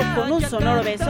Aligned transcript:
Con 0.00 0.32
un 0.32 0.40
sonoro 0.40 0.82
beso. 0.82 1.04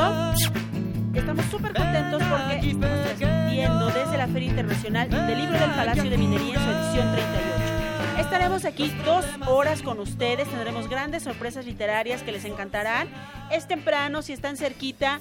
Estamos 1.14 1.44
súper 1.46 1.72
contentos 1.72 2.20
porque 2.24 2.70
estamos 2.70 3.04
transmitiendo 3.04 3.86
desde 3.86 4.18
la 4.18 4.26
Feria 4.26 4.48
Internacional 4.48 5.08
del 5.08 5.38
Libro 5.38 5.60
del 5.60 5.70
Palacio 5.70 6.10
de 6.10 6.18
Minería 6.18 6.54
en 6.54 6.60
su 6.60 6.70
edición 6.70 7.12
38. 7.12 8.18
Estaremos 8.18 8.64
aquí 8.64 8.92
dos 9.04 9.24
horas 9.46 9.82
con 9.82 10.00
ustedes, 10.00 10.48
tendremos 10.48 10.88
grandes 10.88 11.22
sorpresas 11.22 11.66
literarias 11.66 12.24
que 12.24 12.32
les 12.32 12.44
encantarán. 12.44 13.08
Es 13.52 13.68
temprano, 13.68 14.22
si 14.22 14.32
están 14.32 14.56
cerquita, 14.56 15.20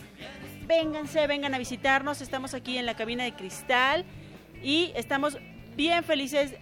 vénganse, 0.66 1.28
vengan 1.28 1.54
a 1.54 1.60
visitarnos. 1.60 2.22
Estamos 2.22 2.56
aquí 2.56 2.80
en 2.80 2.88
la 2.88 2.96
cabina 2.96 3.24
de 3.24 3.34
cristal 3.34 4.04
y 4.64 4.92
estamos 4.96 5.38
bien 5.76 6.04
felices 6.04 6.56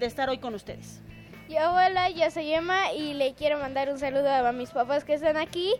de 0.00 0.06
estar 0.06 0.30
hoy 0.30 0.38
con 0.38 0.54
ustedes. 0.54 1.02
Yo, 1.50 1.58
hola, 1.72 2.08
yo 2.08 2.30
soy 2.30 2.54
Emma 2.54 2.94
y 2.94 3.12
le 3.12 3.34
quiero 3.34 3.58
mandar 3.58 3.90
un 3.90 3.98
saludo 3.98 4.30
a 4.30 4.52
mis 4.52 4.70
papás 4.70 5.04
que 5.04 5.12
están 5.12 5.36
aquí 5.36 5.74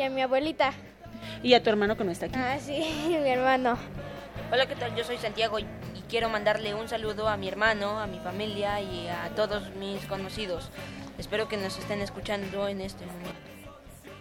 y 0.00 0.02
a 0.02 0.08
mi 0.10 0.22
abuelita. 0.22 0.72
Y 1.42 1.52
a 1.52 1.62
tu 1.62 1.68
hermano 1.68 1.96
que 1.96 2.04
no 2.04 2.10
está 2.10 2.26
aquí. 2.26 2.34
Ah, 2.38 2.58
sí, 2.58 2.82
mi 3.22 3.28
hermano. 3.28 3.76
Hola, 4.50 4.66
¿qué 4.66 4.74
tal? 4.74 4.96
Yo 4.96 5.04
soy 5.04 5.18
Santiago 5.18 5.58
y, 5.58 5.62
y 5.62 6.02
quiero 6.08 6.30
mandarle 6.30 6.74
un 6.74 6.88
saludo 6.88 7.28
a 7.28 7.36
mi 7.36 7.48
hermano, 7.48 8.00
a 8.00 8.06
mi 8.06 8.18
familia 8.18 8.80
y 8.80 9.08
a 9.08 9.28
todos 9.36 9.74
mis 9.76 10.04
conocidos. 10.06 10.70
Espero 11.18 11.48
que 11.48 11.58
nos 11.58 11.78
estén 11.78 12.00
escuchando 12.00 12.66
en 12.66 12.80
este 12.80 13.04
momento. 13.04 13.50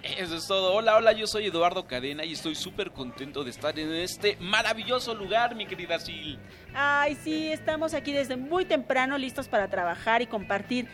Eso 0.04 0.36
es 0.36 0.48
todo. 0.48 0.74
Hola, 0.74 0.98
hola, 0.98 1.14
yo 1.14 1.28
soy 1.28 1.48
Eduardo 1.48 1.88
Cadena 1.88 2.26
y 2.26 2.34
estoy 2.34 2.56
súper 2.56 2.92
contento 2.92 3.44
de 3.44 3.50
estar 3.50 3.78
en 3.80 3.94
este 3.94 4.38
maravilloso 4.40 5.14
lugar, 5.14 5.56
mi 5.56 5.66
querida 5.66 6.00
Sil. 6.04 6.40
Ay, 6.74 7.16
sí, 7.24 7.52
estamos 7.52 7.94
aquí 7.94 8.12
desde 8.12 8.36
muy 8.36 8.66
temprano 8.66 9.18
listos 9.18 9.48
para 9.48 9.70
trabajar 9.70 10.22
y 10.22 10.28
compartir 10.28 10.88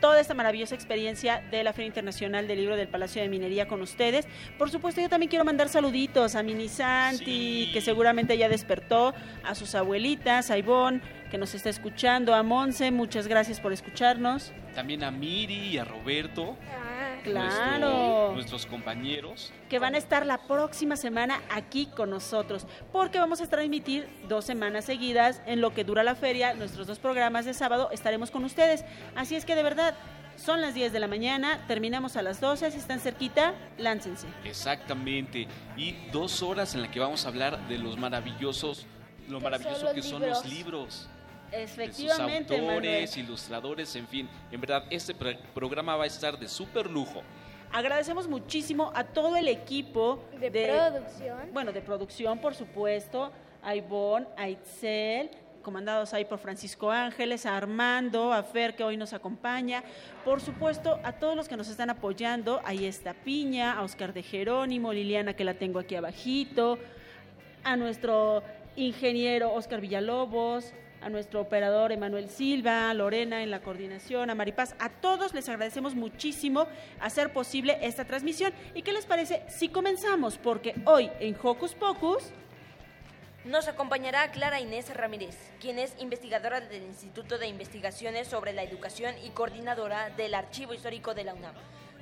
toda 0.00 0.18
esta 0.20 0.34
maravillosa 0.34 0.74
experiencia 0.74 1.42
de 1.50 1.62
la 1.62 1.72
Feria 1.72 1.88
Internacional 1.88 2.48
del 2.48 2.58
Libro 2.58 2.76
del 2.76 2.88
Palacio 2.88 3.22
de 3.22 3.28
Minería 3.28 3.68
con 3.68 3.82
ustedes. 3.82 4.26
Por 4.58 4.70
supuesto, 4.70 5.00
yo 5.00 5.08
también 5.08 5.28
quiero 5.30 5.44
mandar 5.44 5.68
saluditos 5.68 6.34
a 6.34 6.42
Mini 6.42 6.68
Santi, 6.68 7.66
Sí. 7.66 7.70
que 7.72 7.80
seguramente 7.80 8.36
ya 8.36 8.48
despertó, 8.48 9.14
a 9.44 9.54
sus 9.54 9.74
abuelitas, 9.74 10.50
a 10.50 10.58
Ivonne, 10.58 11.00
que 11.30 11.38
nos 11.38 11.54
está 11.54 11.68
escuchando, 11.70 12.34
a 12.34 12.42
Monse, 12.42 12.90
muchas 12.90 13.26
gracias 13.28 13.60
por 13.60 13.72
escucharnos. 13.72 14.52
También 14.74 15.04
a 15.04 15.10
Miri 15.10 15.68
y 15.68 15.78
a 15.78 15.84
Roberto, 15.84 16.56
Ah, 16.62 16.89
Claro. 17.22 17.78
nuestro- 17.88 18.32
nuestros 18.34 18.66
compañeros. 18.66 19.52
que 19.68 19.78
van 19.78 19.94
a 19.94 19.98
estar 19.98 20.26
la 20.26 20.38
próxima 20.38 20.96
semana 20.96 21.40
aquí 21.50 21.86
con 21.86 22.10
nosotros, 22.10 22.66
porque 22.92 23.18
vamos 23.18 23.40
a 23.40 23.46
transmitir 23.48 24.08
dos 24.28 24.44
semanas 24.44 24.84
seguidas 24.84 25.40
en 25.46 25.60
lo 25.60 25.72
que 25.72 25.84
dura 25.84 26.02
la 26.02 26.14
feria, 26.14 26.54
nuestros 26.54 26.86
dos 26.86 26.98
programas 26.98 27.44
de 27.44 27.54
sábado 27.54 27.90
estaremos 27.92 28.30
con 28.30 28.44
ustedes. 28.44 28.84
Así 29.14 29.36
es 29.36 29.44
que 29.44 29.54
de 29.54 29.62
verdad, 29.62 29.94
son 30.36 30.60
las 30.62 30.72
10 30.74 30.92
de 30.92 31.00
la 31.00 31.06
mañana, 31.06 31.60
terminamos 31.68 32.16
a 32.16 32.22
las 32.22 32.40
12, 32.40 32.70
si 32.70 32.78
están 32.78 32.98
cerquita, 33.00 33.52
láncense. 33.78 34.26
Exactamente. 34.44 35.46
Y 35.76 35.92
dos 36.12 36.42
horas 36.42 36.74
en 36.74 36.82
las 36.82 36.90
que 36.90 36.98
vamos 37.00 37.24
a 37.26 37.28
hablar 37.28 37.68
de 37.68 37.76
los 37.78 37.98
maravillosos, 37.98 38.86
lo 39.28 39.40
maravilloso 39.40 39.86
son 39.86 39.94
que 39.94 40.02
son 40.02 40.20
los 40.26 40.46
libros. 40.46 41.08
De 41.50 41.66
sus 41.66 41.78
Efectivamente, 41.78 42.54
autores, 42.54 42.74
Manuel. 42.74 43.08
ilustradores, 43.18 43.96
en 43.96 44.06
fin. 44.06 44.28
En 44.50 44.60
verdad, 44.60 44.84
este 44.90 45.14
pro- 45.14 45.36
programa 45.54 45.96
va 45.96 46.04
a 46.04 46.06
estar 46.06 46.38
de 46.38 46.48
súper 46.48 46.88
lujo. 46.90 47.22
Agradecemos 47.72 48.26
muchísimo 48.28 48.90
a 48.94 49.04
todo 49.04 49.36
el 49.36 49.46
equipo 49.48 50.24
de, 50.40 50.50
producción. 50.50 51.38
bueno, 51.52 51.72
de 51.72 51.80
producción, 51.80 52.38
por 52.38 52.54
supuesto, 52.54 53.30
a 53.62 53.76
Ivonne, 53.76 54.26
a 54.36 54.48
Itzel, 54.48 55.30
comandados 55.62 56.12
ahí 56.14 56.24
por 56.24 56.38
Francisco 56.38 56.90
Ángeles, 56.90 57.46
a 57.46 57.56
Armando, 57.56 58.32
a 58.32 58.42
Fer, 58.42 58.74
que 58.74 58.82
hoy 58.82 58.96
nos 58.96 59.12
acompaña, 59.12 59.84
por 60.24 60.40
supuesto, 60.40 60.98
a 61.04 61.12
todos 61.12 61.36
los 61.36 61.48
que 61.48 61.56
nos 61.56 61.68
están 61.68 61.90
apoyando, 61.90 62.60
ahí 62.64 62.86
está 62.86 63.12
Piña, 63.14 63.74
a 63.74 63.82
Oscar 63.82 64.12
de 64.14 64.22
Jerónimo, 64.22 64.92
Liliana, 64.92 65.34
que 65.34 65.44
la 65.44 65.54
tengo 65.54 65.78
aquí 65.78 65.94
abajito, 65.94 66.78
a 67.62 67.76
nuestro 67.76 68.42
ingeniero 68.74 69.52
Oscar 69.52 69.80
Villalobos, 69.80 70.72
a 71.02 71.08
nuestro 71.08 71.40
operador 71.40 71.92
Emanuel 71.92 72.28
Silva, 72.28 72.90
a 72.90 72.94
Lorena 72.94 73.42
en 73.42 73.50
la 73.50 73.60
coordinación, 73.60 74.30
a 74.30 74.34
Maripaz, 74.34 74.74
a 74.78 74.88
todos 74.88 75.34
les 75.34 75.48
agradecemos 75.48 75.94
muchísimo 75.94 76.66
hacer 77.00 77.32
posible 77.32 77.78
esta 77.82 78.04
transmisión. 78.04 78.52
¿Y 78.74 78.82
qué 78.82 78.92
les 78.92 79.06
parece 79.06 79.42
si 79.48 79.68
comenzamos? 79.68 80.38
Porque 80.38 80.74
hoy 80.84 81.10
en 81.20 81.36
Hocus 81.42 81.74
Pocus, 81.74 82.32
Nos 83.42 83.68
acompañará 83.68 84.30
Clara 84.32 84.60
Inés 84.60 84.94
Ramírez, 84.94 85.34
quien 85.60 85.78
es 85.78 85.94
investigadora 85.98 86.60
del 86.60 86.82
Instituto 86.82 87.38
de 87.38 87.48
Investigaciones 87.48 88.28
sobre 88.28 88.52
la 88.52 88.62
Educación 88.62 89.14
y 89.24 89.30
coordinadora 89.30 90.10
del 90.10 90.34
Archivo 90.34 90.74
Histórico 90.74 91.14
de 91.14 91.24
la 91.24 91.32
UNAM. 91.32 91.54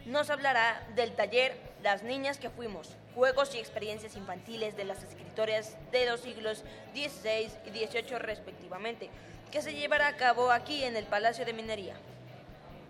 Nos 0.09 0.31
hablará 0.31 0.83
del 0.95 1.13
taller 1.13 1.55
Las 1.83 2.03
Niñas 2.03 2.39
que 2.39 2.49
Fuimos, 2.49 2.97
juegos 3.15 3.55
y 3.55 3.59
experiencias 3.59 4.17
infantiles 4.17 4.75
de 4.75 4.87
las 4.87 5.03
escritoras 5.03 5.77
de 5.93 6.07
los 6.07 6.21
siglos 6.21 6.65
XVI 6.95 7.51
y 7.67 7.87
XVIII 7.87 8.19
respectivamente, 8.19 9.11
que 9.53 9.61
se 9.61 9.75
llevará 9.75 10.09
a 10.09 10.17
cabo 10.17 10.51
aquí 10.51 10.83
en 10.83 10.97
el 10.97 11.05
Palacio 11.05 11.45
de 11.45 11.53
Minería. 11.53 11.95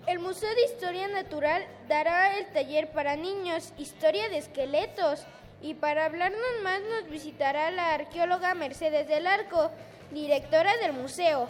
El 0.07 0.21
Museo 0.21 0.55
de 0.55 0.67
Historia 0.67 1.09
Natural 1.09 1.67
dará 1.89 2.39
el 2.39 2.47
taller 2.53 2.89
para 2.93 3.17
niños, 3.17 3.73
Historia 3.79 4.29
de 4.29 4.39
Esqueletos. 4.39 5.25
Y 5.61 5.75
para 5.75 6.05
hablarnos 6.05 6.41
más 6.63 6.81
nos 6.83 7.11
visitará 7.11 7.73
la 7.73 7.95
arqueóloga 7.95 8.55
Mercedes 8.55 9.09
del 9.09 9.27
Arco, 9.27 9.73
directora 10.13 10.77
del 10.77 10.93
museo. 10.93 11.49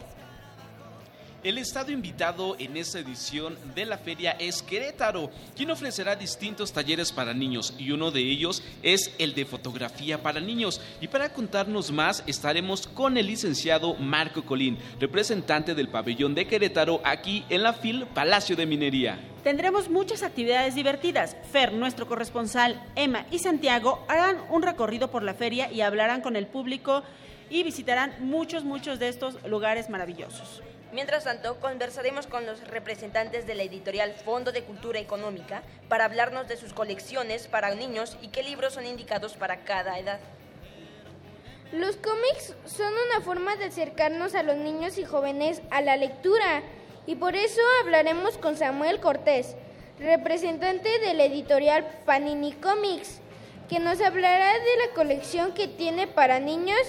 El 1.44 1.56
estado 1.56 1.92
invitado 1.92 2.56
en 2.58 2.76
esta 2.76 2.98
edición 2.98 3.56
de 3.76 3.86
la 3.86 3.96
feria 3.96 4.32
es 4.40 4.60
Querétaro, 4.60 5.30
quien 5.54 5.70
ofrecerá 5.70 6.16
distintos 6.16 6.72
talleres 6.72 7.12
para 7.12 7.32
niños 7.32 7.74
y 7.78 7.92
uno 7.92 8.10
de 8.10 8.18
ellos 8.18 8.60
es 8.82 9.14
el 9.18 9.34
de 9.34 9.44
fotografía 9.44 10.20
para 10.20 10.40
niños. 10.40 10.80
Y 11.00 11.06
para 11.06 11.32
contarnos 11.32 11.92
más 11.92 12.24
estaremos 12.26 12.88
con 12.88 13.16
el 13.16 13.28
licenciado 13.28 13.94
Marco 13.94 14.44
Colín, 14.44 14.78
representante 14.98 15.76
del 15.76 15.88
pabellón 15.88 16.34
de 16.34 16.48
Querétaro 16.48 17.00
aquí 17.04 17.44
en 17.48 17.62
la 17.62 17.72
FIL 17.72 18.06
Palacio 18.06 18.56
de 18.56 18.66
Minería. 18.66 19.20
tendremos 19.44 19.88
muchas 19.88 20.24
actividades 20.24 20.74
divertidas. 20.74 21.36
Fer, 21.52 21.72
nuestro 21.72 22.08
corresponsal, 22.08 22.82
Emma 22.96 23.26
y 23.30 23.38
Santiago 23.38 24.04
harán 24.08 24.38
un 24.50 24.62
recorrido 24.62 25.08
por 25.08 25.22
la 25.22 25.34
feria 25.34 25.70
y 25.70 25.82
hablarán 25.82 26.20
con 26.20 26.34
el 26.34 26.48
público 26.48 27.04
y 27.48 27.62
visitarán 27.62 28.12
muchos, 28.18 28.64
muchos 28.64 28.98
de 28.98 29.08
estos 29.08 29.38
lugares 29.46 29.88
maravillosos. 29.88 30.62
Mientras 30.90 31.24
tanto, 31.24 31.60
conversaremos 31.60 32.26
con 32.26 32.46
los 32.46 32.66
representantes 32.66 33.46
de 33.46 33.54
la 33.54 33.62
editorial 33.62 34.14
Fondo 34.24 34.52
de 34.52 34.64
Cultura 34.64 34.98
Económica 34.98 35.62
para 35.88 36.06
hablarnos 36.06 36.48
de 36.48 36.56
sus 36.56 36.72
colecciones 36.72 37.46
para 37.46 37.74
niños 37.74 38.16
y 38.22 38.28
qué 38.28 38.42
libros 38.42 38.72
son 38.72 38.86
indicados 38.86 39.34
para 39.34 39.64
cada 39.64 39.98
edad. 39.98 40.18
Los 41.72 41.96
cómics 41.96 42.54
son 42.64 42.90
una 43.10 43.22
forma 43.22 43.56
de 43.56 43.66
acercarnos 43.66 44.34
a 44.34 44.42
los 44.42 44.56
niños 44.56 44.96
y 44.96 45.04
jóvenes 45.04 45.60
a 45.70 45.82
la 45.82 45.98
lectura 45.98 46.62
y 47.06 47.16
por 47.16 47.36
eso 47.36 47.60
hablaremos 47.82 48.38
con 48.38 48.56
Samuel 48.56 49.00
Cortés, 49.00 49.56
representante 49.98 50.98
de 51.00 51.12
la 51.12 51.24
editorial 51.24 51.86
Panini 52.06 52.52
Comics, 52.54 53.20
que 53.68 53.78
nos 53.78 54.00
hablará 54.00 54.54
de 54.54 54.86
la 54.86 54.94
colección 54.94 55.52
que 55.52 55.68
tiene 55.68 56.06
para 56.06 56.38
niños 56.38 56.80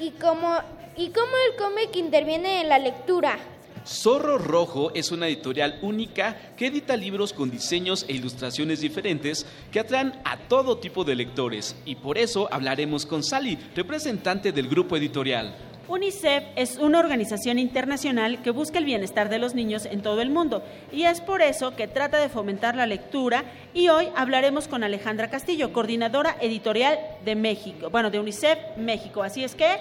y 0.00 0.10
cómo, 0.10 0.58
y 0.96 1.10
cómo 1.10 1.32
el 1.50 1.56
cómic 1.56 1.96
interviene 1.96 2.60
en 2.60 2.68
la 2.68 2.78
lectura. 2.78 3.38
Zorro 3.86 4.38
Rojo 4.38 4.92
es 4.94 5.12
una 5.12 5.28
editorial 5.28 5.78
única 5.82 6.36
que 6.56 6.68
edita 6.68 6.96
libros 6.96 7.34
con 7.34 7.50
diseños 7.50 8.06
e 8.08 8.14
ilustraciones 8.14 8.80
diferentes 8.80 9.44
que 9.70 9.80
atraen 9.80 10.14
a 10.24 10.38
todo 10.38 10.78
tipo 10.78 11.04
de 11.04 11.14
lectores 11.14 11.76
y 11.84 11.96
por 11.96 12.16
eso 12.16 12.48
hablaremos 12.50 13.04
con 13.04 13.22
Sally, 13.22 13.58
representante 13.76 14.52
del 14.52 14.68
grupo 14.68 14.96
editorial. 14.96 15.54
UNICEF 15.86 16.44
es 16.56 16.78
una 16.78 16.98
organización 16.98 17.58
internacional 17.58 18.40
que 18.40 18.50
busca 18.50 18.78
el 18.78 18.86
bienestar 18.86 19.28
de 19.28 19.38
los 19.38 19.54
niños 19.54 19.84
en 19.84 20.00
todo 20.00 20.22
el 20.22 20.30
mundo 20.30 20.62
y 20.90 21.02
es 21.02 21.20
por 21.20 21.42
eso 21.42 21.76
que 21.76 21.86
trata 21.86 22.16
de 22.16 22.30
fomentar 22.30 22.74
la 22.74 22.86
lectura 22.86 23.44
y 23.74 23.88
hoy 23.88 24.08
hablaremos 24.16 24.66
con 24.66 24.82
Alejandra 24.82 25.28
Castillo, 25.28 25.74
coordinadora 25.74 26.38
editorial 26.40 26.98
de 27.22 27.34
México, 27.34 27.90
bueno, 27.90 28.10
de 28.10 28.18
UNICEF 28.18 28.58
México. 28.78 29.22
Así 29.22 29.44
es 29.44 29.54
que 29.54 29.76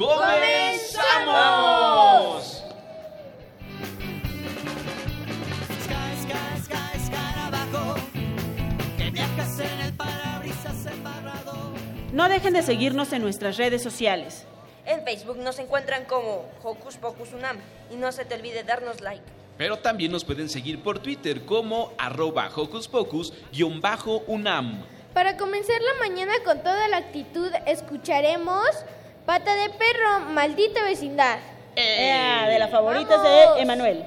¡Comenzamos! 0.00 0.30
no 12.12 12.28
dejen 12.28 12.54
de 12.54 12.62
seguirnos 12.62 13.12
en 13.12 13.20
nuestras 13.22 13.58
redes 13.58 13.82
sociales. 13.82 14.46
En 14.86 15.04
Facebook 15.04 15.36
nos 15.36 15.58
encuentran 15.58 16.06
como 16.06 16.46
Hocus 16.62 16.96
Pocus 16.96 17.34
Unam 17.34 17.58
y 17.90 17.96
no 17.96 18.10
se 18.10 18.24
te 18.24 18.34
olvide 18.34 18.64
darnos 18.64 19.02
like. 19.02 19.22
Pero 19.58 19.78
también 19.78 20.12
nos 20.12 20.24
pueden 20.24 20.48
seguir 20.48 20.82
por 20.82 20.98
Twitter 21.00 21.44
como 21.44 21.92
arroba 21.98 22.50
Hocus 22.54 22.88
Pocus-Unam. 22.88 24.82
Para 25.12 25.36
comenzar 25.36 25.80
la 25.82 26.08
mañana 26.08 26.32
con 26.42 26.62
toda 26.62 26.88
la 26.88 26.96
actitud, 26.96 27.52
escucharemos 27.66 28.66
Pata 29.30 29.54
de 29.54 29.70
Perro, 29.70 30.32
Maldita 30.32 30.82
Vecindad. 30.82 31.38
Eh, 31.76 32.46
de 32.48 32.58
las 32.58 32.68
favoritas 32.68 33.22
Vamos. 33.22 33.54
de 33.54 33.62
Emanuel. 33.62 34.04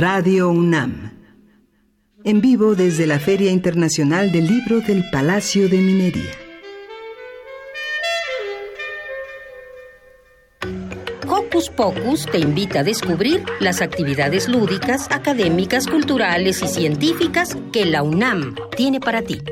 Radio 0.00 0.48
UNAM. 0.50 1.10
En 2.22 2.40
vivo 2.40 2.76
desde 2.76 3.04
la 3.04 3.18
Feria 3.18 3.50
Internacional 3.50 4.30
del 4.30 4.46
Libro 4.46 4.78
del 4.78 5.02
Palacio 5.10 5.68
de 5.68 5.78
Minería. 5.78 6.30
Hocus 11.28 11.70
Pocus 11.70 12.26
te 12.26 12.38
invita 12.38 12.78
a 12.78 12.84
descubrir 12.84 13.42
las 13.58 13.82
actividades 13.82 14.48
lúdicas, 14.48 15.08
académicas, 15.10 15.88
culturales 15.88 16.62
y 16.62 16.68
científicas 16.68 17.58
que 17.72 17.84
la 17.84 18.04
UNAM 18.04 18.54
tiene 18.76 19.00
para 19.00 19.22
ti. 19.22 19.42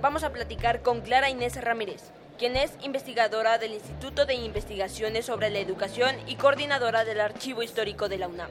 Vamos 0.00 0.24
a 0.24 0.30
platicar 0.32 0.82
con 0.82 1.00
Clara 1.00 1.30
Inés 1.30 1.60
Ramírez, 1.62 2.10
quien 2.38 2.56
es 2.56 2.72
investigadora 2.82 3.58
del 3.58 3.72
Instituto 3.74 4.26
de 4.26 4.34
Investigaciones 4.34 5.26
sobre 5.26 5.50
la 5.50 5.58
Educación 5.58 6.16
y 6.26 6.36
coordinadora 6.36 7.04
del 7.04 7.20
Archivo 7.20 7.62
Histórico 7.62 8.08
de 8.08 8.18
la 8.18 8.28
UNAM. 8.28 8.50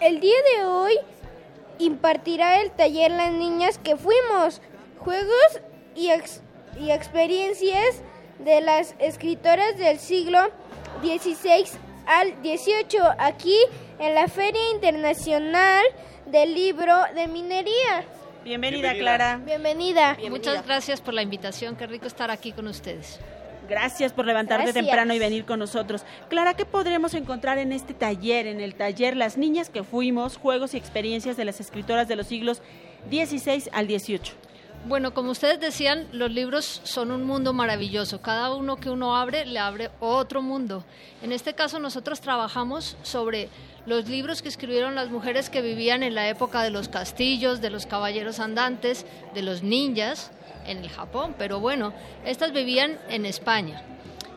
El 0.00 0.20
día 0.20 0.36
de 0.56 0.64
hoy 0.64 0.98
impartirá 1.78 2.60
el 2.62 2.70
taller 2.70 3.10
Las 3.10 3.32
Niñas 3.32 3.78
que 3.78 3.96
Fuimos, 3.96 4.60
juegos 4.98 5.60
y, 5.94 6.10
ex- 6.10 6.42
y 6.78 6.90
experiencias 6.90 7.96
de 8.38 8.60
las 8.60 8.94
escritoras 8.98 9.76
del 9.76 9.98
siglo 9.98 10.38
XVI 11.02 11.66
al 12.06 12.28
XVIII, 12.42 13.00
aquí 13.18 13.56
en 13.98 14.14
la 14.14 14.28
Feria 14.28 14.70
Internacional 14.72 15.84
del 16.26 16.54
Libro 16.54 16.94
de 17.14 17.26
Minería. 17.28 18.04
Bienvenida, 18.44 18.92
Bienvenida. 18.92 18.94
Clara. 18.94 19.40
Bienvenida. 19.44 20.16
Muchas 20.30 20.64
gracias 20.64 21.00
por 21.00 21.14
la 21.14 21.22
invitación, 21.22 21.76
qué 21.76 21.86
rico 21.86 22.06
estar 22.06 22.30
aquí 22.30 22.52
con 22.52 22.66
ustedes. 22.68 23.20
Gracias 23.68 24.12
por 24.12 24.26
levantarte 24.26 24.64
Gracias. 24.64 24.84
temprano 24.84 25.14
y 25.14 25.18
venir 25.20 25.44
con 25.44 25.60
nosotros. 25.60 26.04
Clara, 26.28 26.54
¿qué 26.54 26.64
podremos 26.64 27.14
encontrar 27.14 27.58
en 27.58 27.72
este 27.72 27.94
taller, 27.94 28.48
en 28.48 28.60
el 28.60 28.74
taller 28.74 29.16
Las 29.16 29.38
Niñas 29.38 29.70
que 29.70 29.84
Fuimos, 29.84 30.36
Juegos 30.38 30.74
y 30.74 30.76
Experiencias 30.76 31.36
de 31.36 31.44
las 31.44 31.60
Escritoras 31.60 32.08
de 32.08 32.16
los 32.16 32.26
siglos 32.26 32.62
XVI 33.08 33.68
al 33.72 33.86
XVIII? 33.86 34.20
Bueno, 34.86 35.12
como 35.12 35.32
ustedes 35.32 35.60
decían, 35.60 36.08
los 36.12 36.30
libros 36.30 36.80
son 36.84 37.10
un 37.10 37.24
mundo 37.24 37.52
maravilloso. 37.52 38.22
Cada 38.22 38.54
uno 38.54 38.76
que 38.76 38.88
uno 38.88 39.14
abre 39.14 39.44
le 39.44 39.58
abre 39.58 39.90
otro 40.00 40.40
mundo. 40.40 40.84
En 41.22 41.32
este 41.32 41.52
caso 41.52 41.78
nosotros 41.78 42.22
trabajamos 42.22 42.96
sobre 43.02 43.50
los 43.84 44.08
libros 44.08 44.40
que 44.40 44.48
escribieron 44.48 44.94
las 44.94 45.10
mujeres 45.10 45.50
que 45.50 45.60
vivían 45.60 46.02
en 46.02 46.14
la 46.14 46.28
época 46.28 46.62
de 46.62 46.70
los 46.70 46.88
castillos, 46.88 47.60
de 47.60 47.68
los 47.68 47.84
caballeros 47.84 48.40
andantes, 48.40 49.04
de 49.34 49.42
los 49.42 49.62
ninjas 49.62 50.30
en 50.66 50.78
el 50.78 50.88
Japón, 50.88 51.34
pero 51.38 51.60
bueno, 51.60 51.92
estas 52.24 52.52
vivían 52.52 52.98
en 53.08 53.26
España 53.26 53.82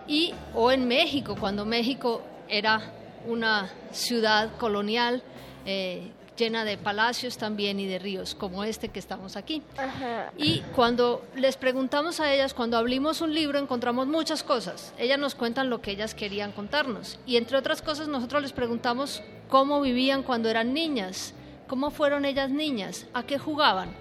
y 0.07 0.33
o 0.53 0.71
en 0.71 0.87
México, 0.87 1.35
cuando 1.39 1.65
México 1.65 2.21
era 2.49 2.81
una 3.27 3.69
ciudad 3.91 4.55
colonial 4.57 5.23
eh, 5.65 6.11
llena 6.37 6.65
de 6.65 6.77
palacios 6.77 7.37
también 7.37 7.79
y 7.79 7.87
de 7.87 7.99
ríos, 7.99 8.35
como 8.35 8.63
este 8.63 8.89
que 8.89 8.99
estamos 8.99 9.35
aquí. 9.35 9.61
Ajá. 9.77 10.31
Y 10.37 10.61
cuando 10.75 11.25
les 11.35 11.57
preguntamos 11.57 12.19
a 12.19 12.33
ellas, 12.33 12.53
cuando 12.53 12.77
abrimos 12.77 13.21
un 13.21 13.33
libro, 13.33 13.59
encontramos 13.59 14.07
muchas 14.07 14.43
cosas. 14.43 14.93
Ellas 14.97 15.19
nos 15.19 15.35
cuentan 15.35 15.69
lo 15.69 15.81
que 15.81 15.91
ellas 15.91 16.15
querían 16.15 16.51
contarnos. 16.51 17.19
Y 17.25 17.37
entre 17.37 17.57
otras 17.57 17.81
cosas, 17.81 18.07
nosotros 18.07 18.41
les 18.41 18.53
preguntamos 18.53 19.21
cómo 19.49 19.81
vivían 19.81 20.23
cuando 20.23 20.49
eran 20.49 20.73
niñas, 20.73 21.33
cómo 21.67 21.91
fueron 21.91 22.25
ellas 22.25 22.49
niñas, 22.49 23.05
a 23.13 23.23
qué 23.23 23.37
jugaban. 23.37 23.91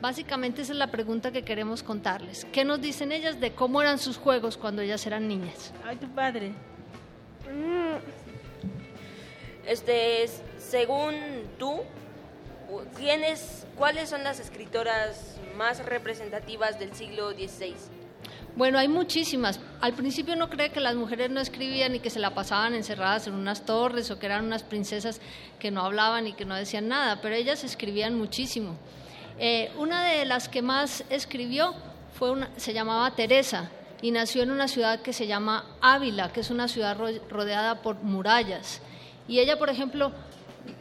Básicamente 0.00 0.62
esa 0.62 0.72
es 0.72 0.78
la 0.78 0.90
pregunta 0.90 1.30
que 1.30 1.42
queremos 1.42 1.82
contarles. 1.82 2.46
¿Qué 2.52 2.64
nos 2.64 2.80
dicen 2.80 3.12
ellas 3.12 3.38
de 3.38 3.52
cómo 3.52 3.82
eran 3.82 3.98
sus 3.98 4.16
juegos 4.16 4.56
cuando 4.56 4.80
ellas 4.80 5.06
eran 5.06 5.28
niñas? 5.28 5.72
Ay, 5.84 5.96
tu 5.96 6.08
padre. 6.08 6.54
Mm, 7.44 8.29
Este, 9.66 10.22
es- 10.24 10.42
según 10.58 11.14
tú, 11.58 11.80
¿quiénes, 12.96 13.66
¿cuáles 13.76 14.08
son 14.10 14.24
las 14.24 14.40
escritoras 14.40 15.36
más 15.56 15.84
representativas 15.84 16.78
del 16.78 16.94
siglo 16.94 17.30
XVI? 17.32 17.74
Bueno, 18.56 18.78
hay 18.78 18.88
muchísimas. 18.88 19.60
Al 19.80 19.92
principio 19.94 20.34
uno 20.34 20.50
cree 20.50 20.70
que 20.70 20.80
las 20.80 20.94
mujeres 20.96 21.30
no 21.30 21.40
escribían 21.40 21.94
y 21.94 22.00
que 22.00 22.10
se 22.10 22.18
la 22.18 22.34
pasaban 22.34 22.74
encerradas 22.74 23.26
en 23.28 23.34
unas 23.34 23.64
torres 23.64 24.10
o 24.10 24.18
que 24.18 24.26
eran 24.26 24.44
unas 24.44 24.62
princesas 24.64 25.20
que 25.58 25.70
no 25.70 25.82
hablaban 25.82 26.26
y 26.26 26.32
que 26.32 26.44
no 26.44 26.54
decían 26.56 26.88
nada, 26.88 27.20
pero 27.22 27.34
ellas 27.34 27.62
escribían 27.64 28.16
muchísimo. 28.18 28.76
Eh, 29.38 29.70
una 29.78 30.04
de 30.04 30.24
las 30.26 30.48
que 30.48 30.62
más 30.62 31.04
escribió 31.10 31.74
fue 32.18 32.30
una, 32.32 32.50
se 32.56 32.72
llamaba 32.74 33.14
Teresa 33.14 33.70
y 34.02 34.10
nació 34.10 34.42
en 34.42 34.50
una 34.50 34.66
ciudad 34.68 35.00
que 35.00 35.12
se 35.12 35.26
llama 35.26 35.64
Ávila, 35.80 36.32
que 36.32 36.40
es 36.40 36.50
una 36.50 36.68
ciudad 36.68 36.96
ro- 36.98 37.08
rodeada 37.30 37.82
por 37.82 37.96
murallas. 38.02 38.82
Y 39.30 39.38
ella, 39.38 39.60
por 39.60 39.70
ejemplo, 39.70 40.10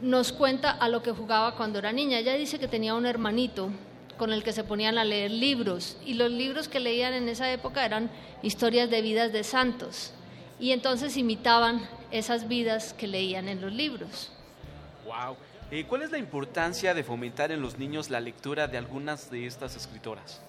nos 0.02 0.34
cuenta 0.34 0.72
a 0.72 0.90
lo 0.90 1.04
que 1.04 1.12
jugaba 1.12 1.56
cuando 1.56 1.78
era 1.78 1.94
niña. 1.94 2.18
Ella 2.18 2.34
dice 2.34 2.58
que 2.58 2.68
tenía 2.68 2.96
un 2.96 3.06
hermanito 3.06 3.70
con 4.18 4.34
el 4.34 4.44
que 4.44 4.54
se 4.54 4.64
ponían 4.64 4.98
a 4.98 5.06
leer 5.06 5.30
libros 5.30 5.98
y 6.04 6.16
los 6.16 6.32
libros 6.32 6.68
que 6.68 6.80
leían 6.80 7.14
en 7.14 7.30
esa 7.30 7.52
época 7.52 7.86
eran 7.86 8.10
historias 8.42 8.90
de 8.90 9.04
vidas 9.04 9.32
de 9.32 9.44
santos 9.44 10.16
y 10.60 10.72
entonces 10.72 11.16
imitaban 11.16 11.88
esas 12.10 12.48
vidas 12.48 12.94
que 12.94 13.06
leían 13.06 13.48
en 13.50 13.62
los 13.62 13.72
libros. 13.72 14.32
Wow. 15.06 15.38
Eh, 15.70 15.86
¿Cuál 15.88 16.02
es 16.02 16.10
la 16.10 16.18
importancia 16.18 16.96
de 16.96 17.04
fomentar 17.04 17.52
en 17.52 17.62
los 17.62 17.78
niños 17.78 18.10
la 18.10 18.20
lectura 18.20 18.68
de 18.68 18.80
algunas 18.80 19.30
de 19.30 19.46
estas 19.46 19.76
escritoras? 19.76 20.42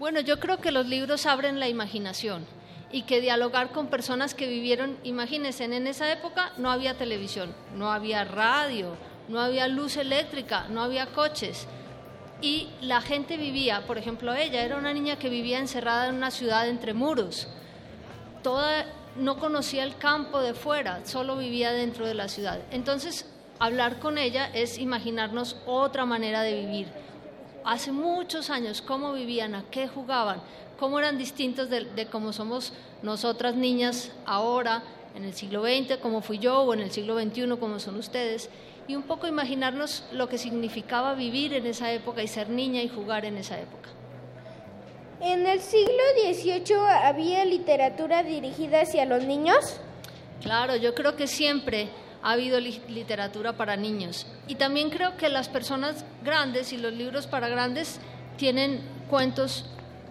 Bueno, 0.00 0.18
yo 0.18 0.40
creo 0.40 0.58
que 0.58 0.72
los 0.72 0.86
libros 0.86 1.26
abren 1.26 1.60
la 1.60 1.68
imaginación 1.68 2.44
y 2.92 3.02
que 3.02 3.20
dialogar 3.20 3.72
con 3.72 3.88
personas 3.88 4.34
que 4.34 4.46
vivieron, 4.46 4.98
imagínense, 5.02 5.64
en 5.64 5.86
esa 5.86 6.12
época 6.12 6.52
no 6.58 6.70
había 6.70 6.96
televisión, 6.98 7.54
no 7.74 7.90
había 7.90 8.24
radio, 8.24 8.94
no 9.28 9.40
había 9.40 9.66
luz 9.66 9.96
eléctrica, 9.96 10.66
no 10.68 10.82
había 10.82 11.06
coches. 11.06 11.66
Y 12.42 12.68
la 12.80 13.00
gente 13.00 13.38
vivía, 13.38 13.86
por 13.86 13.98
ejemplo, 13.98 14.34
ella 14.34 14.62
era 14.62 14.76
una 14.76 14.92
niña 14.92 15.18
que 15.18 15.30
vivía 15.30 15.58
encerrada 15.58 16.08
en 16.08 16.16
una 16.16 16.30
ciudad 16.30 16.68
entre 16.68 16.92
muros. 16.92 17.48
Toda 18.42 18.84
no 19.16 19.38
conocía 19.38 19.84
el 19.84 19.96
campo 19.96 20.40
de 20.40 20.54
fuera, 20.54 21.04
solo 21.06 21.36
vivía 21.36 21.72
dentro 21.72 22.06
de 22.06 22.14
la 22.14 22.28
ciudad. 22.28 22.60
Entonces, 22.70 23.26
hablar 23.58 24.00
con 24.00 24.18
ella 24.18 24.50
es 24.52 24.78
imaginarnos 24.78 25.56
otra 25.66 26.04
manera 26.04 26.42
de 26.42 26.60
vivir, 26.60 26.88
hace 27.64 27.92
muchos 27.92 28.50
años, 28.50 28.82
cómo 28.82 29.12
vivían, 29.12 29.54
a 29.54 29.64
qué 29.70 29.88
jugaban, 29.88 30.42
cómo 30.82 30.98
eran 30.98 31.16
distintos 31.16 31.70
de, 31.70 31.84
de 31.84 32.06
cómo 32.06 32.32
somos 32.32 32.72
nosotras 33.04 33.54
niñas 33.54 34.10
ahora, 34.26 34.82
en 35.14 35.22
el 35.22 35.32
siglo 35.32 35.62
XX, 35.62 35.98
como 35.98 36.22
fui 36.22 36.40
yo, 36.40 36.62
o 36.62 36.74
en 36.74 36.80
el 36.80 36.90
siglo 36.90 37.16
XXI, 37.16 37.56
como 37.60 37.78
son 37.78 37.94
ustedes, 37.94 38.50
y 38.88 38.96
un 38.96 39.04
poco 39.04 39.28
imaginarnos 39.28 40.02
lo 40.10 40.28
que 40.28 40.38
significaba 40.38 41.14
vivir 41.14 41.54
en 41.54 41.66
esa 41.66 41.92
época 41.92 42.20
y 42.24 42.26
ser 42.26 42.48
niña 42.48 42.82
y 42.82 42.88
jugar 42.88 43.24
en 43.24 43.36
esa 43.36 43.60
época. 43.60 43.90
¿En 45.20 45.46
el 45.46 45.60
siglo 45.60 46.02
XVIII 46.20 46.74
había 47.04 47.44
literatura 47.44 48.24
dirigida 48.24 48.80
hacia 48.80 49.04
los 49.06 49.22
niños? 49.22 49.76
Claro, 50.40 50.74
yo 50.74 50.96
creo 50.96 51.14
que 51.14 51.28
siempre 51.28 51.90
ha 52.24 52.32
habido 52.32 52.58
li- 52.58 52.82
literatura 52.88 53.52
para 53.56 53.76
niños. 53.76 54.26
Y 54.48 54.56
también 54.56 54.90
creo 54.90 55.16
que 55.16 55.28
las 55.28 55.48
personas 55.48 56.04
grandes 56.24 56.72
y 56.72 56.76
los 56.76 56.92
libros 56.92 57.28
para 57.28 57.46
grandes 57.48 58.00
tienen 58.36 58.80
cuentos 59.08 59.66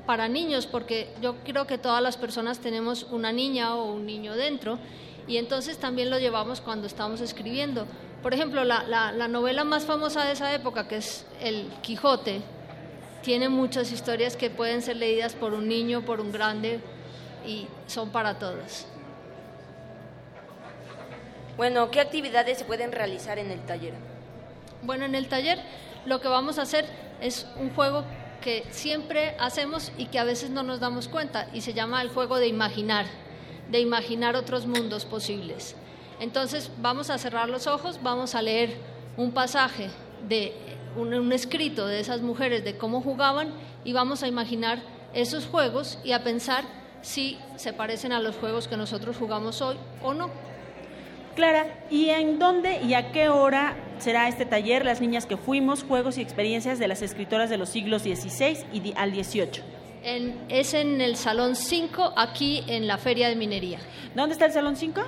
para 0.05 0.27
niños, 0.27 0.65
porque 0.67 1.13
yo 1.21 1.35
creo 1.43 1.67
que 1.67 1.77
todas 1.77 2.01
las 2.01 2.17
personas 2.17 2.59
tenemos 2.59 3.03
una 3.11 3.31
niña 3.31 3.75
o 3.75 3.91
un 3.93 4.05
niño 4.05 4.35
dentro, 4.35 4.79
y 5.27 5.37
entonces 5.37 5.77
también 5.77 6.09
lo 6.09 6.19
llevamos 6.19 6.61
cuando 6.61 6.87
estamos 6.87 7.21
escribiendo. 7.21 7.85
Por 8.23 8.33
ejemplo, 8.33 8.63
la, 8.63 8.83
la- 8.83 9.11
la 9.11 9.27
novela 9.27 9.63
más 9.63 9.85
famosa 9.85 10.25
de 10.25 10.33
esa 10.33 10.53
época, 10.53 10.87
que 10.87 10.97
es 10.97 11.25
El 11.41 11.67
Quijote, 11.81 12.41
tiene 13.21 13.49
muchas 13.49 13.91
historias 13.91 14.35
que 14.35 14.49
pueden 14.49 14.81
ser 14.81 14.97
leídas 14.97 15.33
por 15.35 15.53
un 15.53 15.67
niño, 15.67 16.01
por 16.01 16.19
un 16.19 16.31
grande, 16.31 16.79
y 17.45 17.67
son 17.87 18.09
para 18.09 18.39
todos. 18.39 18.85
Bueno, 21.57 21.91
¿qué 21.91 21.99
actividades 21.99 22.57
se 22.57 22.65
pueden 22.65 22.91
realizar 22.91 23.37
en 23.37 23.51
el 23.51 23.59
taller? 23.65 23.93
Bueno, 24.81 25.05
en 25.05 25.13
el 25.15 25.27
taller 25.27 25.59
lo 26.05 26.19
que 26.21 26.27
vamos 26.27 26.57
a 26.57 26.63
hacer 26.63 26.85
es 27.21 27.45
un 27.59 27.69
juego 27.73 28.03
que 28.41 28.65
siempre 28.71 29.35
hacemos 29.39 29.91
y 29.97 30.07
que 30.07 30.19
a 30.19 30.23
veces 30.23 30.49
no 30.49 30.63
nos 30.63 30.79
damos 30.79 31.07
cuenta 31.07 31.47
y 31.53 31.61
se 31.61 31.73
llama 31.73 32.01
el 32.01 32.09
juego 32.09 32.37
de 32.37 32.47
imaginar, 32.47 33.05
de 33.69 33.79
imaginar 33.79 34.35
otros 34.35 34.65
mundos 34.65 35.05
posibles. 35.05 35.75
Entonces 36.19 36.71
vamos 36.81 37.09
a 37.09 37.17
cerrar 37.17 37.49
los 37.49 37.67
ojos, 37.67 37.99
vamos 38.03 38.35
a 38.35 38.41
leer 38.41 38.75
un 39.17 39.31
pasaje 39.31 39.89
de 40.27 40.53
un, 40.95 41.13
un 41.13 41.31
escrito 41.31 41.87
de 41.87 41.99
esas 41.99 42.21
mujeres 42.21 42.63
de 42.63 42.77
cómo 42.77 43.01
jugaban 43.01 43.53
y 43.83 43.93
vamos 43.93 44.23
a 44.23 44.27
imaginar 44.27 44.81
esos 45.13 45.45
juegos 45.45 45.99
y 46.03 46.11
a 46.11 46.23
pensar 46.23 46.65
si 47.01 47.39
se 47.55 47.73
parecen 47.73 48.11
a 48.11 48.19
los 48.19 48.35
juegos 48.35 48.67
que 48.67 48.77
nosotros 48.77 49.17
jugamos 49.17 49.61
hoy 49.61 49.77
o 50.03 50.13
no. 50.13 50.29
Clara, 51.35 51.65
¿y 51.89 52.09
en 52.09 52.39
dónde 52.39 52.81
y 52.81 52.93
a 52.93 53.11
qué 53.11 53.29
hora 53.29 53.75
será 53.99 54.27
este 54.27 54.45
taller 54.45 54.83
Las 54.85 54.99
Niñas 55.01 55.25
que 55.25 55.37
Fuimos, 55.37 55.83
Juegos 55.83 56.17
y 56.17 56.21
Experiencias 56.21 56.77
de 56.79 56.87
las 56.87 57.01
Escritoras 57.01 57.49
de 57.49 57.57
los 57.57 57.69
siglos 57.69 58.01
XVI 58.03 58.57
y 58.73 58.93
al 58.97 59.13
XVIII? 59.13 59.63
En- 60.03 60.35
es 60.49 60.73
en 60.73 60.99
el 60.99 61.15
Salón 61.15 61.55
5, 61.55 62.13
aquí 62.17 62.63
en 62.67 62.87
la 62.87 62.97
Feria 62.97 63.29
de 63.29 63.35
Minería. 63.35 63.79
¿Dónde 64.15 64.33
está 64.33 64.45
el 64.45 64.51
Salón 64.51 64.75
5? 64.75 65.01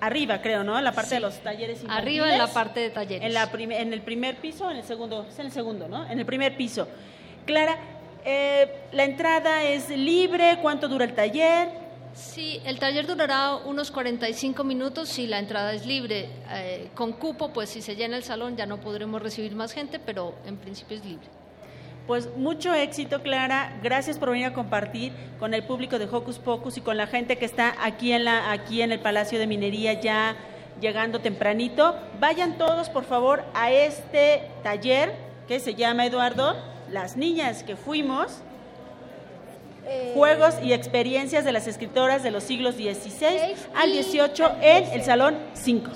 Arriba, 0.00 0.40
creo, 0.42 0.62
¿no? 0.62 0.76
En 0.78 0.84
la 0.84 0.92
parte 0.92 1.10
Sí. 1.10 1.14
de 1.16 1.20
los 1.20 1.38
talleres 1.40 1.82
infantiles. 1.82 2.02
Arriba 2.02 2.32
en 2.32 2.38
la 2.38 2.46
parte 2.48 2.80
de 2.80 2.90
talleres. 2.90 3.26
En, 3.26 3.34
la 3.34 3.50
en 3.52 3.92
el 3.92 4.02
primer 4.02 4.36
piso, 4.36 4.70
en 4.70 4.76
el 4.76 4.84
segundo, 4.84 5.26
es 5.28 5.38
en 5.38 5.46
el 5.46 5.52
segundo, 5.52 5.88
¿no? 5.88 6.08
En 6.08 6.18
el 6.18 6.26
primer 6.26 6.56
piso. 6.56 6.86
Clara, 7.46 7.76
eh, 8.24 8.68
la 8.92 9.04
entrada 9.04 9.64
es 9.64 9.88
libre, 9.88 10.58
¿cuánto 10.62 10.86
dura 10.88 11.04
el 11.04 11.14
taller? 11.14 11.68
Sí, 12.16 12.62
el 12.64 12.78
taller 12.78 13.06
durará 13.06 13.56
unos 13.56 13.90
45 13.90 14.64
minutos 14.64 15.18
y 15.18 15.26
la 15.26 15.38
entrada 15.38 15.74
es 15.74 15.84
libre. 15.84 16.30
Eh, 16.50 16.88
con 16.94 17.12
cupo, 17.12 17.52
pues 17.52 17.68
si 17.68 17.82
se 17.82 17.94
llena 17.94 18.16
el 18.16 18.24
salón 18.24 18.56
ya 18.56 18.64
no 18.64 18.80
podremos 18.80 19.20
recibir 19.20 19.54
más 19.54 19.72
gente, 19.72 19.98
pero 19.98 20.34
en 20.46 20.56
principio 20.56 20.96
es 20.96 21.04
libre. 21.04 21.26
Pues 22.06 22.34
mucho 22.34 22.72
éxito, 22.72 23.20
Clara. 23.20 23.78
Gracias 23.82 24.18
por 24.18 24.30
venir 24.30 24.46
a 24.46 24.54
compartir 24.54 25.12
con 25.38 25.52
el 25.52 25.62
público 25.64 25.98
de 25.98 26.06
Hocus 26.06 26.38
Pocus 26.38 26.78
y 26.78 26.80
con 26.80 26.96
la 26.96 27.06
gente 27.06 27.36
que 27.36 27.44
está 27.44 27.74
aquí 27.84 28.12
en 28.12 28.24
la 28.24 28.50
aquí 28.50 28.80
en 28.80 28.92
el 28.92 29.00
Palacio 29.00 29.38
de 29.38 29.46
Minería 29.46 30.00
ya 30.00 30.36
llegando 30.80 31.20
tempranito. 31.20 31.96
Vayan 32.18 32.56
todos, 32.56 32.88
por 32.88 33.04
favor, 33.04 33.44
a 33.52 33.70
este 33.70 34.48
taller 34.62 35.12
que 35.48 35.60
se 35.60 35.74
llama 35.74 36.06
Eduardo, 36.06 36.56
las 36.90 37.18
niñas 37.18 37.62
que 37.62 37.76
fuimos 37.76 38.40
Eh, 39.88 40.12
Juegos 40.14 40.54
y 40.64 40.72
experiencias 40.72 41.44
de 41.44 41.52
las 41.52 41.68
escritoras 41.68 42.22
de 42.24 42.32
los 42.32 42.42
siglos 42.42 42.74
XVI 42.74 43.54
al 43.74 43.92
XVIII 43.92 44.46
en 44.60 44.84
el 44.92 45.02
Salón 45.04 45.38
5. 45.54 45.90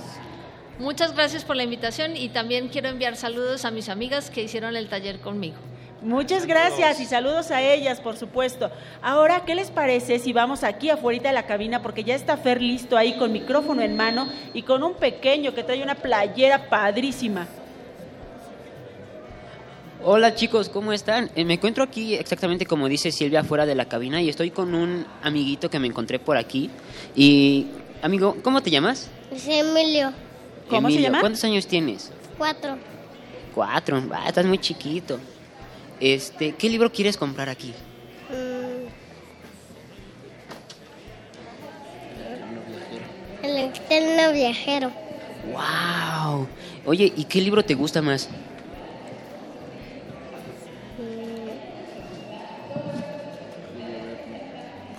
Muchas 0.79 1.15
gracias 1.15 1.45
por 1.45 1.57
la 1.57 1.65
invitación 1.65 2.17
y 2.17 2.29
también 2.29 2.69
quiero 2.69 2.89
enviar 2.89 3.17
saludos 3.17 3.65
a 3.65 3.71
mis 3.71 3.89
amigas 3.89 4.31
que 4.31 4.43
hicieron 4.45 4.77
el 4.77 4.89
taller 4.89 5.19
conmigo. 5.19 5.57
Muchas 6.03 6.47
gracias 6.47 7.01
y 7.01 7.05
saludos 7.05 7.51
a 7.51 7.61
ellas, 7.63 8.01
por 8.01 8.17
supuesto. 8.17 8.71
Ahora, 9.03 9.43
¿qué 9.45 9.55
les 9.55 9.71
parece 9.71 10.19
si 10.19 10.33
vamos 10.33 10.65
aquí 10.65 10.89
afuera 10.89 11.23
de 11.23 11.33
la 11.33 11.47
cabina? 11.47 11.83
Porque 11.83 12.05
ya 12.05 12.15
está 12.15 12.39
Fer 12.39 12.63
listo 12.63 12.97
ahí 12.97 13.19
con 13.19 13.33
micrófono 13.33 13.83
en 13.83 13.97
mano 13.97 14.27
y 14.55 14.63
con 14.63 14.83
un 14.83 14.95
pequeño 14.95 15.53
que 15.53 15.65
trae 15.65 15.83
una 15.83 15.97
playera 15.97 16.71
padrísima. 16.71 17.47
Hola 20.03 20.35
chicos, 20.35 20.71
¿cómo 20.71 20.93
están? 20.95 21.31
Eh, 21.35 21.45
me 21.45 21.55
encuentro 21.55 21.85
aquí 21.85 22.15
exactamente 22.15 22.65
como 22.65 22.89
dice 22.89 23.13
Silvia 23.13 23.45
fuera 23.45 23.67
de 23.67 23.75
la 23.75 23.85
cabina 23.87 24.23
y 24.23 24.31
estoy 24.31 24.51
con 24.51 24.75
un 24.75 25.05
amiguito 25.23 25.69
que 25.69 25.79
me 25.79 25.87
encontré 25.87 26.19
por 26.19 26.39
aquí. 26.39 26.71
Y, 27.15 27.67
amigo, 28.01 28.37
¿cómo 28.43 28.63
te 28.63 28.71
llamas? 28.71 29.11
Es 29.31 29.47
Emilio. 29.47 30.13
¿Cómo 30.71 30.89
se 30.89 30.95
Emilio. 30.95 31.09
llama? 31.09 31.21
¿Cuántos 31.21 31.45
años 31.45 31.67
tienes? 31.67 32.11
Cuatro. 32.39 32.79
Cuatro. 33.55 34.03
Ah, 34.13 34.29
estás 34.29 34.47
muy 34.47 34.59
chiquito. 34.59 35.19
Este, 36.01 36.53
¿qué 36.53 36.71
libro 36.71 36.91
quieres 36.91 37.19
comprar 37.19 37.51
aquí? 37.51 37.75
El 43.43 43.57
eterno 43.59 44.33
viajero. 44.33 44.91
¡Wow! 45.53 46.47
Oye, 46.87 47.13
¿y 47.17 47.25
qué 47.25 47.41
libro 47.41 47.63
te 47.63 47.75
gusta 47.75 48.01
más? 48.01 48.29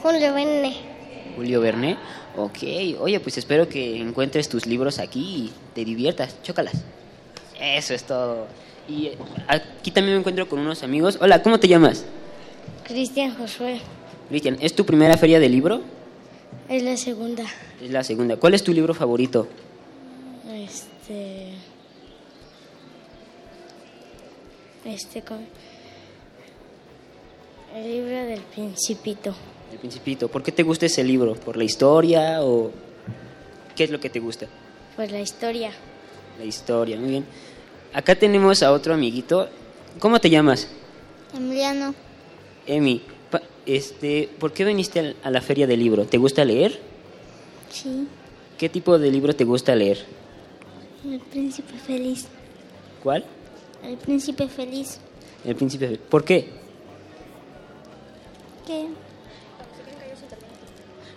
Julio 0.01 0.33
Verne. 0.33 0.75
Julio 1.35 1.61
Verne. 1.61 1.97
Ok, 2.35 2.57
oye, 2.99 3.19
pues 3.19 3.37
espero 3.37 3.67
que 3.67 3.99
encuentres 3.99 4.49
tus 4.49 4.65
libros 4.65 4.99
aquí 4.99 5.19
y 5.19 5.51
te 5.75 5.85
diviertas. 5.85 6.41
Chócalas. 6.43 6.73
Eso 7.59 7.93
es 7.93 8.03
todo. 8.03 8.47
Y 8.87 9.07
eh, 9.07 9.17
aquí 9.47 9.91
también 9.91 10.15
me 10.15 10.19
encuentro 10.19 10.49
con 10.49 10.59
unos 10.59 10.81
amigos. 10.83 11.17
Hola, 11.21 11.43
¿cómo 11.43 11.59
te 11.59 11.67
llamas? 11.67 12.05
Cristian 12.85 13.35
Josué. 13.35 13.79
Cristian, 14.29 14.57
¿es 14.61 14.73
tu 14.73 14.85
primera 14.85 15.17
feria 15.17 15.39
de 15.39 15.49
libro? 15.49 15.81
Es 16.67 16.81
la 16.81 16.97
segunda. 16.97 17.43
Es 17.81 17.91
la 17.91 18.03
segunda. 18.03 18.37
¿Cuál 18.37 18.55
es 18.55 18.63
tu 18.63 18.73
libro 18.73 18.93
favorito? 18.93 19.47
Este. 20.51 21.53
Este 24.85 25.21
con. 25.21 25.45
El 27.75 27.91
libro 27.91 28.25
del 28.25 28.41
Principito. 28.41 29.35
Principito. 29.81 30.27
¿Por 30.27 30.43
qué 30.43 30.51
te 30.51 30.63
gusta 30.63 30.85
ese 30.85 31.03
libro? 31.03 31.33
¿Por 31.35 31.57
la 31.57 31.63
historia 31.63 32.43
o 32.43 32.71
qué 33.75 33.83
es 33.83 33.89
lo 33.89 33.99
que 33.99 34.09
te 34.09 34.19
gusta? 34.19 34.47
Pues 34.95 35.11
la 35.11 35.19
historia. 35.19 35.71
La 36.37 36.45
historia, 36.45 36.97
muy 36.97 37.09
bien. 37.09 37.25
Acá 37.93 38.15
tenemos 38.15 38.63
a 38.63 38.71
otro 38.71 38.93
amiguito. 38.93 39.49
¿Cómo 39.99 40.19
te 40.19 40.29
llamas? 40.29 40.67
Emiliano. 41.35 41.93
Emi. 42.67 43.01
Este, 43.65 44.29
¿por 44.39 44.53
qué 44.53 44.65
viniste 44.65 45.15
a 45.23 45.29
la 45.29 45.41
feria 45.41 45.67
del 45.67 45.79
libro? 45.79 46.05
¿Te 46.05 46.17
gusta 46.17 46.45
leer? 46.45 46.79
Sí. 47.69 48.07
¿Qué 48.57 48.69
tipo 48.69 48.97
de 48.97 49.11
libro 49.11 49.35
te 49.35 49.43
gusta 49.43 49.75
leer? 49.75 50.05
El 51.03 51.19
príncipe 51.19 51.73
feliz. 51.85 52.27
¿Cuál? 53.01 53.25
El 53.83 53.97
príncipe 53.97 54.47
feliz. 54.47 54.99
El 55.43 55.55
Príncipe. 55.55 55.97
¿Por 55.97 56.23
qué? 56.23 56.47
¿Qué? 58.67 58.85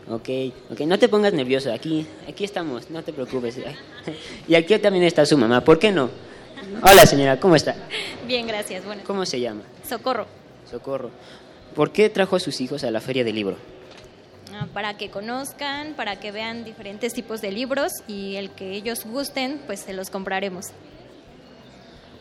Ok, 0.08 0.28
ok, 0.70 0.80
no 0.80 0.98
te 0.98 1.08
pongas 1.08 1.32
nervioso. 1.32 1.72
Aquí, 1.72 2.06
aquí 2.28 2.44
estamos, 2.44 2.90
no 2.90 3.02
te 3.02 3.12
preocupes. 3.12 3.58
Y 4.48 4.54
aquí 4.54 4.78
también 4.78 5.04
está 5.04 5.24
su 5.24 5.38
mamá. 5.38 5.62
¿Por 5.64 5.78
qué 5.78 5.90
no? 5.90 6.10
Hola, 6.82 7.06
señora, 7.06 7.40
¿cómo 7.40 7.56
está? 7.56 7.74
Bien, 8.26 8.46
gracias. 8.46 8.84
Bueno, 8.84 9.02
¿Cómo 9.06 9.24
se 9.24 9.40
llama? 9.40 9.62
socorro. 9.88 10.26
Socorro. 10.70 11.10
¿Por 11.74 11.90
qué 11.90 12.08
trajo 12.10 12.36
a 12.36 12.40
sus 12.40 12.60
hijos 12.60 12.84
a 12.84 12.90
la 12.90 13.00
feria 13.00 13.24
del 13.24 13.34
libro? 13.34 13.56
Ah, 14.52 14.66
Para 14.72 14.96
que 14.96 15.10
conozcan, 15.10 15.94
para 15.94 16.20
que 16.20 16.30
vean 16.32 16.64
diferentes 16.64 17.12
tipos 17.14 17.40
de 17.40 17.50
libros 17.52 17.90
y 18.06 18.36
el 18.36 18.50
que 18.50 18.72
ellos 18.72 19.04
gusten, 19.04 19.60
pues 19.66 19.80
se 19.80 19.92
los 19.94 20.10
compraremos. 20.10 20.66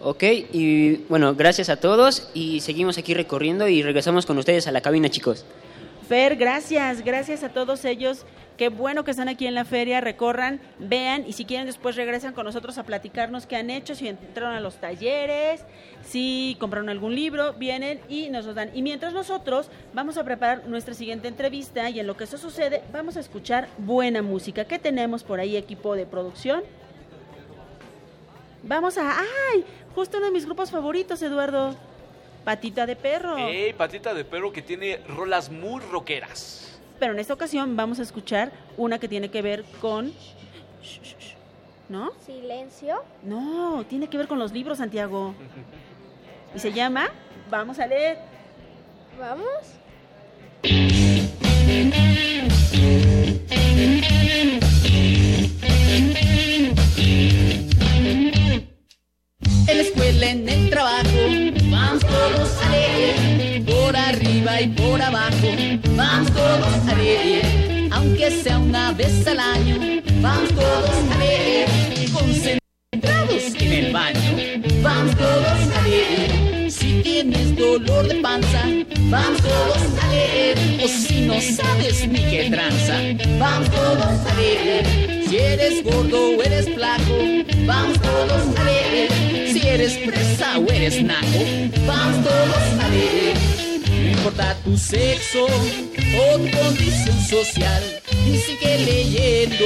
Ok, 0.02 0.24
y 0.52 0.96
bueno, 1.10 1.36
gracias 1.36 1.70
a 1.70 1.78
todos 1.78 2.30
y 2.34 2.60
seguimos 2.62 2.98
aquí 2.98 3.14
recorriendo 3.14 3.68
y 3.70 3.82
regresamos 3.84 4.26
con 4.26 4.38
ustedes 4.38 4.68
a 4.68 4.72
la 4.72 4.82
cabina, 4.82 5.10
chicos. 5.10 5.46
Fer, 6.08 6.36
gracias, 6.36 7.04
gracias 7.04 7.44
a 7.44 7.50
todos 7.50 7.86
ellos. 7.86 8.26
Qué 8.58 8.70
bueno 8.70 9.04
que 9.04 9.12
están 9.12 9.30
aquí 9.30 9.48
en 9.48 9.56
la 9.56 9.66
feria, 9.66 10.00
recorran, 10.00 10.60
vean 10.78 11.24
y 11.26 11.34
si 11.34 11.44
quieren 11.44 11.66
después 11.66 11.96
regresan 11.96 12.34
con 12.34 12.46
nosotros 12.46 12.78
a 12.78 12.84
platicarnos 12.84 13.48
qué 13.48 13.56
han 13.56 13.72
hecho, 13.72 13.96
si 13.96 14.08
entraron 14.08 14.54
a 14.54 14.60
los 14.60 14.76
talleres, 14.76 15.66
si 16.04 16.56
compraron 16.60 16.90
algún 16.90 17.16
libro, 17.16 17.54
vienen 17.54 18.00
y 18.10 18.30
nos 18.30 18.46
los 18.46 18.54
dan. 18.54 18.70
Y 18.76 18.84
mientras 18.84 19.14
nosotros 19.14 19.70
vamos 19.94 20.18
a 20.18 20.24
preparar 20.24 20.68
nuestra 20.68 20.94
siguiente 20.94 21.28
entrevista 21.28 21.90
y 21.90 22.00
en 22.00 22.06
lo 22.06 22.16
que 22.16 22.26
eso 22.26 22.38
sucede 22.38 22.84
vamos 22.92 23.18
a 23.18 23.22
escuchar 23.22 23.70
buena 23.80 24.22
música. 24.22 24.66
¿Qué 24.66 24.78
tenemos 24.78 25.24
por 25.24 25.40
ahí 25.40 25.58
equipo 25.58 25.96
de 25.96 26.06
producción? 26.06 26.64
Vamos 28.62 28.98
a... 28.98 29.20
¡Ay! 29.20 29.66
Justo 29.96 30.18
uno 30.18 30.28
de 30.28 30.32
mis 30.32 30.46
grupos 30.46 30.70
favoritos, 30.70 31.22
Eduardo. 31.22 31.76
Patita 32.44 32.86
de 32.86 32.96
perro. 32.96 33.38
Ey, 33.38 33.74
patita 33.74 34.14
de 34.14 34.26
perro 34.26 34.52
que 34.52 34.62
tiene 34.62 34.98
rolas 35.08 35.50
muy 35.50 35.82
rockeras. 35.82 36.80
Pero 37.00 37.14
en 37.14 37.20
esta 37.20 37.34
ocasión 37.34 37.76
vamos 37.76 38.00
a 38.00 38.02
escuchar 38.02 38.52
una 38.78 39.00
que 39.00 39.08
tiene 39.08 39.30
que 39.30 39.42
ver 39.42 39.64
con... 39.80 40.14
¿No? 41.90 42.12
Silencio. 42.26 43.04
No, 43.24 43.86
tiene 43.88 44.08
que 44.08 44.18
ver 44.18 44.28
con 44.28 44.40
los 44.40 44.52
libros, 44.52 44.78
Santiago. 44.80 45.34
Y 46.56 46.60
se 46.60 46.72
llama 46.72 47.10
Vamos 47.50 47.80
a 47.80 47.88
leer. 47.88 48.18
¿Vamos? 49.20 49.48
Sabes 81.52 82.08
ni 82.08 82.20
qué 82.20 82.50
tranza, 82.50 82.96
vamos 83.38 83.70
todos 83.72 84.06
a 84.06 84.34
leer. 84.36 84.86
Si 85.28 85.38
eres 85.38 85.84
gordo 85.84 86.38
o 86.38 86.44
eres 86.44 86.74
flaco, 86.74 87.18
vamos 87.66 88.00
todos 88.02 88.58
a 88.58 88.64
leer. 88.64 89.10
Si 89.52 89.68
eres 89.68 89.94
presa 89.98 90.60
o 90.60 90.72
eres 90.72 91.04
naco, 91.04 91.44
vamos 91.86 92.24
todos 92.24 92.84
a 92.84 92.88
leer. 92.90 93.38
No 93.90 94.10
importa 94.10 94.56
tu 94.64 94.78
sexo 94.78 95.46
o 95.46 96.40
tu 96.40 96.58
condición 96.58 97.20
social, 97.28 97.84
dicen 98.26 98.58
que 98.58 98.78
leyendo 98.80 99.66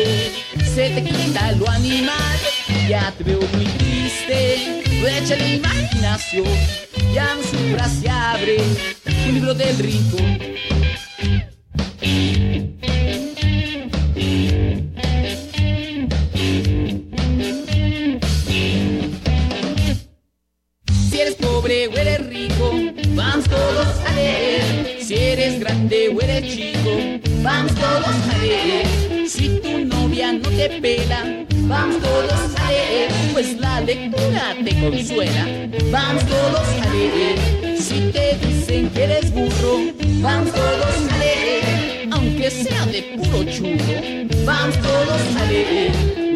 se 0.73 0.89
te 0.89 1.03
quita 1.03 1.51
lo 1.53 1.69
animal. 1.69 2.39
Ya 2.89 3.13
te 3.17 3.23
veo 3.23 3.41
muy 3.53 3.65
triste, 3.65 4.81
echa 5.17 5.35
la 5.35 5.47
imaginación. 5.47 6.45
Ya 7.13 7.35
no 7.35 7.43
sufras 7.43 8.03
y 8.03 8.07
abre 8.07 8.57
un 9.27 9.33
libro 9.33 9.53
del 9.53 9.77
rincón. 9.77 10.39
Vamos 30.79 31.97
todos 32.03 32.55
a 32.55 32.71
leer, 32.71 33.11
pues 33.33 33.59
la 33.59 33.81
lectura 33.81 34.55
te 34.63 34.79
consuela. 34.79 35.47
Vamos 35.89 36.23
todos 36.25 36.67
a 36.81 36.93
leer, 36.93 37.75
si 37.79 38.11
te 38.11 38.37
dicen 38.45 38.87
que 38.91 39.03
eres 39.05 39.31
burro. 39.31 39.79
Vamos 40.21 40.53
todos 40.53 41.11
a 41.11 41.17
leer, 41.17 42.09
aunque 42.11 42.51
sea 42.51 42.85
de 42.85 43.01
puro 43.17 43.43
churro. 43.45 44.45
Vamos 44.45 44.77
todos 44.77 45.21
a 45.41 45.45
leer, 45.45 45.91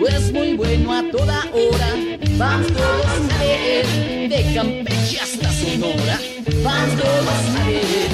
es 0.09 0.33
muy 0.33 0.55
bueno 0.55 0.91
a 0.91 1.03
toda 1.11 1.45
hora. 1.53 1.95
Vamos 2.31 2.67
todos 2.73 3.05
a 3.05 3.43
leer, 3.43 4.27
de 4.27 4.53
Campeche 4.55 5.19
hasta 5.19 5.51
Sonora. 5.53 6.19
Vamos 6.63 6.99
todos 6.99 7.59
a 7.59 7.69
leer, 7.69 8.09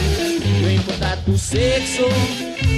no 0.61 0.71
importa 0.71 1.15
tu 1.25 1.37
sexo 1.37 2.05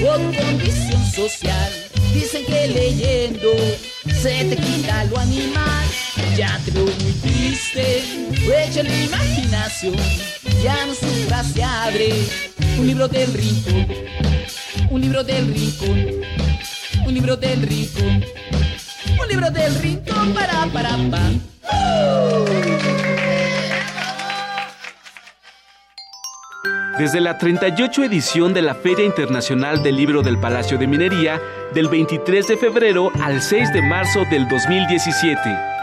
o 0.06 0.14
condición 0.38 1.04
social. 1.12 1.89
Dicen 2.14 2.46
que 2.46 2.68
leyendo 2.68 3.52
se 4.22 4.46
te 4.46 4.56
quita 4.56 5.04
lo 5.06 5.18
animal. 5.18 5.86
Ya 6.36 6.60
te 6.64 6.72
veo 6.72 6.86
muy 6.86 7.14
triste, 7.22 8.04
echa 8.66 8.84
la 8.84 9.04
imaginación. 9.04 9.96
Ya 10.64 10.86
no 10.86 10.94
sufras, 10.94 11.48
se 11.54 11.64
abre 11.64 12.14
un 12.78 12.88
libro 12.88 13.08
del 13.08 13.34
rincón. 13.34 13.88
Un 14.90 15.02
libro 15.02 15.24
del 15.24 15.54
rincón. 15.54 16.08
Un 17.06 17.14
libro 17.14 17.36
del 17.36 17.62
rincón. 17.62 18.26
Un 19.22 19.28
libro 19.28 19.52
del 19.52 19.76
rincón 19.76 20.34
para 20.34 20.66
para 20.68 20.98
pa. 21.12 23.19
Desde 27.00 27.22
la 27.22 27.38
38 27.38 28.04
edición 28.04 28.54
de 28.54 28.62
la 28.62 28.76
Feria 28.76 29.06
Internacional 29.06 29.82
del 29.82 29.96
Libro 29.96 30.22
del 30.22 30.38
Palacio 30.38 30.78
de 30.78 30.86
Minería, 30.86 31.40
del 31.74 31.88
23 31.88 32.46
de 32.46 32.58
febrero 32.58 33.10
al 33.22 33.42
6 33.42 33.72
de 33.72 33.82
marzo 33.82 34.26
del 34.30 34.46
2017. 34.50 35.79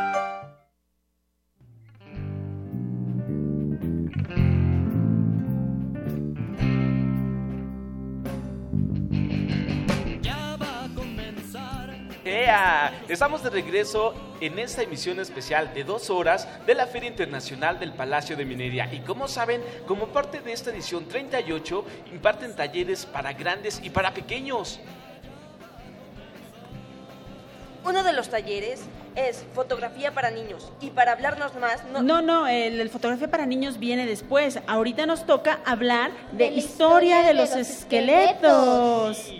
Estamos 13.09 13.43
de 13.43 13.51
regreso 13.51 14.15
en 14.41 14.59
esta 14.59 14.83
emisión 14.83 15.21
especial 15.21 15.73
de 15.75 15.85
dos 15.85 16.11
horas 16.11 16.49
de 16.67 16.75
la 16.75 16.87
Feria 16.87 17.09
Internacional 17.09 17.79
del 17.79 17.93
Palacio 17.93 18.37
de 18.37 18.45
Minería. 18.45 18.93
Y 18.93 19.01
como 19.01 19.29
saben, 19.29 19.63
como 19.87 20.09
parte 20.09 20.41
de 20.41 20.53
esta 20.53 20.71
edición 20.71 21.07
38, 21.07 21.85
imparten 22.13 22.55
talleres 22.55 23.07
para 23.07 23.33
grandes 23.33 23.81
y 23.83 23.91
para 23.91 24.13
pequeños. 24.13 24.81
Uno 27.85 28.03
de 28.03 28.13
los 28.13 28.29
talleres 28.29 28.81
es 29.15 29.45
fotografía 29.55 30.13
para 30.13 30.31
niños. 30.31 30.73
Y 30.81 30.91
para 30.91 31.13
hablarnos 31.13 31.55
más, 31.55 31.85
no, 31.93 32.03
No, 32.03 32.21
no, 32.21 32.49
el, 32.49 32.81
el 32.81 32.91
fotografía 32.91 33.31
para 33.31 33.47
niños 33.47 33.79
viene 33.79 34.07
después. 34.07 34.59
Ahorita 34.67 35.07
nos 35.07 35.25
toca 35.25 35.61
hablar 35.65 36.11
de, 36.33 36.49
historia 36.49 37.23
de 37.23 37.35
los, 37.35 37.51
los 37.51 37.59
esqueletos. 37.59 39.33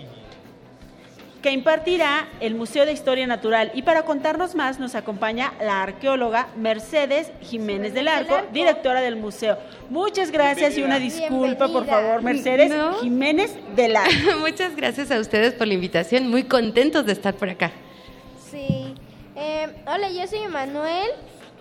Que 1.47 1.53
impartirá 1.53 2.27
el 2.41 2.57
Museo 2.57 2.85
de 2.87 2.93
Historia 2.93 3.25
Natural. 3.25 3.71
Y 3.73 3.83
para 3.83 4.03
contarnos 4.03 4.57
más 4.57 4.81
nos 4.81 4.97
acompaña 4.97 5.53
la 5.61 5.81
arqueóloga 5.81 6.49
Mercedes 6.57 7.31
Jiménez 7.41 7.95
del 7.95 8.09
Arco, 8.09 8.37
directora 8.53 9.01
del 9.01 9.15
museo. 9.15 9.57
Muchas 9.89 10.33
gracias 10.33 10.77
y 10.77 10.83
una 10.83 10.99
disculpa, 10.99 11.69
por 11.69 11.87
favor, 11.87 12.21
Mercedes 12.21 12.71
No. 12.71 12.95
Jiménez 12.95 13.55
del 13.77 13.95
Arco. 13.95 14.13
Muchas 14.41 14.75
gracias 14.75 15.13
a 15.13 15.21
ustedes 15.21 15.55
por 15.55 15.69
la 15.69 15.75
invitación. 15.75 16.29
Muy 16.29 16.43
contentos 16.43 17.07
de 17.07 17.13
estar 17.13 17.35
por 17.35 17.49
acá. 17.49 17.71
Sí. 18.51 18.93
Eh, 19.37 19.69
hola, 19.87 20.11
yo 20.11 20.27
soy 20.27 20.49
Manuel. 20.49 21.11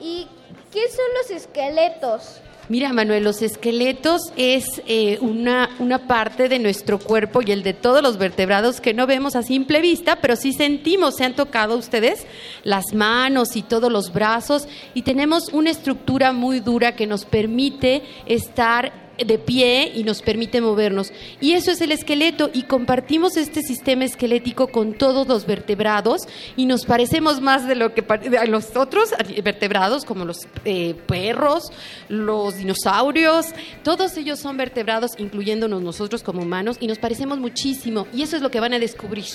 ¿Y 0.01 0.27
qué 0.73 0.81
son 0.89 1.05
los 1.21 1.29
esqueletos? 1.29 2.41
Mira, 2.67 2.93
Manuel, 2.93 3.23
los 3.23 3.43
esqueletos 3.43 4.21
es 4.37 4.81
eh, 4.87 5.19
una, 5.21 5.69
una 5.77 6.07
parte 6.07 6.49
de 6.49 6.57
nuestro 6.57 6.97
cuerpo 6.97 7.41
y 7.45 7.51
el 7.51 7.61
de 7.61 7.73
todos 7.73 8.01
los 8.01 8.17
vertebrados 8.17 8.81
que 8.81 8.95
no 8.95 9.05
vemos 9.05 9.35
a 9.35 9.43
simple 9.43 9.81
vista, 9.81 10.15
pero 10.19 10.35
sí 10.35 10.51
sentimos. 10.51 11.15
¿Se 11.15 11.25
han 11.25 11.35
tocado 11.35 11.77
ustedes 11.77 12.25
las 12.63 12.93
manos 12.95 13.55
y 13.55 13.61
todos 13.61 13.91
los 13.91 14.11
brazos? 14.11 14.67
Y 14.95 15.03
tenemos 15.03 15.49
una 15.53 15.69
estructura 15.69 16.31
muy 16.31 16.59
dura 16.59 16.95
que 16.95 17.05
nos 17.05 17.25
permite 17.25 18.01
estar 18.25 19.04
de 19.23 19.37
pie 19.37 19.91
y 19.93 20.03
nos 20.03 20.21
permite 20.21 20.61
movernos. 20.61 21.11
Y 21.41 21.53
eso 21.53 21.71
es 21.71 21.81
el 21.81 21.91
esqueleto 21.91 22.49
y 22.53 22.63
compartimos 22.63 23.37
este 23.37 23.61
sistema 23.61 24.05
esquelético 24.05 24.67
con 24.67 24.93
todos 24.93 25.27
los 25.27 25.45
vertebrados 25.45 26.21
y 26.55 26.65
nos 26.65 26.85
parecemos 26.85 27.41
más 27.41 27.67
de 27.67 27.75
lo 27.75 27.93
que 27.93 28.03
a 28.37 28.45
los 28.45 28.75
otros 28.75 29.11
vertebrados 29.43 30.05
como 30.05 30.25
los 30.25 30.47
eh, 30.65 30.95
perros, 31.07 31.71
los 32.09 32.57
dinosaurios, 32.57 33.47
todos 33.83 34.17
ellos 34.17 34.39
son 34.39 34.57
vertebrados 34.57 35.11
incluyéndonos 35.17 35.81
nosotros 35.81 36.23
como 36.23 36.41
humanos 36.41 36.77
y 36.79 36.87
nos 36.87 36.99
parecemos 36.99 37.39
muchísimo 37.39 38.07
y 38.13 38.21
eso 38.23 38.35
es 38.35 38.41
lo 38.41 38.51
que 38.51 38.59
van 38.59 38.73
a 38.73 38.79
descubrir. 38.79 39.25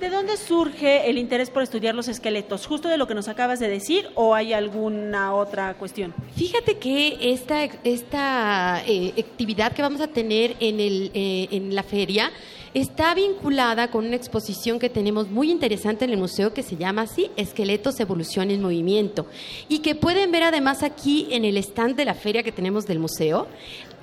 ¿De 0.00 0.10
dónde 0.10 0.36
surge 0.36 1.10
el 1.10 1.18
interés 1.18 1.50
por 1.50 1.64
estudiar 1.64 1.92
los 1.92 2.06
esqueletos? 2.06 2.66
¿Justo 2.66 2.88
de 2.88 2.96
lo 2.96 3.08
que 3.08 3.14
nos 3.14 3.26
acabas 3.26 3.58
de 3.58 3.68
decir 3.68 4.08
o 4.14 4.32
hay 4.32 4.52
alguna 4.52 5.34
otra 5.34 5.74
cuestión? 5.74 6.14
Fíjate 6.36 6.78
que 6.78 7.18
esta, 7.20 7.64
esta 7.82 8.80
eh, 8.86 9.12
actividad 9.18 9.72
que 9.72 9.82
vamos 9.82 10.00
a 10.00 10.06
tener 10.06 10.54
en, 10.60 10.78
el, 10.78 11.10
eh, 11.14 11.48
en 11.50 11.74
la 11.74 11.82
feria 11.82 12.30
está 12.74 13.14
vinculada 13.14 13.90
con 13.90 14.06
una 14.06 14.14
exposición 14.14 14.78
que 14.78 14.88
tenemos 14.88 15.30
muy 15.30 15.50
interesante 15.50 16.04
en 16.04 16.12
el 16.12 16.18
museo 16.18 16.54
que 16.54 16.62
se 16.62 16.76
llama 16.76 17.02
así, 17.02 17.30
Esqueletos, 17.36 17.98
Evolución 17.98 18.50
en 18.50 18.62
Movimiento, 18.62 19.26
y 19.68 19.80
que 19.80 19.94
pueden 19.94 20.30
ver 20.30 20.44
además 20.44 20.82
aquí 20.82 21.28
en 21.30 21.44
el 21.44 21.56
stand 21.56 21.96
de 21.96 22.04
la 22.04 22.14
feria 22.14 22.42
que 22.42 22.52
tenemos 22.52 22.86
del 22.86 22.98
museo 22.98 23.48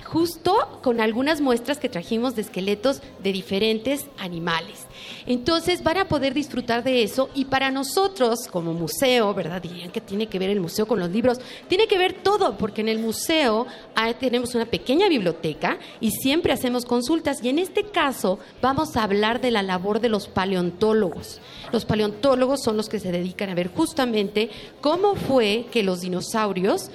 justo 0.06 0.78
con 0.82 1.00
algunas 1.00 1.40
muestras 1.40 1.78
que 1.78 1.88
trajimos 1.88 2.36
de 2.36 2.42
esqueletos 2.42 3.02
de 3.22 3.32
diferentes 3.32 4.06
animales. 4.18 4.86
Entonces 5.26 5.82
van 5.82 5.98
a 5.98 6.08
poder 6.08 6.32
disfrutar 6.32 6.84
de 6.84 7.02
eso 7.02 7.28
y 7.34 7.46
para 7.46 7.70
nosotros 7.70 8.46
como 8.50 8.72
museo, 8.72 9.34
¿verdad? 9.34 9.60
Dirían 9.60 9.90
que 9.90 10.00
tiene 10.00 10.28
que 10.28 10.38
ver 10.38 10.50
el 10.50 10.60
museo 10.60 10.86
con 10.86 11.00
los 11.00 11.10
libros, 11.10 11.38
tiene 11.68 11.88
que 11.88 11.98
ver 11.98 12.12
todo 12.22 12.56
porque 12.56 12.80
en 12.80 12.88
el 12.88 13.00
museo 13.00 13.66
ah, 13.94 14.14
tenemos 14.14 14.54
una 14.54 14.66
pequeña 14.66 15.08
biblioteca 15.08 15.78
y 16.00 16.12
siempre 16.12 16.52
hacemos 16.52 16.84
consultas 16.84 17.42
y 17.42 17.48
en 17.48 17.58
este 17.58 17.84
caso 17.84 18.38
vamos 18.62 18.96
a 18.96 19.02
hablar 19.02 19.40
de 19.40 19.50
la 19.50 19.62
labor 19.62 20.00
de 20.00 20.08
los 20.08 20.28
paleontólogos. 20.28 21.40
Los 21.72 21.84
paleontólogos 21.84 22.62
son 22.62 22.76
los 22.76 22.88
que 22.88 23.00
se 23.00 23.10
dedican 23.10 23.50
a 23.50 23.54
ver 23.54 23.70
justamente 23.74 24.50
cómo 24.80 25.16
fue 25.16 25.66
que 25.72 25.82
los 25.82 26.00
dinosaurios 26.00 26.90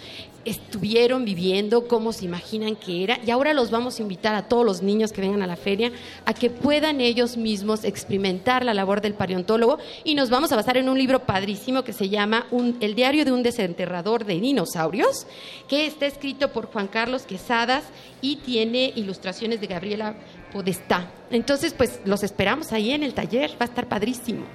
estuvieron 0.45 1.25
viviendo, 1.25 1.87
cómo 1.87 2.13
se 2.13 2.25
imaginan 2.25 2.75
que 2.75 3.03
era. 3.03 3.19
Y 3.25 3.31
ahora 3.31 3.53
los 3.53 3.71
vamos 3.71 3.99
a 3.99 4.01
invitar 4.01 4.33
a 4.35 4.47
todos 4.47 4.65
los 4.65 4.81
niños 4.81 5.11
que 5.11 5.21
vengan 5.21 5.41
a 5.41 5.47
la 5.47 5.55
feria 5.55 5.91
a 6.25 6.33
que 6.33 6.49
puedan 6.49 7.01
ellos 7.01 7.37
mismos 7.37 7.83
experimentar 7.83 8.65
la 8.65 8.73
labor 8.73 9.01
del 9.01 9.13
paleontólogo. 9.13 9.77
Y 10.03 10.15
nos 10.15 10.29
vamos 10.29 10.51
a 10.51 10.55
basar 10.55 10.77
en 10.77 10.89
un 10.89 10.97
libro 10.97 11.25
padrísimo 11.25 11.83
que 11.83 11.93
se 11.93 12.09
llama 12.09 12.47
un- 12.51 12.77
El 12.81 12.95
diario 12.95 13.25
de 13.25 13.31
un 13.31 13.43
desenterrador 13.43 14.25
de 14.25 14.39
dinosaurios, 14.39 15.27
que 15.67 15.85
está 15.85 16.05
escrito 16.05 16.51
por 16.51 16.67
Juan 16.67 16.87
Carlos 16.87 17.23
Quesadas 17.23 17.83
y 18.21 18.37
tiene 18.37 18.91
ilustraciones 18.95 19.61
de 19.61 19.67
Gabriela 19.67 20.15
Podestá. 20.51 21.11
Entonces, 21.29 21.73
pues 21.73 22.01
los 22.05 22.23
esperamos 22.23 22.71
ahí 22.73 22.91
en 22.91 23.03
el 23.03 23.13
taller, 23.13 23.51
va 23.51 23.61
a 23.61 23.65
estar 23.65 23.87
padrísimo. 23.87 24.45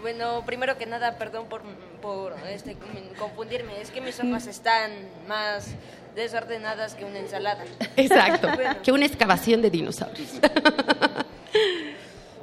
Bueno, 0.00 0.42
primero 0.46 0.78
que 0.78 0.86
nada, 0.86 1.18
perdón 1.18 1.46
por, 1.48 1.62
por 2.00 2.34
este, 2.48 2.76
confundirme. 3.18 3.80
Es 3.80 3.90
que 3.90 4.00
mis 4.00 4.18
hojas 4.20 4.46
están 4.46 4.92
más 5.28 5.68
desordenadas 6.14 6.94
que 6.94 7.04
una 7.04 7.18
ensalada. 7.18 7.64
Exacto, 7.96 8.48
Bueno, 8.54 8.76
que 8.82 8.92
una 8.92 9.06
excavación 9.06 9.62
de 9.62 9.70
dinosaurios. 9.70 10.30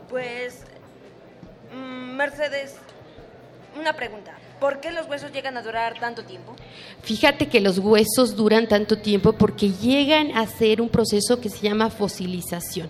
pues, 0.09 0.61
mm, 1.73 2.15
Mercedes, 2.15 2.75
una 3.79 3.93
pregunta. 3.93 4.33
¿Por 4.59 4.79
qué 4.79 4.91
los 4.91 5.07
huesos 5.07 5.31
llegan 5.31 5.55
a 5.57 5.61
durar 5.61 5.99
tanto 5.99 6.23
tiempo? 6.23 6.55
Fíjate 7.03 7.47
que 7.47 7.61
los 7.61 7.77
huesos 7.77 8.35
duran 8.35 8.67
tanto 8.67 8.97
tiempo 8.97 9.33
porque 9.33 9.71
llegan 9.71 10.35
a 10.35 10.47
ser 10.47 10.81
un 10.81 10.89
proceso 10.89 11.39
que 11.39 11.49
se 11.49 11.59
llama 11.59 11.91
fosilización. 11.91 12.89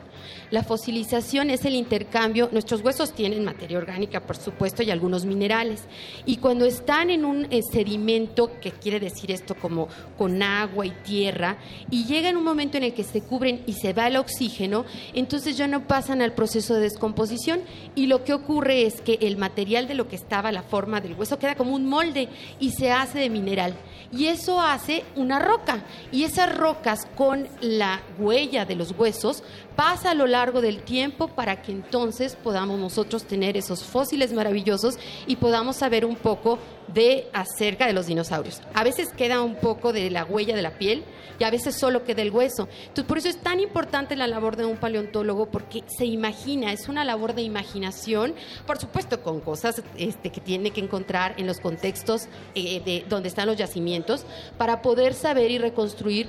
La 0.50 0.64
fosilización 0.64 1.50
es 1.50 1.66
el 1.66 1.76
intercambio, 1.76 2.48
nuestros 2.54 2.82
huesos 2.82 3.12
tienen 3.12 3.44
materia 3.44 3.78
orgánica, 3.78 4.22
por 4.22 4.38
supuesto, 4.38 4.82
y 4.82 4.92
algunos 4.92 5.26
minerales. 5.26 5.84
Y 6.26 6.38
cuando 6.38 6.64
están 6.64 7.10
en 7.10 7.26
un 7.26 7.48
eh, 7.50 7.60
sedimento, 7.70 8.50
que 8.62 8.72
quiere 8.72 9.02
decir 9.02 9.30
esto 9.30 9.56
como 9.56 9.90
con 10.18 10.42
agua 10.42 10.86
y 10.86 10.92
tierra, 11.04 11.58
y 11.92 12.06
llega 12.06 12.30
en 12.30 12.38
un 12.38 12.46
momento 12.46 12.78
en 12.78 12.84
el 12.84 12.94
que 12.94 13.04
se 13.04 13.20
cubren 13.20 13.62
y 13.66 13.74
se 13.74 13.92
va 13.92 14.08
el 14.08 14.16
oxígeno, 14.16 14.86
entonces 15.14 15.58
ya 15.58 15.68
no 15.68 15.86
pasan 15.86 16.22
al 16.22 16.32
proceso 16.32 16.76
de 16.76 16.80
descomposición 16.80 17.60
y 17.94 18.06
lo 18.06 18.24
que 18.24 18.34
ocurre 18.34 18.86
es 18.86 19.02
que 19.02 19.20
el 19.22 19.36
material 19.36 19.86
de 19.90 19.96
lo 19.96 20.08
que 20.08 20.16
estaba 20.16 20.54
la 20.54 20.64
forma 20.64 21.02
del 21.02 21.16
hueso 21.16 21.40
queda 21.40 21.56
como 21.56 21.76
un 21.76 21.86
molde 21.86 22.30
y 22.58 22.72
se 22.72 22.90
hace 22.94 23.20
de 23.20 23.30
mineral. 23.30 23.74
Y 24.14 24.28
eso 24.28 24.62
hace 24.62 25.04
una 25.18 25.40
roca. 25.40 25.84
Y 26.14 26.24
esas 26.24 26.56
rocas 26.56 27.06
con 27.18 27.50
la 27.60 28.02
huella 28.18 28.64
de 28.64 28.78
los 28.78 28.92
huesos 28.98 29.44
pasa 29.76 30.12
a 30.12 30.14
lo 30.14 30.26
largo 30.26 30.37
del 30.38 30.84
tiempo 30.84 31.30
para 31.30 31.63
que 31.63 31.71
entonces 31.71 32.36
podamos 32.36 32.80
nosotros 32.80 33.23
tener 33.23 33.58
esos 33.58 33.84
fósiles 33.84 34.34
maravillosos 34.34 35.00
y 35.26 35.38
podamos 35.38 35.78
saber 35.78 36.06
un 36.06 36.15
poco 36.15 36.60
de 36.93 37.28
acerca 37.34 37.88
de 37.88 37.93
los 37.93 38.06
dinosaurios. 38.06 38.62
A 38.76 38.84
veces 38.84 39.10
queda 39.17 39.41
un 39.41 39.56
poco 39.56 39.93
de 39.93 40.12
la 40.12 40.26
huella 40.26 40.56
de 40.56 40.62
la 40.62 40.78
piel 40.78 41.04
y 41.39 41.43
a 41.43 41.50
veces 41.50 41.76
solo 41.76 42.04
queda 42.04 42.21
el 42.21 42.32
hueso. 42.32 42.67
Entonces, 42.82 43.06
por 43.06 43.17
eso 43.17 43.30
es 43.30 43.38
tan 43.38 43.60
importante 43.60 44.15
la 44.15 44.28
labor 44.28 44.56
de 44.56 44.65
un 44.65 44.78
paleontólogo 44.78 45.47
porque 45.47 45.84
se 45.88 46.06
imagina, 46.06 46.71
es 46.71 46.88
una 46.88 47.04
labor 47.04 47.34
de 47.34 47.41
imaginación, 47.41 48.36
por 48.65 48.78
supuesto 48.78 49.21
con 49.21 49.41
cosas 49.41 49.82
este, 49.97 50.32
que 50.32 50.39
tiene 50.39 50.69
que 50.69 50.82
encontrar 50.82 51.34
en 51.38 51.47
los 51.47 51.60
contextos 51.60 52.28
eh, 52.54 52.82
de 52.86 53.06
donde 53.10 53.30
están 53.30 53.47
los 53.47 53.58
yacimientos 53.58 54.26
para 54.58 54.82
poder 54.84 55.15
saber 55.15 55.50
y 55.52 55.58
reconstruir 55.58 56.28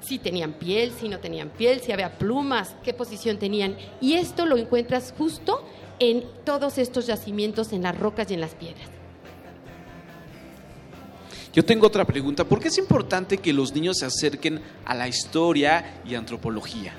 si 0.00 0.18
tenían 0.18 0.52
piel, 0.54 0.92
si 0.92 1.08
no 1.08 1.18
tenían 1.18 1.50
piel, 1.50 1.80
si 1.80 1.92
había 1.92 2.18
plumas, 2.18 2.74
qué 2.84 2.92
posición 2.94 3.38
tenían. 3.38 3.76
Y 4.00 4.14
esto 4.14 4.46
lo 4.46 4.56
encuentras 4.56 5.12
justo 5.16 5.64
en 5.98 6.24
todos 6.44 6.78
estos 6.78 7.06
yacimientos, 7.06 7.72
en 7.72 7.82
las 7.82 7.98
rocas 7.98 8.30
y 8.30 8.34
en 8.34 8.40
las 8.40 8.54
piedras. 8.54 8.88
Yo 11.52 11.64
tengo 11.64 11.86
otra 11.86 12.04
pregunta. 12.04 12.44
¿Por 12.44 12.60
qué 12.60 12.68
es 12.68 12.78
importante 12.78 13.38
que 13.38 13.52
los 13.52 13.74
niños 13.74 13.98
se 13.98 14.06
acerquen 14.06 14.60
a 14.84 14.94
la 14.94 15.08
historia 15.08 16.00
y 16.06 16.14
antropología? 16.14 16.92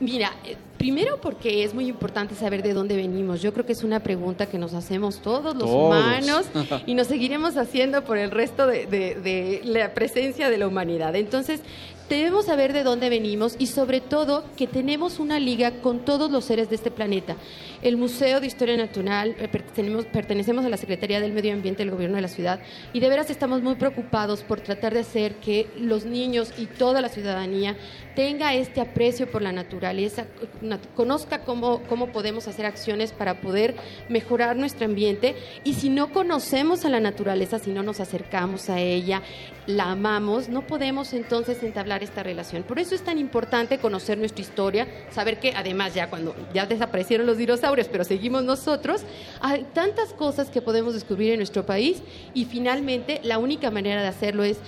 Mira, 0.00 0.32
eh, 0.44 0.56
primero 0.76 1.20
porque 1.20 1.64
es 1.64 1.74
muy 1.74 1.88
importante 1.88 2.34
saber 2.34 2.62
de 2.62 2.72
dónde 2.72 2.96
venimos. 2.96 3.40
Yo 3.40 3.52
creo 3.52 3.64
que 3.66 3.72
es 3.72 3.82
una 3.82 4.00
pregunta 4.00 4.46
que 4.46 4.58
nos 4.58 4.74
hacemos 4.74 5.20
todos 5.22 5.54
los 5.56 5.64
Todos. 5.64 5.96
humanos 5.96 6.46
y 6.86 6.94
nos 6.94 7.06
seguiremos 7.06 7.56
haciendo 7.56 8.04
por 8.04 8.18
el 8.18 8.30
resto 8.30 8.66
de, 8.66 8.86
de- 8.86 9.14
de 9.16 9.60
la 9.64 9.94
presencia 9.94 10.50
de 10.50 10.58
la 10.58 10.68
humanidad. 10.68 11.16
Entonces, 11.16 11.60
debemos 12.08 12.46
saber 12.46 12.72
de 12.72 12.82
dónde 12.82 13.08
venimos 13.08 13.56
y 13.58 13.66
sobre 13.66 14.00
todo 14.00 14.44
que 14.56 14.66
tenemos 14.66 15.18
una 15.18 15.38
liga 15.38 15.80
con 15.80 16.04
todos 16.04 16.30
los 16.30 16.44
seres 16.44 16.68
de 16.68 16.76
este 16.76 16.90
planeta. 16.90 17.36
El 17.82 17.96
Museo 17.96 18.40
de 18.40 18.46
Historia 18.46 18.76
Natural, 18.76 19.36
eh, 19.38 19.48
pertenecemos, 19.48 20.06
pertenecemos 20.06 20.64
a 20.64 20.68
la 20.68 20.76
Secretaría 20.76 21.20
del 21.20 21.32
Medio 21.32 21.52
Ambiente 21.52 21.84
del 21.84 21.92
Gobierno 21.92 22.16
de 22.16 22.22
la 22.22 22.28
Ciudad 22.28 22.60
y 22.92 23.00
de 23.00 23.08
veras 23.08 23.30
estamos 23.30 23.62
muy 23.62 23.76
preocupados 23.76 24.42
por 24.42 24.60
tratar 24.60 24.94
de 24.94 25.00
hacer 25.00 25.34
que 25.36 25.68
los 25.78 26.04
niños 26.04 26.52
y 26.58 26.66
toda 26.66 27.00
la 27.00 27.08
ciudadanía 27.08 27.76
tenga 28.18 28.52
este 28.52 28.80
aprecio 28.80 29.30
por 29.30 29.42
la 29.42 29.52
naturaleza, 29.52 30.26
na- 30.60 30.80
conozca 30.96 31.44
cómo, 31.44 31.82
cómo 31.88 32.08
podemos 32.08 32.48
hacer 32.48 32.66
acciones 32.66 33.12
para 33.12 33.40
poder 33.40 33.76
mejorar 34.08 34.56
nuestro 34.56 34.86
ambiente 34.86 35.36
y 35.62 35.74
si 35.74 35.88
no 35.88 36.12
conocemos 36.12 36.84
a 36.84 36.88
la 36.88 36.98
naturaleza, 36.98 37.60
si 37.60 37.70
no 37.70 37.84
nos 37.84 38.00
acercamos 38.00 38.70
a 38.70 38.80
ella, 38.80 39.22
la 39.68 39.92
amamos, 39.92 40.48
no 40.48 40.66
podemos 40.66 41.12
entonces 41.12 41.62
entablar 41.62 42.02
esta 42.02 42.24
relación. 42.24 42.64
Por 42.64 42.80
eso 42.80 42.96
es 42.96 43.02
tan 43.02 43.18
importante 43.18 43.78
conocer 43.78 44.18
nuestra 44.18 44.40
historia, 44.42 44.88
saber 45.12 45.38
que 45.38 45.52
además 45.52 45.94
ya 45.94 46.10
cuando 46.10 46.34
ya 46.52 46.66
desaparecieron 46.66 47.24
los 47.24 47.38
dinosaurios, 47.38 47.86
pero 47.86 48.02
seguimos 48.02 48.42
nosotros, 48.42 49.02
hay 49.40 49.64
tantas 49.74 50.12
cosas 50.12 50.50
que 50.50 50.60
podemos 50.60 50.92
descubrir 50.92 51.30
en 51.34 51.38
nuestro 51.38 51.64
país 51.64 52.02
y 52.34 52.46
finalmente 52.46 53.20
la 53.22 53.38
única 53.38 53.70
manera 53.70 54.02
de 54.02 54.08
hacerlo 54.08 54.42
es 54.42 54.58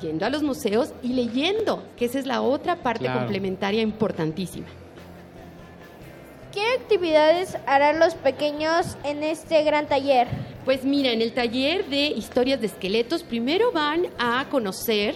yendo 0.00 0.26
a 0.26 0.30
los 0.30 0.42
museos 0.42 0.92
y 1.02 1.08
leyendo, 1.14 1.82
que 1.96 2.04
esa 2.06 2.18
es 2.18 2.26
la 2.26 2.42
otra 2.42 2.76
parte 2.76 3.04
Claro. 3.04 3.20
complementaria 3.20 3.82
importantísima. 3.82 4.66
¿Qué 6.52 6.62
actividades 6.80 7.56
harán 7.66 7.98
los 7.98 8.14
pequeños 8.14 8.96
en 9.04 9.22
este 9.22 9.62
gran 9.62 9.86
taller? 9.86 10.26
Pues 10.64 10.84
mira, 10.84 11.10
en 11.12 11.20
el 11.20 11.32
taller 11.32 11.86
de 11.86 12.06
historias 12.08 12.60
de 12.60 12.66
esqueletos, 12.68 13.22
primero 13.22 13.72
van 13.72 14.06
a 14.18 14.46
conocer 14.50 15.14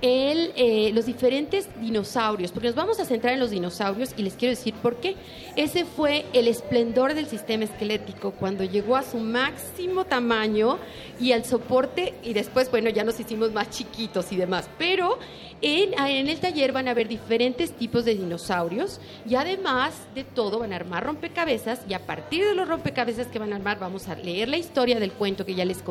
el, 0.00 0.52
eh, 0.56 0.90
los 0.94 1.06
diferentes 1.06 1.68
dinosaurios, 1.80 2.52
porque 2.52 2.68
nos 2.68 2.76
vamos 2.76 3.00
a 3.00 3.04
centrar 3.04 3.34
en 3.34 3.40
los 3.40 3.50
dinosaurios 3.50 4.14
y 4.16 4.22
les 4.22 4.34
quiero 4.34 4.54
decir 4.54 4.74
por 4.74 4.96
qué. 4.96 5.16
Ese 5.56 5.84
fue 5.84 6.24
el 6.32 6.46
esplendor 6.46 7.14
del 7.14 7.26
sistema 7.26 7.64
esquelético 7.64 8.30
cuando 8.32 8.64
llegó 8.64 8.96
a 8.96 9.02
su 9.02 9.18
máximo 9.18 10.04
tamaño 10.04 10.78
y 11.20 11.32
al 11.32 11.44
soporte 11.44 12.14
y 12.22 12.32
después, 12.32 12.70
bueno, 12.70 12.90
ya 12.90 13.04
nos 13.04 13.18
hicimos 13.18 13.52
más 13.52 13.70
chiquitos 13.70 14.30
y 14.32 14.36
demás, 14.36 14.68
pero 14.78 15.18
en, 15.60 15.98
en 15.98 16.28
el 16.28 16.38
taller 16.38 16.72
van 16.72 16.86
a 16.86 16.94
ver 16.94 17.08
diferentes 17.08 17.72
tipos 17.72 18.04
de 18.04 18.14
dinosaurios 18.14 19.00
y 19.28 19.34
además 19.34 19.94
de 20.14 20.22
todo 20.22 20.60
van 20.60 20.72
a 20.72 20.76
armar 20.76 21.04
rompecabezas 21.04 21.80
y 21.88 21.94
a 21.94 22.06
partir 22.06 22.44
de 22.44 22.54
los 22.54 22.68
rompecabezas 22.68 23.26
que 23.26 23.40
van 23.40 23.52
a 23.52 23.56
armar 23.56 23.80
vamos 23.80 24.08
a 24.08 24.14
leer 24.14 24.48
la 24.48 24.56
historia 24.56 25.00
del 25.00 25.12
cuento 25.12 25.44
que 25.44 25.56
ya 25.56 25.64
les, 25.64 25.82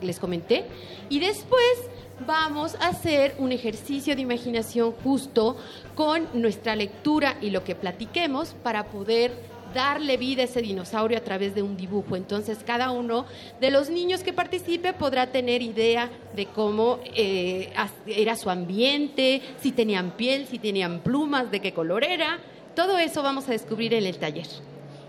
les 0.00 0.20
comenté 0.20 0.66
y 1.08 1.18
después 1.18 1.90
vamos 2.24 2.76
a 2.80 2.88
hacer 2.88 3.34
un 3.38 3.52
ejercicio 3.52 4.14
de 4.14 4.22
imaginación 4.22 4.92
justo 4.92 5.56
con 5.94 6.28
nuestra 6.34 6.76
lectura 6.76 7.36
y 7.40 7.50
lo 7.50 7.64
que 7.64 7.74
platiquemos 7.74 8.54
para 8.62 8.86
poder 8.86 9.56
darle 9.74 10.16
vida 10.16 10.42
a 10.42 10.44
ese 10.46 10.62
dinosaurio 10.62 11.18
a 11.18 11.20
través 11.20 11.54
de 11.54 11.62
un 11.62 11.76
dibujo. 11.76 12.16
Entonces, 12.16 12.58
cada 12.64 12.90
uno 12.90 13.26
de 13.60 13.70
los 13.70 13.90
niños 13.90 14.22
que 14.22 14.32
participe 14.32 14.94
podrá 14.94 15.26
tener 15.26 15.60
idea 15.60 16.10
de 16.34 16.46
cómo 16.46 17.00
eh, 17.04 17.72
era 18.06 18.36
su 18.36 18.48
ambiente, 18.48 19.42
si 19.60 19.72
tenían 19.72 20.12
piel, 20.12 20.46
si 20.46 20.58
tenían 20.58 21.00
plumas, 21.00 21.50
de 21.50 21.60
qué 21.60 21.72
color 21.72 22.04
era. 22.04 22.38
Todo 22.74 22.96
eso 22.98 23.22
vamos 23.22 23.48
a 23.48 23.52
descubrir 23.52 23.92
en 23.92 24.06
el 24.06 24.16
taller. 24.16 24.46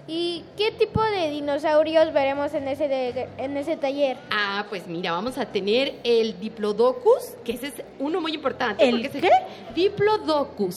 ¿Y 0.07 0.43
qué 0.55 0.71
tipo 0.71 1.01
de 1.03 1.29
dinosaurios 1.31 2.13
veremos 2.13 2.53
en 2.53 2.67
ese, 2.69 2.87
de- 2.87 3.27
en 3.37 3.57
ese 3.57 3.75
taller? 3.75 4.17
Ah, 4.31 4.65
pues 4.69 4.87
mira, 4.87 5.11
vamos 5.11 5.37
a 5.37 5.45
tener 5.45 5.95
el 6.05 6.39
Diplodocus, 6.39 7.35
que 7.43 7.51
ese 7.53 7.67
es 7.67 7.73
uno 7.99 8.21
muy 8.21 8.33
importante. 8.33 8.85
¿El 8.87 9.01
porque 9.01 9.07
es 9.17 9.23
qué? 9.23 9.29
Diplodocus. 9.75 10.75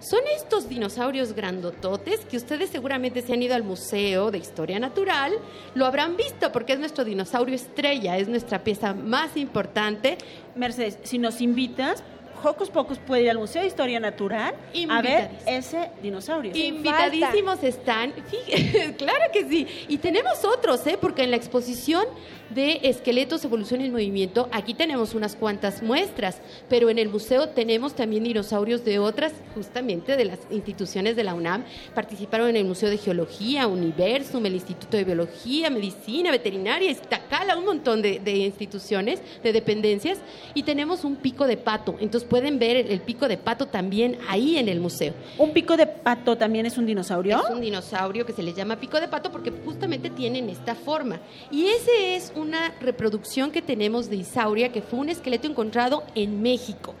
Son 0.00 0.20
estos 0.36 0.68
dinosaurios 0.68 1.32
grandototes 1.32 2.20
que 2.20 2.36
ustedes 2.36 2.70
seguramente 2.70 3.20
se 3.20 3.32
han 3.32 3.42
ido 3.42 3.56
al 3.56 3.64
Museo 3.64 4.30
de 4.30 4.38
Historia 4.38 4.78
Natural, 4.78 5.32
lo 5.74 5.86
habrán 5.86 6.16
visto 6.16 6.52
porque 6.52 6.74
es 6.74 6.78
nuestro 6.78 7.04
dinosaurio 7.04 7.56
estrella, 7.56 8.16
es 8.16 8.28
nuestra 8.28 8.62
pieza 8.62 8.94
más 8.94 9.36
importante. 9.36 10.16
Mercedes, 10.54 10.98
si 11.02 11.18
nos 11.18 11.40
invitas, 11.40 12.04
Hocus 12.42 12.70
Pocus 12.70 12.98
puede 12.98 13.24
ir 13.24 13.30
al 13.30 13.38
Museo 13.38 13.62
de 13.62 13.68
Historia 13.68 14.00
Natural 14.00 14.54
a 14.88 15.02
ver 15.02 15.30
Invitadísimos. 15.30 15.42
ese 15.46 15.90
dinosaurio. 16.02 16.52
Invitadísimos 16.54 17.62
están, 17.62 18.12
claro 18.98 19.24
que 19.32 19.48
sí. 19.48 19.66
Y 19.88 19.98
tenemos 19.98 20.44
otros, 20.44 20.86
¿eh? 20.86 20.98
porque 21.00 21.22
en 21.22 21.30
la 21.30 21.36
exposición 21.36 22.04
de 22.50 22.80
esqueletos, 22.84 23.44
evolución 23.44 23.82
y 23.82 23.90
movimiento, 23.90 24.48
aquí 24.52 24.74
tenemos 24.74 25.14
unas 25.14 25.36
cuantas 25.36 25.82
muestras, 25.82 26.40
pero 26.68 26.88
en 26.88 26.98
el 26.98 27.08
museo 27.08 27.50
tenemos 27.50 27.94
también 27.94 28.24
dinosaurios 28.24 28.84
de 28.84 28.98
otras, 28.98 29.32
justamente 29.54 30.16
de 30.16 30.24
las 30.24 30.38
instituciones 30.50 31.16
de 31.16 31.24
la 31.24 31.34
UNAM. 31.34 31.64
Participaron 31.94 32.48
en 32.48 32.56
el 32.56 32.64
Museo 32.64 32.88
de 32.88 32.96
Geología, 32.96 33.66
Universum, 33.66 34.44
el 34.46 34.54
Instituto 34.54 34.96
de 34.96 35.04
Biología, 35.04 35.70
Medicina, 35.70 36.30
Veterinaria, 36.30 36.90
Iztacala, 36.90 37.56
un 37.56 37.66
montón 37.66 38.02
de, 38.02 38.18
de 38.18 38.36
instituciones, 38.36 39.20
de 39.42 39.52
dependencias, 39.52 40.18
y 40.54 40.62
tenemos 40.62 41.04
un 41.04 41.16
pico 41.16 41.46
de 41.46 41.56
pato. 41.56 41.96
Entonces 42.00 42.27
pueden 42.28 42.58
ver 42.58 42.76
el, 42.76 42.90
el 42.90 43.00
pico 43.00 43.26
de 43.28 43.36
pato 43.36 43.66
también 43.66 44.18
ahí 44.28 44.56
en 44.58 44.68
el 44.68 44.80
museo. 44.80 45.14
¿Un 45.38 45.52
pico 45.52 45.76
de 45.76 45.86
pato 45.86 46.36
también 46.36 46.66
es 46.66 46.78
un 46.78 46.86
dinosaurio? 46.86 47.42
Es 47.44 47.50
un 47.50 47.60
dinosaurio 47.60 48.24
que 48.26 48.32
se 48.32 48.42
le 48.42 48.52
llama 48.52 48.76
pico 48.76 49.00
de 49.00 49.08
pato 49.08 49.30
porque 49.32 49.50
justamente 49.64 50.10
tienen 50.10 50.48
esta 50.48 50.74
forma. 50.74 51.20
Y 51.50 51.66
ese 51.66 52.16
es 52.16 52.32
una 52.36 52.74
reproducción 52.80 53.50
que 53.50 53.62
tenemos 53.62 54.08
de 54.10 54.16
Isauria, 54.16 54.70
que 54.72 54.82
fue 54.82 54.98
un 54.98 55.08
esqueleto 55.08 55.46
encontrado 55.48 56.02
en 56.14 56.42
México. 56.42 56.94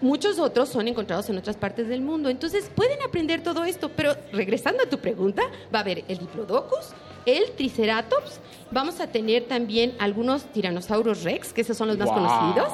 Muchos 0.00 0.38
otros 0.38 0.70
son 0.70 0.88
encontrados 0.88 1.28
en 1.28 1.36
otras 1.36 1.56
partes 1.56 1.86
del 1.88 2.00
mundo. 2.00 2.30
Entonces 2.30 2.70
pueden 2.74 3.02
aprender 3.06 3.42
todo 3.42 3.64
esto. 3.64 3.90
Pero 3.94 4.14
regresando 4.32 4.82
a 4.82 4.86
tu 4.88 4.96
pregunta, 4.98 5.42
va 5.74 5.80
a 5.80 5.82
haber 5.82 6.04
el 6.08 6.16
Diplodocus, 6.18 6.92
el 7.26 7.50
Triceratops. 7.52 8.40
Vamos 8.70 9.00
a 9.00 9.08
tener 9.08 9.44
también 9.44 9.94
algunos 9.98 10.44
tiranosaurus 10.44 11.22
rex, 11.24 11.52
que 11.52 11.60
esos 11.60 11.76
son 11.76 11.88
los 11.88 11.98
más 11.98 12.08
Wow. 12.08 12.16
conocidos. 12.16 12.68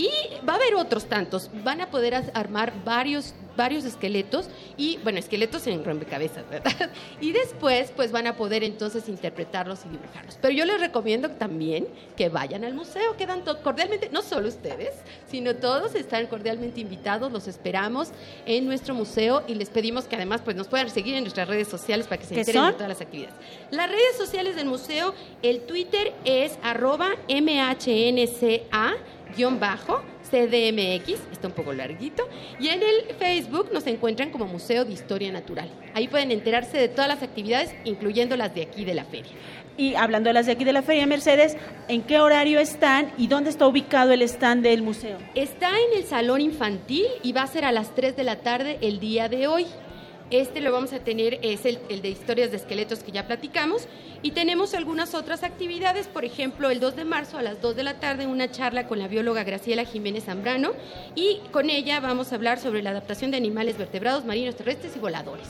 Y 0.00 0.08
va 0.48 0.54
a 0.54 0.56
haber 0.56 0.76
otros 0.76 1.04
tantos. 1.04 1.50
Van 1.62 1.82
a 1.82 1.90
poder 1.90 2.14
armar 2.32 2.72
varios, 2.86 3.34
varios 3.54 3.84
esqueletos 3.84 4.48
y, 4.78 4.96
bueno, 5.02 5.18
esqueletos 5.18 5.66
en 5.66 5.84
rompecabezas, 5.84 6.48
¿verdad? 6.48 6.90
Y 7.20 7.32
después, 7.32 7.92
pues 7.94 8.10
van 8.10 8.26
a 8.26 8.34
poder 8.34 8.64
entonces 8.64 9.10
interpretarlos 9.10 9.80
y 9.84 9.90
dibujarlos. 9.90 10.38
Pero 10.40 10.54
yo 10.54 10.64
les 10.64 10.80
recomiendo 10.80 11.28
también 11.32 11.86
que 12.16 12.30
vayan 12.30 12.64
al 12.64 12.72
museo. 12.72 13.14
Quedan 13.18 13.42
cordialmente, 13.62 14.08
no 14.10 14.22
solo 14.22 14.48
ustedes, 14.48 14.94
sino 15.30 15.54
todos 15.56 15.94
están 15.94 16.28
cordialmente 16.28 16.80
invitados. 16.80 17.30
Los 17.30 17.46
esperamos 17.46 18.08
en 18.46 18.64
nuestro 18.64 18.94
museo 18.94 19.42
y 19.46 19.54
les 19.54 19.68
pedimos 19.68 20.04
que 20.04 20.16
además 20.16 20.40
pues 20.42 20.56
nos 20.56 20.68
puedan 20.68 20.88
seguir 20.88 21.14
en 21.16 21.24
nuestras 21.24 21.46
redes 21.46 21.68
sociales 21.68 22.06
para 22.06 22.22
que 22.22 22.26
se 22.26 22.34
¿Qué 22.36 22.40
enteren 22.40 22.64
de 22.68 22.72
todas 22.72 22.88
las 22.88 23.02
actividades. 23.02 23.34
Las 23.70 23.90
redes 23.90 24.16
sociales 24.16 24.56
del 24.56 24.66
museo, 24.66 25.14
el 25.42 25.60
Twitter 25.60 26.14
es 26.24 26.58
arroba 26.62 27.10
mhnca 27.28 28.96
guion 29.36 29.60
bajo 29.60 30.02
CDMX, 30.30 31.18
está 31.32 31.48
un 31.48 31.54
poco 31.54 31.72
larguito, 31.72 32.28
y 32.58 32.68
en 32.68 32.82
el 32.82 33.14
Facebook 33.18 33.70
nos 33.72 33.86
encuentran 33.86 34.30
como 34.30 34.46
Museo 34.46 34.84
de 34.84 34.92
Historia 34.92 35.32
Natural. 35.32 35.68
Ahí 35.94 36.08
pueden 36.08 36.30
enterarse 36.30 36.78
de 36.78 36.88
todas 36.88 37.08
las 37.08 37.22
actividades, 37.22 37.74
incluyendo 37.84 38.36
las 38.36 38.54
de 38.54 38.62
aquí 38.62 38.84
de 38.84 38.94
la 38.94 39.04
feria. 39.04 39.32
Y 39.76 39.94
hablando 39.94 40.28
de 40.28 40.34
las 40.34 40.46
de 40.46 40.52
aquí 40.52 40.64
de 40.64 40.72
la 40.72 40.82
Feria 40.82 41.06
Mercedes, 41.06 41.56
¿en 41.88 42.02
qué 42.02 42.20
horario 42.20 42.60
están 42.60 43.12
y 43.16 43.28
dónde 43.28 43.50
está 43.50 43.66
ubicado 43.66 44.12
el 44.12 44.22
stand 44.22 44.62
del 44.62 44.82
museo? 44.82 45.16
Está 45.34 45.70
en 45.70 45.98
el 45.98 46.04
salón 46.04 46.40
infantil 46.40 47.06
y 47.22 47.32
va 47.32 47.42
a 47.42 47.46
ser 47.46 47.64
a 47.64 47.72
las 47.72 47.94
3 47.94 48.14
de 48.14 48.24
la 48.24 48.36
tarde 48.36 48.78
el 48.82 49.00
día 49.00 49.28
de 49.28 49.46
hoy. 49.46 49.66
Este 50.30 50.60
lo 50.60 50.70
vamos 50.70 50.92
a 50.92 51.00
tener, 51.00 51.40
es 51.42 51.66
el, 51.66 51.78
de 51.88 52.08
historias 52.08 52.52
de 52.52 52.58
esqueletos 52.58 53.00
que 53.00 53.10
ya 53.10 53.26
platicamos. 53.26 53.88
Y 54.22 54.30
tenemos 54.30 54.74
algunas 54.74 55.14
otras 55.14 55.42
actividades, 55.42 56.06
por 56.06 56.24
ejemplo, 56.24 56.70
el 56.70 56.78
2 56.78 56.94
de 56.94 57.04
marzo 57.04 57.38
a 57.38 57.42
las 57.42 57.60
2 57.60 57.74
de 57.74 57.82
la 57.82 58.00
tarde 58.00 58.26
una 58.26 58.50
charla 58.50 58.86
con 58.86 58.98
la 58.98 59.08
bióloga 59.08 59.44
Graciela 59.44 59.84
Jiménez 59.84 60.24
Zambrano 60.24 60.72
y 61.14 61.40
con 61.50 61.70
ella 61.70 62.00
vamos 62.00 62.30
a 62.30 62.36
hablar 62.36 62.58
sobre 62.58 62.82
la 62.82 62.90
adaptación 62.90 63.30
de 63.30 63.38
animales 63.38 63.78
vertebrados, 63.78 64.24
marinos, 64.24 64.56
terrestres 64.56 64.94
y 64.94 64.98
voladores. 64.98 65.48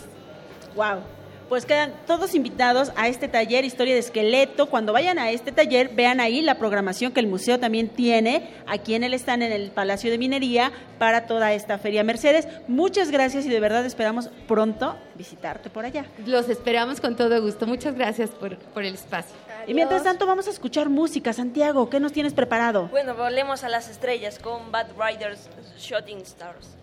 ¡Wow! 0.77 1.20
Pues 1.51 1.67
quedan 1.67 1.93
todos 2.07 2.37
invitados 2.37 2.93
a 2.95 3.09
este 3.09 3.27
taller 3.27 3.65
Historia 3.65 3.95
de 3.95 3.99
Esqueleto. 3.99 4.67
Cuando 4.67 4.93
vayan 4.93 5.19
a 5.19 5.33
este 5.33 5.51
taller, 5.51 5.89
vean 5.89 6.21
ahí 6.21 6.43
la 6.43 6.59
programación 6.59 7.11
que 7.11 7.19
el 7.19 7.27
museo 7.27 7.59
también 7.59 7.89
tiene 7.89 8.49
aquí 8.69 8.95
en 8.95 9.03
el 9.03 9.15
stand 9.15 9.43
en 9.43 9.51
el 9.51 9.73
Palacio 9.73 10.13
de 10.13 10.19
Minería 10.19 10.71
para 11.01 11.27
toda 11.27 11.53
esta 11.53 11.77
feria 11.79 12.05
Mercedes. 12.05 12.47
Muchas 12.69 13.11
gracias 13.11 13.47
y 13.47 13.49
de 13.49 13.59
verdad 13.59 13.85
esperamos 13.85 14.31
pronto 14.47 14.95
visitarte 15.17 15.71
por 15.71 15.85
allá. 15.85 16.05
Los 16.25 16.49
esperamos 16.49 17.01
con 17.01 17.17
todo 17.17 17.43
gusto. 17.43 17.67
Muchas 17.67 17.97
gracias 17.97 18.31
por, 18.31 18.57
por 18.57 18.85
el 18.85 18.95
espacio. 18.95 19.35
Y 19.67 19.75
mientras 19.75 20.05
tanto 20.05 20.27
vamos 20.27 20.47
a 20.47 20.51
escuchar 20.51 20.89
música. 20.89 21.33
Santiago, 21.33 21.91
¿qué 21.91 21.99
nos 21.99 22.13
tienes 22.13 22.33
preparado? 22.33 22.87
Bueno, 22.93 23.17
volvemos 23.17 23.65
a 23.65 23.69
las 23.69 23.89
estrellas 23.89 24.39
con 24.39 24.71
Bad 24.71 24.91
Riders 24.97 25.51
Shooting 25.77 26.19
Stars. 26.19 26.80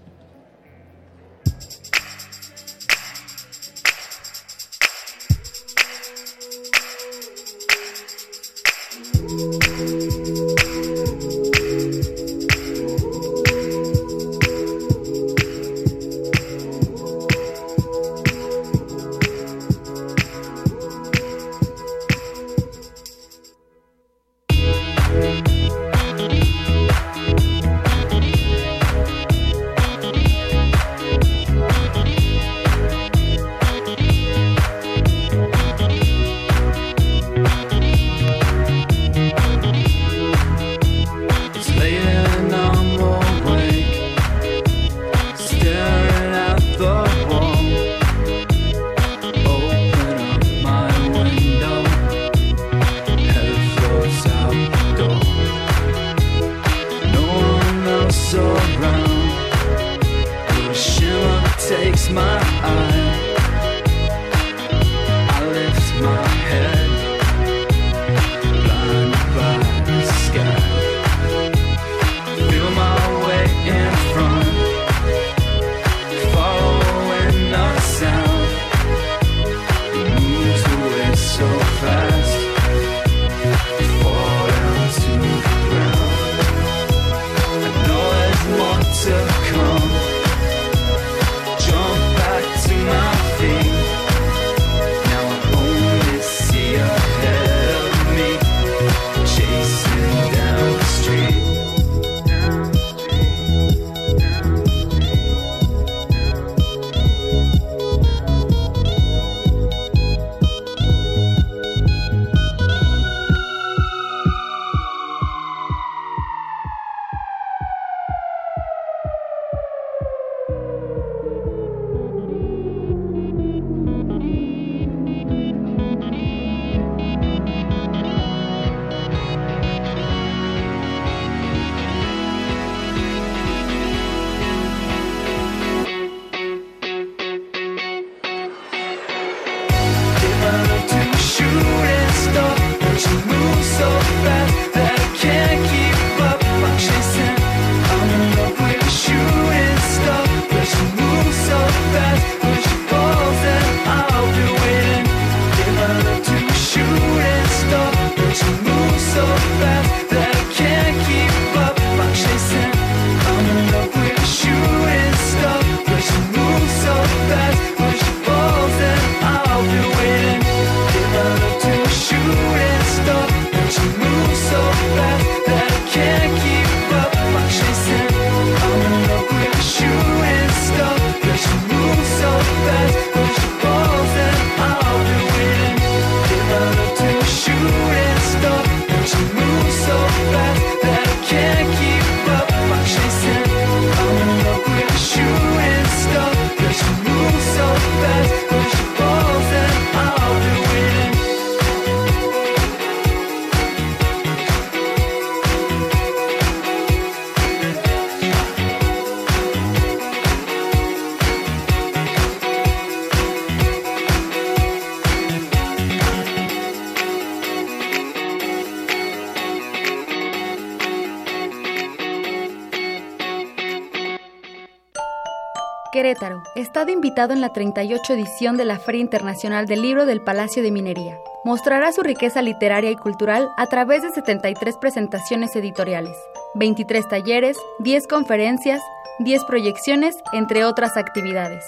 Estado 226.78 226.92
invitado 226.92 227.34
en 227.34 227.42
la 227.42 227.52
38 227.52 228.14
edición 228.14 228.56
de 228.56 228.64
la 228.64 228.78
Feria 228.78 229.02
Internacional 229.02 229.66
del 229.66 229.82
Libro 229.82 230.06
del 230.06 230.22
Palacio 230.22 230.62
de 230.62 230.70
Minería. 230.70 231.18
Mostrará 231.44 231.92
su 231.92 232.04
riqueza 232.04 232.44
literaria 232.44 232.92
y 232.92 232.96
cultural 232.96 233.50
a 233.58 233.66
través 233.66 234.04
de 234.04 234.12
73 234.12 234.78
presentaciones 234.78 235.56
editoriales, 235.56 236.16
23 236.54 237.08
talleres, 237.08 237.58
10 237.80 238.06
conferencias, 238.06 238.80
10 239.18 239.46
proyecciones, 239.46 240.18
entre 240.34 240.66
otras 240.66 240.98
actividades. 240.98 241.66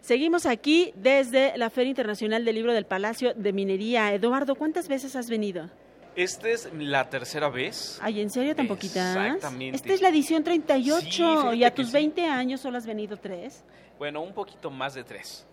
Seguimos 0.00 0.46
aquí 0.46 0.94
desde 0.96 1.58
la 1.58 1.68
Feria 1.68 1.90
Internacional 1.90 2.46
del 2.46 2.54
Libro 2.54 2.72
del 2.72 2.86
Palacio 2.86 3.34
de 3.34 3.52
Minería. 3.52 4.14
Eduardo, 4.14 4.54
¿cuántas 4.54 4.88
veces 4.88 5.16
has 5.16 5.28
venido? 5.28 5.68
Esta 6.16 6.48
es 6.48 6.68
la 6.72 7.08
tercera 7.10 7.48
vez. 7.48 7.98
Ay, 8.00 8.20
¿en 8.20 8.30
serio 8.30 8.54
tan 8.54 8.68
poquitas? 8.68 9.16
Exactamente. 9.16 9.76
Esta 9.76 9.92
es 9.92 10.00
la 10.00 10.08
edición 10.10 10.44
38 10.44 11.50
Sí, 11.52 11.58
y 11.58 11.64
a 11.64 11.74
tus 11.74 11.88
sí. 11.88 11.92
20 11.92 12.26
años 12.28 12.60
solo 12.60 12.78
has 12.78 12.86
venido 12.86 13.16
tres. 13.16 13.64
Bueno, 13.98 14.20
un 14.22 14.32
poquito 14.32 14.70
más 14.70 14.94
de 14.94 15.02
tres. 15.04 15.46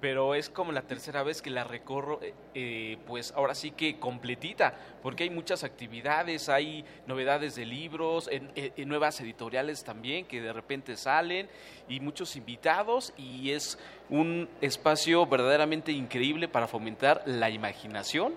Pero 0.00 0.34
es 0.34 0.48
como 0.48 0.72
la 0.72 0.80
tercera 0.82 1.22
vez 1.22 1.42
que 1.42 1.50
la 1.50 1.62
recorro, 1.62 2.20
eh, 2.22 2.32
eh, 2.54 2.96
pues 3.06 3.32
ahora 3.36 3.54
sí 3.54 3.70
que 3.72 3.98
completita, 3.98 4.74
porque 5.02 5.24
hay 5.24 5.30
muchas 5.30 5.62
actividades, 5.62 6.48
hay 6.48 6.86
novedades 7.06 7.54
de 7.54 7.66
libros, 7.66 8.26
en- 8.32 8.50
en- 8.54 8.72
en 8.78 8.88
nuevas 8.88 9.20
editoriales 9.20 9.84
también 9.84 10.24
que 10.24 10.40
de 10.40 10.54
repente 10.54 10.96
salen 10.96 11.50
y 11.86 12.00
muchos 12.00 12.34
invitados 12.34 13.12
y 13.18 13.50
es 13.50 13.78
un 14.08 14.48
espacio 14.62 15.26
verdaderamente 15.26 15.92
increíble 15.92 16.48
para 16.48 16.66
fomentar 16.66 17.22
la 17.26 17.50
imaginación 17.50 18.32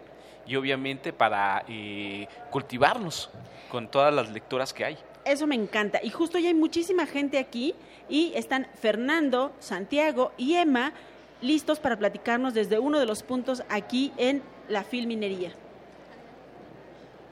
y 0.45 0.55
obviamente 0.55 1.13
para 1.13 1.63
eh, 1.67 2.27
cultivarnos 2.49 3.29
con 3.69 3.87
todas 3.87 4.13
las 4.13 4.29
lecturas 4.31 4.73
que 4.73 4.85
hay. 4.85 4.97
Eso 5.25 5.47
me 5.47 5.55
encanta. 5.55 5.99
Y 6.03 6.09
justo 6.09 6.37
ya 6.37 6.49
hay 6.49 6.53
muchísima 6.53 7.05
gente 7.05 7.37
aquí 7.37 7.73
y 8.09 8.33
están 8.35 8.67
Fernando, 8.79 9.53
Santiago 9.59 10.33
y 10.37 10.55
Emma 10.55 10.93
listos 11.41 11.79
para 11.79 11.97
platicarnos 11.97 12.53
desde 12.53 12.79
uno 12.79 12.99
de 12.99 13.05
los 13.05 13.23
puntos 13.23 13.63
aquí 13.69 14.11
en 14.17 14.41
la 14.69 14.83
Filminería. 14.83 15.51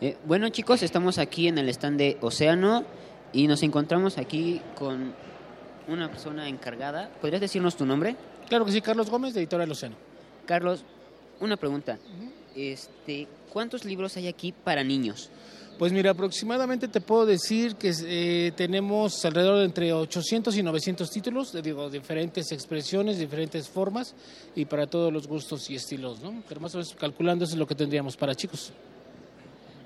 Eh, 0.02 0.18
bueno 0.26 0.50
chicos, 0.50 0.84
estamos 0.84 1.18
aquí 1.18 1.48
en 1.48 1.58
el 1.58 1.70
stand 1.70 1.98
de 1.98 2.18
Océano 2.22 2.84
y 3.34 3.48
nos 3.48 3.62
encontramos 3.64 4.18
aquí 4.18 4.62
con 4.76 5.14
una 5.88 6.10
persona 6.10 6.48
encargada. 6.48 7.10
¿Podrías 7.22 7.42
decirnos 7.42 7.76
tu 7.76 7.86
nombre? 7.86 8.16
Claro 8.50 8.66
que 8.66 8.72
sí, 8.72 8.82
Carlos 8.82 9.10
Gómez, 9.10 9.34
de 9.34 9.42
Editorial 9.42 9.72
Océano. 9.72 9.96
Carlos, 10.46 10.84
una 11.40 11.56
pregunta. 11.56 11.98
Este, 12.56 13.28
¿cuántos 13.52 13.86
libros 13.86 14.18
hay 14.18 14.28
aquí 14.28 14.52
para 14.52 14.84
niños? 14.84 15.30
Pues 15.82 15.92
mira, 15.92 16.12
aproximadamente 16.12 16.88
te 16.88 17.02
puedo 17.02 17.26
decir 17.26 17.76
que 17.76 17.92
eh, 18.06 18.52
tenemos 18.56 19.26
alrededor 19.26 19.60
de 19.60 19.66
entre 19.66 19.92
800 19.92 20.56
y 20.56 20.62
900 20.62 21.10
títulos, 21.10 21.52
de, 21.52 21.64
digo, 21.64 21.90
diferentes 21.90 22.52
expresiones, 22.52 23.18
diferentes 23.18 23.68
formas 23.68 24.14
y 24.56 24.66
para 24.66 24.86
todos 24.86 25.12
los 25.12 25.28
gustos 25.28 25.68
y 25.72 25.76
estilos, 25.76 26.22
¿no? 26.22 26.44
Pero 26.48 26.62
más 26.62 26.76
o 26.76 26.78
menos 26.78 26.94
calculando 26.94 27.46
eso 27.46 27.56
es 27.56 27.60
lo 27.60 27.66
que 27.66 27.74
tendríamos 27.74 28.16
para 28.16 28.36
chicos. 28.36 28.72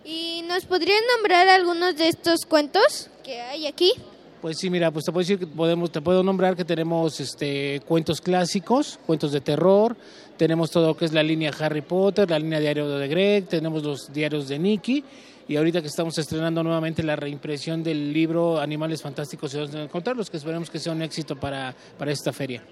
¿Y 0.03 0.43
nos 0.49 0.65
podrían 0.65 1.01
nombrar 1.15 1.47
algunos 1.47 1.95
de 1.95 2.09
estos 2.09 2.45
cuentos 2.45 3.09
que 3.23 3.39
hay 3.39 3.65
aquí? 3.65 3.93
Pues 4.41 4.57
sí, 4.59 4.69
mira, 4.69 4.91
pues 4.91 5.05
te 5.05 5.11
puedo 5.11 5.21
decir 5.21 5.39
que 5.39 5.47
podemos, 5.47 5.91
te 5.91 6.01
puedo 6.01 6.21
nombrar 6.21 6.55
que 6.55 6.63
tenemos 6.65 7.19
este 7.19 7.81
cuentos 7.87 8.21
clásicos, 8.21 8.99
cuentos 9.05 9.31
de 9.31 9.41
terror, 9.41 9.95
tenemos 10.37 10.71
todo 10.71 10.87
lo 10.87 10.97
que 10.97 11.05
es 11.05 11.13
la 11.13 11.23
línea 11.23 11.51
Harry 11.59 11.81
Potter, 11.81 12.29
la 12.29 12.39
línea 12.39 12.59
diario 12.59 12.87
de 12.89 13.07
Greg, 13.07 13.47
tenemos 13.47 13.83
los 13.83 14.11
diarios 14.11 14.47
de 14.47 14.59
Nicky 14.59 15.03
y 15.47 15.55
ahorita 15.55 15.81
que 15.81 15.87
estamos 15.87 16.17
estrenando 16.17 16.63
nuevamente 16.63 17.03
la 17.03 17.15
reimpresión 17.15 17.83
del 17.83 18.11
libro 18.11 18.59
Animales 18.59 19.01
Fantásticos 19.01 19.53
y 19.53 19.57
dónde 19.57 19.83
encontrarlos, 19.83 20.29
que 20.29 20.37
esperemos 20.37 20.69
que 20.69 20.79
sea 20.79 20.91
un 20.91 21.01
éxito 21.01 21.35
para, 21.35 21.75
para 21.97 22.11
esta 22.11 22.33
feria. 22.33 22.63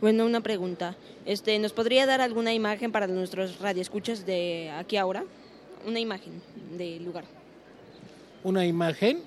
Bueno, 0.00 0.26
una 0.26 0.40
pregunta. 0.40 0.96
Este, 1.24 1.58
¿Nos 1.58 1.72
podría 1.72 2.04
dar 2.04 2.20
alguna 2.20 2.52
imagen 2.52 2.92
para 2.92 3.06
nuestros 3.06 3.58
radioescuchas 3.60 4.26
de 4.26 4.70
aquí 4.70 4.96
ahora? 4.96 5.24
Una 5.86 6.00
imagen 6.00 6.42
del 6.76 7.04
lugar. 7.04 7.24
Una 8.42 8.66
imagen. 8.66 9.22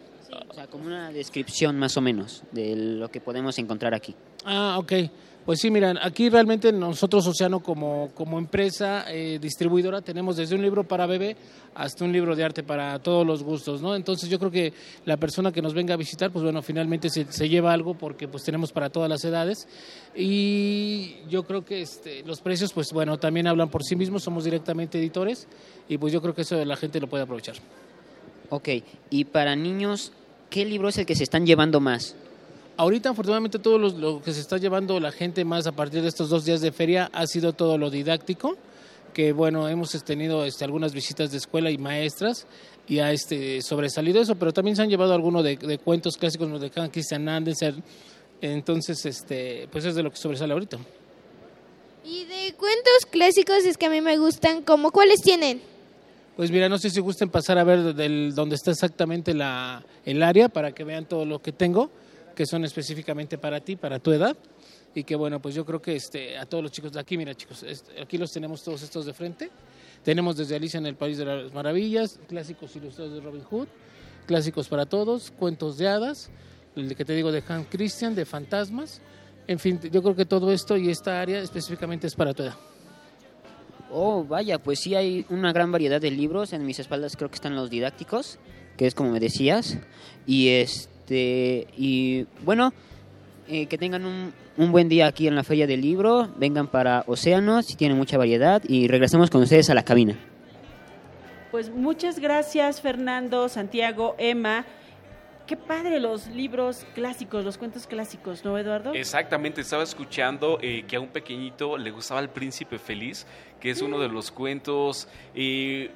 O 0.49 0.53
sea, 0.53 0.67
como 0.67 0.86
una 0.86 1.09
descripción 1.11 1.80
más 1.80 1.95
o 1.95 2.01
menos 2.01 2.43
de 2.51 2.75
lo 2.75 3.09
que 3.09 3.21
podemos 3.21 3.57
encontrar 3.57 3.93
aquí. 3.93 4.13
Ah, 4.43 4.75
ok. 4.78 4.93
Pues 5.48 5.62
sí, 5.62 5.72
miran, 5.72 5.98
aquí 6.02 6.28
realmente 6.28 6.74
nosotros, 6.74 7.26
Océano, 7.26 7.62
como, 7.62 8.10
como 8.14 8.38
empresa 8.38 9.06
eh, 9.08 9.39
distribuidora, 9.41 10.02
tenemos 10.02 10.36
desde 10.36 10.56
un 10.56 10.62
libro 10.62 10.84
para 10.84 11.06
bebé 11.06 11.38
hasta 11.74 12.04
un 12.04 12.12
libro 12.12 12.36
de 12.36 12.43
arte 12.43 12.64
para 12.64 13.00
todos 13.00 13.26
los 13.26 13.43
gustos, 13.43 13.82
¿no? 13.82 13.95
Entonces 13.95 14.30
yo 14.30 14.39
creo 14.39 14.52
que 14.52 14.74
la 15.06 15.16
persona 15.16 15.54
que 15.54 15.62
nos 15.62 15.74
venga 15.74 15.93
a 15.93 15.98
visitar, 15.98 16.32
pues 16.34 16.43
bueno, 16.43 16.62
finalmente 16.62 17.10
se, 17.10 17.32
se 17.32 17.48
lleva 17.48 17.72
algo 17.72 17.93
porque 17.93 18.28
pues 18.28 18.43
tenemos 18.43 18.74
para 18.74 18.89
todas 18.89 19.10
las 19.10 19.24
edades 19.24 19.70
y 20.14 21.16
yo 21.30 21.43
creo 21.43 21.64
que 21.64 21.82
este, 21.82 22.24
los 22.24 22.41
precios, 22.41 22.74
pues 22.74 22.91
bueno, 22.91 23.18
también 23.18 23.48
hablan 23.48 23.70
por 23.70 23.86
sí 23.86 23.95
mismos, 23.95 24.24
somos 24.24 24.43
directamente 24.43 25.00
editores 25.00 25.48
y 25.88 25.98
pues 25.98 26.12
yo 26.12 26.22
creo 26.22 26.36
que 26.36 26.41
eso 26.41 26.66
la 26.66 26.76
gente 26.76 27.00
lo 27.00 27.08
puede 27.08 27.24
aprovechar. 27.24 27.56
Ok, 28.50 28.68
y 29.12 29.24
para 29.24 29.56
niños, 29.56 30.12
¿qué 30.50 30.66
libro 30.66 30.89
es 30.89 30.98
el 30.98 31.06
que 31.06 31.16
se 31.16 31.24
están 31.24 31.45
llevando 31.45 31.80
más? 31.80 32.18
Ahorita, 32.78 33.09
afortunadamente, 33.09 33.57
todo 33.57 33.80
lo 33.80 34.21
que 34.21 34.32
se 34.34 34.39
está 34.39 34.57
llevando 34.57 34.99
la 34.99 35.11
gente 35.11 35.43
más 35.43 35.65
a 35.65 35.71
partir 35.71 36.03
de 36.03 36.09
estos 36.09 36.30
dos 36.30 36.45
días 36.45 36.61
de 36.61 36.71
feria 36.71 37.09
ha 37.11 37.25
sido 37.25 37.53
todo 37.53 37.78
lo 37.80 37.89
didáctico, 37.89 38.55
que 39.13 39.32
bueno, 39.32 39.67
hemos 39.67 39.91
tenido 40.03 40.45
este, 40.45 40.63
algunas 40.63 40.93
visitas 40.93 41.32
de 41.32 41.38
escuela 41.38 41.71
y 41.71 41.80
maestras 41.80 42.45
y 42.88 42.99
ha 42.99 43.11
este, 43.11 43.63
sobresalido 43.63 44.21
eso, 44.21 44.36
pero 44.36 44.53
también 44.53 44.75
se 44.75 44.84
han 44.84 44.89
llevado 44.89 45.13
algunos 45.13 45.43
de, 45.43 45.57
de 45.57 45.80
cuentos 45.80 46.17
clásicos 46.17 46.47
como 46.47 46.59
de 46.59 46.71
Hans 46.75 46.91
Christian 46.91 47.28
Andersen, 47.28 47.84
entonces, 48.41 49.03
este, 49.05 49.67
pues 49.71 49.84
es 49.86 49.95
de 49.95 50.03
lo 50.03 50.11
que 50.11 50.17
sobresale 50.17 50.53
ahorita. 50.53 50.78
Y 52.05 52.25
de 52.25 52.53
cuentos 52.53 53.05
clásicos 53.09 53.65
es 53.65 53.78
que 53.78 53.88
a 53.88 53.89
mí 53.89 54.01
me 54.01 54.17
gustan, 54.17 54.61
como 54.61 54.91
cuáles 54.91 55.21
tienen? 55.21 55.61
Pues 56.36 56.51
mira, 56.51 56.69
no 56.69 56.78
sé 56.78 56.91
si 56.91 56.99
gusten 56.99 57.30
pasar 57.30 57.57
a 57.57 57.63
ver 57.63 57.95
del, 57.95 58.36
dónde 58.36 58.55
está 58.55 58.69
exactamente 58.69 59.34
la, 59.34 59.84
el 60.05 60.21
área 60.21 60.47
para 60.47 60.71
que 60.71 60.84
vean 60.84 61.05
todo 61.05 61.25
lo 61.25 61.41
que 61.41 61.51
tengo, 61.51 61.89
que 62.38 62.45
son 62.45 62.63
específicamente 62.65 63.39
para 63.39 63.59
ti, 63.61 63.75
para 63.77 63.97
tu 63.97 64.11
edad. 64.11 64.38
Y 64.93 65.03
que 65.03 65.15
bueno, 65.15 65.41
pues 65.41 65.55
yo 65.55 65.65
creo 65.65 65.81
que 65.81 65.95
este, 65.95 66.38
a 66.38 66.45
todos 66.45 66.63
los 66.63 66.71
chicos 66.71 66.91
de 66.91 66.99
aquí, 66.99 67.17
mira 67.17 67.33
chicos, 67.33 67.63
este, 67.63 67.99
aquí 67.99 68.19
los 68.19 68.31
tenemos 68.31 68.63
todos 68.63 68.83
estos 68.83 69.07
de 69.07 69.13
frente. 69.13 69.49
Tenemos 70.03 70.38
desde 70.38 70.55
Alicia 70.55 70.77
en 70.77 70.85
el 70.85 70.95
País 70.95 71.17
de 71.17 71.25
las 71.25 71.51
Maravillas, 71.51 72.19
clásicos 72.27 72.75
ilustrados 72.75 73.15
de 73.15 73.21
Robin 73.21 73.41
Hood, 73.41 73.67
clásicos 74.27 74.67
para 74.67 74.85
todos, 74.85 75.31
cuentos 75.31 75.79
de 75.79 75.88
hadas, 75.88 76.29
el 76.75 76.95
que 76.95 77.05
te 77.05 77.13
digo 77.13 77.31
de 77.31 77.43
Hans 77.47 77.65
Christian, 77.71 78.13
de 78.13 78.23
fantasmas. 78.23 79.01
En 79.47 79.57
fin, 79.57 79.79
yo 79.91 80.03
creo 80.03 80.15
que 80.15 80.25
todo 80.25 80.51
esto 80.51 80.77
y 80.77 80.91
esta 80.91 81.19
área 81.19 81.39
específicamente 81.39 82.05
es 82.05 82.13
para 82.13 82.35
tu 82.35 82.43
edad. 82.43 82.55
Oh, 83.89 84.23
vaya, 84.23 84.59
pues 84.59 84.81
sí 84.81 84.93
hay 84.93 85.25
una 85.29 85.51
gran 85.53 85.71
variedad 85.71 85.99
de 85.99 86.11
libros. 86.11 86.53
En 86.53 86.67
mis 86.67 86.77
espaldas 86.77 87.17
creo 87.17 87.29
que 87.29 87.35
están 87.35 87.55
los 87.55 87.71
didácticos, 87.71 88.38
que 88.77 88.85
es 88.85 88.93
como 88.93 89.09
me 89.09 89.19
decías. 89.19 89.79
Y 90.27 90.49
este 90.49 90.97
y 91.16 92.26
bueno, 92.43 92.74
eh, 93.47 93.68
que 93.68 93.78
tengan 93.78 94.05
un, 94.05 94.34
un 94.58 94.72
buen 94.72 94.89
día 94.89 95.08
aquí 95.08 95.28
en 95.28 95.36
la 95.36 95.43
Feria 95.43 95.68
del 95.68 95.82
Libro. 95.82 96.30
Vengan 96.38 96.68
para 96.68 97.03
Océano, 97.08 97.64
si 97.64 97.76
tienen 97.76 97.97
mucha 97.97 98.18
variedad. 98.18 98.62
Y 98.68 98.88
regresamos 98.88 99.30
con 99.30 99.41
ustedes 99.41 99.70
a 99.70 99.74
la 99.74 99.84
cabina. 99.84 100.18
Pues 101.51 101.70
muchas 101.70 102.20
gracias 102.20 102.82
Fernando, 102.82 103.47
Santiago, 103.47 104.16
Emma. 104.18 104.66
Qué 105.47 105.55
padre 105.55 106.01
los 106.01 106.28
libros 106.28 106.86
clásicos, 106.93 107.45
los 107.45 107.58
cuentos 107.58 107.88
clásicos, 107.88 108.43
¿no, 108.43 108.58
Eduardo? 108.58 108.93
Exactamente, 108.93 109.62
estaba 109.62 109.84
escuchando 109.84 110.60
eh, 110.62 110.84
que 110.86 110.97
a 110.97 110.99
un 110.99 111.08
pequeñito 111.08 111.78
le 111.78 111.89
gustaba 111.89 112.20
El 112.20 112.28
Príncipe 112.28 112.78
Feliz, 112.78 113.26
que 113.62 113.70
es 113.70 113.82
uno 113.82 113.97
de 113.97 114.10
los 114.10 114.30
cuentos 114.30 115.08
eh, 115.34 115.89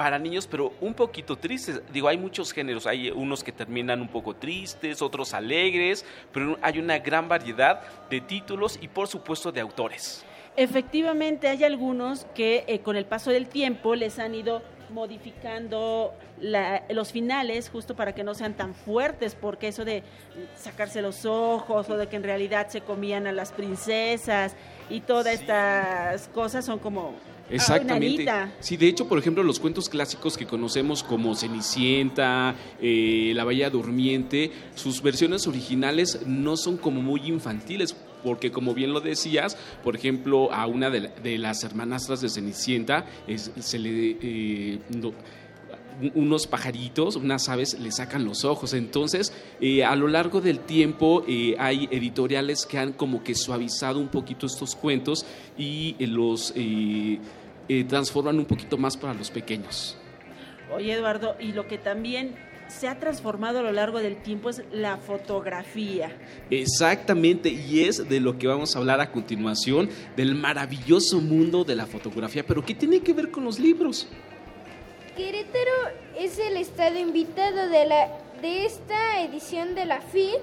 para 0.00 0.18
niños, 0.18 0.46
pero 0.46 0.72
un 0.80 0.94
poquito 0.94 1.36
tristes. 1.36 1.82
Digo, 1.92 2.08
hay 2.08 2.16
muchos 2.16 2.54
géneros, 2.54 2.86
hay 2.86 3.10
unos 3.10 3.44
que 3.44 3.52
terminan 3.52 4.00
un 4.00 4.08
poco 4.08 4.34
tristes, 4.34 5.02
otros 5.02 5.34
alegres, 5.34 6.06
pero 6.32 6.56
hay 6.62 6.78
una 6.78 6.98
gran 7.00 7.28
variedad 7.28 7.82
de 8.08 8.22
títulos 8.22 8.78
y 8.80 8.88
por 8.88 9.08
supuesto 9.08 9.52
de 9.52 9.60
autores. 9.60 10.24
Efectivamente, 10.56 11.48
hay 11.48 11.64
algunos 11.64 12.24
que 12.34 12.64
eh, 12.66 12.78
con 12.80 12.96
el 12.96 13.04
paso 13.04 13.30
del 13.30 13.46
tiempo 13.48 13.94
les 13.94 14.18
han 14.18 14.34
ido 14.34 14.62
modificando 14.88 16.14
la- 16.40 16.82
los 16.88 17.12
finales 17.12 17.68
justo 17.68 17.94
para 17.94 18.14
que 18.14 18.24
no 18.24 18.32
sean 18.34 18.54
tan 18.54 18.74
fuertes, 18.74 19.34
porque 19.34 19.68
eso 19.68 19.84
de 19.84 20.02
sacarse 20.56 21.02
los 21.02 21.26
ojos 21.26 21.90
o 21.90 21.98
de 21.98 22.08
que 22.08 22.16
en 22.16 22.22
realidad 22.22 22.68
se 22.68 22.80
comían 22.80 23.26
a 23.26 23.32
las 23.32 23.52
princesas 23.52 24.56
y 24.88 25.00
todas 25.00 25.34
estas 25.34 26.28
cosas 26.28 26.64
son 26.64 26.78
como... 26.78 27.12
"Ay, 27.50 27.56
Exactamente. 27.56 28.24
nanita". 28.24 28.52
Sí, 28.60 28.76
de 28.76 28.86
hecho, 28.88 29.08
por 29.08 29.18
ejemplo, 29.18 29.42
los 29.42 29.58
cuentos 29.60 29.88
clásicos 29.88 30.36
que 30.36 30.46
conocemos 30.46 31.02
como 31.02 31.34
Cenicienta, 31.34 32.54
eh, 32.80 33.32
La 33.34 33.44
Bella 33.44 33.70
Durmiente, 33.70 34.50
sus 34.74 35.02
versiones 35.02 35.46
originales 35.46 36.20
no 36.26 36.56
son 36.56 36.76
como 36.76 37.02
muy 37.02 37.20
infantiles, 37.26 37.94
porque 38.22 38.50
como 38.52 38.74
bien 38.74 38.92
lo 38.92 39.00
decías, 39.00 39.56
por 39.82 39.96
ejemplo, 39.96 40.52
a 40.52 40.66
una 40.66 40.90
de, 40.90 41.00
la- 41.00 41.08
de 41.08 41.38
las 41.38 41.64
hermanastras 41.64 42.20
de 42.20 42.28
Cenicienta 42.28 43.06
es- 43.26 43.50
se 43.58 43.78
le... 43.78 44.16
eh, 44.22 44.78
no- 44.96 45.12
un- 46.02 46.12
unos 46.14 46.46
pajaritos, 46.46 47.16
unas 47.16 47.50
aves, 47.50 47.78
le 47.78 47.92
sacan 47.92 48.24
los 48.24 48.46
ojos. 48.46 48.72
Entonces, 48.72 49.34
eh, 49.60 49.84
a 49.84 49.94
lo 49.96 50.08
largo 50.08 50.40
del 50.40 50.60
tiempo 50.60 51.24
eh, 51.28 51.56
hay 51.58 51.88
editoriales 51.90 52.64
que 52.64 52.78
han 52.78 52.92
como 52.94 53.22
que 53.22 53.34
suavizado 53.34 53.98
un 53.98 54.08
poquito 54.08 54.46
estos 54.46 54.74
cuentos 54.74 55.26
y 55.58 55.96
eh, 55.98 56.06
los 56.06 56.54
eh, 57.70 57.84
transforman 57.84 58.36
un 58.36 58.46
poquito 58.46 58.76
más 58.76 58.96
para 58.96 59.14
los 59.14 59.30
pequeños. 59.30 59.96
Oye, 60.74 60.92
Eduardo, 60.92 61.36
y 61.38 61.52
lo 61.52 61.68
que 61.68 61.78
también 61.78 62.34
se 62.66 62.88
ha 62.88 62.98
transformado 62.98 63.60
a 63.60 63.62
lo 63.62 63.70
largo 63.70 64.00
del 64.00 64.16
tiempo 64.16 64.50
es 64.50 64.64
la 64.72 64.96
fotografía. 64.96 66.10
Exactamente, 66.50 67.48
y 67.48 67.84
es 67.84 68.08
de 68.08 68.18
lo 68.18 68.38
que 68.38 68.48
vamos 68.48 68.74
a 68.74 68.80
hablar 68.80 69.00
a 69.00 69.12
continuación, 69.12 69.88
del 70.16 70.34
maravilloso 70.34 71.20
mundo 71.20 71.62
de 71.62 71.76
la 71.76 71.86
fotografía. 71.86 72.44
Pero 72.44 72.64
¿qué 72.64 72.74
tiene 72.74 72.98
que 73.02 73.12
ver 73.12 73.30
con 73.30 73.44
los 73.44 73.60
libros? 73.60 74.08
Querétaro 75.16 75.94
es 76.18 76.40
el 76.40 76.56
estado 76.56 76.98
invitado 76.98 77.68
de, 77.68 77.86
la, 77.86 78.08
de 78.42 78.66
esta 78.66 79.22
edición 79.22 79.76
de 79.76 79.84
la 79.84 80.00
FIL 80.00 80.38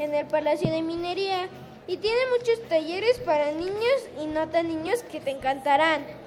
en 0.00 0.12
el 0.12 0.26
Palacio 0.26 0.72
de 0.72 0.82
Minería 0.82 1.48
y 1.86 1.98
tiene 1.98 2.18
muchos 2.36 2.60
talleres 2.68 3.20
para 3.20 3.52
niños 3.52 4.08
y 4.20 4.26
no 4.26 4.48
tan 4.48 4.66
niños 4.66 5.04
que 5.04 5.20
te 5.20 5.30
encantarán. 5.30 6.23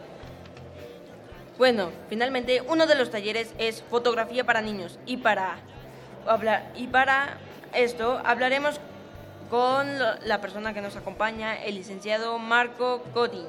Bueno, 1.58 1.90
finalmente 2.08 2.62
uno 2.62 2.86
de 2.86 2.94
los 2.94 3.10
talleres 3.10 3.52
es 3.58 3.82
fotografía 3.90 4.44
para 4.44 4.62
niños 4.62 5.00
y 5.08 5.18
para 5.18 5.58
hablar 6.28 6.72
y 6.76 6.86
para 6.86 7.38
esto 7.74 8.22
hablaremos 8.24 8.80
con 9.50 9.88
la 9.98 10.40
persona 10.40 10.76
que 10.76 10.82
nos 10.82 10.96
acompaña, 10.96 11.56
el 11.64 11.76
licenciado 11.76 12.38
Marco 12.38 13.04
Godín. 13.14 13.48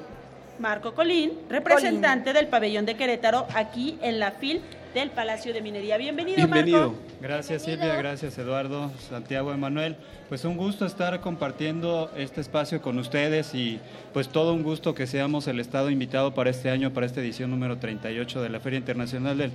Marco 0.59 0.93
Colín, 0.93 1.31
representante 1.49 2.33
del 2.33 2.47
pabellón 2.47 2.85
de 2.85 2.95
Querétaro 2.95 3.47
aquí 3.55 3.97
en 4.01 4.19
la 4.19 4.31
FIL 4.31 4.61
del 4.93 5.09
Palacio 5.09 5.53
de 5.53 5.61
Minería. 5.61 5.97
Bienvenido, 5.97 6.47
Marco. 6.47 6.95
Gracias 7.21 7.63
Silvia, 7.63 7.95
gracias 7.95 8.37
Eduardo, 8.37 8.91
Santiago, 9.09 9.53
Emanuel. 9.53 9.95
Pues 10.27 10.43
un 10.43 10.57
gusto 10.57 10.85
estar 10.85 11.21
compartiendo 11.21 12.11
este 12.17 12.41
espacio 12.41 12.81
con 12.81 12.99
ustedes 12.99 13.55
y 13.55 13.79
pues 14.13 14.27
todo 14.27 14.53
un 14.53 14.63
gusto 14.63 14.93
que 14.93 15.07
seamos 15.07 15.47
el 15.47 15.61
estado 15.61 15.89
invitado 15.89 16.33
para 16.33 16.49
este 16.49 16.69
año, 16.69 16.91
para 16.91 17.05
esta 17.05 17.21
edición 17.21 17.51
número 17.51 17.77
38 17.77 18.41
de 18.41 18.49
la 18.49 18.59
Feria 18.59 18.79
Internacional 18.79 19.37
del, 19.37 19.51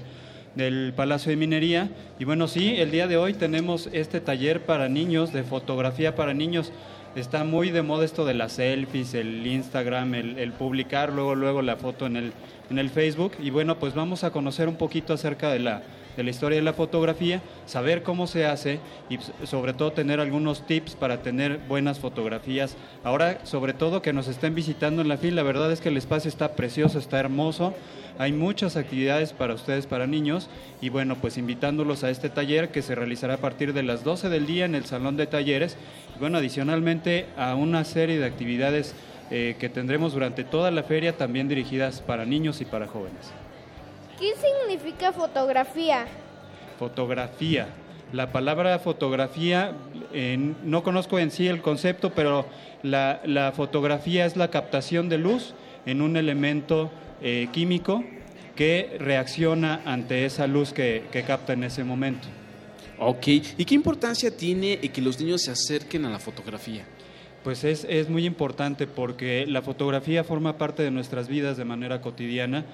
del 0.54 0.94
Palacio 0.96 1.30
de 1.30 1.36
Minería. 1.36 1.90
Y 2.18 2.24
bueno, 2.24 2.48
sí, 2.48 2.76
el 2.78 2.90
día 2.90 3.06
de 3.08 3.18
hoy 3.18 3.34
tenemos 3.34 3.90
este 3.92 4.20
taller 4.20 4.64
para 4.64 4.88
niños, 4.88 5.34
de 5.34 5.42
fotografía 5.42 6.14
para 6.14 6.32
niños. 6.32 6.72
Está 7.16 7.44
muy 7.44 7.70
de 7.70 7.82
moda 7.82 8.04
esto 8.04 8.24
de 8.24 8.34
las 8.34 8.54
selfies, 8.54 9.14
el 9.14 9.46
Instagram, 9.46 10.14
el, 10.14 10.38
el 10.38 10.52
publicar 10.52 11.12
luego, 11.12 11.36
luego 11.36 11.62
la 11.62 11.76
foto 11.76 12.06
en 12.06 12.16
el, 12.16 12.32
en 12.70 12.78
el 12.78 12.90
Facebook. 12.90 13.32
Y 13.40 13.50
bueno, 13.50 13.78
pues 13.78 13.94
vamos 13.94 14.24
a 14.24 14.32
conocer 14.32 14.68
un 14.68 14.76
poquito 14.76 15.12
acerca 15.12 15.50
de 15.52 15.60
la, 15.60 15.82
de 16.16 16.22
la 16.24 16.30
historia 16.30 16.56
de 16.56 16.62
la 16.62 16.72
fotografía, 16.72 17.40
saber 17.66 18.02
cómo 18.02 18.26
se 18.26 18.46
hace 18.46 18.80
y 19.08 19.16
s- 19.16 19.32
sobre 19.44 19.72
todo 19.74 19.92
tener 19.92 20.20
algunos 20.20 20.66
tips 20.66 20.94
para 20.94 21.22
tener 21.22 21.58
buenas 21.68 21.98
fotografías. 21.98 22.76
Ahora, 23.02 23.40
sobre 23.44 23.72
todo 23.72 24.02
que 24.02 24.12
nos 24.12 24.28
estén 24.28 24.54
visitando 24.54 25.02
en 25.02 25.08
la 25.08 25.16
fila, 25.18 25.36
la 25.36 25.42
verdad 25.42 25.72
es 25.72 25.80
que 25.80 25.88
el 25.88 25.96
espacio 25.96 26.28
está 26.28 26.54
precioso, 26.56 26.98
está 26.98 27.18
hermoso. 27.18 27.74
Hay 28.16 28.32
muchas 28.32 28.76
actividades 28.76 29.32
para 29.32 29.54
ustedes, 29.54 29.86
para 29.88 30.06
niños, 30.06 30.48
y 30.80 30.88
bueno, 30.88 31.16
pues 31.20 31.36
invitándolos 31.36 32.04
a 32.04 32.10
este 32.10 32.28
taller 32.30 32.68
que 32.70 32.80
se 32.82 32.94
realizará 32.94 33.34
a 33.34 33.38
partir 33.38 33.72
de 33.72 33.82
las 33.82 34.04
12 34.04 34.28
del 34.28 34.46
día 34.46 34.64
en 34.66 34.76
el 34.76 34.84
Salón 34.84 35.16
de 35.16 35.26
Talleres, 35.26 35.76
y 36.14 36.20
bueno, 36.20 36.38
adicionalmente 36.38 37.26
a 37.36 37.56
una 37.56 37.84
serie 37.84 38.18
de 38.18 38.26
actividades 38.26 38.94
eh, 39.32 39.56
que 39.58 39.68
tendremos 39.68 40.12
durante 40.12 40.44
toda 40.44 40.70
la 40.70 40.84
feria, 40.84 41.16
también 41.16 41.48
dirigidas 41.48 42.02
para 42.02 42.24
niños 42.24 42.60
y 42.60 42.66
para 42.66 42.86
jóvenes. 42.86 43.32
¿Qué 44.18 44.32
significa 44.36 45.12
fotografía? 45.12 46.06
Fotografía. 46.78 47.68
La 48.12 48.30
palabra 48.30 48.78
fotografía, 48.78 49.72
eh, 50.12 50.54
no 50.62 50.84
conozco 50.84 51.18
en 51.18 51.30
sí 51.30 51.48
el 51.48 51.60
concepto, 51.60 52.10
pero 52.10 52.46
la, 52.82 53.20
la 53.24 53.50
fotografía 53.52 54.24
es 54.24 54.36
la 54.36 54.50
captación 54.50 55.08
de 55.08 55.18
luz 55.18 55.54
en 55.84 56.00
un 56.00 56.16
elemento 56.16 56.90
eh, 57.22 57.48
químico 57.52 58.04
que 58.54 58.96
reacciona 59.00 59.82
ante 59.84 60.24
esa 60.26 60.46
luz 60.46 60.72
que, 60.72 61.04
que 61.10 61.24
capta 61.24 61.54
en 61.54 61.64
ese 61.64 61.82
momento. 61.82 62.28
Ok, 63.00 63.26
¿y 63.26 63.64
qué 63.64 63.74
importancia 63.74 64.36
tiene 64.36 64.78
que 64.78 65.02
los 65.02 65.18
niños 65.18 65.42
se 65.42 65.50
acerquen 65.50 66.04
a 66.04 66.10
la 66.10 66.20
fotografía? 66.20 66.84
Pues 67.42 67.64
es, 67.64 67.84
es 67.90 68.08
muy 68.08 68.24
importante 68.24 68.86
porque 68.86 69.44
la 69.46 69.60
fotografía 69.60 70.22
forma 70.22 70.56
parte 70.56 70.84
de 70.84 70.92
nuestras 70.92 71.26
vidas 71.26 71.56
de 71.56 71.64
manera 71.64 72.00
cotidiana. 72.00 72.64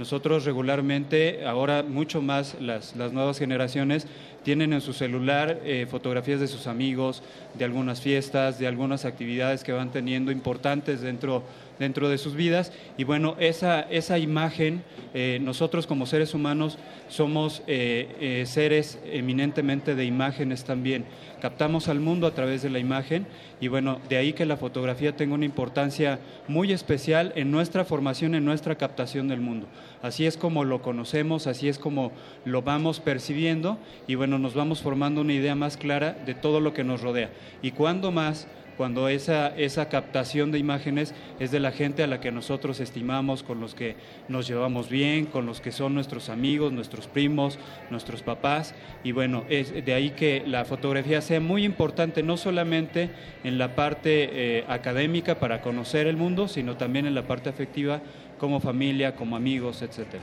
Nosotros 0.00 0.46
regularmente, 0.46 1.44
ahora 1.46 1.82
mucho 1.82 2.22
más 2.22 2.56
las, 2.58 2.96
las 2.96 3.12
nuevas 3.12 3.38
generaciones, 3.38 4.06
tienen 4.42 4.72
en 4.72 4.80
su 4.80 4.94
celular 4.94 5.60
eh, 5.62 5.86
fotografías 5.90 6.40
de 6.40 6.48
sus 6.48 6.66
amigos, 6.66 7.22
de 7.52 7.66
algunas 7.66 8.00
fiestas, 8.00 8.58
de 8.58 8.66
algunas 8.66 9.04
actividades 9.04 9.62
que 9.62 9.72
van 9.72 9.90
teniendo 9.90 10.32
importantes 10.32 11.02
dentro, 11.02 11.42
dentro 11.80 12.08
de 12.08 12.18
sus 12.18 12.36
vidas. 12.36 12.72
Y 12.96 13.02
bueno, 13.02 13.34
esa, 13.40 13.80
esa 13.80 14.18
imagen, 14.18 14.84
eh, 15.14 15.38
nosotros 15.42 15.88
como 15.88 16.06
seres 16.06 16.34
humanos 16.34 16.78
somos 17.08 17.64
eh, 17.66 18.16
eh, 18.20 18.44
seres 18.46 19.00
eminentemente 19.04 19.96
de 19.96 20.04
imágenes 20.04 20.62
también. 20.62 21.06
Captamos 21.40 21.88
al 21.88 21.98
mundo 21.98 22.26
a 22.26 22.34
través 22.34 22.62
de 22.62 22.68
la 22.68 22.78
imagen 22.78 23.26
y 23.62 23.68
bueno, 23.68 23.98
de 24.10 24.18
ahí 24.18 24.34
que 24.34 24.44
la 24.44 24.58
fotografía 24.58 25.16
tenga 25.16 25.34
una 25.34 25.46
importancia 25.46 26.20
muy 26.48 26.70
especial 26.70 27.32
en 27.34 27.50
nuestra 27.50 27.86
formación, 27.86 28.34
en 28.34 28.44
nuestra 28.44 28.76
captación 28.76 29.26
del 29.26 29.40
mundo. 29.40 29.66
Así 30.02 30.26
es 30.26 30.36
como 30.36 30.64
lo 30.64 30.82
conocemos, 30.82 31.46
así 31.46 31.68
es 31.68 31.78
como 31.78 32.12
lo 32.44 32.60
vamos 32.60 33.00
percibiendo 33.00 33.78
y 34.06 34.16
bueno, 34.16 34.38
nos 34.38 34.54
vamos 34.54 34.82
formando 34.82 35.22
una 35.22 35.32
idea 35.32 35.54
más 35.54 35.78
clara 35.78 36.12
de 36.26 36.34
todo 36.34 36.60
lo 36.60 36.74
que 36.74 36.84
nos 36.84 37.00
rodea. 37.00 37.30
Y 37.62 37.70
cuando 37.70 38.12
más 38.12 38.46
cuando 38.76 39.08
esa, 39.08 39.48
esa 39.56 39.88
captación 39.88 40.50
de 40.50 40.58
imágenes 40.58 41.14
es 41.38 41.50
de 41.50 41.60
la 41.60 41.72
gente 41.72 42.02
a 42.02 42.06
la 42.06 42.20
que 42.20 42.32
nosotros 42.32 42.80
estimamos, 42.80 43.42
con 43.42 43.60
los 43.60 43.74
que 43.74 43.96
nos 44.28 44.46
llevamos 44.46 44.88
bien, 44.88 45.26
con 45.26 45.46
los 45.46 45.60
que 45.60 45.72
son 45.72 45.94
nuestros 45.94 46.28
amigos, 46.28 46.72
nuestros 46.72 47.06
primos, 47.06 47.58
nuestros 47.90 48.22
papás. 48.22 48.74
Y 49.04 49.12
bueno, 49.12 49.44
es 49.48 49.84
de 49.84 49.94
ahí 49.94 50.10
que 50.10 50.42
la 50.46 50.64
fotografía 50.64 51.20
sea 51.20 51.40
muy 51.40 51.64
importante, 51.64 52.22
no 52.22 52.36
solamente 52.36 53.10
en 53.44 53.58
la 53.58 53.74
parte 53.74 54.30
eh, 54.32 54.64
académica 54.68 55.38
para 55.38 55.60
conocer 55.60 56.06
el 56.06 56.16
mundo, 56.16 56.48
sino 56.48 56.76
también 56.76 57.06
en 57.06 57.14
la 57.14 57.26
parte 57.26 57.48
afectiva 57.50 58.00
como 58.38 58.60
familia, 58.60 59.14
como 59.14 59.36
amigos, 59.36 59.82
etcétera. 59.82 60.22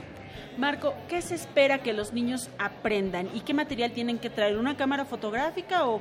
Marco, 0.58 0.92
¿qué 1.08 1.22
se 1.22 1.36
espera 1.36 1.78
que 1.78 1.92
los 1.92 2.12
niños 2.12 2.50
aprendan 2.58 3.28
y 3.32 3.40
qué 3.40 3.54
material 3.54 3.92
tienen 3.92 4.18
que 4.18 4.28
traer? 4.28 4.58
¿Una 4.58 4.76
cámara 4.76 5.04
fotográfica 5.04 5.86
o, 5.86 6.00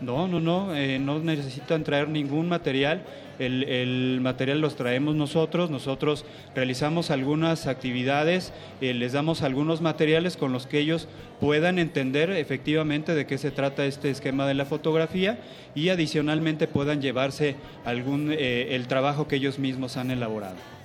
No, 0.00 0.28
no, 0.28 0.40
no, 0.40 0.76
eh, 0.76 0.98
no 0.98 1.18
necesitan 1.18 1.82
traer 1.82 2.08
ningún 2.08 2.48
material. 2.48 3.02
El, 3.38 3.64
el 3.64 4.20
material 4.20 4.60
los 4.60 4.76
traemos 4.76 5.16
nosotros. 5.16 5.70
Nosotros 5.70 6.24
realizamos 6.54 7.10
algunas 7.10 7.66
actividades, 7.66 8.52
eh, 8.80 8.94
les 8.94 9.12
damos 9.12 9.42
algunos 9.42 9.80
materiales 9.80 10.36
con 10.36 10.52
los 10.52 10.66
que 10.66 10.78
ellos 10.78 11.08
puedan 11.40 11.78
entender 11.78 12.30
efectivamente 12.30 13.14
de 13.14 13.26
qué 13.26 13.38
se 13.38 13.50
trata 13.50 13.86
este 13.86 14.10
esquema 14.10 14.46
de 14.46 14.54
la 14.54 14.66
fotografía 14.66 15.38
y 15.74 15.88
adicionalmente 15.88 16.68
puedan 16.68 17.00
llevarse 17.00 17.56
algún 17.84 18.30
eh, 18.32 18.74
el 18.76 18.86
trabajo 18.86 19.28
que 19.28 19.36
ellos 19.36 19.58
mismos 19.58 19.96
han 19.96 20.10
elaborado. 20.10 20.77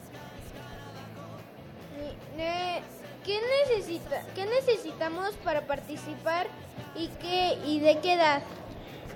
¿Qué, 3.25 3.39
necesita, 3.67 4.21
¿Qué 4.35 4.45
necesitamos 4.45 5.35
para 5.43 5.61
participar 5.61 6.47
y, 6.95 7.07
qué, 7.21 7.57
y 7.65 7.79
de 7.79 7.99
qué 7.99 8.13
edad? 8.13 8.43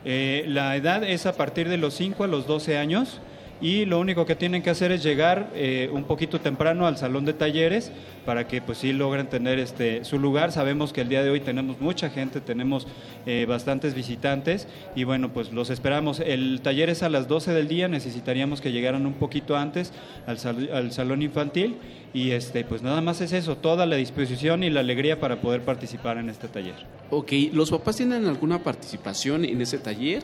Eh, 0.06 0.46
la 0.48 0.76
edad 0.76 1.04
es 1.04 1.26
a 1.26 1.34
partir 1.34 1.68
de 1.68 1.78
los 1.78 1.94
5 1.96 2.24
a 2.24 2.28
los 2.28 2.48
12 2.48 2.78
años 2.78 3.20
y 3.60 3.86
lo 3.86 4.00
único 4.00 4.26
que 4.26 4.36
tienen 4.36 4.62
que 4.62 4.70
hacer 4.70 4.92
es 4.92 5.02
llegar 5.04 5.50
eh, 5.56 5.90
un 5.92 6.04
poquito 6.04 6.40
temprano 6.40 6.86
al 6.86 6.98
salón 6.98 7.26
de 7.26 7.34
talleres 7.34 7.92
para 8.26 8.48
que 8.48 8.62
pues 8.62 8.78
sí 8.80 8.94
logren 8.94 9.28
tener 9.28 9.58
este 9.58 10.04
su 10.06 10.20
lugar. 10.20 10.52
Sabemos 10.52 10.94
que 10.94 11.02
el 11.02 11.10
día 11.10 11.24
de 11.24 11.30
hoy 11.32 11.40
tenemos 11.40 11.80
mucha 11.82 12.10
gente, 12.10 12.40
tenemos 12.42 12.86
eh, 13.26 13.46
bastantes 13.48 13.96
visitantes 13.96 14.68
y 14.96 15.06
bueno, 15.06 15.34
pues 15.34 15.52
los 15.54 15.70
esperamos. 15.70 16.20
El 16.20 16.62
taller 16.62 16.90
es 16.90 17.02
a 17.04 17.10
las 17.10 17.28
12 17.28 17.54
del 17.54 17.68
día, 17.68 17.88
necesitaríamos 17.88 18.62
que 18.62 18.72
llegaran 18.72 19.06
un 19.06 19.14
poquito 19.14 19.56
antes 19.58 19.92
al, 20.28 20.38
sal- 20.38 20.70
al 20.74 20.92
salón 20.92 21.22
infantil 21.22 21.78
y 22.14 22.32
este 22.32 22.64
pues 22.64 22.82
nada 22.84 23.02
más 23.02 23.22
es 23.22 23.34
eso, 23.34 23.58
toda 23.58 23.86
la 23.86 23.96
disposición 23.96 24.64
y 24.64 24.70
la 24.70 24.82
alegría 24.82 25.20
para 25.20 25.42
poder 25.42 25.62
participar 25.62 26.18
en 26.18 26.30
este 26.30 26.48
taller. 26.48 26.76
Ok, 27.10 27.32
¿los 27.54 27.72
papás 27.72 27.96
tienen 27.98 28.26
alguna 28.28 28.60
participación 28.64 29.46
en 29.46 29.62
ese 29.62 29.78
taller? 29.80 30.24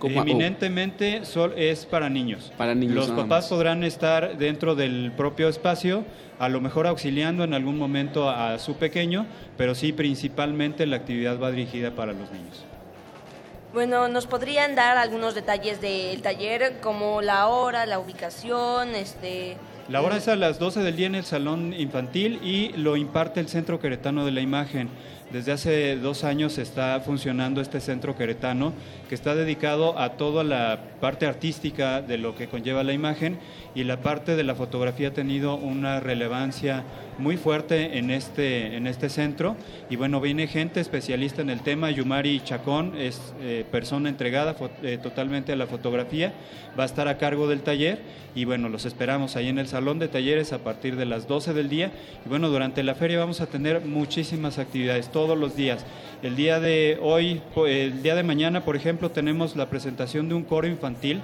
¿Cómo- 0.00 0.22
Eminentemente 0.22 1.24
sol 1.24 1.54
es 1.56 1.86
para 1.86 2.08
niños. 2.08 2.52
Para 2.56 2.74
niños 2.74 2.96
Los 2.96 3.10
papás 3.10 3.44
más. 3.44 3.48
podrán 3.48 3.84
estar 3.84 4.36
dentro 4.38 4.74
del 4.74 5.12
propio 5.16 5.48
espacio, 5.48 6.04
a 6.38 6.48
lo 6.48 6.60
mejor 6.60 6.86
auxiliando 6.88 7.44
en 7.44 7.54
algún 7.54 7.78
momento 7.78 8.28
a 8.28 8.58
su 8.58 8.74
pequeño, 8.76 9.26
pero 9.56 9.74
sí 9.74 9.92
principalmente 9.92 10.86
la 10.86 10.96
actividad 10.96 11.38
va 11.38 11.50
dirigida 11.52 11.92
para 11.92 12.12
los 12.12 12.32
niños. 12.32 12.64
Bueno, 13.72 14.08
¿nos 14.08 14.26
podrían 14.26 14.74
dar 14.74 14.96
algunos 14.96 15.34
detalles 15.36 15.80
del 15.80 16.22
taller, 16.22 16.80
como 16.80 17.22
la 17.22 17.46
hora, 17.46 17.86
la 17.86 18.00
ubicación, 18.00 18.96
este, 18.96 19.56
La 19.88 20.02
hora 20.02 20.16
es 20.16 20.26
a 20.28 20.34
las 20.36 20.58
12 20.58 20.80
del 20.80 20.96
día 20.96 21.06
en 21.06 21.14
el 21.16 21.24
salón 21.24 21.72
infantil 21.76 22.40
y 22.42 22.68
lo 22.76 22.96
imparte 22.96 23.38
el 23.40 23.48
Centro 23.48 23.78
Queretano 23.80 24.24
de 24.24 24.30
la 24.32 24.40
Imagen. 24.40 24.88
Desde 25.32 25.52
hace 25.52 25.96
dos 25.96 26.24
años 26.24 26.58
está 26.58 26.98
funcionando 26.98 27.60
este 27.60 27.78
centro 27.80 28.16
queretano 28.16 28.72
que 29.08 29.14
está 29.14 29.36
dedicado 29.36 29.96
a 29.96 30.14
toda 30.14 30.42
la 30.42 30.80
parte 31.00 31.24
artística 31.24 32.02
de 32.02 32.18
lo 32.18 32.34
que 32.34 32.48
conlleva 32.48 32.82
la 32.82 32.92
imagen 32.92 33.38
y 33.76 33.84
la 33.84 34.00
parte 34.00 34.34
de 34.34 34.42
la 34.42 34.56
fotografía 34.56 35.08
ha 35.08 35.12
tenido 35.12 35.54
una 35.54 36.00
relevancia 36.00 36.82
muy 37.20 37.36
fuerte 37.36 37.98
en 37.98 38.10
este, 38.10 38.76
en 38.76 38.86
este 38.86 39.08
centro. 39.08 39.56
Y 39.88 39.96
bueno, 39.96 40.20
viene 40.20 40.46
gente 40.46 40.80
especialista 40.80 41.42
en 41.42 41.50
el 41.50 41.60
tema. 41.60 41.90
Yumari 41.90 42.40
Chacón 42.40 42.94
es 42.96 43.20
eh, 43.40 43.64
persona 43.70 44.08
entregada 44.08 44.56
eh, 44.82 44.98
totalmente 45.00 45.52
a 45.52 45.56
la 45.56 45.66
fotografía. 45.66 46.32
Va 46.78 46.82
a 46.84 46.86
estar 46.86 47.06
a 47.06 47.18
cargo 47.18 47.46
del 47.46 47.60
taller. 47.60 48.00
Y 48.34 48.44
bueno, 48.44 48.68
los 48.68 48.86
esperamos 48.86 49.36
ahí 49.36 49.48
en 49.48 49.58
el 49.58 49.68
salón 49.68 49.98
de 49.98 50.08
talleres 50.08 50.52
a 50.52 50.58
partir 50.58 50.96
de 50.96 51.04
las 51.04 51.28
12 51.28 51.52
del 51.54 51.68
día. 51.68 51.92
Y 52.24 52.28
bueno, 52.28 52.48
durante 52.48 52.82
la 52.82 52.94
feria 52.94 53.18
vamos 53.18 53.40
a 53.40 53.46
tener 53.46 53.84
muchísimas 53.84 54.58
actividades 54.58 55.10
todos 55.12 55.38
los 55.38 55.54
días. 55.56 55.84
El 56.22 56.36
día 56.36 56.60
de 56.60 56.98
hoy, 57.02 57.40
el 57.66 58.02
día 58.02 58.14
de 58.14 58.22
mañana, 58.22 58.64
por 58.64 58.76
ejemplo, 58.76 59.10
tenemos 59.10 59.56
la 59.56 59.68
presentación 59.68 60.28
de 60.28 60.34
un 60.34 60.44
coro 60.44 60.66
infantil 60.66 61.20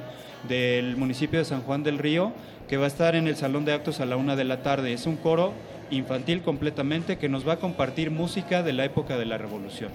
del 0.48 0.96
municipio 0.96 1.38
de 1.38 1.44
San 1.44 1.62
Juan 1.62 1.82
del 1.82 1.98
Río, 1.98 2.32
que 2.68 2.76
va 2.76 2.84
a 2.84 2.88
estar 2.88 3.14
en 3.14 3.28
el 3.28 3.36
Salón 3.36 3.64
de 3.64 3.72
Actos 3.72 4.00
a 4.00 4.06
la 4.06 4.16
una 4.16 4.36
de 4.36 4.44
la 4.44 4.62
tarde. 4.62 4.92
Es 4.92 5.06
un 5.06 5.16
coro 5.16 5.52
infantil 5.90 6.42
completamente 6.42 7.16
que 7.16 7.28
nos 7.28 7.46
va 7.46 7.54
a 7.54 7.56
compartir 7.56 8.10
música 8.10 8.62
de 8.62 8.72
la 8.72 8.84
época 8.84 9.16
de 9.16 9.26
la 9.26 9.38
Revolución. 9.38 9.90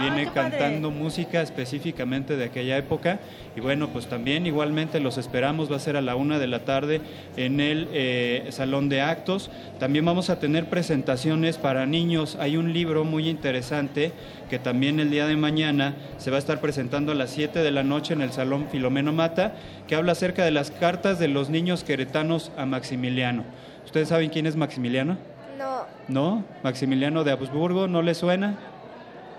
Viene 0.00 0.22
Ah, 0.22 0.32
padre. 0.34 0.50
cantando 0.58 0.90
música 0.90 1.42
específicamente 1.42 2.36
de 2.36 2.44
aquella 2.44 2.76
época 2.76 3.18
y 3.56 3.60
bueno, 3.60 3.88
pues 3.88 4.06
también 4.06 4.46
igualmente 4.46 5.00
los 5.00 5.18
esperamos, 5.18 5.70
va 5.70 5.76
a 5.76 5.80
ser 5.80 5.96
a 5.96 6.00
la 6.00 6.16
una 6.16 6.38
de 6.38 6.46
la 6.46 6.60
tarde 6.60 7.00
en 7.36 7.60
el 7.60 7.88
eh, 7.92 8.46
Salón 8.50 8.88
de 8.88 9.00
Actos. 9.00 9.50
También 9.78 10.04
vamos 10.04 10.30
a 10.30 10.38
tener 10.38 10.66
presentaciones 10.66 11.58
para 11.58 11.86
niños. 11.86 12.36
Hay 12.40 12.56
un 12.56 12.72
libro 12.72 13.04
muy 13.04 13.28
interesante 13.28 14.12
que 14.48 14.58
también 14.58 15.00
el 15.00 15.10
día 15.10 15.26
de 15.26 15.36
mañana 15.36 15.94
se 16.18 16.30
va 16.30 16.36
a 16.36 16.38
estar 16.38 16.60
presentando 16.60 17.12
a 17.12 17.14
las 17.14 17.30
7 17.30 17.60
de 17.60 17.70
la 17.70 17.82
noche 17.82 18.12
en 18.14 18.20
el 18.22 18.32
Salón 18.32 18.68
Filomeno 18.70 19.12
Mata, 19.12 19.54
que 19.88 19.94
habla 19.94 20.12
acerca 20.12 20.44
de 20.44 20.50
las 20.50 20.70
cartas 20.70 21.18
de 21.18 21.28
los 21.28 21.48
niños 21.50 21.84
queretanos 21.84 22.52
a 22.56 22.66
Maximiliano. 22.66 23.44
¿Ustedes 23.84 24.08
saben 24.08 24.30
quién 24.30 24.46
es 24.46 24.56
Maximiliano? 24.56 25.16
No. 25.58 25.84
¿No? 26.08 26.44
Maximiliano 26.62 27.24
de 27.24 27.32
Habsburgo, 27.32 27.88
¿no 27.88 28.02
le 28.02 28.14
suena? 28.14 28.58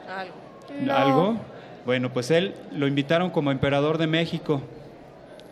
Algo. 0.07 0.35
No. 0.81 0.95
¿Algo? 0.95 1.37
Bueno, 1.85 2.13
pues 2.13 2.31
él 2.31 2.53
lo 2.71 2.87
invitaron 2.87 3.29
como 3.29 3.51
emperador 3.51 3.97
de 3.97 4.07
México. 4.07 4.61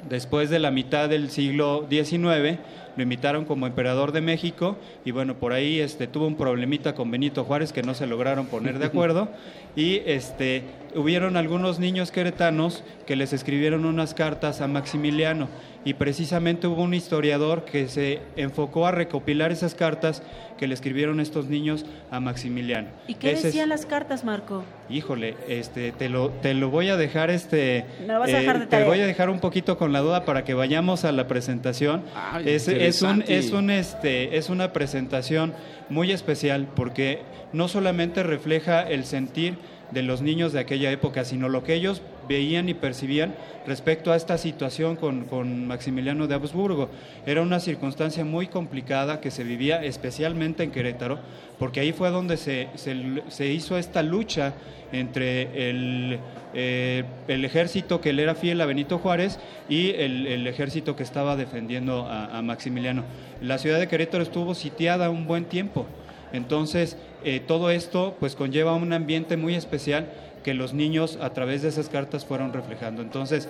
Después 0.08 0.50
de 0.50 0.60
la 0.60 0.72
mitad 0.72 1.10
del 1.10 1.30
siglo 1.30 1.86
XIX, 1.90 2.58
lo 2.96 3.04
invitaron 3.04 3.46
como 3.46 3.68
emperador 3.68 4.12
de 4.12 4.22
México 4.22 4.78
y 5.06 5.12
bueno, 5.12 5.36
por 5.36 5.54
ahí 5.54 5.80
este, 5.80 6.08
tuvo 6.08 6.28
un 6.28 6.36
problemita 6.36 6.96
con 6.96 7.12
Benito 7.12 7.44
Juárez 7.44 7.72
que 7.72 7.84
no 7.84 7.94
se 7.94 8.08
lograron 8.08 8.48
poner 8.48 8.80
de 8.80 8.86
acuerdo 8.86 9.30
y 9.76 10.02
este, 10.06 10.64
hubieron 10.96 11.38
algunos 11.38 11.80
niños 11.80 12.12
queretanos 12.12 12.84
que 13.06 13.16
les 13.16 13.34
escribieron 13.34 13.86
unas 13.86 14.14
cartas 14.14 14.62
a 14.62 14.68
Maximiliano 14.68 15.48
y 15.84 15.96
precisamente 15.96 16.68
hubo 16.68 16.84
un 16.84 16.94
historiador 16.94 17.66
que 17.66 17.88
se 17.88 18.20
enfocó 18.36 18.86
a 18.86 18.92
recopilar 18.92 19.52
esas 19.52 19.74
cartas 19.74 20.22
que 20.60 20.68
le 20.68 20.76
escribieron 20.76 21.20
estos 21.20 21.48
niños 21.48 21.86
a 22.12 22.20
Maximiliano. 22.20 22.90
¿Y 23.08 23.16
qué 23.16 23.30
Ese 23.32 23.38
es- 23.38 23.44
decían 23.46 23.70
las 23.70 23.86
cartas, 23.88 24.24
Marco? 24.24 24.64
Híjole, 24.90 25.36
este, 25.48 25.92
te 25.92 26.08
lo, 26.10 26.30
te 26.30 26.54
lo 26.54 26.70
voy 26.70 26.90
a 26.90 26.98
dejar, 26.98 27.32
este, 27.32 27.86
Me 28.02 28.14
lo 28.14 28.20
vas 28.20 28.32
a 28.34 28.38
dejar 28.38 28.60
de 28.60 28.66
te 28.68 28.84
voy 28.84 29.00
a 29.00 29.08
dejar 29.08 29.30
un 29.32 29.40
poquito 29.40 29.78
con 29.78 29.92
la 29.92 30.02
duda 30.02 30.24
para 30.26 30.44
que 30.44 30.54
vayamos 30.54 31.04
a 31.04 31.12
la 31.12 31.28
presentación. 31.28 32.04
Ay, 32.16 32.44
es, 32.48 32.68
es 32.68 33.02
un, 33.02 33.24
es 33.28 33.52
un, 33.52 33.72
este, 33.72 34.38
es 34.38 34.50
una 34.50 34.72
presentación 34.74 35.54
muy 35.90 36.12
especial 36.12 36.68
porque 36.76 37.22
no 37.54 37.68
solamente 37.68 38.22
refleja 38.24 38.82
el 38.84 39.04
sentir 39.06 39.56
de 39.92 40.02
los 40.02 40.22
niños 40.22 40.54
de 40.54 40.60
aquella 40.60 40.92
época, 40.92 41.26
sino 41.26 41.50
lo 41.50 41.64
que 41.64 41.74
ellos 41.74 42.02
veían 42.28 42.70
y 42.70 42.74
percibían 42.74 43.34
respecto 43.68 44.12
a 44.12 44.16
esta 44.16 44.38
situación 44.38 44.96
con, 44.96 45.26
con 45.26 45.68
Maximiliano 45.68 46.28
de 46.28 46.36
Habsburgo. 46.36 46.90
Era 47.26 47.42
una 47.42 47.60
circunstancia 47.60 48.24
muy 48.24 48.48
complicada 48.48 49.20
que 49.20 49.32
se 49.32 49.44
vivía 49.44 49.84
especialmente 49.84 50.64
en 50.64 50.72
Querétaro, 50.72 51.20
porque 51.60 51.82
ahí 51.82 51.92
fue 51.92 52.10
donde 52.10 52.38
se, 52.38 52.70
se, 52.76 52.96
se 53.28 53.48
hizo 53.48 53.78
esta 53.78 54.02
lucha 54.02 54.54
entre 54.94 55.70
el, 55.70 56.20
eh, 56.54 57.04
el 57.28 57.46
ejército 57.46 58.02
que 58.02 58.14
le 58.14 58.24
era 58.24 58.36
fiel 58.36 58.60
a 58.62 58.66
Benito 58.66 58.98
Juárez 58.98 59.40
y 59.70 59.92
el, 59.92 60.28
el 60.28 60.48
ejército 60.48 60.96
que 60.96 61.04
estaba 61.04 61.36
defendiendo 61.36 62.06
a, 62.08 62.38
a 62.38 62.42
Maximiliano. 62.42 63.04
La 63.42 63.58
ciudad 63.58 63.80
de 63.80 63.88
Querétaro 63.88 64.24
estuvo 64.24 64.56
sitiada 64.56 65.10
un 65.10 65.28
buen 65.28 65.46
tiempo. 65.46 65.86
Entonces, 66.34 66.98
eh, 67.24 67.40
todo 67.40 67.70
esto 67.70 68.16
pues 68.20 68.36
conlleva 68.36 68.74
un 68.74 68.94
ambiente 68.94 69.38
muy 69.38 69.56
especial 69.56 70.12
que 70.44 70.54
los 70.54 70.74
niños 70.74 71.18
a 71.22 71.32
través 71.34 71.62
de 71.62 71.70
esas 71.70 71.90
cartas 71.90 72.26
fueron 72.26 72.54
reflejando. 72.54 73.02
Entonces, 73.02 73.48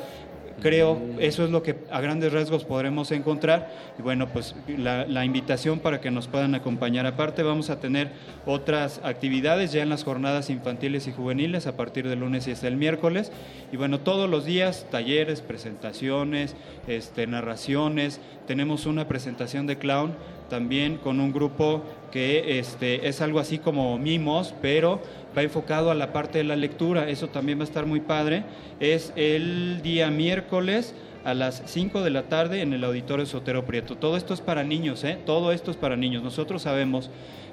creo 0.62 1.02
eso 1.20 1.44
es 1.44 1.50
lo 1.50 1.64
que 1.64 1.76
a 1.90 2.00
grandes 2.02 2.32
rasgos 2.32 2.64
podremos 2.64 3.12
encontrar. 3.12 3.70
Y 4.00 4.02
bueno 4.02 4.28
pues 4.30 4.56
la, 4.68 5.06
la 5.06 5.26
invitación 5.26 5.80
para 5.80 6.00
que 6.00 6.12
nos 6.12 6.28
puedan 6.28 6.56
acompañar. 6.56 7.06
Aparte 7.06 7.44
vamos 7.44 7.70
a 7.70 7.80
tener 7.80 8.10
otras 8.46 9.02
actividades 9.04 9.72
ya 9.72 9.82
en 9.82 9.90
las 9.90 10.04
jornadas 10.04 10.50
infantiles 10.50 11.08
y 11.08 11.12
juveniles 11.12 11.68
a 11.68 11.76
partir 11.76 12.08
del 12.08 12.20
lunes 12.20 12.48
y 12.48 12.52
hasta 12.52 12.68
el 12.68 12.78
miércoles. 12.78 13.32
Y 13.72 13.78
bueno 13.78 14.00
todos 14.00 14.30
los 14.30 14.46
días 14.46 14.86
talleres 14.92 15.42
presentaciones 15.42 16.56
este 16.88 17.28
narraciones. 17.28 18.22
Tenemos 18.48 18.86
una 18.86 19.08
presentación 19.08 19.68
de 19.68 19.78
clown 19.78 20.14
también 20.52 20.98
con 20.98 21.20
un 21.20 21.32
grupo 21.34 21.82
que 22.12 22.60
este, 22.60 23.08
es 23.08 23.22
algo 23.22 23.40
así 23.40 23.58
como 23.58 23.98
mimos, 23.98 24.54
pero 24.62 25.02
va 25.36 25.42
enfocado 25.42 25.90
a 25.90 25.96
la 25.96 26.14
parte 26.14 26.38
de 26.38 26.44
la 26.44 26.56
lectura, 26.56 27.10
eso 27.10 27.30
también 27.30 27.58
va 27.58 27.64
a 27.64 27.66
estar 27.66 27.86
muy 27.88 28.02
padre. 28.02 28.44
Es 28.80 29.14
el 29.16 29.82
día 29.82 30.12
miércoles 30.12 30.94
a 31.24 31.34
las 31.34 31.64
5 31.68 32.02
de 32.02 32.10
la 32.10 32.24
tarde 32.24 32.62
en 32.62 32.74
el 32.74 32.84
Auditorio 32.84 33.26
Sotero 33.26 33.66
Prieto. 33.66 33.96
Todo 33.96 34.18
esto 34.18 34.34
es 34.34 34.42
para 34.42 34.64
niños, 34.64 35.04
¿eh? 35.06 35.18
Todo 35.26 35.52
esto 35.54 35.72
es 35.72 35.78
para 35.78 35.96
niños. 35.96 36.22
Nosotros 36.22 36.64
sabemos 36.64 37.10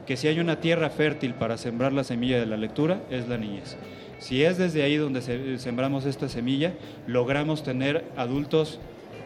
que 0.07 0.17
si 0.17 0.27
hay 0.27 0.41
una 0.41 0.61
tierra 0.61 0.91
fértil 0.91 1.35
para 1.35 1.57
sembrar 1.57 1.93
la 1.93 2.03
semilla 2.03 2.41
de 2.41 2.47
la 2.47 2.57
lectura, 2.57 3.01
es 3.11 3.29
la 3.29 3.37
niñez. 3.39 3.77
Si 4.19 4.43
es 4.43 4.59
desde 4.59 4.83
ahí 4.83 4.97
donde 4.97 5.23
se- 5.23 5.59
sembramos 5.59 6.05
esta 6.05 6.29
semilla, 6.29 6.73
logramos 7.07 7.63
tener 7.63 8.05
adultos 8.17 8.81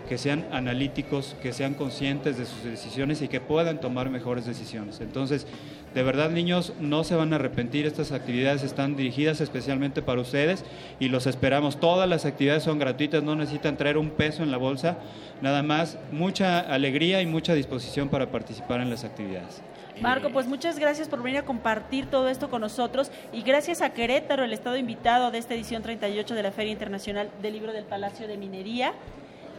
que 0.09 0.19
sean 0.19 0.47
analíticos, 0.53 1.37
que 1.43 1.53
sean 1.53 1.75
conscientes 1.75 2.39
de 2.39 2.47
sus 2.47 2.65
decisiones 2.65 3.23
y 3.23 3.29
que 3.29 3.41
puedan 3.41 3.81
tomar 3.81 4.11
mejores 4.11 4.47
decisiones. 4.47 5.01
Entonces, 5.01 5.47
de 5.95 6.03
verdad, 6.03 6.31
niños, 6.31 6.73
no 6.81 7.05
se 7.05 7.15
van 7.15 7.33
a 7.33 7.37
arrepentir. 7.37 7.87
Estas 7.87 8.13
actividades 8.13 8.63
están 8.63 8.97
dirigidas 8.97 9.41
especialmente 9.41 10.03
para 10.03 10.21
ustedes 10.21 10.65
y 10.99 11.09
los 11.09 11.27
esperamos. 11.27 11.79
Todas 11.79 12.09
las 12.09 12.25
actividades 12.25 12.63
son 12.63 12.79
gratuitas, 12.79 13.23
no 13.23 13.37
necesitan 13.37 13.77
traer 13.77 13.99
un 13.99 14.11
peso 14.11 14.43
en 14.43 14.51
la 14.51 14.57
bolsa. 14.57 14.99
Nada 15.43 15.63
más, 15.63 15.99
mucha 16.11 16.61
alegría 16.61 17.21
y 17.21 17.27
mucha 17.27 17.55
disposición 17.55 18.09
para 18.09 18.31
participar 18.31 18.81
en 18.81 18.91
las 18.91 19.05
actividades. 19.05 19.63
Marco, 20.01 20.31
pues 20.31 20.47
muchas 20.47 20.79
gracias 20.79 21.09
por 21.09 21.23
venir 21.23 21.41
a 21.41 21.45
compartir 21.45 22.07
todo 22.07 22.29
esto 22.29 22.49
con 22.49 22.63
nosotros 22.63 23.13
y 23.33 23.43
gracias 23.43 23.83
a 23.83 23.93
Querétaro, 23.93 24.43
el 24.45 24.53
estado 24.53 24.77
invitado 24.77 25.31
de 25.31 25.39
esta 25.39 25.55
edición 25.55 25.83
38 25.83 26.35
de 26.35 26.43
la 26.43 26.51
Feria 26.51 26.73
Internacional 26.73 27.31
del 27.41 27.53
Libro 27.53 27.73
del 27.73 27.85
Palacio 27.85 28.27
de 28.27 28.37
Minería. 28.37 28.95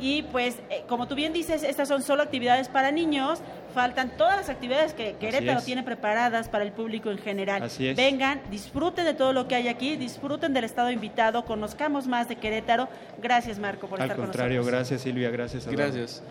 Y 0.03 0.23
pues, 0.23 0.57
eh, 0.69 0.83
como 0.89 1.07
tú 1.07 1.15
bien 1.15 1.31
dices, 1.31 1.63
estas 1.63 1.87
son 1.87 2.03
solo 2.03 2.23
actividades 2.23 2.67
para 2.67 2.91
niños, 2.91 3.39
faltan 3.73 4.17
todas 4.17 4.35
las 4.35 4.49
actividades 4.49 4.93
que 4.93 5.15
Querétaro 5.17 5.61
tiene 5.61 5.81
preparadas 5.81 6.49
para 6.49 6.65
el 6.65 6.73
público 6.73 7.09
en 7.09 7.19
general. 7.19 7.63
Así 7.63 7.87
es. 7.87 7.95
Vengan, 7.95 8.41
disfruten 8.51 9.05
de 9.05 9.13
todo 9.13 9.31
lo 9.31 9.47
que 9.47 9.55
hay 9.55 9.69
aquí, 9.69 9.95
disfruten 9.95 10.53
del 10.53 10.65
estado 10.65 10.91
invitado, 10.91 11.45
conozcamos 11.45 12.05
más 12.05 12.27
de 12.27 12.35
Querétaro. 12.35 12.89
Gracias, 13.21 13.59
Marco, 13.59 13.87
por 13.87 14.01
Al 14.01 14.07
estar 14.09 14.17
contrario, 14.17 14.57
con 14.57 14.65
nosotros. 14.65 14.89
gracias 14.89 15.01
Silvia, 15.03 15.29
gracias. 15.29 15.65
Gracias. 15.67 16.21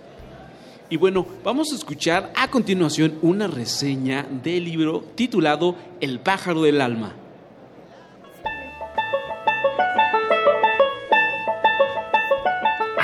Y 0.90 0.98
bueno, 0.98 1.26
vamos 1.42 1.72
a 1.72 1.76
escuchar 1.76 2.30
a 2.36 2.48
continuación 2.48 3.18
una 3.22 3.46
reseña 3.46 4.26
del 4.42 4.66
libro 4.66 5.02
titulado 5.14 5.76
El 6.02 6.20
pájaro 6.20 6.60
del 6.60 6.82
alma. 6.82 7.14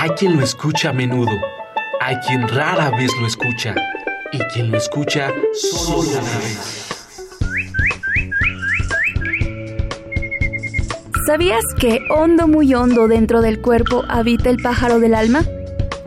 Hay 0.01 0.11
quien 0.11 0.37
lo 0.37 0.45
escucha 0.45 0.91
a 0.91 0.93
menudo, 0.93 1.33
hay 2.01 2.15
quien 2.19 2.47
rara 2.47 2.89
vez 2.91 3.11
lo 3.21 3.27
escucha, 3.27 3.75
y 4.31 4.39
quien 4.53 4.71
lo 4.71 4.79
escucha 4.79 5.33
solo 5.55 6.09
una 6.09 6.39
vez. 6.39 6.87
¿Sabías 11.27 11.65
que 11.81 11.99
hondo, 12.11 12.47
muy 12.47 12.73
hondo 12.75 13.09
dentro 13.09 13.41
del 13.41 13.61
cuerpo 13.61 14.05
habita 14.09 14.51
el 14.51 14.59
pájaro 14.63 15.01
del 15.01 15.17
alma? 15.17 15.43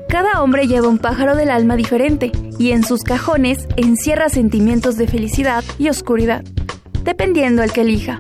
Cada 0.07 0.41
hombre 0.41 0.67
lleva 0.67 0.87
un 0.87 0.97
pájaro 0.97 1.35
del 1.35 1.51
alma 1.51 1.75
diferente 1.75 2.31
y 2.57 2.71
en 2.71 2.85
sus 2.85 3.03
cajones 3.03 3.67
encierra 3.75 4.29
sentimientos 4.29 4.95
de 4.95 5.07
felicidad 5.07 5.65
y 5.77 5.89
oscuridad, 5.89 6.45
dependiendo 7.03 7.61
el 7.61 7.73
que 7.73 7.81
elija. 7.81 8.17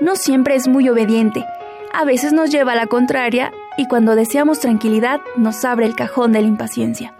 No 0.00 0.16
siempre 0.16 0.56
es 0.56 0.66
muy 0.66 0.88
obediente, 0.88 1.46
a 1.92 2.04
veces 2.04 2.32
nos 2.32 2.50
lleva 2.50 2.72
a 2.72 2.76
la 2.76 2.88
contraria 2.88 3.52
y 3.76 3.86
cuando 3.86 4.16
deseamos 4.16 4.60
tranquilidad 4.60 5.20
nos 5.36 5.64
abre 5.64 5.86
el 5.86 5.94
cajón 5.94 6.32
de 6.32 6.42
la 6.42 6.48
impaciencia. 6.48 7.14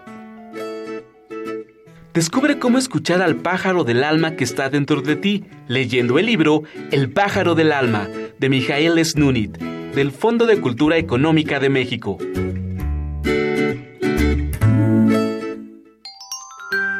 Descubre 2.13 2.57
cómo 2.57 2.79
escuchar 2.79 3.21
al 3.21 3.35
pájaro 3.35 3.83
del 3.83 4.03
alma 4.03 4.31
que 4.35 4.43
está 4.43 4.69
dentro 4.69 5.01
de 5.01 5.15
ti, 5.15 5.45
leyendo 5.67 6.17
el 6.17 6.25
libro 6.25 6.63
El 6.89 7.11
pájaro 7.11 7.53
del 7.53 7.71
alma, 7.71 8.07
de 8.39 8.49
Mijael 8.49 9.05
Snunit, 9.05 9.57
del 9.57 10.11
Fondo 10.11 10.47
de 10.47 10.59
Cultura 10.59 10.97
Económica 10.97 11.59
de 11.59 11.69
México. 11.69 12.17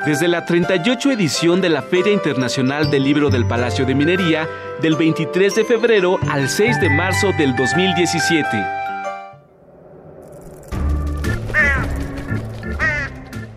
Desde 0.05 0.27
la 0.27 0.45
38 0.45 1.11
edición 1.11 1.61
de 1.61 1.69
la 1.69 1.81
Feria 1.81 2.13
Internacional 2.13 2.91
del 2.91 3.03
Libro 3.03 3.31
del 3.31 3.45
Palacio 3.45 3.85
de 3.85 3.95
Minería, 3.95 4.47
del 4.81 4.95
23 4.95 5.55
de 5.55 5.65
febrero 5.65 6.19
al 6.29 6.47
6 6.47 6.79
de 6.79 6.89
marzo 6.91 7.31
del 7.37 7.55
2017. 7.55 8.86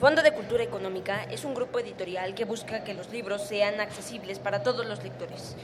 Fondo 0.00 0.22
de 0.22 0.32
Cultura 0.32 0.64
Económica 0.64 1.26
es 1.30 1.44
un 1.44 1.52
grupo 1.52 1.78
editorial 1.78 2.34
que 2.34 2.46
busca 2.46 2.82
que 2.84 2.94
los 2.94 3.12
libros 3.12 3.42
sean 3.46 3.80
accesibles 3.80 4.38
para 4.38 4.62
todos 4.62 4.86
los 4.86 5.02
lectores. 5.04 5.54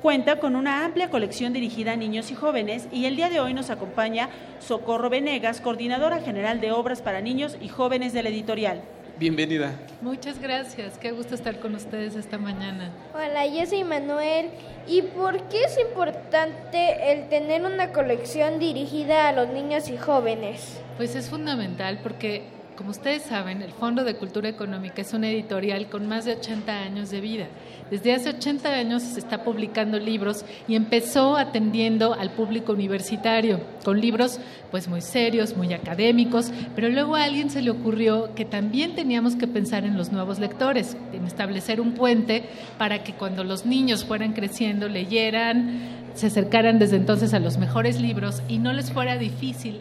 Cuenta 0.00 0.38
con 0.38 0.54
una 0.54 0.84
amplia 0.84 1.10
colección 1.10 1.52
dirigida 1.52 1.94
a 1.94 1.96
niños 1.96 2.30
y 2.30 2.36
jóvenes 2.36 2.86
y 2.92 3.06
el 3.06 3.16
día 3.16 3.30
de 3.30 3.40
hoy 3.40 3.54
nos 3.54 3.70
acompaña 3.70 4.28
Socorro 4.60 5.10
Venegas, 5.10 5.60
coordinadora 5.60 6.20
general 6.20 6.60
de 6.60 6.70
obras 6.70 7.02
para 7.02 7.20
niños 7.20 7.58
y 7.60 7.66
jóvenes 7.66 8.12
de 8.12 8.22
la 8.22 8.28
editorial. 8.28 8.80
Bienvenida. 9.18 9.72
Muchas 10.02 10.38
gracias, 10.38 10.96
qué 10.96 11.10
gusto 11.10 11.34
estar 11.34 11.58
con 11.58 11.74
ustedes 11.74 12.14
esta 12.14 12.38
mañana. 12.38 12.92
Hola, 13.12 13.44
yo 13.48 13.66
soy 13.66 13.82
Manuel. 13.82 14.50
¿Y 14.86 15.02
por 15.02 15.42
qué 15.48 15.64
es 15.64 15.76
importante 15.80 17.10
el 17.10 17.28
tener 17.28 17.64
una 17.64 17.92
colección 17.92 18.60
dirigida 18.60 19.28
a 19.28 19.32
los 19.32 19.48
niños 19.48 19.88
y 19.88 19.96
jóvenes? 19.96 20.80
Pues 20.96 21.16
es 21.16 21.28
fundamental 21.28 21.98
porque, 22.04 22.44
como 22.78 22.90
ustedes 22.90 23.22
saben, 23.22 23.60
el 23.60 23.72
Fondo 23.72 24.04
de 24.04 24.14
Cultura 24.14 24.48
Económica 24.48 25.02
es 25.02 25.12
una 25.12 25.28
editorial 25.28 25.88
con 25.88 26.06
más 26.06 26.24
de 26.24 26.34
80 26.34 26.80
años 26.80 27.10
de 27.10 27.20
vida. 27.20 27.48
Desde 27.90 28.14
hace 28.14 28.28
80 28.28 28.72
años 28.72 29.02
se 29.02 29.18
está 29.18 29.42
publicando 29.42 29.98
libros 29.98 30.44
y 30.68 30.76
empezó 30.76 31.36
atendiendo 31.36 32.14
al 32.14 32.30
público 32.30 32.74
universitario 32.74 33.58
con 33.84 34.00
libros 34.00 34.38
pues 34.70 34.86
muy 34.86 35.00
serios, 35.00 35.56
muy 35.56 35.72
académicos, 35.72 36.52
pero 36.76 36.88
luego 36.88 37.16
a 37.16 37.24
alguien 37.24 37.50
se 37.50 37.62
le 37.62 37.70
ocurrió 37.70 38.32
que 38.36 38.44
también 38.44 38.94
teníamos 38.94 39.34
que 39.34 39.48
pensar 39.48 39.82
en 39.84 39.96
los 39.96 40.12
nuevos 40.12 40.38
lectores, 40.38 40.96
en 41.12 41.26
establecer 41.26 41.80
un 41.80 41.94
puente 41.94 42.44
para 42.78 43.02
que 43.02 43.14
cuando 43.14 43.42
los 43.42 43.66
niños 43.66 44.04
fueran 44.04 44.34
creciendo 44.34 44.88
leyeran, 44.88 45.80
se 46.14 46.28
acercaran 46.28 46.78
desde 46.78 46.94
entonces 46.94 47.34
a 47.34 47.40
los 47.40 47.58
mejores 47.58 48.00
libros 48.00 48.40
y 48.46 48.58
no 48.58 48.72
les 48.72 48.92
fuera 48.92 49.18
difícil 49.18 49.80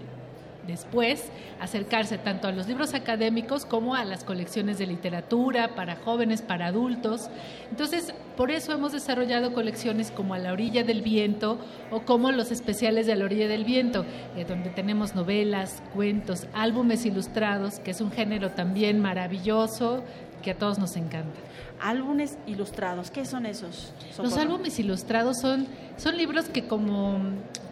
después 0.68 1.32
acercarse 1.59 2.18
tanto 2.18 2.47
a 2.47 2.51
los 2.51 2.68
libros 2.68 2.93
académicos 2.93 3.65
como 3.65 3.95
a 3.95 4.05
las 4.05 4.24
colecciones 4.24 4.78
de 4.78 4.86
literatura 4.86 5.76
para 5.76 5.95
jóvenes, 5.95 6.41
para 6.41 6.68
adultos. 6.68 7.30
Entonces, 7.72 8.13
por 8.36 8.51
eso 8.51 8.74
hemos 8.74 8.91
desarrollado 8.91 9.53
colecciones 9.53 10.11
como 10.11 10.34
A 10.34 10.39
la 10.39 10.53
orilla 10.53 10.84
del 10.84 11.01
viento 11.01 11.57
o 11.89 12.01
como 12.01 12.32
los 12.32 12.51
especiales 12.51 13.07
de 13.07 13.13
A 13.13 13.15
la 13.15 13.26
orilla 13.26 13.47
del 13.47 13.65
viento, 13.65 14.05
eh, 14.36 14.45
donde 14.45 14.70
tenemos 14.70 15.15
novelas, 15.15 15.82
cuentos, 15.93 16.45
álbumes 16.53 17.05
ilustrados, 17.05 17.80
que 17.80 17.91
es 17.91 18.01
un 18.01 18.11
género 18.11 18.51
también 18.51 18.99
maravilloso 18.99 20.03
que 20.47 20.51
a 20.51 20.57
todos 20.57 20.79
nos 20.79 20.95
encanta. 20.95 21.37
Álbumes 21.81 22.37
ilustrados, 22.47 23.11
¿qué 23.11 23.25
son 23.25 23.45
esos? 23.45 23.91
Los 24.17 24.37
álbumes 24.37 24.79
ilustrados 24.79 25.41
son, 25.41 25.67
son 25.97 26.15
libros 26.15 26.45
que 26.47 26.65
como, 26.69 27.19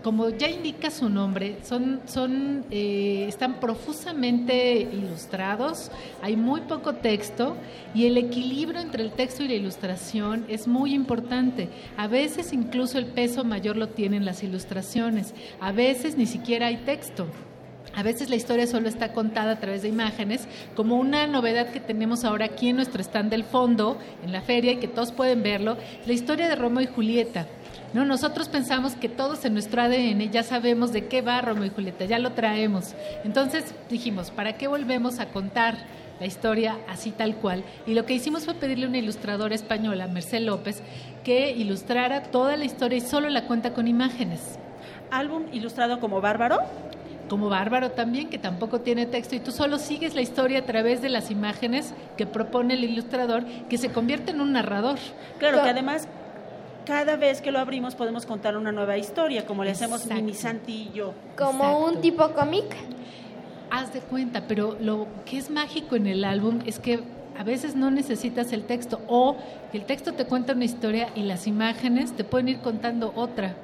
como 0.04 0.28
ya 0.28 0.50
indica 0.50 0.92
su 0.92 1.08
nombre, 1.08 1.60
son, 1.64 2.02
son, 2.06 2.66
eh, 2.72 3.28
están 3.30 3.62
profusamente 3.62 4.82
ilustrados, 4.82 5.90
hay 6.22 6.36
muy 6.36 6.60
poco 6.68 6.96
texto 6.96 7.56
y 7.94 8.08
el 8.08 8.18
equilibrio 8.18 8.82
entre 8.82 9.04
el 9.04 9.14
texto 9.14 9.44
y 9.44 9.48
la 9.48 9.54
ilustración 9.54 10.44
es 10.50 10.68
muy 10.68 10.94
importante. 10.94 11.70
A 11.96 12.08
veces 12.08 12.52
incluso 12.52 12.98
el 12.98 13.06
peso 13.06 13.46
mayor 13.46 13.78
lo 13.78 13.88
tienen 13.88 14.26
las 14.26 14.44
ilustraciones, 14.44 15.34
a 15.62 15.72
veces 15.72 16.18
ni 16.18 16.26
siquiera 16.26 16.68
hay 16.68 16.76
texto. 16.84 17.26
A 17.96 18.04
veces 18.04 18.30
la 18.30 18.36
historia 18.36 18.68
solo 18.68 18.90
está 18.90 19.14
contada 19.14 19.54
a 19.54 19.60
través 19.60 19.82
de 19.82 19.88
imágenes, 19.88 20.48
como 20.76 20.98
una 20.98 21.28
novedad 21.28 21.70
que 21.70 21.80
tenemos 21.80 22.26
ahora 22.26 22.46
aquí 22.46 22.70
en 22.70 22.76
nuestro 22.76 23.02
stand 23.02 23.32
del 23.32 23.46
fondo, 23.46 23.98
en 24.24 24.34
la 24.34 24.42
feria, 24.42 24.74
y 24.74 24.78
que 24.78 24.90
todos 24.90 25.14
pueden 25.14 25.44
verlo, 25.44 25.78
la 26.06 26.14
historia 26.14 26.50
de 26.50 26.56
Romeo 26.56 26.82
y 26.82 26.88
Julieta. 26.88 27.48
No, 27.94 28.04
nosotros 28.04 28.50
pensamos 28.50 28.96
que 28.96 29.08
todos 29.08 29.46
en 29.46 29.54
nuestro 29.54 29.82
ADN 29.82 30.30
ya 30.30 30.44
sabemos 30.44 30.92
de 30.92 31.08
qué 31.08 31.22
va 31.22 31.40
Romeo 31.40 31.66
y 31.66 31.70
Julieta, 31.70 32.04
ya 32.04 32.20
lo 32.20 32.34
traemos. 32.34 32.94
Entonces 33.24 33.74
dijimos, 33.90 34.32
¿para 34.32 34.58
qué 34.58 34.68
volvemos 34.68 35.20
a 35.20 35.28
contar 35.28 35.78
la 36.20 36.26
historia 36.26 36.78
así 36.90 37.12
tal 37.12 37.38
cual? 37.38 37.64
Y 37.88 37.94
lo 37.94 38.06
que 38.06 38.14
hicimos 38.14 38.44
fue 38.44 38.56
pedirle 38.56 38.88
a 38.88 38.90
una 38.90 38.98
ilustradora 38.98 39.56
española, 39.56 40.08
Merced 40.08 40.42
López, 40.42 40.84
que 41.24 41.52
ilustrara 41.52 42.24
toda 42.24 42.58
la 42.58 42.66
historia 42.66 42.98
y 42.98 43.02
solo 43.02 43.30
la 43.30 43.48
cuenta 43.48 43.72
con 43.72 43.88
imágenes. 43.88 44.60
¿Álbum 45.12 45.44
ilustrado 45.54 46.02
como 46.02 46.20
Bárbaro? 46.20 46.60
Como 47.30 47.50
Bárbaro 47.50 47.92
también, 47.92 48.30
que 48.30 48.38
tampoco 48.38 48.82
tiene 48.82 49.06
texto, 49.06 49.36
y 49.36 49.40
tú 49.40 49.52
solo 49.52 49.80
sigues 49.80 50.16
la 50.16 50.22
historia 50.22 50.60
a 50.60 50.66
través 50.66 51.02
de 51.02 51.10
las 51.10 51.32
imágenes 51.32 51.94
que 52.18 52.26
propone 52.26 52.76
el 52.76 52.84
ilustrador, 52.84 53.46
que 53.70 53.78
se 53.78 53.92
convierte 53.92 54.32
en 54.32 54.42
un 54.42 54.54
narrador. 54.54 55.00
Claro, 55.40 55.64
que 55.64 55.70
además 55.70 56.08
cada 56.86 57.16
vez 57.16 57.42
que 57.42 57.52
lo 57.52 57.60
abrimos 57.60 57.96
podemos 57.96 58.26
contar 58.26 58.56
una 58.56 58.72
nueva 58.72 58.98
historia, 58.98 59.46
como 59.46 59.64
le 59.64 59.72
hacemos 59.72 60.02
Exacto. 60.02 60.24
Mini 60.24 60.34
Santi 60.36 60.90
y 60.90 60.92
yo. 60.94 61.14
Como 61.36 61.64
Exacto. 61.64 61.86
un 61.86 62.02
tipo 62.02 62.30
cómic. 62.32 62.66
Haz 63.72 63.92
de 63.92 64.00
cuenta, 64.00 64.44
pero 64.48 64.78
lo 64.80 65.08
que 65.26 65.38
es 65.38 65.50
mágico 65.50 65.96
en 65.96 66.06
el 66.08 66.24
álbum 66.24 66.60
es 66.66 66.80
que 66.80 67.02
a 67.38 67.44
veces 67.44 67.76
no 67.76 67.92
necesitas 67.92 68.54
el 68.54 68.64
texto 68.64 69.02
o 69.08 69.36
que 69.72 69.80
el 69.80 69.86
texto 69.86 70.14
te 70.14 70.26
cuenta 70.26 70.54
una 70.54 70.66
historia 70.66 71.10
y 71.16 71.24
las 71.24 71.48
imágenes 71.48 72.14
te 72.14 72.24
pueden 72.24 72.50
ir 72.50 72.60
contando 72.60 73.12
otra. 73.16 73.56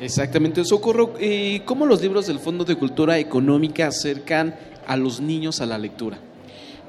Exactamente, 0.00 0.64
Socorro. 0.64 1.14
eh, 1.18 1.62
¿Cómo 1.64 1.86
los 1.86 2.00
libros 2.00 2.26
del 2.26 2.38
Fondo 2.38 2.64
de 2.64 2.76
Cultura 2.76 3.18
Económica 3.18 3.86
acercan 3.88 4.54
a 4.86 4.96
los 4.96 5.20
niños 5.20 5.60
a 5.60 5.66
la 5.66 5.78
lectura? 5.78 6.18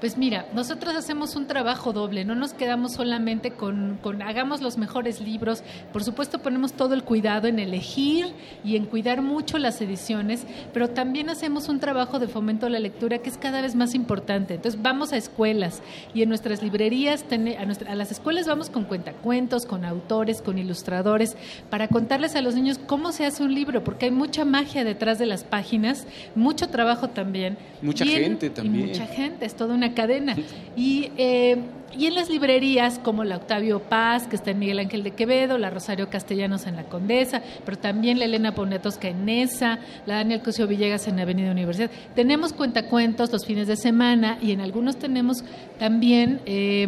Pues 0.01 0.17
mira, 0.17 0.47
nosotros 0.55 0.95
hacemos 0.95 1.35
un 1.35 1.45
trabajo 1.45 1.93
doble, 1.93 2.25
no 2.25 2.33
nos 2.33 2.53
quedamos 2.53 2.93
solamente 2.93 3.51
con, 3.51 3.99
con, 4.01 4.23
hagamos 4.23 4.59
los 4.59 4.79
mejores 4.79 5.21
libros, 5.21 5.61
por 5.93 6.03
supuesto 6.03 6.39
ponemos 6.39 6.73
todo 6.73 6.95
el 6.95 7.03
cuidado 7.03 7.47
en 7.47 7.59
elegir 7.59 8.25
y 8.65 8.77
en 8.77 8.87
cuidar 8.87 9.21
mucho 9.21 9.59
las 9.59 9.79
ediciones, 9.79 10.47
pero 10.73 10.89
también 10.89 11.29
hacemos 11.29 11.69
un 11.69 11.79
trabajo 11.79 12.17
de 12.17 12.27
fomento 12.27 12.65
a 12.65 12.69
la 12.71 12.79
lectura 12.79 13.19
que 13.19 13.29
es 13.29 13.37
cada 13.37 13.61
vez 13.61 13.75
más 13.75 13.93
importante. 13.93 14.55
Entonces 14.55 14.81
vamos 14.81 15.13
a 15.13 15.17
escuelas 15.17 15.83
y 16.15 16.23
en 16.23 16.29
nuestras 16.29 16.63
librerías, 16.63 17.23
a, 17.31 17.65
nuestra- 17.67 17.91
a 17.91 17.95
las 17.95 18.09
escuelas 18.11 18.47
vamos 18.47 18.71
con 18.71 18.85
cuentacuentos, 18.85 19.67
con 19.67 19.85
autores, 19.85 20.41
con 20.41 20.57
ilustradores, 20.57 21.37
para 21.69 21.87
contarles 21.87 22.35
a 22.35 22.41
los 22.41 22.55
niños 22.55 22.79
cómo 22.79 23.11
se 23.11 23.27
hace 23.27 23.43
un 23.43 23.53
libro, 23.53 23.83
porque 23.83 24.05
hay 24.05 24.11
mucha 24.11 24.45
magia 24.45 24.83
detrás 24.83 25.19
de 25.19 25.27
las 25.27 25.43
páginas, 25.43 26.07
mucho 26.33 26.69
trabajo 26.69 27.09
también. 27.09 27.55
Mucha 27.83 28.03
Y 28.03 28.15
en- 28.15 28.23
gente 28.23 28.45
y 28.47 28.49
también. 28.49 28.87
mucha 28.87 29.05
gente, 29.05 29.45
es 29.45 29.55
toda 29.55 29.75
una 29.75 29.90
cadena. 29.93 30.35
Y, 30.75 31.11
eh, 31.17 31.57
y 31.97 32.05
en 32.05 32.15
las 32.15 32.29
librerías 32.29 32.99
como 32.99 33.23
la 33.23 33.35
Octavio 33.35 33.81
Paz, 33.81 34.27
que 34.27 34.35
está 34.35 34.51
en 34.51 34.59
Miguel 34.59 34.79
Ángel 34.79 35.03
de 35.03 35.11
Quevedo, 35.11 35.57
la 35.57 35.69
Rosario 35.69 36.09
Castellanos 36.09 36.65
en 36.65 36.77
la 36.77 36.83
Condesa, 36.83 37.41
pero 37.65 37.77
también 37.77 38.17
la 38.19 38.25
Elena 38.25 38.55
Poniatowska 38.55 39.09
en 39.09 39.25
Nesa, 39.25 39.79
la 40.05 40.15
Daniel 40.15 40.41
Cosio 40.41 40.67
Villegas 40.67 41.07
en 41.07 41.19
Avenida 41.19 41.51
Universidad. 41.51 41.91
Tenemos 42.15 42.53
cuentacuentos 42.53 43.31
los 43.31 43.45
fines 43.45 43.67
de 43.67 43.75
semana 43.75 44.37
y 44.41 44.51
en 44.51 44.61
algunos 44.61 44.97
tenemos 44.97 45.43
también 45.79 46.39
eh, 46.45 46.87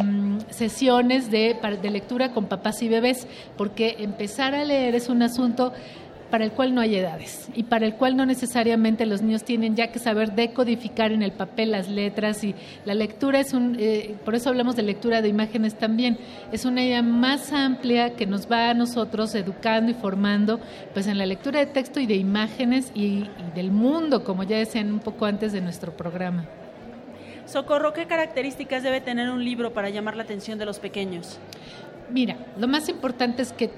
sesiones 0.50 1.30
de, 1.30 1.58
de 1.82 1.90
lectura 1.90 2.32
con 2.32 2.46
papás 2.46 2.82
y 2.82 2.88
bebés, 2.88 3.28
porque 3.58 3.98
empezar 4.00 4.56
a 4.56 4.64
leer 4.64 4.96
es 4.96 5.10
un 5.10 5.22
asunto 5.22 5.74
para 6.34 6.46
el 6.46 6.52
cual 6.52 6.74
no 6.74 6.82
hay 6.82 6.96
edades 6.96 7.48
y 7.54 7.62
para 7.62 7.86
el 7.86 7.94
cual 7.94 8.18
no 8.18 8.26
necesariamente 8.26 9.06
los 9.06 9.22
niños 9.22 9.44
tienen 9.44 9.76
ya 9.76 9.92
que 9.92 10.00
saber 10.00 10.32
decodificar 10.32 11.12
en 11.12 11.22
el 11.22 11.32
papel 11.32 11.70
las 11.70 11.90
letras 11.90 12.44
y 12.44 12.56
la 12.86 12.96
lectura 12.96 13.40
es 13.40 13.54
un, 13.54 13.78
eh, 13.80 14.16
por 14.26 14.34
eso 14.34 14.50
hablamos 14.50 14.76
de 14.76 14.82
lectura 14.82 15.22
de 15.22 15.28
imágenes 15.30 15.76
también, 15.76 16.18
es 16.52 16.66
una 16.66 16.84
idea 16.84 17.04
más 17.04 17.54
amplia 17.54 18.16
que 18.16 18.26
nos 18.26 18.52
va 18.52 18.72
a 18.72 18.74
nosotros 18.74 19.36
educando 19.36 19.92
y 19.92 19.94
formando 19.94 20.60
pues 20.92 21.06
en 21.06 21.20
la 21.20 21.28
lectura 21.28 21.60
de 21.60 21.68
texto 21.68 22.00
y 22.00 22.08
de 22.08 22.16
imágenes 22.16 22.92
y, 22.96 23.06
y 23.06 23.30
del 23.54 23.70
mundo, 23.70 24.24
como 24.24 24.42
ya 24.42 24.58
decían 24.58 24.92
un 24.92 25.02
poco 25.02 25.26
antes 25.26 25.54
de 25.54 25.62
nuestro 25.62 25.96
programa. 25.96 26.46
Socorro, 27.46 27.94
¿qué 27.94 28.08
características 28.08 28.82
debe 28.82 29.02
tener 29.02 29.30
un 29.30 29.46
libro 29.46 29.72
para 29.72 29.92
llamar 29.92 30.16
la 30.16 30.24
atención 30.24 30.58
de 30.58 30.66
los 30.66 30.80
pequeños? 30.80 31.38
Mira, 32.10 32.38
lo 32.58 32.68
más 32.68 32.90
importante 32.90 33.44
es 33.44 33.54
que 33.54 33.70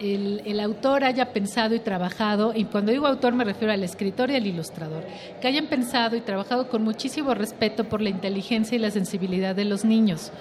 el, 0.00 0.60
autor 0.60 1.04
haya 1.04 1.32
pensado 1.32 1.74
y 1.74 1.80
trabajado, 1.80 2.52
y 2.54 2.64
cuando 2.64 2.92
digo 2.92 3.06
autor 3.06 3.34
me 3.34 3.44
refiero 3.44 3.72
al 3.72 3.82
escritor 3.82 4.30
y 4.30 4.36
al 4.36 4.46
ilustrador, 4.46 5.04
que 5.40 5.48
hayan 5.48 5.66
pensado 5.66 6.16
y 6.16 6.20
trabajado 6.20 6.68
con 6.68 6.82
muchísimo 6.82 7.34
respeto 7.34 7.84
por 7.84 8.00
la 8.00 8.10
inteligencia 8.10 8.76
y 8.76 8.78
la 8.78 8.90
sensibilidad 8.90 9.54
de 9.54 9.64
los 9.64 9.84
niños. 9.84 10.32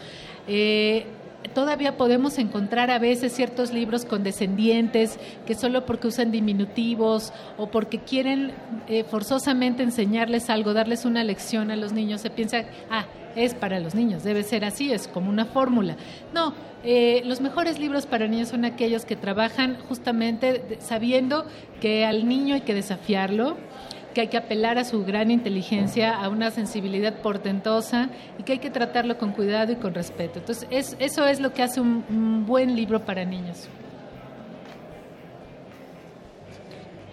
Eh, 0.47 1.05
todavía 1.53 1.97
podemos 1.97 2.37
encontrar 2.37 2.91
a 2.91 2.99
veces 2.99 3.33
ciertos 3.33 3.71
libros 3.71 4.05
condescendientes 4.05 5.19
que 5.45 5.55
solo 5.55 5.85
porque 5.85 6.07
usan 6.07 6.31
diminutivos 6.31 7.33
o 7.57 7.67
porque 7.67 7.99
quieren 7.99 8.51
eh, 8.87 9.03
forzosamente 9.03 9.83
enseñarles 9.83 10.49
algo, 10.49 10.73
darles 10.73 11.05
una 11.05 11.23
lección 11.23 11.71
a 11.71 11.75
los 11.75 11.93
niños, 11.93 12.21
se 12.21 12.29
piensa, 12.29 12.65
ah, 12.89 13.05
es 13.35 13.53
para 13.53 13.79
los 13.79 13.95
niños, 13.95 14.23
debe 14.23 14.43
ser 14.43 14.65
así, 14.65 14.91
es 14.91 15.07
como 15.07 15.29
una 15.29 15.45
fórmula. 15.45 15.95
No, 16.33 16.53
eh, 16.83 17.21
los 17.25 17.41
mejores 17.41 17.79
libros 17.79 18.05
para 18.05 18.27
niños 18.27 18.49
son 18.49 18.65
aquellos 18.65 19.05
que 19.05 19.15
trabajan 19.15 19.77
justamente 19.87 20.77
sabiendo 20.79 21.45
que 21.81 22.05
al 22.05 22.27
niño 22.27 22.55
hay 22.55 22.61
que 22.61 22.73
desafiarlo, 22.73 23.57
que 24.13 24.21
hay 24.21 24.27
que 24.27 24.37
apelar 24.37 24.77
a 24.77 24.83
su 24.85 25.03
gran 25.03 25.31
inteligencia, 25.31 26.15
a 26.15 26.29
una 26.29 26.51
sensibilidad 26.51 27.15
portentosa 27.15 28.09
y 28.39 28.43
que 28.43 28.53
hay 28.53 28.59
que 28.59 28.69
tratarlo 28.69 29.17
con 29.17 29.31
cuidado 29.31 29.71
y 29.71 29.75
con 29.75 29.93
respeto. 29.93 30.39
Entonces, 30.39 30.67
es- 30.69 30.95
eso 30.99 31.27
es 31.27 31.39
lo 31.39 31.53
que 31.53 31.63
hace 31.63 31.81
un, 31.81 32.03
un 32.09 32.45
buen 32.45 32.75
libro 32.75 32.99
para 33.03 33.25
niños. 33.25 33.67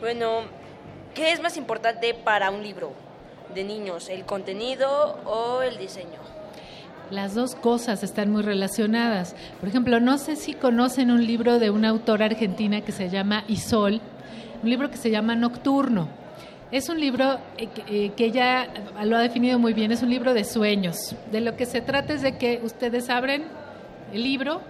Bueno, 0.00 0.42
¿qué 1.14 1.32
es 1.32 1.42
más 1.42 1.56
importante 1.56 2.14
para 2.14 2.50
un 2.50 2.62
libro 2.62 2.92
de 3.54 3.64
niños, 3.64 4.08
el 4.08 4.24
contenido 4.24 5.18
o 5.24 5.62
el 5.62 5.76
diseño? 5.78 6.20
Las 7.10 7.34
dos 7.34 7.54
cosas 7.56 8.02
están 8.04 8.30
muy 8.30 8.42
relacionadas. 8.42 9.34
Por 9.58 9.68
ejemplo, 9.68 9.98
no 10.00 10.16
sé 10.16 10.36
si 10.36 10.54
conocen 10.54 11.10
un 11.10 11.26
libro 11.26 11.58
de 11.58 11.70
una 11.70 11.88
autora 11.88 12.26
argentina 12.26 12.80
que 12.82 12.92
se 12.92 13.10
llama 13.10 13.44
Isol, 13.48 14.00
un 14.62 14.70
libro 14.70 14.90
que 14.90 14.96
se 14.96 15.10
llama 15.10 15.34
Nocturno. 15.34 16.08
Es 16.72 16.88
un 16.88 17.00
libro 17.00 17.38
eh, 17.58 17.66
que, 17.66 18.06
eh, 18.06 18.12
que 18.16 18.26
ella 18.26 18.68
lo 19.04 19.16
ha 19.16 19.20
definido 19.20 19.58
muy 19.58 19.72
bien, 19.72 19.90
es 19.90 20.02
un 20.02 20.10
libro 20.10 20.34
de 20.34 20.44
sueños. 20.44 21.16
De 21.32 21.40
lo 21.40 21.56
que 21.56 21.66
se 21.66 21.80
trata 21.80 22.14
es 22.14 22.22
de 22.22 22.38
que 22.38 22.60
ustedes 22.62 23.10
abren 23.10 23.44
el 24.12 24.22
libro 24.22 24.60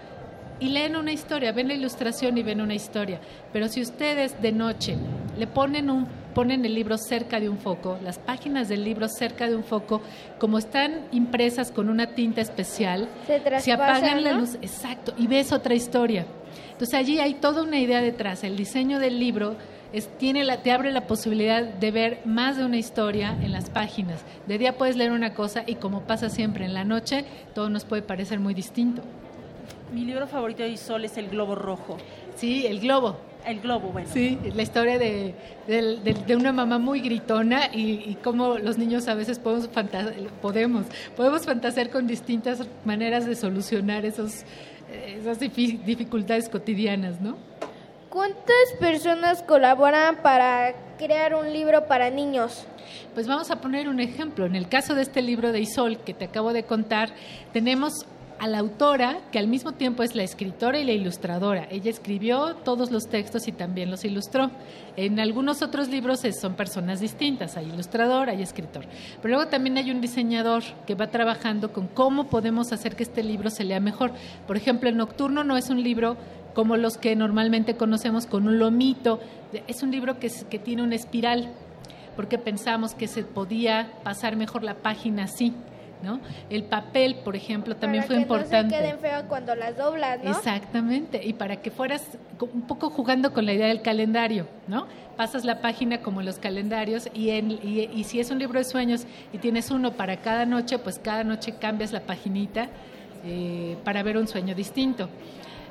y 0.61 0.69
leen 0.69 0.97
una 0.97 1.13
historia, 1.13 1.53
ven 1.53 1.69
la 1.69 1.75
ilustración 1.75 2.39
y 2.39 2.43
ven 2.43 2.61
una 2.61 2.75
historia. 2.75 3.21
Pero 3.53 3.69
si 3.69 3.81
ustedes 3.81 4.41
de 4.41 4.53
noche 4.53 4.97
le 5.39 5.47
ponen 5.47 5.91
un 5.91 6.07
ponen 6.35 6.65
el 6.65 6.75
libro 6.75 6.97
cerca 6.97 7.41
de 7.41 7.49
un 7.49 7.59
foco, 7.59 7.99
las 8.05 8.19
páginas 8.19 8.69
del 8.69 8.85
libro 8.85 9.09
cerca 9.09 9.49
de 9.49 9.57
un 9.57 9.65
foco, 9.65 10.01
como 10.39 10.59
están 10.59 11.09
impresas 11.11 11.73
con 11.73 11.89
una 11.89 12.15
tinta 12.15 12.41
especial, 12.41 13.09
Se 13.27 13.61
se 13.61 13.73
apagan 13.73 14.23
la 14.23 14.33
¿no? 14.33 14.41
luz, 14.41 14.55
exacto, 14.63 15.13
y 15.19 15.27
ves 15.27 15.53
otra 15.53 15.75
historia. 15.75 16.27
Entonces 16.73 16.95
allí 16.95 17.19
hay 17.19 17.35
toda 17.35 17.63
una 17.63 17.79
idea 17.79 18.01
detrás. 18.01 18.45
El 18.45 18.57
diseño 18.57 19.01
del 19.01 19.19
libro 19.19 19.57
es, 19.93 20.09
tiene 20.19 20.45
la, 20.45 20.63
te 20.63 20.73
abre 20.73 20.93
la 20.93 21.07
posibilidad 21.07 21.63
de 21.63 21.91
ver 21.91 22.21
más 22.25 22.57
de 22.57 22.65
una 22.65 22.77
historia 22.77 23.37
en 23.43 23.53
las 23.53 23.71
páginas. 23.71 24.21
De 24.47 24.59
día 24.59 24.77
puedes 24.77 24.97
leer 24.97 25.13
una 25.13 25.35
cosa 25.35 25.65
y 25.67 25.75
como 25.77 26.03
pasa 26.03 26.29
siempre 26.31 26.65
en 26.65 26.75
la 26.75 26.85
noche, 26.85 27.25
todo 27.55 27.69
nos 27.71 27.85
puede 27.85 28.03
parecer 28.03 28.39
muy 28.41 28.55
distinto. 28.55 29.03
Mi 29.93 30.05
libro 30.05 30.27
favorito 30.29 30.63
de 30.63 30.69
Isol 30.69 31.05
es 31.05 31.17
El 31.17 31.29
Globo 31.29 31.55
Rojo. 31.57 31.97
Sí, 32.37 32.67
El 32.67 32.81
Globo. 32.81 33.17
El 33.45 33.61
Globo, 33.61 33.89
bueno. 33.89 34.07
Sí, 34.13 34.39
la 34.55 34.63
historia 34.63 34.99
de, 34.99 35.35
del- 35.67 36.05
del- 36.05 36.27
de 36.27 36.37
una 36.37 36.53
mamá 36.53 36.79
muy 36.79 37.01
gritona 37.01 37.71
y, 37.73 37.93
y 38.11 38.19
cómo 38.23 38.59
los 38.59 38.77
niños 38.77 39.09
a 39.09 39.15
veces 39.15 39.39
podemos, 39.39 39.69
fanta- 39.71 40.13
podemos, 40.43 40.85
podemos 41.17 41.47
fantasear 41.47 41.89
con 41.89 42.07
distintas 42.07 42.63
maneras 42.85 43.25
de 43.25 43.35
solucionar 43.35 44.05
esos, 44.05 44.43
eh, 44.93 45.17
esas 45.21 45.41
difi- 45.41 45.83
dificultades 45.83 46.51
cotidianas, 46.51 47.21
¿no? 47.23 47.37
¿Cuántas 48.11 48.75
personas 48.81 49.41
colaboran 49.45 50.17
para 50.17 50.75
crear 50.99 51.33
un 51.37 51.53
libro 51.53 51.87
para 51.87 52.11
niños? 52.11 52.65
Pues 53.15 53.29
vamos 53.29 53.53
a 53.53 53.61
poner 53.61 53.89
un 53.89 54.01
ejemplo. 54.01 54.47
En 54.47 54.57
el 54.57 54.69
caso 54.69 54.97
de 54.97 55.03
este 55.03 55.23
libro 55.23 55.53
de 55.53 55.61
Isol 55.61 55.99
que 55.99 56.13
te 56.13 56.25
acabo 56.25 56.53
de 56.53 56.65
contar, 56.65 57.11
tenemos 57.53 58.05
a 58.41 58.49
la 58.49 58.59
autora, 58.59 59.19
que 59.31 59.39
al 59.39 59.47
mismo 59.47 59.73
tiempo 59.73 60.03
es 60.03 60.17
la 60.17 60.23
escritora 60.23 60.81
y 60.81 60.85
la 60.85 60.93
ilustradora. 60.93 61.69
Ella 61.71 61.91
escribió 61.91 62.57
todos 62.65 62.91
los 62.91 63.07
textos 63.07 63.47
y 63.47 63.53
también 63.53 63.91
los 63.91 64.05
ilustró. 64.05 64.51
En 64.97 65.21
algunos 65.21 65.61
otros 65.63 65.89
libros 65.89 66.23
son 66.41 66.55
personas 66.55 67.01
distintas, 67.01 67.59
hay 67.59 67.67
ilustrador, 67.67 68.31
hay 68.31 68.43
escritor. 68.43 68.87
Pero 69.21 69.35
luego 69.35 69.51
también 69.51 69.77
hay 69.77 69.91
un 69.91 70.01
diseñador 70.01 70.63
que 70.87 70.95
va 70.95 71.09
trabajando 71.09 71.73
con 71.73 71.87
cómo 71.87 72.29
podemos 72.29 72.73
hacer 72.73 72.97
que 72.97 73.03
este 73.03 73.23
libro 73.23 73.51
se 73.51 73.63
lea 73.63 73.79
mejor. 73.79 74.11
Por 74.47 74.57
ejemplo, 74.57 74.89
el 74.89 74.97
Nocturno 74.97 75.45
no 75.45 75.59
es 75.59 75.69
un 75.69 75.83
libro 75.83 76.17
como 76.55 76.77
los 76.77 76.97
que 76.99 77.15
normalmente 77.17 77.77
conocemos 77.77 78.27
con 78.27 78.47
un 78.47 78.59
lomito, 78.59 79.21
es 79.67 79.83
un 79.83 79.91
libro 79.91 80.19
que, 80.19 80.27
es- 80.29 80.45
que 80.45 80.59
tiene 80.59 80.83
una 80.83 80.95
espiral 80.97 81.51
porque 82.17 82.39
pensamos 82.39 82.95
que 82.95 83.07
se 83.09 83.23
podía 83.23 83.93
pasar 84.03 84.37
mejor 84.37 84.63
la 84.63 84.75
página 84.75 85.25
así, 85.25 85.55
¿no? 86.03 86.21
El 86.51 86.65
papel, 86.65 87.17
por 87.25 87.37
ejemplo, 87.37 87.77
también 87.77 88.03
para 88.03 88.07
fue 88.09 88.17
que 88.17 88.23
importante. 88.23 88.63
no 88.65 88.71
se 88.71 88.83
queden 88.83 88.99
feas 88.99 89.23
cuando 89.29 89.55
las 89.55 89.77
doblas, 89.77 90.23
¿no? 90.23 90.31
Exactamente, 90.31 91.21
y 91.25 91.33
para 91.35 91.57
que 91.63 91.71
fueras 91.71 92.03
un 92.53 92.63
poco 92.63 92.91
jugando 92.91 93.33
con 93.33 93.47
la 93.47 93.53
idea 93.55 93.69
del 93.69 93.81
calendario, 93.83 94.47
¿no? 94.67 94.87
Pasas 95.17 95.45
la 95.45 95.61
página 95.61 95.99
como 96.03 96.21
los 96.23 96.39
calendarios 96.39 97.09
y, 97.15 97.31
en, 97.31 97.53
y, 97.53 97.89
y 97.95 98.05
si 98.05 98.21
es 98.21 98.31
un 98.31 98.39
libro 98.39 98.59
de 98.59 98.65
sueños 98.65 99.07
y 99.33 99.39
tienes 99.39 99.71
uno 99.71 99.93
para 99.93 100.17
cada 100.19 100.47
noche, 100.47 100.79
pues 100.79 100.99
cada 100.99 101.23
noche 101.25 101.53
cambias 101.61 101.93
la 101.93 102.01
paginita 102.01 102.69
eh, 103.25 103.77
para 103.85 104.03
ver 104.03 104.17
un 104.17 104.27
sueño 104.27 104.55
distinto. 104.55 105.09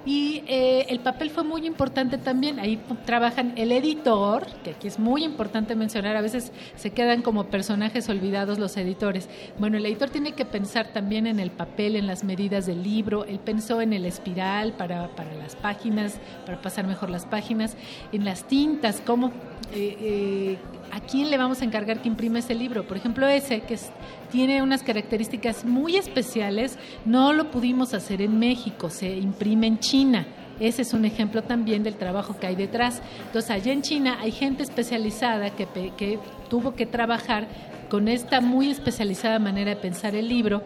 Y 0.06 0.44
eh, 0.48 0.86
el 0.90 1.02
papel 1.02 1.30
fue 1.30 1.44
muy 1.44 1.66
importante 1.68 2.18
también. 2.18 2.60
Ahí 2.60 2.82
trabajan 3.06 3.54
el 3.58 3.72
editor, 3.72 4.48
que 4.64 4.72
aquí 4.72 4.88
es 4.88 4.98
muy 4.98 5.24
importante 5.24 5.76
mencionar, 5.76 6.16
a 6.16 6.22
veces 6.22 6.52
se 6.76 6.92
quedan 6.92 7.22
como 7.22 7.46
personajes 7.48 8.08
olvidados 8.10 8.60
los 8.60 8.78
editores. 8.78 9.30
Bueno, 9.60 9.78
el 9.78 9.86
editor 9.86 10.10
tiene 10.10 10.32
que 10.32 10.46
pensar 10.46 10.94
también 10.94 11.28
en 11.28 11.40
el 11.40 11.52
papel, 11.52 11.96
en 11.96 12.08
las 12.08 12.24
medidas 12.24 12.66
del 12.66 12.82
libro. 12.82 13.26
Él 13.26 13.40
pensó 13.40 13.82
en 13.82 13.94
el 13.94 14.06
espiral 14.06 14.74
para, 14.74 15.10
para 15.10 15.36
las 15.36 15.56
páginas, 15.56 16.20
para 16.46 16.62
pasar 16.62 16.88
mejor 16.88 17.10
las 17.10 17.26
páginas, 17.26 17.76
en 18.12 18.24
las 18.24 18.46
tintas, 18.46 19.02
cómo, 19.06 19.28
eh, 19.74 19.98
eh, 20.00 20.58
a 20.92 21.02
quién 21.02 21.30
le 21.30 21.38
vamos 21.38 21.62
a 21.62 21.66
encargar 21.66 22.02
que 22.02 22.08
imprime 22.08 22.40
ese 22.40 22.56
libro. 22.56 22.88
Por 22.88 22.98
ejemplo, 22.98 23.28
ese 23.28 23.62
que 23.62 23.76
es- 23.76 23.92
tiene 24.32 24.62
unas 24.62 24.84
características 24.84 25.66
muy 25.66 25.96
especiales, 25.96 26.78
no 27.06 27.34
lo 27.34 27.52
pudimos 27.52 27.94
hacer 27.94 28.22
en 28.22 28.40
México, 28.40 28.90
se 28.90 29.18
imprime 29.18 29.68
en 29.68 29.80
China. 29.80 30.28
Ese 30.60 30.82
es 30.82 30.94
un 30.94 31.06
ejemplo 31.06 31.42
también 31.42 31.84
del 31.84 31.96
trabajo 31.96 32.38
que 32.38 32.48
hay 32.48 32.56
detrás. 32.56 33.02
Entonces, 33.26 33.50
allá 33.52 33.72
en 33.72 33.82
China 33.82 34.18
hay 34.20 34.32
gente 34.32 34.64
especializada 34.64 35.52
que, 35.52 35.68
que 35.96 36.20
tuvo 36.50 36.74
que 36.74 36.86
trabajar 36.86 37.48
con 37.90 38.08
esta 38.08 38.42
muy 38.42 38.70
especializada 38.70 39.40
manera 39.40 39.72
de 39.72 39.78
pensar 39.78 40.16
el 40.16 40.28
libro. 40.28 40.64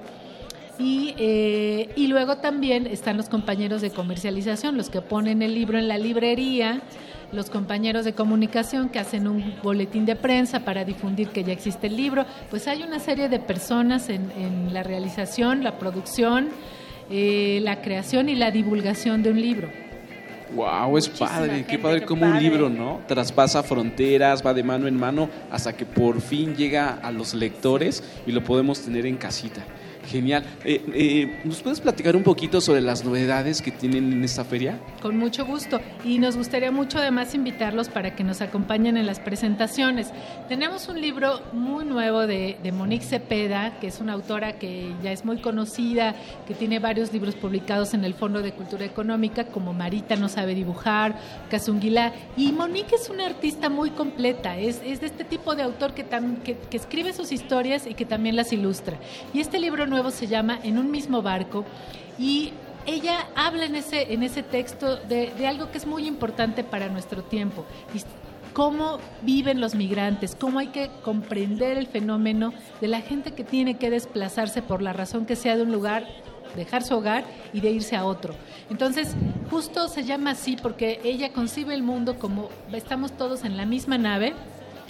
Y, 0.79 1.13
eh, 1.17 1.91
y 1.95 2.07
luego 2.07 2.37
también 2.37 2.87
están 2.87 3.17
los 3.17 3.29
compañeros 3.29 3.81
de 3.81 3.91
comercialización, 3.91 4.75
los 4.75 4.89
que 4.89 5.01
ponen 5.01 5.43
el 5.43 5.53
libro 5.53 5.77
en 5.77 5.87
la 5.87 5.99
librería, 5.99 6.81
los 7.33 7.49
compañeros 7.49 8.05
de 8.05 8.13
comunicación 8.13 8.89
que 8.89 8.99
hacen 8.99 9.27
un 9.27 9.55
boletín 9.61 10.05
de 10.05 10.15
prensa 10.15 10.61
para 10.61 10.85
difundir 10.85 11.29
que 11.29 11.43
ya 11.43 11.53
existe 11.53 11.87
el 11.87 11.97
libro. 11.97 12.25
Pues 12.49 12.67
hay 12.67 12.83
una 12.83 12.99
serie 12.99 13.29
de 13.29 13.39
personas 13.39 14.09
en, 14.09 14.31
en 14.31 14.73
la 14.73 14.83
realización, 14.83 15.63
la 15.63 15.77
producción, 15.79 16.49
eh, 17.09 17.59
la 17.61 17.81
creación 17.81 18.29
y 18.29 18.35
la 18.35 18.51
divulgación 18.51 19.23
de 19.23 19.31
un 19.31 19.41
libro. 19.41 19.69
Wow, 20.55 20.97
es 20.97 21.09
padre, 21.09 21.65
qué 21.67 21.79
padre 21.79 22.05
como 22.05 22.27
un 22.27 22.37
libro, 22.37 22.69
¿no? 22.69 23.01
Traspasa 23.07 23.63
fronteras, 23.63 24.45
va 24.45 24.53
de 24.53 24.63
mano 24.63 24.87
en 24.87 24.95
mano 24.95 25.27
hasta 25.51 25.73
que 25.73 25.85
por 25.85 26.21
fin 26.21 26.55
llega 26.55 26.99
a 27.01 27.11
los 27.11 27.33
lectores 27.33 28.03
y 28.27 28.31
lo 28.31 28.43
podemos 28.43 28.79
tener 28.81 29.07
en 29.07 29.17
casita. 29.17 29.63
Genial. 30.13 30.45
Eh, 30.63 30.79
eh, 30.93 31.39
¿Nos 31.43 31.63
puedes 31.63 31.81
platicar 31.81 32.15
un 32.15 32.21
poquito 32.21 32.61
sobre 32.61 32.81
las 32.81 33.03
novedades 33.03 33.63
que 33.63 33.71
tienen 33.71 34.13
en 34.13 34.23
esta 34.23 34.45
feria? 34.45 34.79
Con 35.01 35.17
mucho 35.17 35.43
gusto. 35.43 35.81
Y 36.05 36.19
nos 36.19 36.37
gustaría 36.37 36.71
mucho 36.71 36.99
además 36.99 37.33
invitarlos 37.33 37.89
para 37.89 38.15
que 38.15 38.23
nos 38.23 38.39
acompañen 38.39 38.95
en 38.95 39.07
las 39.07 39.19
presentaciones. 39.19 40.11
Tenemos 40.47 40.87
un 40.87 41.01
libro 41.01 41.41
muy 41.51 41.83
nuevo 41.83 42.27
de, 42.27 42.57
de 42.61 42.71
Monique 42.71 43.03
Cepeda, 43.03 43.79
que 43.79 43.87
es 43.87 43.99
una 43.99 44.13
autora 44.13 44.59
que 44.59 44.93
ya 45.01 45.11
es 45.11 45.25
muy 45.25 45.37
conocida, 45.41 46.13
que 46.47 46.53
tiene 46.53 46.77
varios 46.77 47.11
libros 47.11 47.33
publicados 47.33 47.95
en 47.95 48.05
el 48.05 48.13
Fondo 48.13 48.43
de 48.43 48.51
Cultura 48.51 48.85
Económica, 48.85 49.45
como 49.45 49.73
Marita 49.73 50.15
no 50.15 50.29
sabe 50.29 50.53
dibujar, 50.53 51.17
Kazunguilá. 51.49 52.13
Y 52.37 52.51
Monique 52.51 52.93
es 52.97 53.09
una 53.09 53.25
artista 53.25 53.67
muy 53.67 53.89
completa, 53.89 54.59
es, 54.59 54.79
es 54.85 55.01
de 55.01 55.07
este 55.07 55.23
tipo 55.23 55.55
de 55.55 55.63
autor 55.63 55.95
que, 55.95 56.07
tam- 56.07 56.37
que, 56.43 56.55
que 56.55 56.77
escribe 56.77 57.13
sus 57.13 57.31
historias 57.31 57.87
y 57.87 57.95
que 57.95 58.05
también 58.05 58.35
las 58.35 58.53
ilustra. 58.53 58.99
Y 59.33 59.39
este 59.39 59.57
libro 59.57 59.87
nuevo 59.87 60.02
se 60.11 60.27
llama 60.27 60.59
En 60.63 60.77
un 60.77 60.91
mismo 60.91 61.21
barco 61.21 61.65
y 62.17 62.51
ella 62.85 63.27
habla 63.35 63.65
en 63.65 63.75
ese, 63.75 64.13
en 64.13 64.23
ese 64.23 64.43
texto 64.43 64.97
de, 64.97 65.31
algo 65.47 65.71
que 65.71 65.77
es 65.77 65.85
muy 65.85 66.07
importante 66.07 66.63
para 66.63 66.89
nuestro 66.89 67.23
tiempo. 67.23 67.65
Cómo 68.53 68.99
viven 69.21 69.59
los 69.59 69.73
migrantes, 69.73 70.35
cómo 70.35 70.59
hay 70.59 70.67
que 70.67 70.89
comprender 71.01 71.77
el 71.77 71.87
fenómeno 71.87 72.53
de 72.81 72.87
la 72.87 73.01
gente 73.01 73.31
que 73.31 73.43
tiene 73.43 73.77
que 73.77 73.89
desplazarse 73.89 74.61
por 74.61 74.81
la 74.81 74.93
razón 74.93 75.25
que 75.25 75.35
sea 75.35 75.55
de 75.55 75.63
un 75.63 75.71
lugar 75.71 76.05
dejar 76.55 76.83
su 76.83 76.95
hogar 76.95 77.23
y 77.51 77.61
de 77.61 77.71
irse 77.71 77.95
a 77.95 78.05
otro. 78.05 78.35
Entonces, 78.69 79.15
justo 79.49 79.87
se 79.87 80.03
llama 80.03 80.31
así 80.31 80.55
porque 80.55 80.99
ella 81.03 81.33
concibe 81.33 81.73
el 81.73 81.81
mundo 81.81 82.19
como 82.19 82.49
estamos 82.71 83.11
todos 83.13 83.43
en 83.43 83.57
la 83.57 83.65
misma 83.65 83.97
nave 83.97 84.33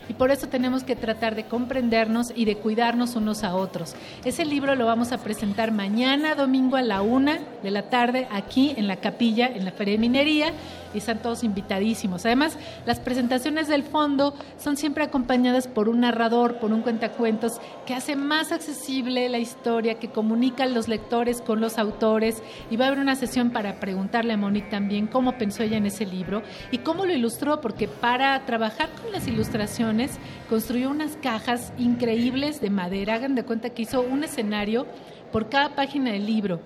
y 0.09 0.13
por 0.13 0.31
eso 0.31 0.47
tenemos 0.47 0.83
que 0.83 0.95
tratar 0.95 1.35
de 1.35 1.45
comprendernos 1.45 2.31
y 2.35 2.45
de 2.45 2.57
cuidarnos 2.57 3.15
unos 3.15 3.43
a 3.43 3.55
otros. 3.55 3.95
Ese 4.25 4.45
libro 4.45 4.75
lo 4.75 4.85
vamos 4.85 5.11
a 5.11 5.19
presentar 5.19 5.71
mañana, 5.71 6.35
domingo 6.35 6.75
a 6.75 6.81
la 6.81 7.01
una 7.01 7.39
de 7.61 7.71
la 7.71 7.89
tarde, 7.89 8.27
aquí 8.31 8.73
en 8.77 8.87
la 8.87 8.97
capilla, 8.97 9.47
en 9.47 9.65
la 9.65 9.71
Feria 9.71 9.93
de 9.93 9.99
Minería, 9.99 10.53
y 10.93 10.99
están 10.99 11.21
todos 11.21 11.43
invitadísimos. 11.43 12.25
Además, 12.25 12.57
las 12.85 12.99
presentaciones 12.99 13.67
del 13.67 13.83
fondo 13.83 14.33
son 14.57 14.77
siempre 14.77 15.03
acompañadas 15.03 15.67
por 15.67 15.89
un 15.89 16.01
narrador, 16.01 16.57
por 16.59 16.71
un 16.71 16.81
cuentacuentos, 16.81 17.59
que 17.85 17.93
hace 17.93 18.15
más 18.15 18.51
accesible 18.51 19.29
la 19.29 19.39
historia, 19.39 19.99
que 19.99 20.09
comunica 20.09 20.63
a 20.63 20.67
los 20.67 20.87
lectores 20.87 21.41
con 21.41 21.61
los 21.61 21.77
autores, 21.77 22.41
y 22.69 22.77
va 22.77 22.85
a 22.85 22.87
haber 22.89 22.99
una 22.99 23.15
sesión 23.15 23.51
para 23.51 23.79
preguntarle 23.79 24.33
a 24.33 24.37
Monique 24.37 24.69
también 24.69 25.07
cómo 25.07 25.37
pensó 25.37 25.63
ella 25.63 25.77
en 25.77 25.85
ese 25.85 26.05
libro 26.05 26.43
y 26.71 26.79
cómo 26.79 27.05
lo 27.05 27.13
ilustró, 27.13 27.61
porque 27.61 27.87
para 27.87 28.45
trabajar 28.45 28.89
con 29.01 29.11
las 29.11 29.27
ilustraciones 29.27 30.11
construyó 30.49 30.89
unas 30.89 31.17
cajas 31.17 31.73
increíbles 31.77 32.61
de 32.61 32.69
madera. 32.69 33.15
Hagan 33.15 33.35
de 33.35 33.43
cuenta 33.43 33.69
que 33.69 33.83
hizo 33.83 34.01
un 34.01 34.23
escenario 34.23 34.85
por 35.33 35.49
cada 35.49 35.75
página 35.75 36.11
del 36.11 36.25
libro 36.25 36.61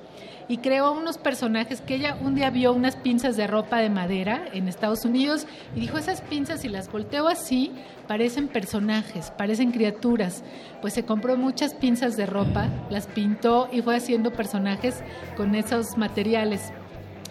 y 0.48 0.58
creó 0.58 0.92
unos 0.92 1.18
personajes 1.18 1.82
que 1.82 1.96
ella 1.96 2.18
un 2.22 2.36
día 2.36 2.50
vio 2.50 2.74
unas 2.74 2.96
pinzas 2.96 3.36
de 3.36 3.48
ropa 3.48 3.78
de 3.80 3.90
madera 3.90 4.46
en 4.54 4.68
Estados 4.68 5.04
Unidos 5.06 5.46
y 5.76 5.82
dijo, 5.82 5.98
esas 5.98 6.22
pinzas 6.22 6.62
si 6.62 6.70
las 6.70 6.92
volteo 6.92 7.28
así, 7.28 7.72
parecen 8.08 8.48
personajes, 8.48 9.32
parecen 9.32 9.72
criaturas. 9.72 10.44
Pues 10.82 10.94
se 10.94 11.04
compró 11.04 11.36
muchas 11.36 11.74
pinzas 11.74 12.16
de 12.16 12.26
ropa, 12.26 12.70
las 12.90 13.08
pintó 13.08 13.68
y 13.72 13.82
fue 13.82 13.96
haciendo 13.96 14.32
personajes 14.32 15.04
con 15.36 15.56
esos 15.56 15.98
materiales. 15.98 16.72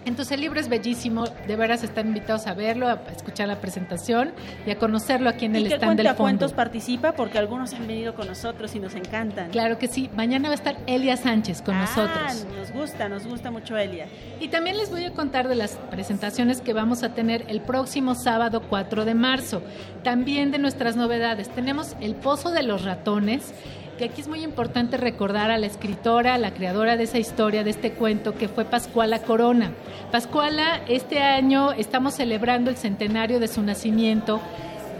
Entonces 0.05 0.31
el 0.33 0.41
libro 0.41 0.59
es 0.59 0.69
bellísimo, 0.69 1.25
de 1.25 1.55
veras 1.55 1.83
están 1.83 2.07
invitados 2.07 2.47
a 2.47 2.53
verlo, 2.53 2.87
a 2.87 3.01
escuchar 3.15 3.47
la 3.47 3.59
presentación 3.59 4.31
y 4.65 4.71
a 4.71 4.77
conocerlo 4.77 5.29
aquí 5.29 5.45
en 5.45 5.55
el 5.55 5.65
stand 5.67 5.79
del 5.81 5.87
fondo. 5.87 6.03
Cuentacuentos 6.17 6.53
participa 6.53 7.11
porque 7.11 7.37
algunos 7.37 7.73
han 7.73 7.87
venido 7.87 8.15
con 8.15 8.27
nosotros 8.27 8.73
y 8.75 8.79
nos 8.79 8.95
encantan. 8.95 9.49
Claro 9.51 9.77
que 9.77 9.87
sí, 9.87 10.09
mañana 10.15 10.47
va 10.49 10.53
a 10.53 10.55
estar 10.55 10.77
Elia 10.87 11.17
Sánchez 11.17 11.61
con 11.61 11.75
Ah, 11.75 11.81
nosotros. 11.81 12.45
Nos 12.57 12.71
gusta, 12.71 13.09
nos 13.09 13.27
gusta 13.27 13.51
mucho 13.51 13.77
Elia. 13.77 14.07
Y 14.39 14.47
también 14.47 14.77
les 14.77 14.89
voy 14.89 15.03
a 15.05 15.11
contar 15.11 15.47
de 15.47 15.55
las 15.55 15.71
presentaciones 15.91 16.61
que 16.61 16.73
vamos 16.73 17.03
a 17.03 17.13
tener 17.13 17.43
el 17.47 17.61
próximo 17.61 18.15
sábado 18.15 18.61
4 18.69 19.03
de 19.05 19.13
marzo. 19.13 19.61
También 20.03 20.51
de 20.51 20.57
nuestras 20.59 20.95
novedades. 20.95 21.49
Tenemos 21.49 21.95
El 21.99 22.15
Pozo 22.15 22.51
de 22.51 22.63
los 22.63 22.83
Ratones, 22.83 23.53
que 23.97 24.05
aquí 24.05 24.21
es 24.21 24.27
muy 24.27 24.43
importante 24.43 24.95
recordar 24.95 25.49
a 25.49 25.57
la 25.57 25.65
escritora, 25.65 26.35
a 26.35 26.37
la 26.37 26.53
creadora 26.53 26.95
de 26.97 27.03
esa 27.03 27.17
historia, 27.17 27.63
de 27.63 27.71
este 27.71 27.93
cuento, 27.93 28.35
que 28.35 28.47
fue 28.47 28.63
Pascuala 28.63 29.19
Corona. 29.23 29.71
Pascuala, 30.11 30.81
este 30.87 31.19
año 31.19 31.71
estamos 31.73 32.13
celebrando 32.13 32.69
el 32.69 32.77
centenario 32.77 33.39
de 33.39 33.47
su 33.47 33.61
nacimiento 33.63 34.39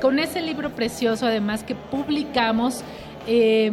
con 0.01 0.19
ese 0.19 0.41
libro 0.41 0.71
precioso, 0.71 1.27
además, 1.27 1.63
que 1.63 1.75
publicamos 1.75 2.83
eh, 3.27 3.71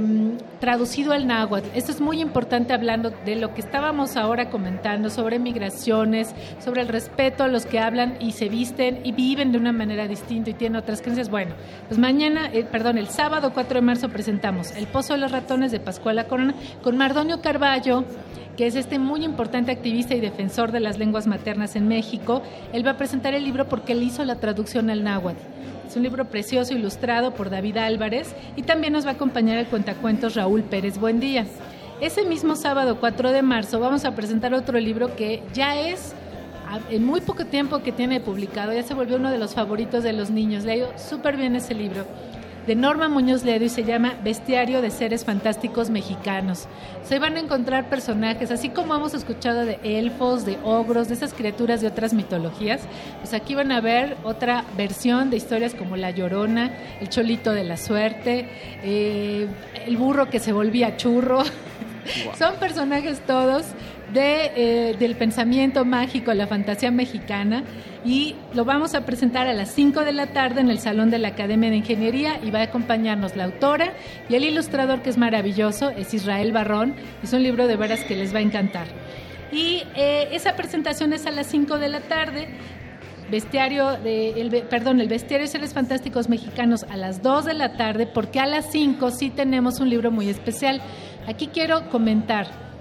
traducido 0.60 1.12
al 1.12 1.26
náhuatl. 1.26 1.68
Esto 1.74 1.92
es 1.92 2.00
muy 2.00 2.20
importante 2.20 2.72
hablando 2.72 3.10
de 3.24 3.36
lo 3.36 3.54
que 3.54 3.60
estábamos 3.60 4.16
ahora 4.16 4.50
comentando 4.50 5.10
sobre 5.10 5.38
migraciones, 5.38 6.34
sobre 6.62 6.82
el 6.82 6.88
respeto 6.88 7.44
a 7.44 7.48
los 7.48 7.64
que 7.64 7.78
hablan 7.78 8.16
y 8.20 8.32
se 8.32 8.48
visten 8.48 9.00
y 9.04 9.12
viven 9.12 9.52
de 9.52 9.58
una 9.58 9.72
manera 9.72 10.08
distinta 10.08 10.50
y 10.50 10.54
tienen 10.54 10.76
otras 10.76 11.00
creencias. 11.00 11.30
Bueno, 11.30 11.54
pues 11.88 11.98
mañana, 11.98 12.50
eh, 12.52 12.64
perdón, 12.64 12.98
el 12.98 13.08
sábado 13.08 13.52
4 13.54 13.76
de 13.76 13.82
marzo 13.82 14.08
presentamos 14.08 14.72
El 14.72 14.86
Pozo 14.86 15.14
de 15.14 15.20
los 15.20 15.32
Ratones 15.32 15.72
de 15.72 15.80
Pascuala 15.80 16.24
Corona 16.24 16.54
con 16.82 16.96
Mardonio 16.96 17.40
Carballo 17.40 18.04
que 18.56 18.66
es 18.66 18.76
este 18.76 18.98
muy 18.98 19.24
importante 19.24 19.72
activista 19.72 20.14
y 20.14 20.20
defensor 20.20 20.72
de 20.72 20.80
las 20.80 20.98
lenguas 20.98 21.26
maternas 21.26 21.76
en 21.76 21.88
México. 21.88 22.42
Él 22.72 22.86
va 22.86 22.92
a 22.92 22.96
presentar 22.96 23.34
el 23.34 23.44
libro 23.44 23.68
porque 23.68 23.92
él 23.92 24.02
hizo 24.02 24.24
la 24.24 24.36
traducción 24.36 24.90
al 24.90 25.02
náhuatl. 25.02 25.42
Es 25.94 25.96
un 25.98 26.02
libro 26.02 26.24
precioso 26.24 26.74
ilustrado 26.74 27.34
por 27.34 27.50
David 27.50 27.76
Álvarez 27.76 28.34
y 28.56 28.62
también 28.62 28.92
nos 28.94 29.06
va 29.06 29.10
a 29.10 29.12
acompañar 29.12 29.58
el 29.58 29.66
cuentacuentos 29.68 30.34
Raúl 30.34 30.64
Pérez 30.64 30.98
Buendía. 30.98 31.46
Ese 32.00 32.24
mismo 32.24 32.56
sábado 32.56 32.96
4 32.98 33.30
de 33.30 33.42
marzo 33.42 33.78
vamos 33.78 34.04
a 34.04 34.12
presentar 34.16 34.52
otro 34.54 34.80
libro 34.80 35.14
que 35.14 35.44
ya 35.52 35.78
es 35.78 36.12
a- 36.68 36.80
en 36.92 37.04
muy 37.06 37.20
poco 37.20 37.44
tiempo 37.44 37.78
que 37.84 37.92
tiene 37.92 38.18
publicado, 38.18 38.72
ya 38.72 38.82
se 38.82 38.92
volvió 38.92 39.18
uno 39.18 39.30
de 39.30 39.38
los 39.38 39.54
favoritos 39.54 40.02
de 40.02 40.12
los 40.14 40.30
niños. 40.30 40.64
Leo 40.64 40.88
súper 40.98 41.36
bien 41.36 41.54
ese 41.54 41.74
libro 41.74 42.04
de 42.66 42.74
Norma 42.74 43.08
Muñoz 43.08 43.44
Ledo 43.44 43.64
y 43.64 43.68
se 43.68 43.84
llama 43.84 44.14
Bestiario 44.22 44.80
de 44.80 44.90
Seres 44.90 45.24
Fantásticos 45.24 45.90
Mexicanos. 45.90 46.66
Se 47.04 47.18
van 47.18 47.36
a 47.36 47.40
encontrar 47.40 47.88
personajes, 47.88 48.50
así 48.50 48.70
como 48.70 48.94
hemos 48.94 49.12
escuchado 49.14 49.64
de 49.64 49.78
elfos, 49.82 50.46
de 50.46 50.58
ogros, 50.64 51.08
de 51.08 51.14
esas 51.14 51.34
criaturas 51.34 51.80
de 51.80 51.88
otras 51.88 52.14
mitologías, 52.14 52.82
pues 53.20 53.34
aquí 53.34 53.54
van 53.54 53.72
a 53.72 53.80
ver 53.80 54.16
otra 54.24 54.64
versión 54.76 55.30
de 55.30 55.36
historias 55.36 55.74
como 55.74 55.96
La 55.96 56.10
Llorona, 56.10 56.72
El 57.00 57.08
Cholito 57.08 57.52
de 57.52 57.64
la 57.64 57.76
Suerte, 57.76 58.48
eh, 58.82 59.46
el 59.86 59.96
burro 59.96 60.30
que 60.30 60.38
se 60.38 60.52
volvía 60.52 60.96
churro. 60.96 61.42
Son 62.38 62.56
personajes 62.56 63.20
todos 63.20 63.64
eh, 64.20 64.96
del 64.98 65.16
pensamiento 65.16 65.84
mágico, 65.84 66.32
la 66.34 66.46
fantasía 66.46 66.90
mexicana, 66.90 67.64
y 68.04 68.36
lo 68.52 68.64
vamos 68.64 68.94
a 68.94 69.04
presentar 69.06 69.46
a 69.46 69.54
las 69.54 69.70
5 69.70 70.00
de 70.00 70.12
la 70.12 70.26
tarde 70.28 70.60
en 70.60 70.70
el 70.70 70.78
Salón 70.78 71.10
de 71.10 71.18
la 71.18 71.28
Academia 71.28 71.70
de 71.70 71.76
Ingeniería 71.76 72.38
y 72.42 72.50
va 72.50 72.60
a 72.60 72.64
acompañarnos 72.64 73.34
la 73.34 73.44
autora 73.44 73.94
y 74.28 74.34
el 74.34 74.44
ilustrador 74.44 75.02
que 75.02 75.10
es 75.10 75.16
maravilloso, 75.16 75.90
es 75.90 76.12
Israel 76.12 76.52
Barrón, 76.52 76.94
es 77.22 77.32
un 77.32 77.42
libro 77.42 77.66
de 77.66 77.76
veras 77.76 78.04
que 78.04 78.16
les 78.16 78.34
va 78.34 78.38
a 78.38 78.42
encantar. 78.42 78.86
Y 79.50 79.82
eh, 79.96 80.28
esa 80.32 80.56
presentación 80.56 81.12
es 81.12 81.26
a 81.26 81.30
las 81.30 81.46
5 81.46 81.78
de 81.78 81.88
la 81.88 82.00
tarde. 82.00 82.48
Bestiario 83.30 83.92
de, 83.98 84.32
el, 84.40 84.50
perdón, 84.64 85.00
el 85.00 85.08
Bestiario 85.08 85.46
de 85.46 85.50
Seres 85.50 85.72
Fantásticos 85.72 86.28
Mexicanos 86.28 86.84
a 86.90 86.96
las 86.96 87.22
2 87.22 87.46
de 87.46 87.54
la 87.54 87.76
tarde, 87.76 88.06
porque 88.06 88.38
a 88.38 88.46
las 88.46 88.70
5 88.70 89.10
sí 89.12 89.30
tenemos 89.30 89.80
un 89.80 89.88
libro 89.88 90.10
muy 90.10 90.28
especial. 90.28 90.82
Aquí 91.26 91.46
quiero 91.46 91.88
comentar 91.88 92.73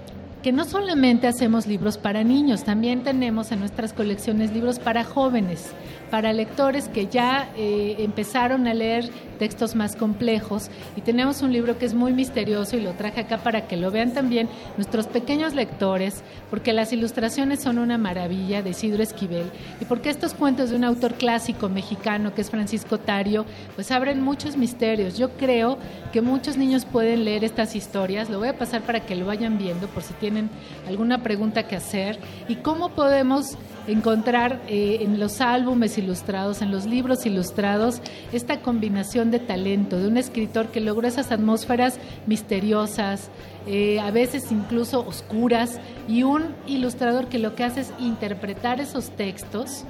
que 0.44 0.52
no 0.52 0.66
solamente 0.66 1.26
hacemos 1.26 1.66
libros 1.66 1.96
para 1.96 2.22
niños, 2.22 2.64
también 2.64 3.02
tenemos 3.02 3.50
en 3.50 3.60
nuestras 3.60 3.94
colecciones 3.94 4.52
libros 4.52 4.78
para 4.78 5.02
jóvenes, 5.02 5.72
para 6.14 6.32
lectores 6.32 6.88
que 6.88 7.08
ya 7.08 7.50
eh, 7.56 7.96
empezaron 7.98 8.68
a 8.68 8.72
leer 8.72 9.10
textos 9.40 9.74
más 9.74 9.96
complejos. 9.96 10.70
Y 10.94 11.00
tenemos 11.00 11.42
un 11.42 11.52
libro 11.52 11.76
que 11.76 11.86
es 11.86 11.92
muy 11.92 12.12
misterioso 12.12 12.76
y 12.76 12.82
lo 12.82 12.92
traje 12.92 13.22
acá 13.22 13.38
para 13.38 13.66
que 13.66 13.76
lo 13.76 13.90
vean 13.90 14.12
también 14.12 14.48
nuestros 14.76 15.08
pequeños 15.08 15.54
lectores, 15.54 16.22
porque 16.50 16.72
las 16.72 16.92
ilustraciones 16.92 17.60
son 17.60 17.78
una 17.78 17.98
maravilla 17.98 18.62
de 18.62 18.70
Isidro 18.70 19.02
Esquivel. 19.02 19.50
Y 19.80 19.86
porque 19.86 20.08
estos 20.08 20.34
cuentos 20.34 20.70
de 20.70 20.76
un 20.76 20.84
autor 20.84 21.14
clásico 21.14 21.68
mexicano 21.68 22.32
que 22.32 22.42
es 22.42 22.50
Francisco 22.50 22.98
Tario, 22.98 23.44
pues 23.74 23.90
abren 23.90 24.22
muchos 24.22 24.56
misterios. 24.56 25.18
Yo 25.18 25.30
creo 25.30 25.78
que 26.12 26.20
muchos 26.20 26.56
niños 26.56 26.84
pueden 26.84 27.24
leer 27.24 27.42
estas 27.42 27.74
historias, 27.74 28.30
lo 28.30 28.38
voy 28.38 28.46
a 28.46 28.56
pasar 28.56 28.82
para 28.82 29.00
que 29.00 29.16
lo 29.16 29.26
vayan 29.26 29.58
viendo 29.58 29.88
por 29.88 30.04
si 30.04 30.14
tienen 30.14 30.48
alguna 30.86 31.24
pregunta 31.24 31.64
que 31.64 31.74
hacer. 31.74 32.20
Y 32.46 32.54
cómo 32.54 32.90
podemos 32.90 33.58
encontrar 33.86 34.60
eh, 34.68 34.98
en 35.00 35.20
los 35.20 35.40
álbumes 35.40 35.98
ilustrados, 35.98 36.62
en 36.62 36.70
los 36.70 36.86
libros 36.86 37.26
ilustrados, 37.26 38.00
esta 38.32 38.60
combinación 38.60 39.30
de 39.30 39.38
talento 39.38 39.98
de 39.98 40.08
un 40.08 40.16
escritor 40.16 40.68
que 40.68 40.80
logró 40.80 41.06
esas 41.06 41.30
atmósferas 41.32 41.98
misteriosas, 42.26 43.30
eh, 43.66 44.00
a 44.00 44.10
veces 44.10 44.50
incluso 44.52 45.06
oscuras, 45.06 45.80
y 46.08 46.22
un 46.22 46.44
ilustrador 46.66 47.26
que 47.28 47.38
lo 47.38 47.54
que 47.54 47.64
hace 47.64 47.80
es 47.80 47.92
interpretar 47.98 48.80
esos 48.80 49.10
textos 49.10 49.84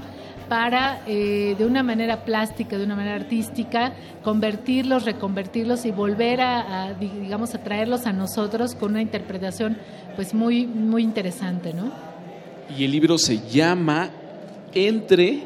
para 0.48 1.00
eh, 1.06 1.54
de 1.56 1.64
una 1.64 1.82
manera 1.82 2.24
plástica, 2.24 2.76
de 2.76 2.84
una 2.84 2.96
manera 2.96 3.16
artística, 3.16 3.94
convertirlos, 4.22 5.04
reconvertirlos 5.04 5.86
y 5.86 5.90
volver 5.90 6.42
a, 6.42 6.84
a, 6.84 6.94
di- 6.94 7.08
digamos, 7.08 7.54
a 7.54 7.58
traerlos 7.62 8.06
a 8.06 8.12
nosotros 8.12 8.74
con 8.74 8.90
una 8.90 9.00
interpretación 9.02 9.78
pues 10.16 10.34
muy, 10.34 10.66
muy 10.66 11.02
interesante, 11.02 11.72
¿no? 11.72 12.13
Y 12.76 12.84
el 12.84 12.90
libro 12.90 13.18
se 13.18 13.38
llama 13.48 14.10
Entre, 14.72 15.42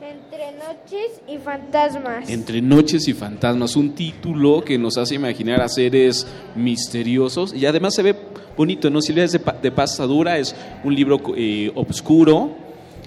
Entre 0.00 0.52
noches 0.52 1.20
y 1.28 1.38
fantasmas. 1.38 2.28
Entre 2.30 2.62
Noches 2.62 3.08
y 3.08 3.12
Fantasmas, 3.14 3.76
un 3.76 3.94
título 3.94 4.62
que 4.64 4.78
nos 4.78 4.96
hace 4.96 5.14
imaginar 5.16 5.60
a 5.60 5.68
seres 5.68 6.26
misteriosos 6.54 7.54
y 7.54 7.66
además 7.66 7.94
se 7.94 8.02
ve 8.02 8.16
bonito, 8.56 8.90
¿no? 8.90 9.00
Silvia 9.00 9.24
es 9.24 9.32
de, 9.32 9.38
pa- 9.40 9.52
de 9.60 9.70
pasta 9.72 10.04
dura, 10.06 10.38
es 10.38 10.54
un 10.84 10.94
libro 10.94 11.20
eh, 11.36 11.70
obscuro 11.74 12.50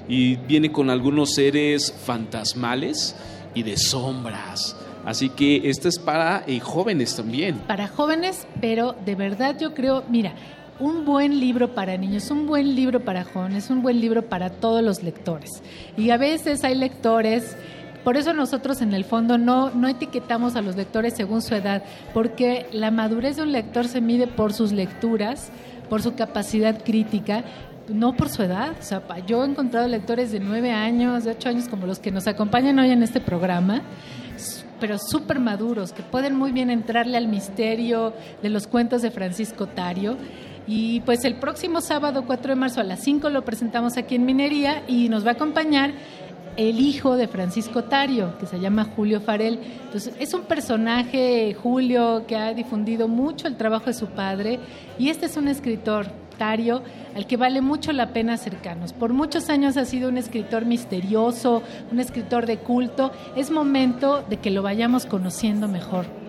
y 0.07 0.35
viene 0.35 0.71
con 0.71 0.89
algunos 0.89 1.33
seres 1.33 1.93
fantasmales 2.05 3.15
y 3.55 3.63
de 3.63 3.77
sombras. 3.77 4.75
Así 5.05 5.29
que 5.29 5.69
este 5.69 5.89
es 5.89 5.99
para 5.99 6.43
eh, 6.47 6.59
jóvenes 6.59 7.15
también. 7.15 7.57
Para 7.67 7.87
jóvenes, 7.87 8.47
pero 8.61 8.95
de 9.05 9.15
verdad 9.15 9.57
yo 9.59 9.73
creo, 9.73 10.03
mira, 10.09 10.33
un 10.79 11.05
buen 11.05 11.39
libro 11.39 11.73
para 11.73 11.97
niños, 11.97 12.29
un 12.31 12.47
buen 12.47 12.75
libro 12.75 12.99
para 12.99 13.23
jóvenes, 13.23 13.69
un 13.69 13.81
buen 13.81 13.99
libro 13.99 14.23
para 14.23 14.49
todos 14.49 14.81
los 14.83 15.03
lectores. 15.03 15.61
Y 15.97 16.09
a 16.09 16.17
veces 16.17 16.63
hay 16.63 16.75
lectores 16.75 17.55
Por 18.03 18.17
eso 18.17 18.33
nosotros 18.33 18.81
en 18.81 18.93
el 18.93 19.05
fondo 19.05 19.37
no, 19.37 19.69
no 19.69 19.87
etiquetamos 19.87 20.57
a 20.57 20.61
los 20.61 20.75
lectores 20.75 21.13
según 21.15 21.41
su 21.41 21.55
edad, 21.55 21.83
porque 22.13 22.67
la 22.73 22.91
madurez 22.91 23.37
de 23.37 23.43
un 23.43 23.53
lector 23.53 23.87
se 23.87 24.01
mide 24.01 24.27
por 24.27 24.51
sus 24.51 24.73
lecturas, 24.73 25.51
por 25.89 26.01
su 26.01 26.13
capacidad 26.13 26.83
crítica, 26.83 27.45
no 27.87 28.13
por 28.13 28.27
su 28.27 28.43
edad. 28.43 28.73
O 28.77 28.83
sea, 28.83 29.01
yo 29.25 29.43
he 29.43 29.47
encontrado 29.47 29.87
lectores 29.87 30.33
de 30.33 30.41
nueve 30.41 30.71
años, 30.71 31.23
de 31.23 31.31
ocho 31.31 31.47
años, 31.47 31.69
como 31.69 31.87
los 31.87 31.99
que 31.99 32.11
nos 32.11 32.27
acompañan 32.27 32.77
hoy 32.77 32.91
en 32.91 33.03
este 33.03 33.21
programa, 33.21 33.83
pero 34.81 34.97
súper 34.99 35.39
maduros, 35.39 35.93
que 35.93 36.03
pueden 36.03 36.35
muy 36.35 36.51
bien 36.51 36.69
entrarle 36.69 37.15
al 37.15 37.29
misterio 37.29 38.13
de 38.41 38.49
los 38.49 38.67
cuentos 38.67 39.01
de 39.01 39.11
Francisco 39.11 39.67
Tario. 39.67 40.17
Y 40.67 41.01
pues 41.01 41.25
el 41.25 41.35
próximo 41.35 41.81
sábado 41.81 42.23
4 42.25 42.53
de 42.53 42.55
marzo 42.55 42.79
a 42.79 42.83
las 42.83 43.01
5 43.01 43.29
lo 43.29 43.43
presentamos 43.43 43.97
aquí 43.97 44.15
en 44.15 44.25
Minería 44.25 44.83
y 44.87 45.09
nos 45.09 45.25
va 45.25 45.31
a 45.31 45.33
acompañar 45.33 45.91
el 46.55 46.79
hijo 46.79 47.15
de 47.15 47.27
Francisco 47.27 47.83
Tario, 47.83 48.37
que 48.37 48.45
se 48.45 48.59
llama 48.59 48.87
Julio 48.95 49.19
Farel. 49.21 49.59
Entonces, 49.85 50.13
es 50.19 50.33
un 50.33 50.43
personaje, 50.43 51.55
Julio, 51.55 52.25
que 52.27 52.35
ha 52.35 52.53
difundido 52.53 53.07
mucho 53.07 53.47
el 53.47 53.57
trabajo 53.57 53.85
de 53.87 53.93
su 53.93 54.07
padre, 54.07 54.59
y 54.99 55.09
este 55.09 55.25
es 55.25 55.35
un 55.35 55.47
escritor, 55.47 56.07
Tario, 56.37 56.81
al 57.15 57.27
que 57.27 57.37
vale 57.37 57.61
mucho 57.61 57.91
la 57.91 58.09
pena 58.09 58.33
acercarnos. 58.33 58.93
Por 58.93 59.13
muchos 59.13 59.49
años 59.49 59.77
ha 59.77 59.85
sido 59.85 60.09
un 60.09 60.17
escritor 60.17 60.65
misterioso, 60.65 61.61
un 61.91 61.99
escritor 61.99 62.45
de 62.45 62.57
culto. 62.57 63.11
Es 63.35 63.51
momento 63.51 64.23
de 64.27 64.37
que 64.37 64.49
lo 64.49 64.63
vayamos 64.63 65.05
conociendo 65.05 65.67
mejor. 65.67 66.22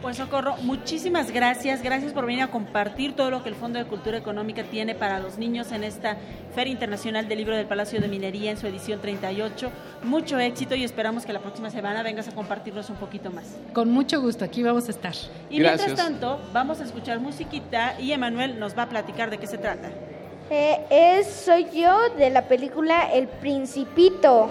Pues 0.00 0.16
Socorro, 0.16 0.54
muchísimas 0.62 1.32
gracias. 1.32 1.82
Gracias 1.82 2.12
por 2.12 2.24
venir 2.24 2.42
a 2.42 2.52
compartir 2.52 3.16
todo 3.16 3.30
lo 3.30 3.42
que 3.42 3.48
el 3.48 3.56
Fondo 3.56 3.80
de 3.80 3.84
Cultura 3.84 4.16
Económica 4.16 4.62
tiene 4.62 4.94
para 4.94 5.18
los 5.18 5.38
niños 5.38 5.72
en 5.72 5.82
esta 5.82 6.16
Feria 6.54 6.72
Internacional 6.72 7.26
del 7.26 7.38
Libro 7.38 7.56
del 7.56 7.66
Palacio 7.66 8.00
de 8.00 8.06
Minería 8.06 8.52
en 8.52 8.58
su 8.58 8.68
edición 8.68 9.00
38. 9.00 9.70
Mucho 10.04 10.38
éxito 10.38 10.76
y 10.76 10.84
esperamos 10.84 11.26
que 11.26 11.32
la 11.32 11.40
próxima 11.40 11.70
semana 11.70 12.04
vengas 12.04 12.28
a 12.28 12.32
compartirnos 12.32 12.90
un 12.90 12.96
poquito 12.96 13.32
más. 13.32 13.56
Con 13.72 13.90
mucho 13.90 14.20
gusto, 14.20 14.44
aquí 14.44 14.62
vamos 14.62 14.86
a 14.86 14.92
estar. 14.92 15.14
Y 15.50 15.58
mientras 15.58 15.96
tanto, 15.96 16.38
vamos 16.52 16.80
a 16.80 16.84
escuchar 16.84 17.18
musiquita 17.18 18.00
y 18.00 18.12
Emanuel 18.12 18.60
nos 18.60 18.78
va 18.78 18.82
a 18.82 18.88
platicar 18.88 19.30
de 19.30 19.38
qué 19.38 19.48
se 19.48 19.58
trata. 19.58 19.88
Eh, 20.48 20.78
es, 20.90 21.26
soy 21.26 21.66
yo 21.74 22.10
de 22.16 22.30
la 22.30 22.46
película 22.46 23.12
El 23.12 23.26
Principito. 23.26 24.48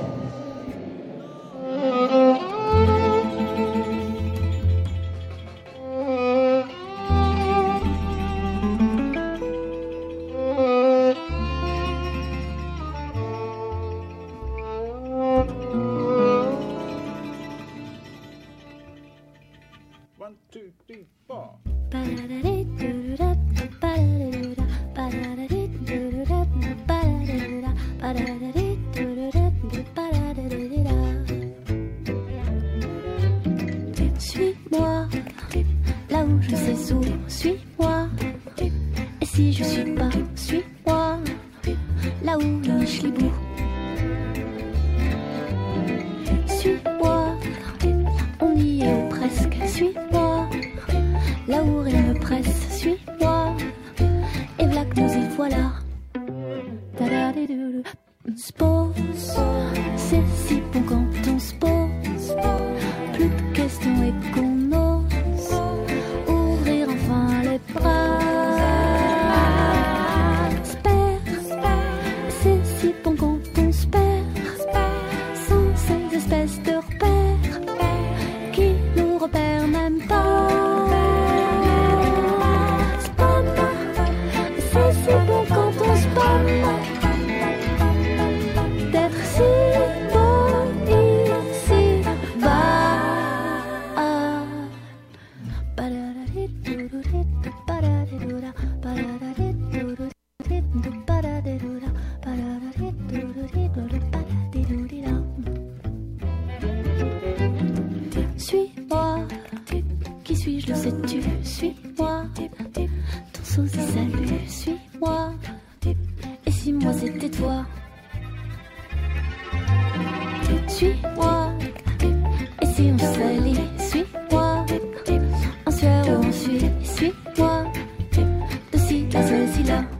Yeah. 129.67 129.96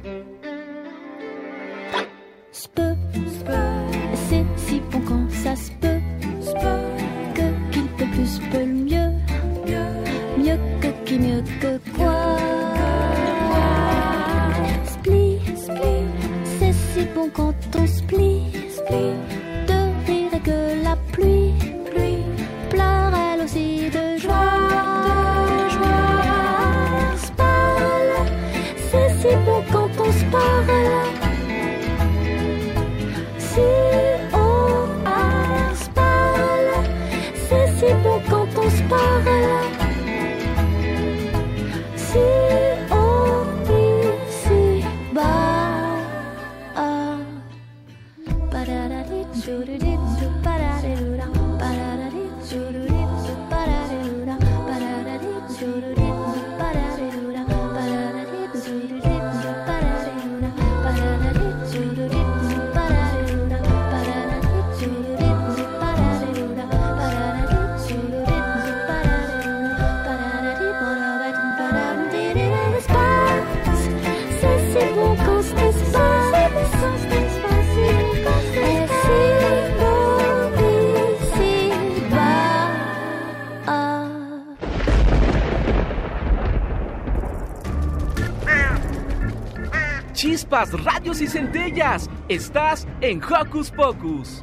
y 91.08 91.28
centellas. 91.28 92.10
Estás 92.28 92.86
en 93.00 93.24
Hocus 93.24 93.72
Pocus. 93.72 94.42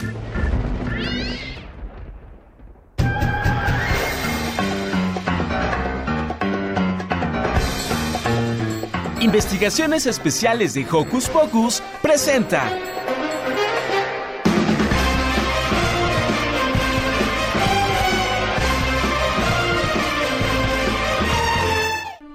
Investigaciones 9.20 10.06
Especiales 10.06 10.72
de 10.72 10.86
Hocus 10.90 11.28
Pocus 11.28 11.82
presenta. 12.00 12.66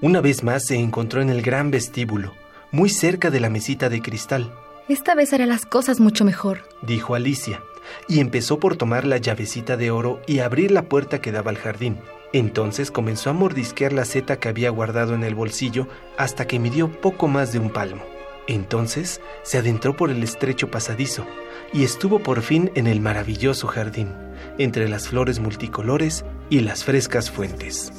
Una 0.01 0.21
vez 0.21 0.43
más 0.43 0.67
se 0.67 0.75
encontró 0.75 1.21
en 1.21 1.29
el 1.29 1.41
gran 1.41 1.71
vestíbulo 1.71 2.48
muy 2.71 2.89
cerca 2.89 3.29
de 3.29 3.39
la 3.39 3.49
mesita 3.49 3.89
de 3.89 4.01
cristal, 4.01 4.53
Esta 4.87 5.13
vez 5.15 5.33
haré 5.33 5.45
las 5.45 5.65
cosas 5.65 5.99
mucho 5.99 6.25
mejor. 6.25 6.63
dijo 6.81 7.13
Alicia, 7.15 7.61
y 8.07 8.19
empezó 8.19 8.59
por 8.59 8.75
tomar 8.75 9.05
la 9.05 9.17
llavecita 9.17 9.77
de 9.77 9.91
oro 9.91 10.19
y 10.27 10.39
abrir 10.39 10.71
la 10.71 10.83
puerta 10.83 11.21
que 11.21 11.31
daba 11.31 11.51
al 11.51 11.57
jardín. 11.57 11.99
Entonces 12.33 12.91
comenzó 12.91 13.29
a 13.29 13.33
mordisquear 13.33 13.93
la 13.93 14.05
seta 14.05 14.39
que 14.39 14.49
había 14.49 14.69
guardado 14.69 15.15
en 15.15 15.23
el 15.23 15.33
bolsillo 15.35 15.87
hasta 16.17 16.45
que 16.45 16.59
midió 16.59 16.91
poco 17.01 17.27
más 17.27 17.51
de 17.51 17.59
un 17.59 17.69
palmo. 17.71 18.03
Entonces 18.47 19.21
se 19.43 19.57
adentró 19.59 19.95
por 19.95 20.09
el 20.09 20.23
estrecho 20.23 20.69
pasadizo 20.71 21.25
y 21.73 21.83
estuvo 21.83 22.19
por 22.19 22.41
fin 22.41 22.71
en 22.75 22.87
el 22.87 22.99
maravilloso 22.99 23.67
jardín, 23.67 24.13
entre 24.57 24.89
las 24.89 25.07
flores 25.07 25.39
multicolores 25.39 26.25
y 26.49 26.61
las 26.61 26.83
frescas 26.83 27.29
fuentes. 27.29 27.91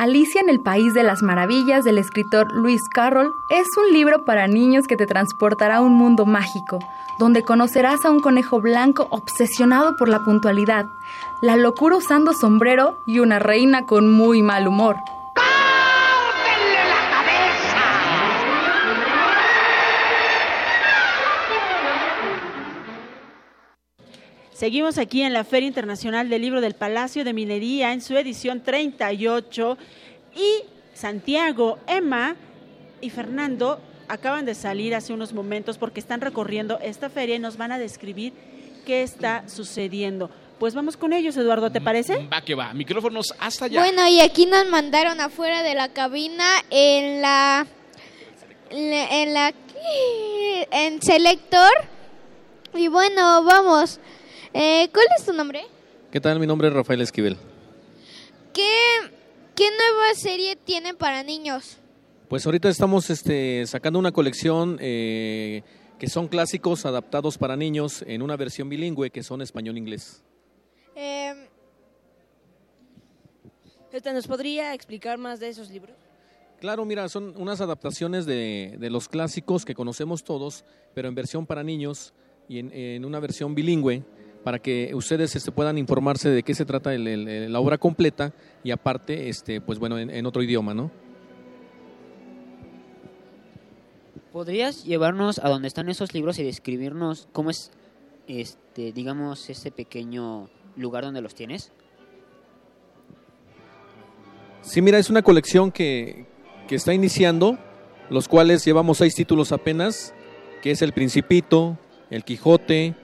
Alicia 0.00 0.40
en 0.40 0.48
el 0.48 0.60
País 0.60 0.94
de 0.94 1.02
las 1.02 1.22
Maravillas 1.22 1.84
del 1.84 1.98
escritor 1.98 2.54
Lewis 2.54 2.88
Carroll 2.88 3.34
es 3.50 3.66
un 3.76 3.92
libro 3.92 4.24
para 4.24 4.46
niños 4.46 4.86
que 4.86 4.96
te 4.96 5.04
transportará 5.04 5.76
a 5.76 5.80
un 5.82 5.92
mundo 5.92 6.24
mágico, 6.24 6.78
donde 7.18 7.42
conocerás 7.42 8.06
a 8.06 8.10
un 8.10 8.20
conejo 8.20 8.62
blanco 8.62 9.08
obsesionado 9.10 9.96
por 9.96 10.08
la 10.08 10.20
puntualidad, 10.20 10.86
la 11.42 11.58
locura 11.58 11.98
usando 11.98 12.32
sombrero 12.32 12.96
y 13.04 13.18
una 13.18 13.40
reina 13.40 13.84
con 13.84 14.10
muy 14.10 14.40
mal 14.40 14.68
humor. 14.68 14.96
Seguimos 24.60 24.98
aquí 24.98 25.22
en 25.22 25.32
la 25.32 25.42
Feria 25.42 25.68
Internacional 25.68 26.28
del 26.28 26.42
Libro 26.42 26.60
del 26.60 26.74
Palacio 26.74 27.24
de 27.24 27.32
Minería 27.32 27.94
en 27.94 28.02
su 28.02 28.14
edición 28.18 28.62
38 28.62 29.78
y 30.36 30.64
Santiago, 30.92 31.78
Emma 31.86 32.36
y 33.00 33.08
Fernando 33.08 33.80
acaban 34.06 34.44
de 34.44 34.54
salir 34.54 34.94
hace 34.94 35.14
unos 35.14 35.32
momentos 35.32 35.78
porque 35.78 35.98
están 35.98 36.20
recorriendo 36.20 36.78
esta 36.80 37.08
feria 37.08 37.36
y 37.36 37.38
nos 37.38 37.56
van 37.56 37.72
a 37.72 37.78
describir 37.78 38.34
qué 38.84 39.02
está 39.02 39.48
sucediendo. 39.48 40.28
Pues 40.58 40.74
vamos 40.74 40.98
con 40.98 41.14
ellos, 41.14 41.38
Eduardo, 41.38 41.72
¿te 41.72 41.80
parece? 41.80 42.28
Va 42.30 42.42
que 42.42 42.54
va, 42.54 42.74
micrófonos 42.74 43.32
hasta 43.38 43.64
allá. 43.64 43.80
Bueno, 43.80 44.06
y 44.08 44.20
aquí 44.20 44.44
nos 44.44 44.68
mandaron 44.68 45.22
afuera 45.22 45.62
de 45.62 45.74
la 45.74 45.88
cabina 45.88 46.44
en 46.68 47.22
la 47.22 47.66
en 48.68 49.32
la 49.32 49.54
en 50.70 51.00
Selector. 51.00 51.72
Y 52.74 52.88
bueno, 52.88 53.42
vamos. 53.42 53.98
Eh, 54.52 54.88
¿Cuál 54.92 55.06
es 55.16 55.24
tu 55.24 55.32
nombre? 55.32 55.62
¿Qué 56.10 56.20
tal? 56.20 56.40
Mi 56.40 56.46
nombre 56.46 56.68
es 56.68 56.74
Rafael 56.74 57.00
Esquivel. 57.00 57.36
¿Qué, 58.52 58.72
qué 59.54 59.68
nueva 59.70 60.14
serie 60.14 60.56
tienen 60.56 60.96
para 60.96 61.22
niños? 61.22 61.78
Pues 62.28 62.44
ahorita 62.46 62.68
estamos 62.68 63.10
este, 63.10 63.64
sacando 63.66 63.98
una 63.98 64.12
colección 64.12 64.78
eh, 64.80 65.62
que 65.98 66.08
son 66.08 66.28
clásicos 66.28 66.84
adaptados 66.84 67.38
para 67.38 67.56
niños 67.56 68.04
en 68.06 68.22
una 68.22 68.36
versión 68.36 68.68
bilingüe 68.68 69.10
que 69.10 69.22
son 69.22 69.40
español-inglés. 69.42 70.22
Eh, 70.96 71.48
¿Nos 74.12 74.26
podría 74.26 74.74
explicar 74.74 75.18
más 75.18 75.38
de 75.40 75.48
esos 75.48 75.70
libros? 75.70 75.96
Claro, 76.60 76.84
mira, 76.84 77.08
son 77.08 77.34
unas 77.36 77.60
adaptaciones 77.60 78.26
de, 78.26 78.76
de 78.78 78.90
los 78.90 79.08
clásicos 79.08 79.64
que 79.64 79.74
conocemos 79.74 80.24
todos, 80.24 80.64
pero 80.94 81.08
en 81.08 81.14
versión 81.14 81.46
para 81.46 81.62
niños 81.62 82.12
y 82.48 82.58
en, 82.58 82.72
en 82.72 83.04
una 83.04 83.18
versión 83.20 83.54
bilingüe 83.54 84.04
para 84.44 84.58
que 84.58 84.92
ustedes 84.94 85.36
este, 85.36 85.52
puedan 85.52 85.76
informarse 85.78 86.30
de 86.30 86.42
qué 86.42 86.54
se 86.54 86.64
trata 86.64 86.94
el- 86.94 87.06
el- 87.06 87.52
la 87.52 87.60
obra 87.60 87.78
completa 87.78 88.32
y 88.64 88.70
aparte, 88.70 89.28
este, 89.28 89.60
pues 89.60 89.78
bueno, 89.78 89.98
en, 89.98 90.10
en 90.10 90.26
otro 90.26 90.42
idioma, 90.42 90.72
¿no? 90.74 90.90
¿Podrías 94.32 94.84
llevarnos 94.84 95.38
a 95.40 95.48
donde 95.48 95.68
están 95.68 95.88
esos 95.88 96.14
libros 96.14 96.38
y 96.38 96.44
describirnos 96.44 97.28
cómo 97.32 97.50
es, 97.50 97.72
este, 98.28 98.92
digamos, 98.92 99.50
ese 99.50 99.72
pequeño 99.72 100.48
lugar 100.76 101.04
donde 101.04 101.20
los 101.20 101.34
tienes? 101.34 101.72
Sí, 104.62 104.82
mira, 104.82 104.98
es 104.98 105.10
una 105.10 105.22
colección 105.22 105.72
que, 105.72 106.26
que 106.68 106.76
está 106.76 106.94
iniciando, 106.94 107.58
los 108.08 108.28
cuales 108.28 108.64
llevamos 108.64 108.98
seis 108.98 109.14
títulos 109.14 109.50
apenas, 109.52 110.14
que 110.62 110.70
es 110.70 110.82
El 110.82 110.92
Principito, 110.92 111.76
El 112.10 112.24
Quijote, 112.24 112.94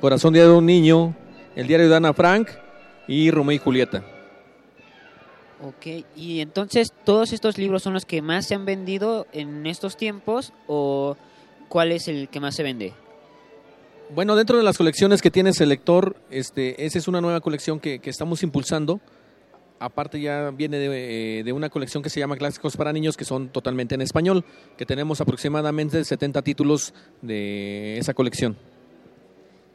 Corazón 0.00 0.32
de 0.32 0.48
un 0.48 0.64
Niño, 0.64 1.14
El 1.56 1.66
Diario 1.66 1.88
de 1.88 1.96
Ana 1.96 2.12
Frank 2.12 2.48
y 3.08 3.30
Romeo 3.30 3.56
y 3.56 3.58
Julieta. 3.58 4.04
Ok, 5.60 6.04
y 6.14 6.40
entonces, 6.40 6.92
¿todos 7.04 7.32
estos 7.32 7.58
libros 7.58 7.82
son 7.82 7.94
los 7.94 8.04
que 8.04 8.22
más 8.22 8.46
se 8.46 8.54
han 8.54 8.64
vendido 8.64 9.26
en 9.32 9.66
estos 9.66 9.96
tiempos 9.96 10.52
o 10.68 11.16
cuál 11.68 11.90
es 11.90 12.06
el 12.06 12.28
que 12.28 12.38
más 12.38 12.54
se 12.54 12.62
vende? 12.62 12.92
Bueno, 14.14 14.36
dentro 14.36 14.56
de 14.56 14.62
las 14.62 14.78
colecciones 14.78 15.20
que 15.20 15.32
tiene 15.32 15.52
Selector, 15.52 16.16
este, 16.30 16.86
esa 16.86 16.98
es 16.98 17.08
una 17.08 17.20
nueva 17.20 17.40
colección 17.40 17.80
que, 17.80 17.98
que 17.98 18.08
estamos 18.08 18.44
impulsando. 18.44 19.00
Aparte 19.80 20.20
ya 20.20 20.50
viene 20.50 20.78
de, 20.78 21.40
eh, 21.40 21.44
de 21.44 21.52
una 21.52 21.70
colección 21.70 22.04
que 22.04 22.10
se 22.10 22.20
llama 22.20 22.36
Clásicos 22.36 22.76
para 22.76 22.92
Niños, 22.92 23.16
que 23.16 23.24
son 23.24 23.48
totalmente 23.48 23.96
en 23.96 24.02
español, 24.02 24.44
que 24.76 24.86
tenemos 24.86 25.20
aproximadamente 25.20 26.04
70 26.04 26.42
títulos 26.42 26.94
de 27.20 27.98
esa 27.98 28.14
colección. 28.14 28.56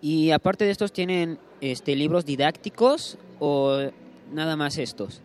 Y 0.03 0.31
aparte 0.31 0.65
de 0.65 0.71
estos, 0.71 0.91
¿tienen 0.91 1.39
este, 1.61 1.95
libros 1.95 2.25
didácticos 2.25 3.17
o 3.39 3.77
nada 4.33 4.57
más 4.57 4.77
estos? 4.77 5.21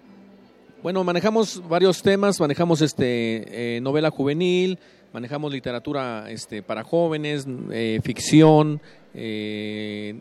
Bueno, 0.85 1.03
manejamos 1.03 1.61
varios 1.69 2.01
temas, 2.01 2.39
manejamos 2.39 2.81
este 2.81 3.77
eh, 3.77 3.81
novela 3.81 4.11
juvenil, 4.11 4.79
manejamos 5.13 5.51
literatura 5.53 6.31
este, 6.31 6.63
para 6.63 6.85
jóvenes, 6.85 7.45
eh, 7.73 7.99
ficción, 8.05 8.81
eh, 9.15 10.21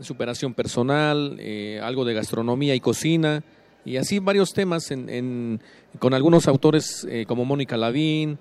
superación 0.00 0.54
personal, 0.54 1.38
algo 1.80 2.04
de 2.04 2.14
gastronomía 2.14 2.74
y 2.74 2.80
cocina, 2.80 3.44
y 3.84 3.96
así 3.96 4.18
varios 4.18 4.52
temas 4.54 4.90
en, 4.90 5.08
en- 5.08 5.60
con 6.00 6.14
algunos 6.14 6.48
autores 6.48 7.06
como 7.28 7.44
Mónica 7.44 7.76
Lavín, 7.76 8.38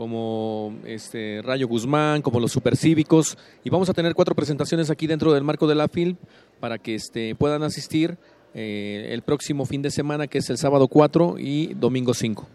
como 0.00 0.78
este 0.86 1.42
Rayo 1.44 1.68
Guzmán, 1.68 2.22
como 2.22 2.40
los 2.40 2.52
supercívicos, 2.52 3.36
y 3.62 3.68
vamos 3.68 3.90
a 3.90 3.92
tener 3.92 4.14
cuatro 4.14 4.34
presentaciones 4.34 4.88
aquí 4.88 5.06
dentro 5.06 5.34
del 5.34 5.44
marco 5.44 5.66
de 5.66 5.74
la 5.74 5.88
FIL 5.88 6.16
para 6.58 6.78
que 6.78 6.94
este, 6.94 7.34
puedan 7.34 7.62
asistir 7.62 8.16
eh, 8.54 9.10
el 9.10 9.20
próximo 9.20 9.66
fin 9.66 9.82
de 9.82 9.90
semana, 9.90 10.26
que 10.26 10.38
es 10.38 10.48
el 10.48 10.56
sábado 10.56 10.88
4 10.88 11.34
y 11.38 11.74
domingo 11.74 12.14
5. 12.14 12.48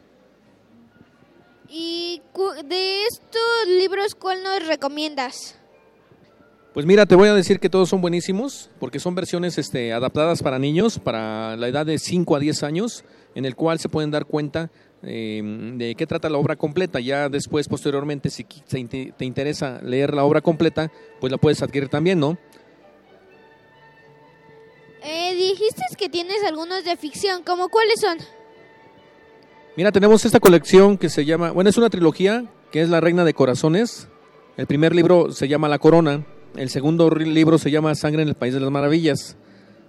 ¿Y 1.69 2.19
de 2.67 3.03
estos 3.03 3.67
libros 3.67 4.15
cuál 4.15 4.41
nos 4.41 4.65
recomiendas? 4.65 5.55
Pues 6.73 6.87
mira, 6.87 7.05
te 7.05 7.13
voy 7.13 7.29
a 7.29 7.35
decir 7.35 7.59
que 7.59 7.69
todos 7.69 7.89
son 7.89 8.01
buenísimos, 8.01 8.71
porque 8.79 8.99
son 8.99 9.13
versiones 9.13 9.59
este, 9.59 9.93
adaptadas 9.93 10.41
para 10.41 10.57
niños, 10.57 10.97
para 10.97 11.55
la 11.57 11.67
edad 11.67 11.85
de 11.85 11.99
5 11.99 12.35
a 12.35 12.39
10 12.39 12.63
años, 12.63 13.05
en 13.35 13.45
el 13.45 13.55
cual 13.55 13.77
se 13.77 13.87
pueden 13.87 14.09
dar 14.09 14.25
cuenta 14.25 14.71
eh, 15.05 15.41
de 15.77 15.95
qué 15.95 16.05
trata 16.07 16.29
la 16.29 16.37
obra 16.37 16.55
completa. 16.55 16.99
Ya 16.99 17.29
después, 17.29 17.67
posteriormente, 17.67 18.29
si 18.29 18.43
te 18.43 18.79
inte- 18.79 19.13
te 19.17 19.25
interesa 19.25 19.79
leer 19.81 20.13
la 20.13 20.23
obra 20.23 20.41
completa, 20.41 20.91
pues 21.19 21.31
la 21.31 21.37
puedes 21.37 21.61
adquirir 21.61 21.89
también, 21.89 22.19
¿no? 22.19 22.37
Eh, 25.03 25.35
dijiste 25.35 25.83
que 25.97 26.09
tienes 26.09 26.43
algunos 26.47 26.83
de 26.83 26.97
ficción, 26.97 27.43
¿cómo 27.43 27.69
cuáles 27.69 27.99
son? 27.99 28.17
Mira, 29.77 29.91
tenemos 29.91 30.25
esta 30.25 30.39
colección 30.39 30.97
que 30.97 31.09
se 31.09 31.25
llama, 31.25 31.51
bueno, 31.51 31.69
es 31.69 31.77
una 31.77 31.89
trilogía 31.89 32.45
que 32.71 32.81
es 32.81 32.89
La 32.89 33.01
Reina 33.01 33.23
de 33.23 33.33
Corazones. 33.33 34.07
El 34.57 34.67
primer 34.67 34.95
libro 34.95 35.31
se 35.31 35.47
llama 35.47 35.67
La 35.69 35.79
Corona, 35.79 36.25
el 36.55 36.69
segundo 36.69 37.09
libro 37.11 37.57
se 37.57 37.69
llama 37.69 37.93
Sangre 37.93 38.23
en 38.23 38.29
el 38.29 38.35
País 38.35 38.53
de 38.53 38.61
las 38.61 38.71
Maravillas, 38.71 39.35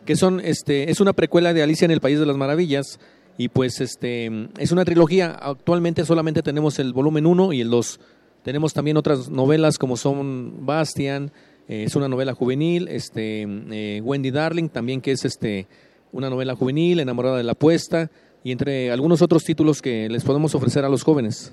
que 0.05 0.17
son, 0.17 0.41
este, 0.41 0.91
es 0.91 1.01
una 1.01 1.13
precuela 1.13 1.55
de 1.55 1.63
Alicia 1.63 1.85
en 1.85 1.93
el 1.93 2.01
País 2.01 2.19
de 2.19 2.27
las 2.27 2.37
Maravillas 2.37 2.99
y 3.39 3.49
pues 3.49 3.81
este, 3.81 4.31
es 4.59 4.73
una 4.73 4.85
trilogía. 4.85 5.31
Actualmente 5.31 6.05
solamente 6.05 6.43
tenemos 6.43 6.79
el 6.79 6.93
volumen 6.93 7.27
1 7.27 7.53
y 7.53 7.61
el 7.61 7.71
2. 7.71 8.01
Tenemos 8.43 8.73
también 8.73 8.97
otras 8.97 9.29
novelas 9.29 9.79
como 9.79 9.97
son 9.97 10.65
Bastian, 10.65 11.33
eh, 11.69 11.85
es 11.85 11.97
una 11.97 12.09
novela 12.09 12.33
juvenil, 12.33 12.87
este, 12.89 13.43
eh, 13.43 14.01
Wendy 14.05 14.31
Darling 14.31 14.69
también 14.69 15.01
que 15.01 15.11
es 15.11 15.25
este, 15.25 15.67
una 16.13 16.31
novela 16.31 16.55
juvenil, 16.55 17.01
Enamorada 17.01 17.39
de 17.39 17.43
la 17.43 17.53
Apuesta 17.53 18.11
y 18.45 18.53
entre 18.53 18.93
algunos 18.93 19.21
otros 19.21 19.43
títulos 19.43 19.83
que 19.83 20.09
les 20.09 20.23
podemos 20.23 20.55
ofrecer 20.55 20.85
a 20.85 20.89
los 20.89 21.03
jóvenes. 21.03 21.53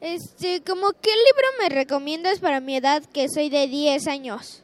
Este, 0.00 0.60
¿como 0.66 0.90
qué 1.00 1.10
libro 1.10 1.48
me 1.60 1.68
recomiendas 1.68 2.40
para 2.40 2.58
mi 2.58 2.76
edad 2.76 3.04
que 3.12 3.28
soy 3.28 3.48
de 3.48 3.68
10 3.68 4.08
años? 4.08 4.61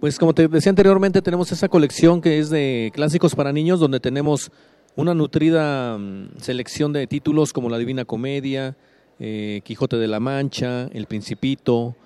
Pues 0.00 0.16
como 0.16 0.32
te 0.32 0.46
decía 0.46 0.70
anteriormente, 0.70 1.22
tenemos 1.22 1.50
esa 1.50 1.68
colección 1.68 2.20
que 2.20 2.38
es 2.38 2.50
de 2.50 2.92
clásicos 2.94 3.34
para 3.34 3.52
niños, 3.52 3.80
donde 3.80 3.98
tenemos 3.98 4.52
una 4.94 5.12
nutrida 5.12 5.98
mm, 5.98 6.38
selección 6.38 6.92
de 6.92 7.08
títulos 7.08 7.52
como 7.52 7.68
La 7.68 7.78
Divina 7.78 8.04
Comedia, 8.04 8.76
eh, 9.18 9.60
Quijote 9.64 9.96
de 9.96 10.06
la 10.06 10.20
Mancha, 10.20 10.86
El 10.92 11.06
Principito, 11.06 11.96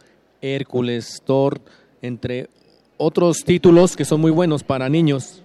Hércules, 0.41 1.23
Thor, 1.27 1.61
entre 2.01 2.49
otros 2.97 3.45
títulos 3.45 3.95
que 3.95 4.07
son 4.07 4.23
muy 4.23 4.31
buenos 4.31 4.65
para 4.65 4.89
niños. 4.89 5.43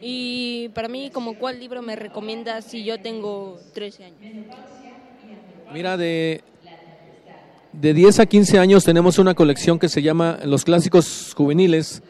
Y 0.00 0.68
para 0.72 0.86
mí, 0.86 1.10
como 1.10 1.34
cuál 1.34 1.58
libro 1.58 1.82
me 1.82 1.96
recomiendas 1.96 2.64
si 2.64 2.84
yo 2.84 3.00
tengo 3.00 3.58
13 3.74 4.04
años? 4.04 4.20
Mira, 5.72 5.96
de, 5.96 6.42
de 7.72 7.94
10 7.94 8.20
a 8.20 8.26
15 8.26 8.58
años 8.58 8.84
tenemos 8.84 9.18
una 9.18 9.34
colección 9.34 9.78
que 9.78 9.88
se 9.88 10.02
llama 10.02 10.38
Los 10.44 10.64
Clásicos 10.64 11.34
Juveniles, 11.36 12.02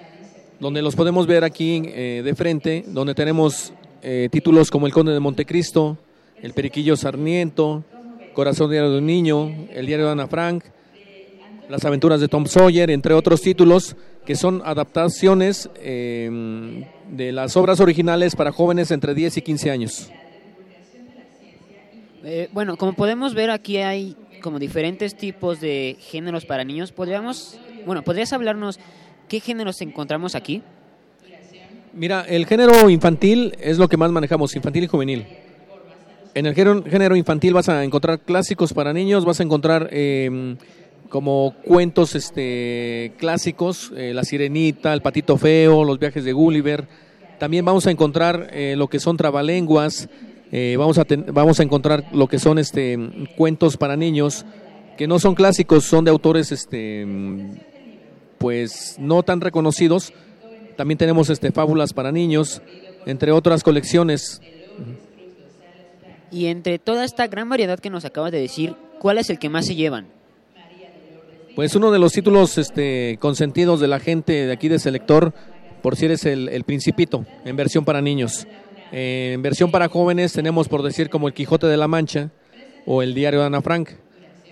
donde 0.59 0.82
los 0.82 0.97
podemos 0.97 1.27
ver 1.27 1.45
aquí 1.45 1.82
eh, 1.87 2.23
de 2.24 2.35
frente, 2.35 2.85
donde 2.89 3.15
tenemos 3.15 3.73
eh, 4.03 4.28
títulos 4.31 4.70
como 4.70 4.87
El 4.87 4.93
Conde 4.93 5.12
de 5.12 5.20
Montecristo, 5.20 5.99
El 6.43 6.55
Periquillo 6.55 6.97
Sarmiento, 6.97 7.85
Corazón 8.32 8.70
Diario 8.70 8.91
de 8.91 8.99
un 8.99 9.07
Niño, 9.07 9.69
El 9.70 9.87
Diario 9.87 10.07
de 10.07 10.12
Ana 10.12 10.27
Frank, 10.28 10.65
Las 11.69 11.85
Aventuras 11.85 12.20
de 12.20 12.28
Tom 12.28 12.47
Sawyer, 12.47 12.91
entre 12.91 13.15
otros 13.15 13.43
títulos 13.43 13.97
que 14.24 14.37
son 14.37 14.62
adaptaciones 14.65 15.70
eh, 15.77 16.85
de 17.11 17.32
las 17.32 17.57
obras 17.57 17.81
originales 17.81 18.37
para 18.37 18.53
jóvenes 18.53 18.91
entre 18.91 19.15
10 19.15 19.39
y 19.39 19.43
15 19.43 19.70
años. 19.70 20.11
Eh, 22.23 22.49
bueno, 22.53 22.77
como 22.77 22.93
podemos 22.93 23.35
ver 23.35 23.51
aquí 23.51 23.78
hay 23.78 24.15
como 24.41 24.59
diferentes 24.59 25.17
tipos 25.17 25.61
de 25.61 25.97
géneros 26.01 26.45
para 26.45 26.65
niños. 26.65 26.93
Podríamos, 26.93 27.59
bueno, 27.87 28.03
¿podrías 28.03 28.33
hablarnos 28.33 28.79
qué 29.29 29.41
géneros 29.41 29.81
encontramos 29.81 30.35
aquí? 30.35 30.62
Mira, 31.93 32.25
el 32.29 32.47
género 32.47 32.89
infantil 32.89 33.57
es 33.61 33.79
lo 33.79 33.89
que 33.89 33.97
más 33.97 34.11
manejamos, 34.11 34.55
infantil 34.55 34.85
y 34.85 34.87
juvenil. 34.87 35.27
En 36.35 36.47
el 36.47 36.55
género, 36.55 37.17
infantil 37.17 37.55
vas 37.55 37.69
a 37.69 37.83
encontrar 37.83 38.21
clásicos 38.21 38.73
para 38.73 38.93
niños, 38.93 39.25
vas 39.25 39.41
a 39.41 39.43
encontrar 39.43 39.89
eh, 39.91 40.57
como 41.09 41.57
cuentos 41.65 42.15
este, 42.15 43.12
clásicos, 43.19 43.93
eh, 43.97 44.12
La 44.15 44.23
Sirenita, 44.23 44.93
El 44.93 45.03
Patito 45.03 45.37
Feo, 45.37 45.83
Los 45.83 45.99
Viajes 45.99 46.25
de 46.25 46.33
Gulliver. 46.33 46.87
También 47.39 47.65
vamos 47.65 47.87
a 47.89 47.91
encontrar 47.91 48.49
eh, 48.53 48.75
lo 48.77 48.87
que 48.87 49.01
son 49.01 49.17
trabalenguas, 49.17 50.09
eh, 50.52 50.77
vamos, 50.78 50.98
a 50.98 51.05
ten- 51.05 51.27
vamos 51.32 51.60
a 51.60 51.62
encontrar 51.62 52.05
lo 52.12 52.27
que 52.27 52.39
son 52.39 52.59
este, 52.59 52.98
cuentos 53.36 53.77
para 53.77 53.97
niños, 53.97 54.44
que 54.97 55.06
no 55.06 55.18
son 55.18 55.35
clásicos, 55.35 55.85
son 55.85 56.05
de 56.05 56.10
autores 56.10 56.52
este, 56.52 57.06
pues 58.39 58.97
no 58.98 59.22
tan 59.22 59.40
reconocidos. 59.40 60.12
También 60.77 60.98
tenemos 60.98 61.31
este, 61.31 61.52
fábulas 61.52 61.93
para 61.93 62.10
niños, 62.12 62.62
entre 63.06 63.32
otras 63.32 63.62
colecciones. 63.62 64.40
Y 66.31 66.47
entre 66.47 66.78
toda 66.78 67.05
esta 67.05 67.27
gran 67.27 67.48
variedad 67.48 67.78
que 67.78 67.90
nos 67.90 68.05
acabas 68.05 68.32
de 68.32 68.40
decir, 68.40 68.74
¿cuál 68.98 69.18
es 69.18 69.31
el 69.31 69.39
que 69.39 69.48
más 69.48 69.66
se 69.66 69.74
llevan? 69.74 70.06
Pues 71.56 71.74
uno 71.74 71.90
de 71.90 71.98
los 71.98 72.12
títulos 72.12 72.56
este, 72.59 73.18
consentidos 73.20 73.81
de 73.81 73.89
la 73.89 73.98
gente 74.01 74.47
de 74.47 74.52
aquí 74.52 74.68
de 74.68 74.78
Selector, 74.78 75.35
por 75.82 75.97
si 75.97 76.06
eres 76.06 76.24
el, 76.24 76.48
el 76.48 76.62
Principito, 76.64 77.27
en 77.44 77.56
versión 77.56 77.85
para 77.85 78.01
niños. 78.01 78.47
Eh, 78.93 79.33
en 79.35 79.43
versión 79.43 79.71
para 79.71 79.89
jóvenes 79.89 80.33
tenemos, 80.33 80.69
por 80.69 80.83
decir, 80.83 81.11
como 81.11 81.29
el 81.29 81.35
Quijote 81.35 81.67
de 81.67 81.77
la 81.77 81.89
Mancha 81.89 82.31
o 82.87 83.03
el 83.03 83.15
Diario 83.15 83.41
de 83.41 83.47
Ana 83.47 83.62
Frank. 83.62 83.91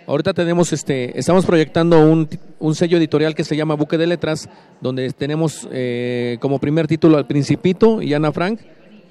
Ahorita 0.07 0.33
tenemos, 0.33 0.73
este, 0.73 1.19
estamos 1.19 1.45
proyectando 1.45 2.01
un, 2.01 2.29
un 2.61 2.75
sello 2.75 2.97
editorial 2.97 3.35
que 3.35 3.45
se 3.45 3.57
llama 3.57 3.75
Buque 3.75 3.99
de 3.99 4.07
Letras, 4.07 4.49
donde 4.81 5.11
tenemos 5.13 5.69
eh, 5.71 6.39
como 6.41 6.59
primer 6.59 6.87
título 6.87 7.19
al 7.19 7.27
Principito 7.27 8.01
y 8.01 8.15
Ana 8.15 8.33
Frank, 8.33 8.61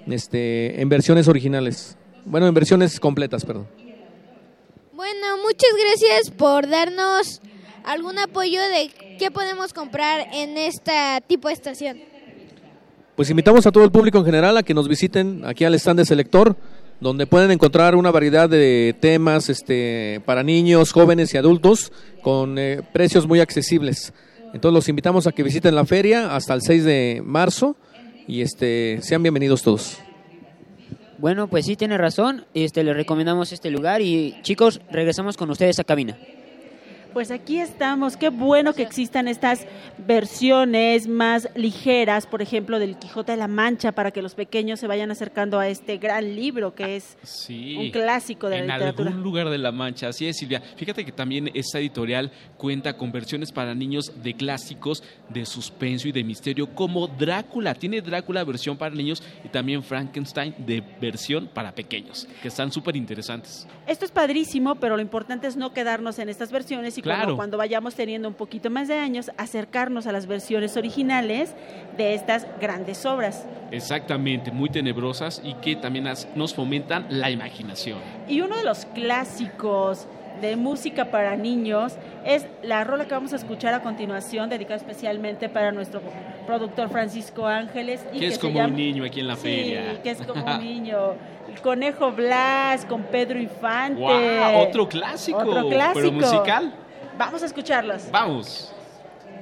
este, 0.07 0.81
en 0.81 0.89
versiones 0.89 1.27
originales. 1.27 1.97
Bueno, 2.25 2.47
en 2.47 2.53
versiones 2.55 2.99
completas, 2.99 3.45
perdón. 3.45 3.67
Bueno, 4.93 5.37
muchas 5.43 5.69
gracias 5.79 6.31
por 6.31 6.67
darnos 6.67 7.41
algún 7.85 8.17
apoyo 8.17 8.59
de 8.59 8.89
qué 9.19 9.29
podemos 9.29 9.73
comprar 9.73 10.27
en 10.33 10.57
esta 10.57 11.21
tipo 11.21 11.47
de 11.47 11.53
estación. 11.53 11.99
Pues 13.17 13.31
invitamos 13.31 13.65
a 13.65 13.71
todo 13.71 13.83
el 13.83 13.89
público 13.89 14.19
en 14.19 14.25
general 14.25 14.57
a 14.57 14.61
que 14.61 14.75
nos 14.75 14.87
visiten 14.87 15.41
aquí 15.43 15.65
al 15.65 15.73
stand 15.73 15.97
de 15.97 16.05
Selector, 16.05 16.55
donde 16.99 17.25
pueden 17.25 17.49
encontrar 17.49 17.95
una 17.95 18.11
variedad 18.11 18.47
de 18.47 18.95
temas 18.99 19.49
este, 19.49 20.21
para 20.23 20.43
niños, 20.43 20.91
jóvenes 20.91 21.33
y 21.33 21.37
adultos 21.37 21.91
con 22.21 22.59
eh, 22.59 22.83
precios 22.93 23.25
muy 23.25 23.39
accesibles. 23.39 24.13
Entonces 24.53 24.71
los 24.71 24.87
invitamos 24.87 25.25
a 25.25 25.31
que 25.31 25.41
visiten 25.41 25.73
la 25.73 25.83
feria 25.85 26.35
hasta 26.35 26.53
el 26.53 26.61
6 26.61 26.83
de 26.83 27.23
marzo 27.25 27.75
y 28.27 28.41
este, 28.41 28.99
sean 29.01 29.23
bienvenidos 29.23 29.63
todos. 29.63 29.97
Bueno, 31.17 31.47
pues 31.47 31.65
sí, 31.65 31.75
tiene 31.75 31.97
razón. 31.97 32.45
Este, 32.53 32.83
les 32.83 32.95
recomendamos 32.95 33.51
este 33.51 33.71
lugar 33.71 34.03
y 34.03 34.35
chicos, 34.43 34.79
regresamos 34.91 35.37
con 35.37 35.49
ustedes 35.49 35.79
a 35.79 35.83
cabina. 35.83 36.19
Pues 37.17 37.31
aquí 37.31 37.59
estamos, 37.59 38.15
qué 38.15 38.29
bueno 38.29 38.73
que 38.73 38.83
existan 38.83 39.27
estas 39.27 39.65
versiones 40.05 41.07
más 41.07 41.49
ligeras, 41.55 42.27
por 42.27 42.43
ejemplo, 42.43 42.77
del 42.77 42.95
Quijote 42.99 43.31
de 43.31 43.39
la 43.39 43.47
Mancha, 43.47 43.91
para 43.91 44.11
que 44.11 44.21
los 44.21 44.35
pequeños 44.35 44.79
se 44.79 44.85
vayan 44.85 45.09
acercando 45.09 45.57
a 45.57 45.67
este 45.67 45.97
gran 45.97 46.35
libro 46.35 46.75
que 46.75 46.95
es 46.95 47.17
Sí. 47.23 47.75
un 47.75 47.89
clásico 47.89 48.49
de 48.49 48.57
la 48.57 48.61
en 48.61 48.67
literatura. 48.67 49.09
algún 49.09 49.23
lugar 49.23 49.49
de 49.49 49.57
la 49.57 49.71
Mancha. 49.71 50.09
Así 50.09 50.27
es, 50.27 50.37
Silvia. 50.37 50.61
Fíjate 50.75 51.03
que 51.03 51.11
también 51.11 51.49
esta 51.55 51.79
editorial 51.79 52.31
cuenta 52.55 52.95
con 52.95 53.11
versiones 53.11 53.51
para 53.51 53.73
niños 53.73 54.11
de 54.21 54.35
clásicos 54.35 55.01
de 55.29 55.43
suspenso 55.47 56.07
y 56.07 56.11
de 56.11 56.23
misterio, 56.23 56.75
como 56.75 57.07
Drácula. 57.07 57.73
Tiene 57.73 57.99
Drácula 58.01 58.43
versión 58.43 58.77
para 58.77 58.93
niños 58.93 59.23
y 59.43 59.47
también 59.49 59.81
Frankenstein 59.81 60.53
de 60.59 60.83
versión 61.01 61.47
para 61.47 61.73
pequeños, 61.73 62.27
que 62.43 62.49
están 62.49 62.71
súper 62.71 62.95
interesantes. 62.95 63.67
Esto 63.87 64.05
es 64.05 64.11
padrísimo, 64.11 64.75
pero 64.75 64.95
lo 64.97 65.01
importante 65.01 65.47
es 65.47 65.57
no 65.57 65.73
quedarnos 65.73 66.19
en 66.19 66.29
estas 66.29 66.51
versiones 66.51 66.95
y 66.99 67.06
como 67.25 67.35
cuando 67.37 67.57
vayamos 67.57 67.95
teniendo 67.95 68.27
un 68.27 68.33
poquito 68.33 68.69
más 68.69 68.87
de 68.87 68.97
años, 68.97 69.31
acercarnos 69.37 70.07
a 70.07 70.11
las 70.11 70.27
versiones 70.27 70.77
originales 70.77 71.53
de 71.97 72.13
estas 72.13 72.45
grandes 72.61 73.05
obras. 73.05 73.45
Exactamente, 73.71 74.51
muy 74.51 74.69
tenebrosas 74.69 75.41
y 75.43 75.53
que 75.55 75.75
también 75.75 76.07
nos 76.35 76.53
fomentan 76.53 77.05
la 77.09 77.29
imaginación. 77.31 77.99
Y 78.27 78.41
uno 78.41 78.55
de 78.57 78.63
los 78.63 78.85
clásicos 79.31 80.07
de 80.41 80.55
música 80.55 81.05
para 81.09 81.35
niños 81.35 81.95
es 82.23 82.45
la 82.61 82.83
rola 82.83 83.05
que 83.05 83.13
vamos 83.13 83.33
a 83.33 83.37
escuchar 83.37 83.73
a 83.73 83.81
continuación, 83.81 84.49
dedicada 84.49 84.75
especialmente 84.75 85.49
para 85.49 85.71
nuestro 85.71 85.99
productor 86.45 86.89
Francisco 86.89 87.47
Ángeles. 87.47 88.05
Y 88.13 88.19
Que 88.19 88.27
es 88.27 88.37
como 88.39 88.55
llama- 88.59 88.69
un 88.69 88.75
niño 88.75 89.03
aquí 89.03 89.19
en 89.21 89.27
la 89.27 89.35
Sí, 89.35 89.41
feria. 89.41 90.01
que 90.03 90.11
es 90.11 90.21
como 90.21 90.45
un 90.45 90.59
niño. 90.63 90.97
El 91.51 91.59
Conejo 91.61 92.11
Blas 92.11 92.85
con 92.85 93.03
Pedro 93.03 93.39
Infante. 93.39 93.99
¡Guau! 93.99 94.61
Otro 94.67 94.87
clásico, 94.87 95.39
Otro 95.39 95.69
clásico. 95.69 95.93
pero 95.95 96.11
musical. 96.11 96.73
Vamos 97.17 97.41
a 97.43 97.45
escucharlos. 97.45 98.09
Vamos. 98.11 98.73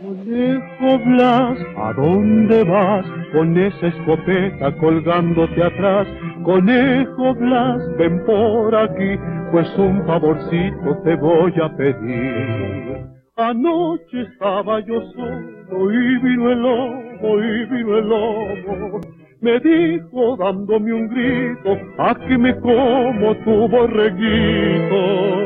Conejo 0.01 0.99
Blas, 1.05 1.57
¿a 1.77 1.93
dónde 1.93 2.63
vas? 2.63 3.05
Con 3.31 3.57
esa 3.57 3.87
escopeta 3.87 4.75
colgándote 4.77 5.63
atrás. 5.63 6.07
Conejo 6.43 7.33
Blas, 7.35 7.81
ven 7.97 8.23
por 8.25 8.75
aquí, 8.75 9.17
pues 9.51 9.67
un 9.77 10.05
favorcito 10.05 10.97
te 11.03 11.15
voy 11.15 11.53
a 11.61 11.69
pedir. 11.75 13.05
Anoche 13.37 14.21
estaba 14.21 14.79
yo 14.81 15.01
solo 15.13 15.91
y 15.91 16.19
vino 16.19 16.51
el 16.51 16.59
lobo, 16.59 17.43
y 17.43 17.65
vino 17.65 17.97
el 17.97 18.07
lobo. 18.07 19.01
Me 19.41 19.59
dijo 19.59 20.37
dándome 20.37 20.93
un 20.93 21.07
grito, 21.09 21.77
aquí 21.99 22.37
me 22.37 22.55
como 22.59 23.35
tu 23.43 23.67
borreguito. 23.67 25.45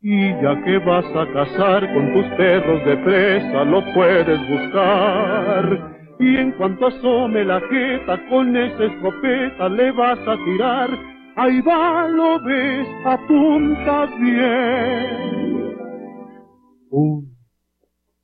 Y 0.00 0.30
ya 0.40 0.62
que 0.64 0.78
vas 0.78 1.04
a 1.16 1.26
cazar 1.32 1.92
con 1.92 2.12
tus 2.12 2.26
perros 2.36 2.84
de 2.84 2.96
presa, 2.98 3.64
lo 3.64 3.82
puedes 3.92 4.38
buscar. 4.48 5.96
Y 6.20 6.36
en 6.36 6.52
cuanto 6.52 6.86
asome 6.86 7.44
la 7.44 7.60
jeta, 7.60 8.20
con 8.28 8.56
esa 8.56 8.84
escopeta 8.84 9.68
le 9.68 9.90
vas 9.92 10.18
a 10.26 10.36
tirar. 10.44 10.90
Ahí 11.36 11.60
va, 11.60 12.08
lo 12.08 12.40
ves, 12.42 12.88
apunta 13.04 14.06
bien. 14.18 15.36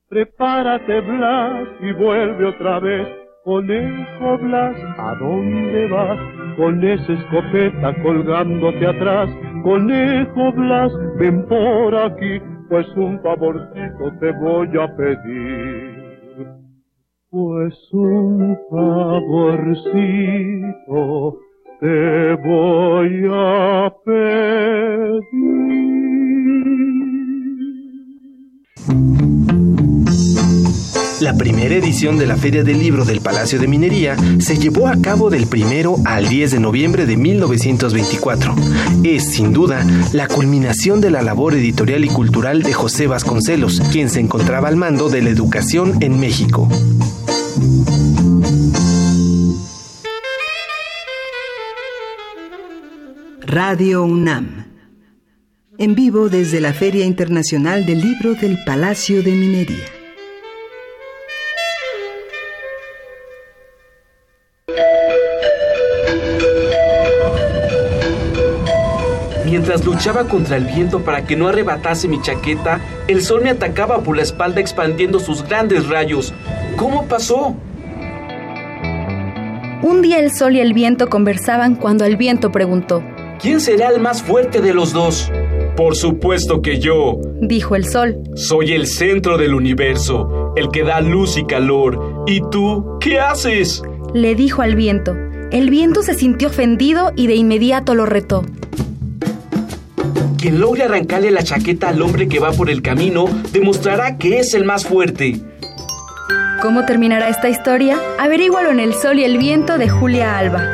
Prepárate, 0.09 1.01
Blas, 1.01 1.69
y 1.81 1.93
vuelve 1.93 2.45
otra 2.47 2.79
vez. 2.81 3.22
Conejo 3.45 4.39
Blas, 4.39 4.77
¿a 4.99 5.17
dónde 5.17 5.89
vas? 5.89 6.17
Con 6.57 6.85
esa 6.85 7.13
escopeta 7.13 7.93
colgándote 8.03 8.87
atrás. 8.87 9.29
Conejo 9.65 10.53
Blas, 10.53 10.93
ven 11.19 11.45
por 11.49 11.93
aquí, 11.93 12.41
pues 12.69 12.87
un 12.97 13.21
favorcito 13.21 14.13
te 14.21 14.31
voy 14.33 14.69
a 14.79 14.97
pedir. 14.97 16.47
Pues 17.31 17.75
un 17.93 18.57
favorcito 18.71 19.81
te 21.81 22.35
voy 22.45 23.27
a 23.29 23.93
pedir. 24.05 24.33
La 31.23 31.35
primera 31.35 31.77
edición 31.77 32.19
de 32.19 32.27
la 32.27 32.37
Feria 32.37 32.65
del 32.65 32.81
Libro 32.81 33.05
del 33.05 33.21
Palacio 33.21 33.61
de 33.61 33.69
Minería 33.69 34.17
se 34.41 34.59
llevó 34.59 34.89
a 34.89 35.01
cabo 35.01 35.31
del 35.31 35.47
1 35.47 35.99
al 36.05 36.29
10 36.29 36.51
de 36.51 36.59
noviembre 36.59 37.07
de 37.07 37.17
1924. 37.17 38.57
Es, 39.05 39.31
sin 39.31 39.53
duda, 39.53 39.87
la 40.13 40.27
culminación 40.27 41.01
de 41.01 41.13
la 41.13 41.23
labor 41.23 41.55
editorial 41.55 42.05
y 42.05 42.09
cultural 42.09 42.65
de 42.65 42.73
José 42.73 43.07
Vasconcelos, 43.07 43.81
quien 43.93 44.11
se 44.11 44.19
encontraba 44.19 44.67
al 44.67 44.75
mando 44.75 45.11
de 45.11 45.23
la 45.23 45.31
educación 45.31 46.03
en 46.03 46.19
México. 46.19 46.69
Radio 53.43 54.03
UNAM. 54.03 54.67
En 55.79 55.95
vivo 55.95 56.29
desde 56.29 56.61
la 56.61 56.73
Feria 56.73 57.07
Internacional 57.07 57.87
del 57.87 58.01
Libro 58.01 58.35
del 58.35 58.59
Palacio 58.65 59.23
de 59.23 59.31
Minería. 59.31 60.02
Mientras 69.63 69.87
luchaba 69.87 70.25
contra 70.25 70.57
el 70.57 70.65
viento 70.65 71.05
para 71.05 71.25
que 71.25 71.37
no 71.37 71.47
arrebatase 71.47 72.09
mi 72.09 72.21
chaqueta, 72.21 72.81
el 73.07 73.23
sol 73.23 73.43
me 73.45 73.51
atacaba 73.51 74.03
por 74.03 74.17
la 74.17 74.23
espalda 74.25 74.61
expandiendo 74.61 75.21
sus 75.21 75.45
grandes 75.45 75.89
rayos. 75.89 76.35
¿Cómo 76.77 77.07
pasó? 77.07 77.55
Un 79.83 80.03
día 80.03 80.19
el 80.19 80.35
sol 80.35 80.57
y 80.57 80.61
el 80.61 80.73
viento 80.73 81.07
conversaban 81.09 81.77
cuando 81.77 82.05
el 82.05 82.17
viento 82.17 82.51
preguntó, 82.51 83.05
¿Quién 83.41 83.61
será 83.61 83.91
el 83.91 84.01
más 84.01 84.21
fuerte 84.21 84.61
de 84.61 84.75
los 84.75 84.93
dos? 84.93 85.31
Por 85.77 85.95
supuesto 85.95 86.61
que 86.61 86.81
yo. 86.81 87.21
dijo 87.41 87.77
el 87.77 87.85
sol. 87.85 88.17
Soy 88.35 88.73
el 88.73 88.89
centro 88.89 89.39
del 89.39 89.55
universo, 89.55 90.55
el 90.57 90.71
que 90.73 90.83
da 90.83 91.01
luz 91.01 91.37
y 91.37 91.45
calor. 91.45 92.25
¿Y 92.27 92.41
tú 92.51 92.99
qué 92.99 93.21
haces? 93.21 93.81
Le 94.13 94.35
dijo 94.35 94.61
al 94.61 94.75
viento. 94.75 95.17
El 95.53 95.71
viento 95.71 96.03
se 96.03 96.15
sintió 96.15 96.49
ofendido 96.49 97.13
y 97.15 97.29
de 97.29 97.37
inmediato 97.37 97.95
lo 97.95 98.07
retó. 98.07 98.43
Quien 100.43 100.59
logre 100.59 100.83
arrancarle 100.83 101.31
la 101.31 101.45
chaqueta 101.45 101.91
al 101.91 102.03
hombre 102.03 102.27
que 102.27 102.41
va 102.41 102.51
por 102.51 102.69
el 102.69 102.83
camino 102.83 103.27
demostrará 103.53 104.19
que 104.19 104.41
es 104.41 104.55
el 104.55 104.65
más 104.65 104.85
fuerte. 104.85 105.41
¿Cómo 106.61 106.85
terminará 106.85 107.29
esta 107.29 107.49
historia? 107.49 107.97
Averígualo 108.19 108.73
en 108.73 108.81
El 108.81 108.93
Sol 108.93 109.21
y 109.21 109.25
el 109.25 109.39
Viento 109.39 109.79
de 109.79 109.89
Julia 109.89 110.37
Alba. 110.37 110.69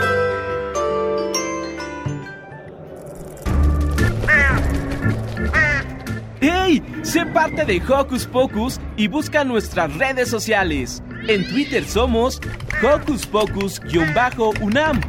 ¡Hey! 6.40 6.82
Sé 7.03 7.27
parte 7.27 7.66
de 7.66 7.82
Hocus 7.86 8.24
Pocus 8.24 8.81
y 8.97 9.07
busca 9.09 9.45
nuestras 9.45 9.95
redes 9.99 10.31
sociales. 10.31 11.03
En 11.27 11.47
Twitter 11.47 11.85
somos 11.85 12.40
Hocus 12.82 13.27
Pocus-UNAM 13.27 15.03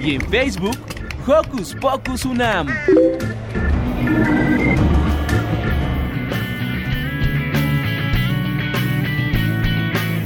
y 0.00 0.14
en 0.14 0.20
Facebook 0.30 0.78
Hocus 1.26 1.74
Pocus 1.76 2.26
UNAM. 2.26 2.68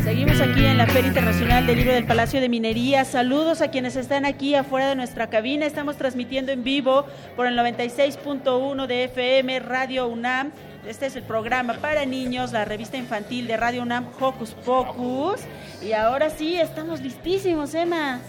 Seguimos 0.02 0.40
aquí 0.40 0.64
en 0.64 0.76
la 0.76 0.88
Feria 0.88 1.06
Internacional 1.06 1.68
del 1.68 1.76
Libro 1.76 1.92
del 1.92 2.04
Palacio 2.04 2.40
de 2.40 2.48
Minería. 2.48 3.04
Saludos 3.04 3.60
a 3.60 3.68
quienes 3.68 3.94
están 3.94 4.24
aquí 4.24 4.56
afuera 4.56 4.88
de 4.88 4.96
nuestra 4.96 5.30
cabina. 5.30 5.66
Estamos 5.66 5.96
transmitiendo 5.96 6.50
en 6.50 6.64
vivo 6.64 7.06
por 7.36 7.46
el 7.46 7.56
96.1 7.56 8.86
de 8.88 9.04
FM 9.04 9.60
Radio 9.60 10.08
UNAM. 10.08 10.50
Este 10.84 11.06
es 11.06 11.14
el 11.14 11.22
programa 11.22 11.74
para 11.74 12.06
niños, 12.06 12.50
la 12.50 12.64
revista 12.64 12.96
infantil 12.96 13.46
de 13.46 13.56
Radio 13.56 13.82
UNAM, 13.82 14.08
Hocus 14.18 14.50
Pocus. 14.64 15.42
Y 15.80 15.92
ahora 15.92 16.28
sí, 16.30 16.58
estamos 16.58 17.00
listísimos, 17.00 17.72
Emma. 17.74 18.20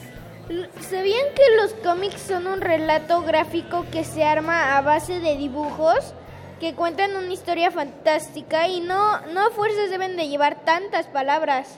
¿Sabían 0.90 1.36
que 1.36 1.58
los 1.58 1.76
cómics 1.76 2.22
son 2.22 2.48
un 2.48 2.60
relato 2.60 3.22
gráfico 3.22 3.86
que 3.92 4.04
se 4.04 4.24
arma 4.24 4.78
a 4.78 4.82
base 4.82 5.20
de 5.20 5.38
dibujos 5.38 6.16
que 6.60 6.74
cuentan 6.74 7.16
una 7.16 7.32
historia 7.32 7.70
fantástica 7.70 8.68
y 8.68 8.82
no, 8.82 9.22
no 9.28 9.46
a 9.46 9.52
fuerzas 9.52 9.92
deben 9.92 10.18
de 10.18 10.28
llevar 10.28 10.66
tantas 10.66 11.06
palabras 11.06 11.78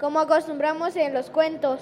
como 0.00 0.18
acostumbramos 0.18 0.96
en 0.96 1.14
los 1.14 1.30
cuentos? 1.30 1.80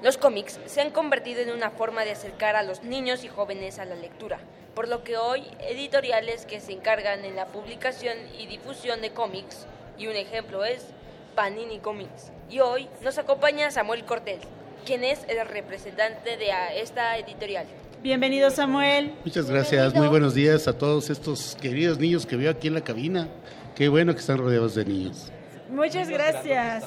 Los 0.00 0.16
cómics 0.16 0.60
se 0.66 0.80
han 0.80 0.92
convertido 0.92 1.40
en 1.40 1.50
una 1.50 1.70
forma 1.70 2.04
de 2.04 2.12
acercar 2.12 2.54
a 2.54 2.62
los 2.62 2.84
niños 2.84 3.24
y 3.24 3.28
jóvenes 3.28 3.80
a 3.80 3.86
la 3.86 3.96
lectura, 3.96 4.38
por 4.76 4.86
lo 4.86 5.02
que 5.02 5.16
hoy 5.16 5.42
editoriales 5.58 6.46
que 6.46 6.60
se 6.60 6.70
encargan 6.70 7.24
en 7.24 7.34
la 7.34 7.46
publicación 7.46 8.16
y 8.38 8.46
difusión 8.46 9.00
de 9.00 9.10
cómics, 9.10 9.66
y 9.98 10.06
un 10.06 10.14
ejemplo 10.14 10.64
es 10.64 10.86
Panini 11.34 11.80
Comics. 11.80 12.30
Y 12.48 12.60
hoy 12.60 12.88
nos 13.02 13.18
acompaña 13.18 13.72
Samuel 13.72 14.04
Cortés, 14.04 14.40
quien 14.84 15.04
es 15.04 15.20
el 15.28 15.46
representante 15.48 16.36
de 16.36 16.46
esta 16.80 17.16
editorial. 17.18 17.66
Bienvenido, 18.02 18.50
Samuel. 18.50 19.12
Muchas 19.24 19.48
gracias, 19.50 19.94
muy 19.94 20.08
buenos 20.08 20.34
días 20.34 20.68
a 20.68 20.76
todos 20.76 21.08
estos 21.10 21.56
queridos 21.60 21.98
niños 21.98 22.26
que 22.26 22.36
veo 22.36 22.50
aquí 22.50 22.68
en 22.68 22.74
la 22.74 22.82
cabina. 22.82 23.28
Qué 23.74 23.88
bueno 23.88 24.12
que 24.14 24.20
están 24.20 24.38
rodeados 24.38 24.74
de 24.74 24.84
niños. 24.84 25.30
Muchas 25.70 26.08
gracias. 26.08 26.84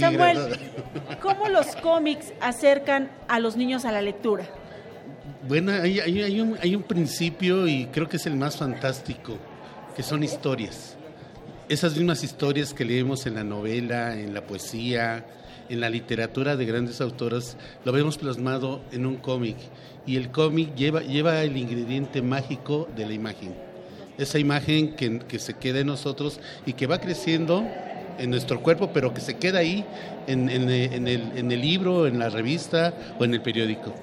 Samuel, 0.00 0.36
gracias. 0.36 0.58
¿cómo 1.22 1.48
los 1.48 1.66
cómics 1.76 2.32
acercan 2.40 3.10
a 3.28 3.38
los 3.38 3.56
niños 3.56 3.84
a 3.84 3.92
la 3.92 4.02
lectura? 4.02 4.44
Bueno, 5.46 5.72
hay, 5.72 6.00
hay- 6.00 6.22
hay 6.22 6.40
un, 6.40 6.58
hay 6.60 6.74
un 6.74 6.82
principio 6.82 7.66
y 7.68 7.86
creo 7.86 8.08
que 8.08 8.16
es 8.16 8.26
el 8.26 8.34
más 8.36 8.56
fantástico, 8.56 9.38
que 9.96 10.02
son 10.02 10.22
historias. 10.24 10.96
Esas 11.68 11.94
mismas 11.96 12.24
historias 12.24 12.74
que 12.74 12.84
leemos 12.84 13.26
en 13.26 13.36
la 13.36 13.44
novela, 13.44 14.14
en 14.14 14.34
la 14.34 14.42
poesía, 14.42 15.24
en 15.68 15.80
la 15.80 15.90
literatura 15.90 16.56
de 16.56 16.64
grandes 16.66 17.00
autoras, 17.00 17.56
lo 17.84 17.92
vemos 17.92 18.18
plasmado 18.18 18.80
en 18.92 19.06
un 19.06 19.16
cómic. 19.16 19.56
Y 20.06 20.16
el 20.16 20.30
cómic 20.30 20.74
lleva, 20.74 21.02
lleva 21.02 21.42
el 21.42 21.56
ingrediente 21.56 22.22
mágico 22.22 22.88
de 22.96 23.06
la 23.06 23.12
imagen. 23.12 23.54
Esa 24.16 24.38
imagen 24.38 24.96
que, 24.96 25.18
que 25.20 25.38
se 25.38 25.54
queda 25.54 25.80
en 25.80 25.86
nosotros 25.88 26.40
y 26.66 26.72
que 26.72 26.86
va 26.86 26.98
creciendo 26.98 27.64
en 28.18 28.30
nuestro 28.30 28.60
cuerpo, 28.60 28.90
pero 28.92 29.14
que 29.14 29.20
se 29.20 29.36
queda 29.36 29.60
ahí 29.60 29.84
en, 30.26 30.48
en- 30.48 30.68
el, 30.70 31.32
en 31.36 31.52
el 31.52 31.60
libro, 31.60 32.06
en 32.06 32.18
la 32.18 32.28
revista 32.30 32.92
o 33.18 33.24
en 33.24 33.34
el 33.34 33.42
periódico. 33.42 33.94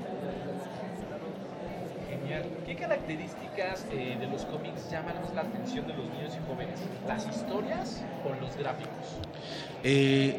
Genial. 2.09 2.43
¿Qué 2.65 2.75
características 2.75 3.44
eh, 3.57 4.17
de 4.19 4.27
los 4.27 4.43
cómics 4.45 4.89
llaman 4.91 5.15
la 5.33 5.41
atención 5.41 5.87
de 5.87 5.93
los 5.93 6.05
niños 6.05 6.33
y 6.35 6.51
jóvenes? 6.51 6.79
¿Las 7.07 7.25
historias 7.27 8.03
o 8.25 8.41
los 8.41 8.55
gráficos? 8.57 8.91
Eh, 9.83 10.37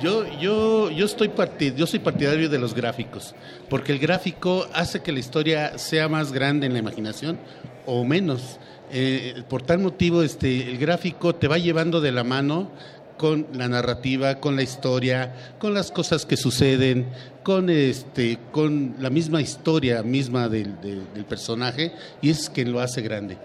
yo, 0.00 0.26
yo, 0.38 0.90
yo, 0.90 1.04
estoy 1.06 1.28
parti- 1.28 1.74
yo 1.74 1.86
soy 1.86 1.98
partidario 2.00 2.48
de 2.48 2.58
los 2.58 2.74
gráficos, 2.74 3.34
porque 3.68 3.92
el 3.92 3.98
gráfico 3.98 4.66
hace 4.72 5.02
que 5.02 5.12
la 5.12 5.20
historia 5.20 5.78
sea 5.78 6.08
más 6.08 6.32
grande 6.32 6.66
en 6.66 6.72
la 6.72 6.78
imaginación 6.78 7.38
o 7.84 8.04
menos. 8.04 8.58
Eh, 8.90 9.42
por 9.48 9.62
tal 9.62 9.80
motivo, 9.80 10.22
este, 10.22 10.70
el 10.70 10.78
gráfico 10.78 11.34
te 11.34 11.48
va 11.48 11.58
llevando 11.58 12.00
de 12.00 12.12
la 12.12 12.24
mano 12.24 12.70
con 13.16 13.46
la 13.52 13.68
narrativa, 13.68 14.36
con 14.40 14.56
la 14.56 14.62
historia, 14.62 15.34
con 15.58 15.74
las 15.74 15.90
cosas 15.90 16.26
que 16.26 16.36
suceden, 16.36 17.06
con 17.42 17.70
este, 17.70 18.38
con 18.52 18.96
la 18.98 19.10
misma 19.10 19.40
historia 19.40 20.02
misma 20.02 20.48
del, 20.48 20.80
del- 20.80 21.12
del 21.14 21.24
personaje, 21.24 21.92
y 22.22 22.30
es 22.30 22.50
quien 22.50 22.72
lo 22.72 22.80
hace 22.80 23.00
grande. 23.02 23.38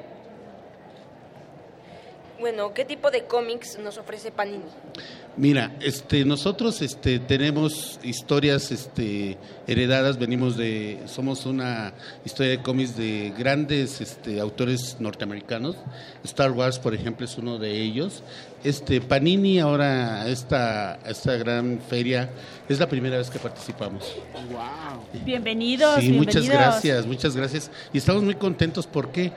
Bueno, 2.42 2.74
¿qué 2.74 2.86
tipo 2.86 3.12
de 3.12 3.26
cómics 3.26 3.78
nos 3.78 4.00
ofrece 4.00 4.32
Panini? 4.32 4.64
Mira, 5.38 5.76
este, 5.80 6.26
nosotros 6.26 6.82
este, 6.82 7.20
tenemos 7.20 8.00
historias 8.02 8.72
este, 8.72 9.38
heredadas, 9.68 10.18
venimos 10.18 10.58
de, 10.58 11.00
somos 11.06 11.46
una 11.46 11.94
historia 12.26 12.54
de 12.54 12.64
cómics 12.64 12.98
de 12.98 13.32
grandes 13.38 14.02
este, 14.02 14.40
autores 14.40 14.98
norteamericanos. 15.00 15.76
Star 16.24 16.52
Wars, 16.52 16.80
por 16.80 16.96
ejemplo, 16.96 17.26
es 17.28 17.38
uno 17.38 17.60
de 17.60 17.80
ellos. 17.80 18.24
Este, 18.64 19.02
Panini, 19.02 19.60
ahora 19.60 20.28
esta, 20.28 20.96
esta 21.06 21.38
gran 21.38 21.80
feria, 21.80 22.28
es 22.68 22.80
la 22.80 22.90
primera 22.90 23.18
vez 23.18 23.30
que 23.30 23.38
participamos. 23.38 24.16
Bienvenidos, 25.24 26.00
Sí, 26.00 26.12
muchas 26.12 26.42
bienvenidos. 26.42 26.72
gracias, 26.72 27.06
muchas 27.06 27.36
gracias. 27.38 27.72
Y 27.94 28.00
estamos 28.00 28.24
muy 28.24 28.34
contentos, 28.34 28.88
¿por 28.88 29.12
qué? 29.12 29.32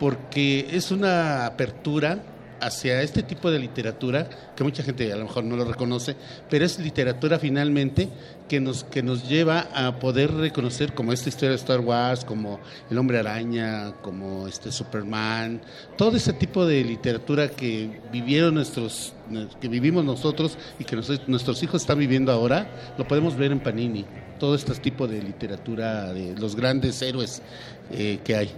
Porque 0.00 0.66
es 0.72 0.90
una 0.90 1.46
apertura 1.46 2.18
hacia 2.60 3.02
este 3.02 3.22
tipo 3.22 3.50
de 3.50 3.58
literatura, 3.58 4.28
que 4.56 4.64
mucha 4.64 4.82
gente 4.82 5.12
a 5.12 5.16
lo 5.16 5.24
mejor 5.24 5.44
no 5.44 5.56
lo 5.56 5.64
reconoce, 5.64 6.16
pero 6.50 6.64
es 6.64 6.78
literatura 6.78 7.38
finalmente 7.38 8.08
que 8.48 8.60
nos, 8.60 8.84
que 8.84 9.02
nos 9.02 9.28
lleva 9.28 9.68
a 9.74 9.98
poder 9.98 10.32
reconocer 10.32 10.94
como 10.94 11.12
esta 11.12 11.28
historia 11.28 11.50
de 11.50 11.56
Star 11.56 11.80
Wars, 11.80 12.24
como 12.24 12.60
El 12.90 12.98
Hombre 12.98 13.18
Araña, 13.18 13.92
como 14.02 14.48
este 14.48 14.72
Superman, 14.72 15.60
todo 15.96 16.16
ese 16.16 16.32
tipo 16.32 16.64
de 16.66 16.82
literatura 16.84 17.48
que 17.48 18.00
vivieron 18.10 18.54
nuestros, 18.54 19.12
que 19.60 19.68
vivimos 19.68 20.04
nosotros 20.04 20.56
y 20.78 20.84
que 20.84 20.96
nos- 20.96 21.28
nuestros 21.28 21.62
hijos 21.62 21.82
están 21.82 21.98
viviendo 21.98 22.32
ahora, 22.32 22.94
lo 22.96 23.06
podemos 23.06 23.36
ver 23.36 23.52
en 23.52 23.60
Panini. 23.60 24.04
Todo 24.38 24.54
este 24.54 24.72
tipo 24.76 25.06
de 25.08 25.20
literatura 25.20 26.12
de 26.12 26.34
los 26.36 26.54
grandes 26.54 27.02
héroes 27.02 27.42
eh, 27.90 28.20
que 28.24 28.36
hay. 28.36 28.50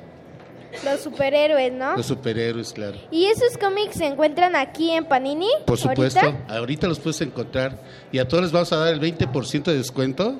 Los 0.84 1.00
superhéroes, 1.00 1.72
¿no? 1.72 1.96
Los 1.96 2.06
superhéroes, 2.06 2.72
claro. 2.72 2.98
¿Y 3.10 3.26
esos 3.26 3.58
cómics 3.58 3.96
se 3.96 4.06
encuentran 4.06 4.56
aquí 4.56 4.90
en 4.90 5.04
Panini? 5.04 5.48
Por 5.66 5.78
supuesto, 5.78 6.20
ahorita? 6.20 6.54
ahorita, 6.54 6.88
los 6.88 6.98
puedes 6.98 7.20
encontrar 7.20 7.80
y 8.12 8.18
a 8.18 8.28
todos 8.28 8.44
les 8.44 8.52
vamos 8.52 8.72
a 8.72 8.76
dar 8.76 8.94
el 8.94 9.00
20% 9.00 9.64
de 9.64 9.76
descuento. 9.76 10.38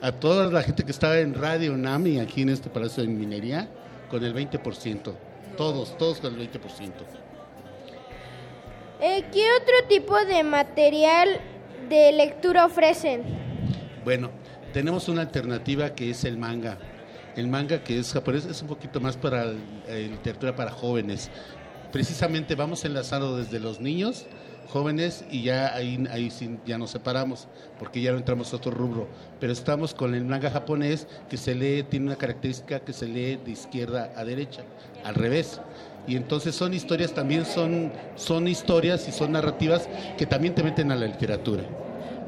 A 0.00 0.10
toda 0.10 0.50
la 0.50 0.62
gente 0.64 0.82
que 0.82 0.90
está 0.90 1.20
en 1.20 1.32
Radio 1.32 1.72
UNAM 1.72 2.08
y 2.08 2.18
aquí 2.18 2.42
en 2.42 2.48
este 2.48 2.68
Palacio 2.68 3.04
de 3.04 3.08
Minería 3.08 3.68
con 4.10 4.24
el 4.24 4.34
20%. 4.34 5.14
Todos, 5.56 5.96
todos 5.96 6.18
con 6.18 6.34
el 6.34 6.50
20%. 6.50 6.90
Eh, 9.00 9.24
¿Qué 9.32 9.46
otro 9.60 9.88
tipo 9.88 10.16
de 10.24 10.42
material 10.42 11.40
de 11.88 12.12
lectura 12.12 12.66
ofrecen? 12.66 13.22
Bueno, 14.04 14.30
tenemos 14.72 15.08
una 15.08 15.22
alternativa 15.22 15.94
que 15.94 16.10
es 16.10 16.24
el 16.24 16.36
manga. 16.36 16.78
El 17.34 17.48
manga 17.48 17.82
que 17.82 17.98
es 17.98 18.12
japonés 18.12 18.44
es 18.44 18.60
un 18.60 18.68
poquito 18.68 19.00
más 19.00 19.16
para 19.16 19.46
eh, 19.88 20.08
literatura 20.10 20.54
para 20.54 20.70
jóvenes. 20.70 21.30
Precisamente 21.90 22.54
vamos 22.54 22.84
enlazando 22.84 23.38
desde 23.38 23.58
los 23.58 23.80
niños, 23.80 24.26
jóvenes 24.68 25.24
y 25.30 25.42
ya 25.42 25.74
ahí, 25.74 26.04
ahí 26.10 26.30
sí 26.30 26.58
ya 26.66 26.76
nos 26.76 26.90
separamos 26.90 27.48
porque 27.78 28.02
ya 28.02 28.12
no 28.12 28.18
entramos 28.18 28.52
a 28.52 28.56
otro 28.56 28.70
rubro. 28.70 29.08
Pero 29.40 29.52
estamos 29.52 29.94
con 29.94 30.14
el 30.14 30.24
manga 30.24 30.50
japonés 30.50 31.06
que 31.30 31.38
se 31.38 31.54
lee, 31.54 31.84
tiene 31.84 32.06
una 32.06 32.16
característica 32.16 32.80
que 32.80 32.92
se 32.92 33.06
lee 33.08 33.36
de 33.42 33.50
izquierda 33.50 34.12
a 34.14 34.24
derecha, 34.24 34.62
al 35.02 35.14
revés. 35.14 35.60
Y 36.06 36.16
entonces 36.16 36.54
son 36.54 36.74
historias 36.74 37.14
también, 37.14 37.46
son, 37.46 37.92
son 38.16 38.46
historias 38.46 39.08
y 39.08 39.12
son 39.12 39.32
narrativas 39.32 39.88
que 40.18 40.26
también 40.26 40.54
te 40.54 40.62
meten 40.62 40.92
a 40.92 40.96
la 40.96 41.06
literatura. 41.06 41.62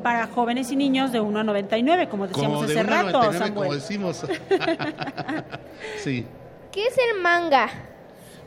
Para 0.05 0.27
jóvenes 0.27 0.71
y 0.71 0.77
niños 0.77 1.13
de 1.13 1.21
1 1.21 1.41
a 1.41 1.45
99, 1.45 2.11
como 2.11 2.29
decíamos 2.29 2.57
Como 2.59 2.67
de 2.69 2.79
hace 2.79 2.85
1 2.85 2.93
a 2.93 3.03
rato, 3.03 3.19
99, 3.23 3.39
Samuel. 3.39 3.55
como 3.55 3.75
decimos. 3.75 4.27
sí. 6.05 6.27
¿Qué 6.71 6.87
es 6.87 6.95
el 6.99 7.23
manga? 7.23 7.71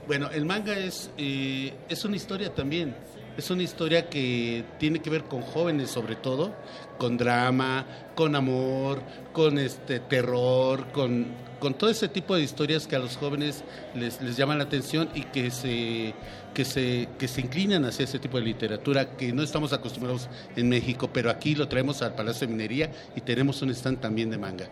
Bueno, 0.06 0.30
el 0.30 0.46
manga 0.46 0.78
es, 0.78 1.10
eh, 1.18 1.74
es 1.90 2.06
una 2.06 2.16
historia 2.16 2.54
también. 2.54 2.96
Es 3.38 3.52
una 3.52 3.62
historia 3.62 4.10
que 4.10 4.66
tiene 4.80 5.00
que 5.00 5.12
ver 5.12 5.26
con 5.26 5.44
jóvenes 5.44 5.92
sobre 5.92 6.16
todo, 6.16 6.56
con 6.98 7.18
drama, 7.18 7.86
con 8.16 8.36
amor, 8.36 9.04
con 9.32 9.60
este 9.60 10.00
terror, 10.00 10.88
con, 10.92 11.28
con 11.60 11.76
todo 11.76 11.92
ese 11.92 12.08
tipo 12.08 12.36
de 12.36 12.42
historias 12.42 12.88
que 12.88 12.96
a 12.96 13.00
los 13.00 13.16
jóvenes 13.16 13.64
les, 13.94 14.20
les 14.24 14.38
llaman 14.38 14.58
la 14.58 14.64
atención 14.64 15.10
y 15.14 15.22
que 15.22 15.52
se, 15.52 16.16
que, 16.56 16.66
se, 16.66 17.10
que 17.20 17.28
se 17.28 17.42
inclinan 17.42 17.86
hacia 17.86 18.06
ese 18.06 18.18
tipo 18.18 18.40
de 18.40 18.44
literatura 18.44 19.16
que 19.16 19.32
no 19.32 19.44
estamos 19.44 19.72
acostumbrados 19.72 20.30
en 20.56 20.68
México, 20.68 21.12
pero 21.14 21.30
aquí 21.30 21.54
lo 21.54 21.68
traemos 21.68 22.02
al 22.02 22.16
Palacio 22.16 22.48
de 22.48 22.54
Minería 22.54 22.92
y 23.16 23.22
tenemos 23.22 23.62
un 23.62 23.70
stand 23.70 24.00
también 24.00 24.32
de 24.32 24.40
manga. 24.40 24.68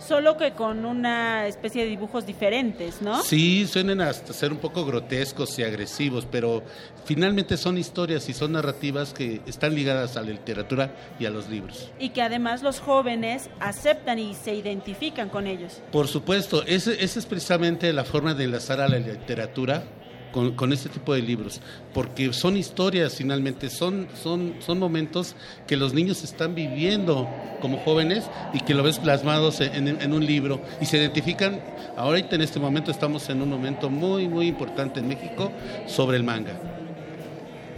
Solo 0.00 0.36
que 0.36 0.52
con 0.52 0.84
una 0.86 1.46
especie 1.46 1.84
de 1.84 1.90
dibujos 1.90 2.26
diferentes, 2.26 3.02
¿no? 3.02 3.22
Sí, 3.22 3.66
suenen 3.66 4.00
hasta 4.00 4.32
ser 4.32 4.50
un 4.50 4.58
poco 4.58 4.84
grotescos 4.84 5.58
y 5.58 5.62
agresivos, 5.62 6.26
pero 6.30 6.62
finalmente 7.04 7.56
son 7.56 7.76
historias 7.78 8.28
y 8.28 8.32
son 8.32 8.52
narrativas 8.52 9.12
que 9.12 9.40
están 9.46 9.74
ligadas 9.74 10.16
a 10.16 10.22
la 10.22 10.30
literatura 10.30 10.90
y 11.18 11.26
a 11.26 11.30
los 11.30 11.48
libros. 11.48 11.90
Y 11.98 12.08
que 12.10 12.22
además 12.22 12.62
los 12.62 12.80
jóvenes 12.80 13.50
aceptan 13.60 14.18
y 14.18 14.34
se 14.34 14.54
identifican 14.54 15.28
con 15.28 15.46
ellos. 15.46 15.80
Por 15.92 16.08
supuesto, 16.08 16.64
ese- 16.66 17.04
esa 17.04 17.18
es 17.18 17.26
precisamente 17.26 17.92
la 17.92 18.04
forma 18.04 18.34
de 18.34 18.44
enlazar 18.44 18.80
a 18.80 18.88
la 18.88 18.98
literatura 18.98 19.84
con, 20.32 20.54
con 20.54 20.72
este 20.72 20.88
tipo 20.88 21.12
de 21.14 21.22
libros, 21.22 21.60
porque 21.92 22.32
son 22.32 22.56
historias 22.56 23.14
finalmente, 23.16 23.68
son, 23.70 24.06
son, 24.22 24.54
son 24.60 24.78
momentos 24.78 25.34
que 25.66 25.76
los 25.76 25.92
niños 25.94 26.22
están 26.24 26.54
viviendo 26.54 27.28
como 27.60 27.78
jóvenes 27.78 28.24
y 28.52 28.60
que 28.60 28.74
lo 28.74 28.82
ves 28.82 28.98
plasmados 28.98 29.60
en, 29.60 29.88
en- 29.88 30.12
un 30.12 30.24
libro 30.24 30.60
y 30.80 30.86
se 30.86 30.98
identifican, 30.98 31.60
ahorita 31.96 32.36
en 32.36 32.42
este 32.42 32.58
momento 32.60 32.90
estamos 32.90 33.28
en 33.28 33.42
un 33.42 33.48
momento 33.50 33.90
muy, 33.90 34.28
muy 34.28 34.46
importante 34.48 35.00
en 35.00 35.08
México 35.08 35.50
sobre 35.86 36.16
el 36.16 36.24
manga. 36.24 36.52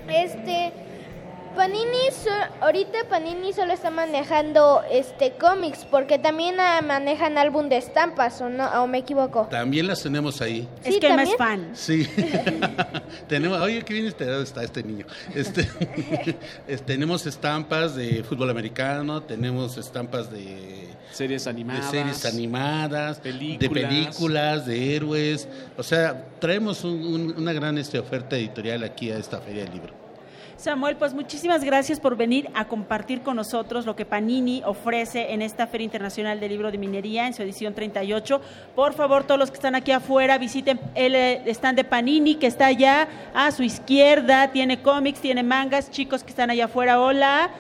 Este, 0.09 0.73
Panini, 1.55 2.11
so- 2.13 2.31
ahorita 2.65 2.99
Panini 3.09 3.53
solo 3.53 3.73
está 3.73 3.91
manejando 3.91 4.83
este 4.91 5.33
cómics, 5.33 5.85
porque 5.91 6.19
también 6.19 6.59
ah, 6.59 6.81
manejan 6.83 7.37
álbum 7.39 7.69
de 7.69 7.77
estampas, 7.77 8.41
¿o 8.41 8.49
no? 8.49 8.67
¿O 8.83 8.87
me 8.87 8.99
equivoco? 8.99 9.47
También 9.51 9.87
las 9.87 10.03
tenemos 10.03 10.41
ahí. 10.41 10.67
Es 10.83 10.99
que 10.99 11.07
Emma 11.09 11.23
es 11.25 11.37
fan. 11.37 11.71
Sí. 11.75 12.09
tenemos, 13.29 13.61
oye, 13.61 13.83
qué 13.83 13.95
bien 13.95 14.07
enterado 14.07 14.43
está 14.43 14.63
este 14.65 14.83
niño. 14.83 15.07
Este, 15.35 15.69
es- 16.69 16.83
tenemos 16.83 17.27
estampas 17.27 17.95
de 17.95 18.25
fútbol 18.25 18.51
americano, 18.51 19.23
tenemos 19.23 19.77
estampas 19.77 20.31
de 20.31 20.89
Series 21.13 21.47
animadas. 21.47 21.93
de 21.93 21.99
series 21.99 22.25
animadas, 22.25 23.19
Películas. 23.21 23.61
de 23.61 23.69
películas, 23.69 24.67
de 24.67 24.97
héroes. 24.97 25.49
O 25.77 25.83
sea, 25.83 26.25
traemos 26.41 26.83
un- 26.85 27.05
un- 27.05 27.35
una 27.37 27.53
gran 27.53 27.77
este, 27.79 27.99
oferta 27.99 28.37
editorial 28.37 28.83
aquí 28.85 29.11
a 29.11 29.19
esta 29.19 29.39
feria 29.41 29.65
del 29.65 29.75
libro. 29.75 30.02
Samuel, 30.63 30.95
pues 30.95 31.13
muchísimas 31.13 31.65
gracias 31.65 31.99
por 31.99 32.17
venir 32.17 32.49
a 32.55 32.69
compartir 32.69 33.23
con 33.23 33.35
nosotros 33.35 33.85
lo 33.85 33.97
que 33.97 34.05
Panini 34.05 34.63
ofrece 34.65 35.33
en 35.33 35.43
esta 35.43 35.67
Feria 35.67 35.87
Internacional 35.87 36.39
del 36.39 36.51
Libro 36.53 36.71
de 36.71 36.79
Minería 36.79 37.27
en 37.27 37.35
su 37.35 37.43
edición 37.43 37.75
38. 37.75 38.41
Por 38.77 38.95
favor, 38.95 39.25
todos 39.25 39.41
los 39.41 39.51
que 39.51 39.57
están 39.57 39.75
aquí 39.75 39.91
afuera, 39.91 40.39
visiten 40.39 40.79
el 40.95 41.17
eh, 41.17 41.43
stand 41.49 41.79
de 41.79 41.83
Panini 41.83 42.37
que 42.37 42.47
está 42.47 42.67
allá 42.67 43.09
a 43.35 43.51
su 43.51 43.65
izquierda. 43.65 44.53
Tiene 44.53 44.81
cómics, 44.81 45.21
tiene 45.21 45.43
mangas. 45.43 45.91
Chicos 45.91 46.23
que 46.23 46.31
están 46.31 46.49
allá 46.49 46.67
afuera, 46.67 47.01
hola. 47.01 47.51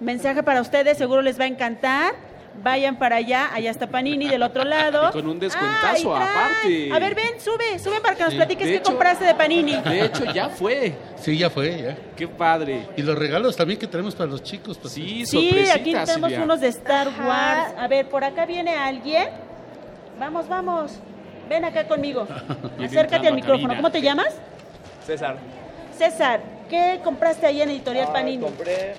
Mensaje 0.00 0.42
para 0.42 0.62
ustedes, 0.62 0.96
seguro 0.96 1.20
les 1.20 1.38
va 1.38 1.44
a 1.44 1.48
encantar. 1.48 2.29
Vayan 2.62 2.98
para 2.98 3.16
allá, 3.16 3.48
allá 3.54 3.70
está 3.70 3.86
Panini 3.86 4.28
del 4.28 4.42
otro 4.42 4.64
lado. 4.64 5.08
Y 5.08 5.12
con 5.12 5.28
un 5.28 5.38
descuentazo 5.40 6.12
trae. 6.12 6.22
aparte. 6.28 6.92
A 6.92 6.98
ver, 6.98 7.14
ven, 7.14 7.40
sube, 7.40 7.78
sube 7.78 8.00
para 8.00 8.16
que 8.16 8.22
nos 8.24 8.32
Sí. 8.32 8.36
platiques 8.36 8.66
De 8.66 8.72
qué 8.72 8.76
hecho- 8.78 8.90
compraste 8.90 9.24
de 9.24 9.34
Panini. 9.34 9.76
De 9.76 10.04
hecho, 10.04 10.24
ya 10.26 10.48
fue. 10.50 10.94
Sí, 11.16 11.38
ya 11.38 11.48
fue, 11.48 11.80
ya. 11.80 11.96
Qué 12.16 12.28
padre. 12.28 12.86
Y 12.96 13.02
los 13.02 13.16
regalos 13.16 13.56
también 13.56 13.78
que 13.78 13.86
tenemos 13.86 14.14
para 14.14 14.28
los 14.30 14.42
chicos. 14.42 14.76
pues, 14.76 14.92
Sí, 14.92 15.24
Sí, 15.24 15.48
aquí 15.72 15.92
tenemos 15.92 16.10
Silvia. 16.10 16.42
unos 16.42 16.60
de 16.60 16.68
Star 16.68 17.08
Ajá. 17.08 17.26
Wars. 17.26 17.74
A 17.78 17.86
ver, 17.88 18.06
por 18.08 18.24
acá 18.24 18.44
viene 18.44 18.76
alguien. 18.76 19.28
Vamos, 20.18 20.46
vamos. 20.48 20.92
Ven 21.48 21.64
acá 21.64 21.86
conmigo. 21.88 22.26
Acércate 22.84 23.26
al 23.28 23.34
micrófono. 23.34 23.68
cabina. 23.68 23.76
¿Cómo 23.76 23.90
te 23.90 24.02
llamas? 24.02 24.34
César. 25.06 25.38
César, 25.96 26.40
¿qué 26.68 27.00
compraste 27.02 27.46
ahí 27.46 27.62
en 27.62 27.70
Editorial 27.70 28.06
Ah, 28.10 28.12
Panini? 28.12 28.42
Compré 28.44 28.94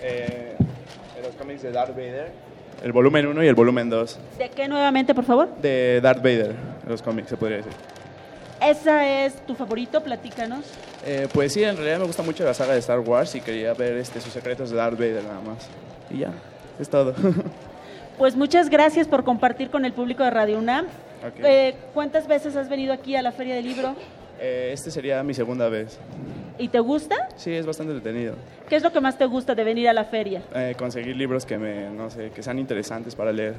eh, 0.00 0.56
en 1.16 1.22
los 1.22 1.34
cómics 1.34 1.62
de 1.62 1.70
Darth 1.72 1.90
Vader. 1.94 2.32
El 2.82 2.92
volumen 2.92 3.26
1 3.26 3.44
y 3.44 3.46
el 3.46 3.54
volumen 3.54 3.88
2 3.88 4.18
¿De 4.38 4.48
qué 4.50 4.66
nuevamente, 4.66 5.14
por 5.14 5.24
favor? 5.24 5.48
de 5.60 6.00
Darth 6.02 6.18
Vader, 6.18 6.54
los 6.88 7.00
cómics 7.00 7.28
se 7.28 7.36
podría 7.36 7.58
decir. 7.58 7.72
¿Esa 8.60 9.24
es 9.24 9.44
tu 9.46 9.54
favorito? 9.54 10.02
Platícanos. 10.02 10.64
Eh, 11.04 11.28
pues 11.32 11.52
sí, 11.52 11.64
en 11.64 11.76
realidad 11.76 11.98
me 11.98 12.06
gusta 12.06 12.22
mucho 12.22 12.44
la 12.44 12.54
saga 12.54 12.74
de 12.74 12.78
Star 12.78 13.00
Wars 13.00 13.34
y 13.34 13.40
quería 13.40 13.74
ver 13.74 13.96
este, 13.96 14.20
sus 14.20 14.32
secretos 14.32 14.70
de 14.70 14.76
Darth 14.76 14.98
Vader 14.98 15.24
nada 15.24 15.40
más. 15.40 15.68
Y 16.10 16.18
ya, 16.18 16.32
es 16.78 16.88
todo. 16.88 17.14
Pues 18.18 18.36
muchas 18.36 18.68
gracias 18.68 19.08
por 19.08 19.24
compartir 19.24 19.70
con 19.70 19.84
el 19.86 19.94
público 19.94 20.22
de 20.22 20.30
Radio 20.30 20.58
UNAM. 20.58 20.86
Eh, 21.42 21.74
¿Cuántas 21.94 22.28
veces 22.28 22.54
has 22.56 22.68
venido 22.68 22.92
aquí 22.92 23.16
a 23.16 23.22
la 23.22 23.32
Feria 23.32 23.54
del 23.54 23.64
Libro? 23.64 23.96
Eh, 24.44 24.72
este 24.72 24.90
sería 24.90 25.22
mi 25.22 25.34
segunda 25.34 25.68
vez. 25.68 26.00
¿Y 26.58 26.66
te 26.66 26.80
gusta? 26.80 27.28
Sí, 27.36 27.52
es 27.52 27.64
bastante 27.64 27.92
entretenido. 27.92 28.34
¿Qué 28.68 28.74
es 28.74 28.82
lo 28.82 28.92
que 28.92 29.00
más 29.00 29.16
te 29.16 29.24
gusta 29.24 29.54
de 29.54 29.62
venir 29.62 29.88
a 29.88 29.92
la 29.92 30.04
feria? 30.04 30.42
Eh, 30.52 30.74
conseguir 30.76 31.16
libros 31.16 31.46
que 31.46 31.58
me, 31.58 31.88
no 31.90 32.10
sé, 32.10 32.30
que 32.30 32.42
sean 32.42 32.58
interesantes 32.58 33.14
para 33.14 33.30
leer. 33.30 33.54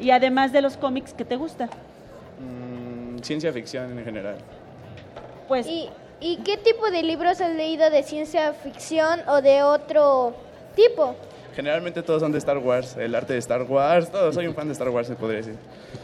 Y 0.00 0.10
además 0.10 0.50
de 0.50 0.62
los 0.62 0.78
cómics, 0.78 1.12
¿qué 1.12 1.26
te 1.26 1.36
gusta? 1.36 1.66
Mm, 2.40 3.18
ciencia 3.18 3.52
ficción 3.52 3.98
en 3.98 4.02
general. 4.02 4.36
Pues 5.46 5.66
¿Y, 5.66 5.90
¿Y 6.20 6.38
qué 6.38 6.56
tipo 6.56 6.90
de 6.90 7.02
libros 7.02 7.42
has 7.42 7.54
leído 7.54 7.90
de 7.90 8.02
ciencia 8.02 8.54
ficción 8.54 9.20
o 9.28 9.42
de 9.42 9.62
otro 9.62 10.34
tipo? 10.74 11.16
Generalmente 11.54 12.02
todos 12.02 12.22
son 12.22 12.32
de 12.32 12.38
Star 12.38 12.56
Wars, 12.58 12.96
el 12.96 13.14
arte 13.14 13.34
de 13.34 13.38
Star 13.40 13.62
Wars, 13.62 14.10
todo. 14.10 14.32
Soy 14.32 14.46
un 14.46 14.54
fan 14.54 14.68
de 14.68 14.72
Star 14.72 14.88
Wars, 14.88 15.06
se 15.06 15.16
podría 15.16 15.38
decir. 15.38 15.56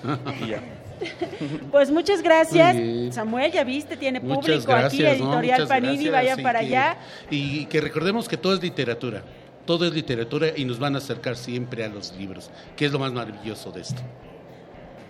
Y 0.44 0.48
ya. 0.50 0.60
Pues 1.70 1.90
muchas 1.90 2.22
gracias. 2.22 2.76
Samuel, 3.14 3.52
ya 3.52 3.64
viste, 3.64 3.96
tiene 3.96 4.20
Muchas 4.20 4.44
público 4.44 4.72
gracias, 4.72 5.12
aquí. 5.12 5.22
Editorial 5.22 5.66
Panini, 5.68 6.04
gracias, 6.04 6.12
vayan 6.12 6.42
para 6.42 6.60
que- 6.60 6.66
allá. 6.66 6.96
Y 7.30 7.66
que 7.66 7.80
recordemos 7.80 8.28
que 8.28 8.36
todo 8.36 8.54
es 8.54 8.62
literatura. 8.62 9.22
Todo 9.66 9.86
es 9.86 9.92
literatura 9.92 10.48
y 10.56 10.64
nos 10.64 10.78
van 10.78 10.94
a 10.94 10.98
acercar 10.98 11.36
siempre 11.36 11.84
a 11.84 11.88
los 11.88 12.12
libros, 12.16 12.50
que 12.76 12.86
es 12.86 12.92
lo 12.92 12.98
más 12.98 13.12
maravilloso 13.12 13.70
de 13.70 13.82
esto. 13.82 14.02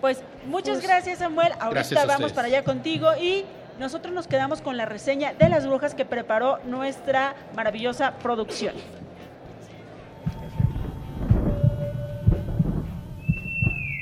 Pues 0.00 0.22
muchas 0.46 0.82
gracias, 0.82 1.18
Samuel. 1.18 1.52
Ahorita 1.60 2.06
vamos 2.06 2.32
para 2.32 2.48
allá 2.48 2.64
contigo 2.64 3.08
y 3.20 3.44
nosotros 3.78 4.12
nos 4.14 4.26
quedamos 4.26 4.60
con 4.60 4.76
la 4.76 4.84
reseña 4.86 5.32
de 5.34 5.48
las 5.48 5.66
brujas 5.66 5.94
que 5.94 6.04
preparó 6.04 6.58
nuestra 6.64 7.34
maravillosa 7.54 8.12
producción. 8.22 8.74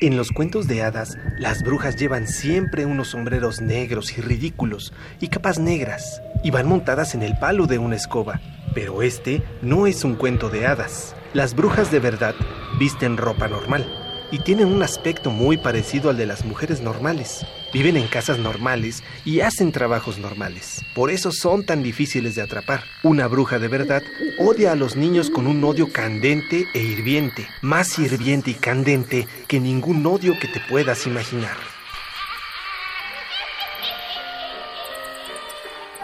En 0.01 0.17
los 0.17 0.31
cuentos 0.31 0.69
de 0.69 0.85
hadas, 0.85 1.19
las 1.39 1.65
brujas 1.65 1.97
llevan 1.97 2.29
siempre 2.29 2.87
unos 2.87 3.09
sombreros 3.09 3.61
negros 3.61 4.17
y 4.17 4.21
ridículos 4.21 4.93
y 5.21 5.27
capas 5.27 5.59
negras 5.59 6.23
y 6.45 6.53
van 6.53 6.69
montadas 6.69 7.17
en 7.17 7.23
el 7.23 7.37
palo 7.37 7.67
de 7.67 7.79
una 7.79 7.97
escoba. 7.97 8.41
Pero 8.77 9.03
este 9.03 9.43
no 9.61 9.89
es 9.89 10.05
un 10.05 10.15
cuento 10.15 10.51
de 10.51 10.69
hadas. 10.69 11.17
Las 11.33 11.57
brujas 11.57 11.91
de 11.91 11.99
verdad 11.99 12.37
visten 12.79 13.17
ropa 13.17 13.49
normal. 13.49 13.85
y 14.31 14.41
tienen 14.41 14.69
un 14.69 14.83
aspecto 14.83 15.31
muy 15.31 15.57
parecido 15.57 16.11
al 16.11 16.19
de 16.19 16.27
las 16.27 16.45
mujeres 16.45 16.83
normales. 16.83 17.47
Viven 17.73 17.97
en 17.97 18.07
casas 18.07 18.39
normales 18.39 19.03
y 19.25 19.41
hacen 19.41 19.73
trabajos 19.73 20.19
normales. 20.19 20.85
Por 20.95 21.11
eso 21.11 21.33
son 21.33 21.65
tan 21.65 21.83
difíciles 21.83 22.35
de 22.35 22.43
atrapar. 22.43 22.85
Una 23.03 23.27
bruja 23.27 23.59
de 23.59 23.69
verdad 23.69 24.03
odia 24.39 24.73
a 24.73 24.77
los 24.77 24.97
niños 24.97 25.31
con 25.31 25.47
un 25.47 25.63
odio 25.65 25.93
candente 25.93 26.67
e 26.75 26.79
hirviente, 26.79 27.47
más 27.61 27.99
hirviente 27.99 28.53
y 28.53 28.55
candente 28.55 29.29
que 29.47 29.61
ningún 29.61 30.05
odio 30.07 30.35
que 30.41 30.49
te 30.49 30.61
puedas 30.69 31.07
imaginar. 31.07 31.57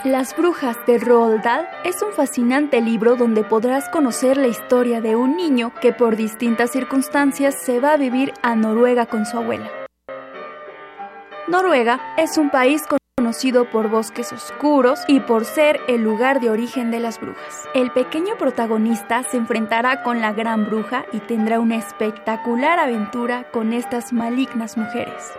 Las 0.04 0.36
Brujas 0.36 0.76
de 0.86 0.98
Roald 0.98 1.42
Dahl 1.42 1.66
es 1.82 2.02
un 2.02 2.12
fascinante 2.12 2.82
libro 2.82 3.16
donde 3.16 3.42
podrás 3.42 3.88
conocer 3.88 4.36
la 4.36 4.48
historia 4.48 5.00
de 5.00 5.16
un 5.16 5.34
niño 5.34 5.72
que 5.80 5.94
por 5.94 6.14
distintas 6.14 6.72
circunstancias 6.72 7.54
se 7.64 7.80
va 7.80 7.94
a 7.94 7.96
vivir 7.96 8.34
a 8.42 8.54
Noruega 8.54 9.06
con 9.06 9.24
su 9.24 9.38
abuela. 9.38 9.83
Noruega 11.46 12.00
es 12.16 12.38
un 12.38 12.48
país 12.48 12.84
conocido 13.18 13.70
por 13.70 13.88
bosques 13.88 14.32
oscuros 14.32 15.00
y 15.08 15.20
por 15.20 15.44
ser 15.44 15.78
el 15.88 16.02
lugar 16.02 16.40
de 16.40 16.48
origen 16.48 16.90
de 16.90 17.00
las 17.00 17.20
brujas. 17.20 17.68
El 17.74 17.90
pequeño 17.90 18.38
protagonista 18.38 19.22
se 19.24 19.36
enfrentará 19.36 20.02
con 20.02 20.22
la 20.22 20.32
gran 20.32 20.64
bruja 20.64 21.04
y 21.12 21.20
tendrá 21.20 21.60
una 21.60 21.76
espectacular 21.76 22.78
aventura 22.78 23.50
con 23.50 23.74
estas 23.74 24.14
malignas 24.14 24.78
mujeres. 24.78 25.32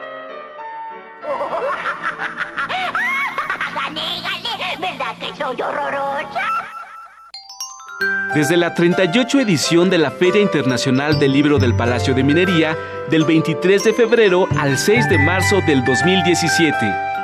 ¿Verdad 4.79 5.15
que 5.19 5.35
soy 5.35 5.61
horrorosa? 5.61 6.64
Desde 8.35 8.57
la 8.57 8.73
38 8.73 9.39
edición 9.39 9.89
de 9.89 9.97
la 9.97 10.11
Feria 10.11 10.41
Internacional 10.41 11.17
del 11.19 11.31
Libro 11.31 11.57
del 11.57 11.73
Palacio 11.73 12.13
de 12.13 12.21
Minería, 12.21 12.75
del 13.09 13.23
23 13.23 13.81
de 13.81 13.93
febrero 13.93 14.45
al 14.57 14.77
6 14.77 15.07
de 15.07 15.17
marzo 15.17 15.61
del 15.65 15.85
2017. 15.85 17.14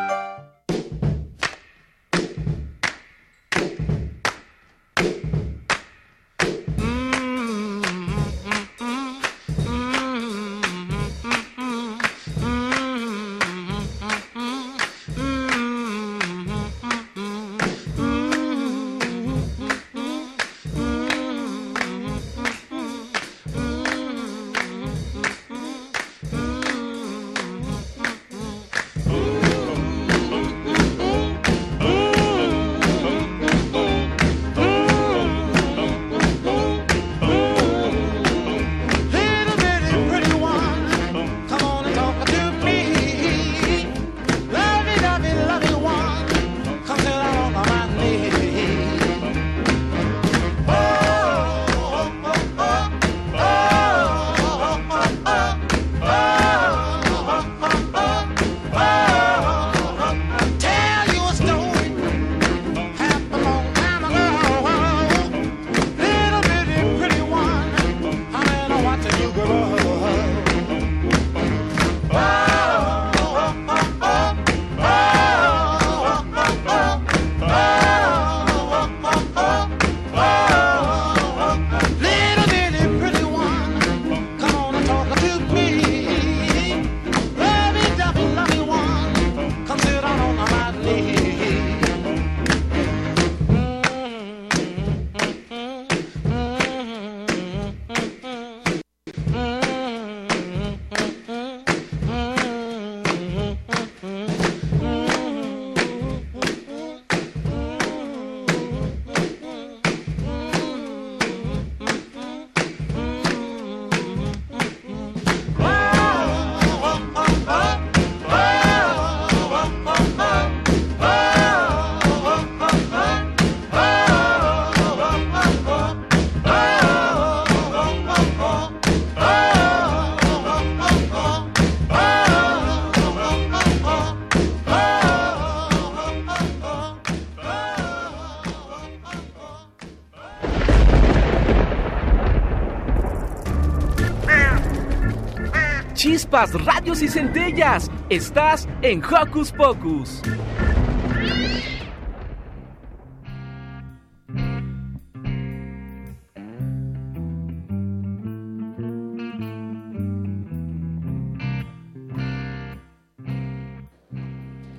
Radios 146.31 147.01
y 147.01 147.09
centellas. 147.09 147.91
Estás 148.09 148.67
en 148.81 149.03
Hocus 149.03 149.51
Pocus. 149.51 150.21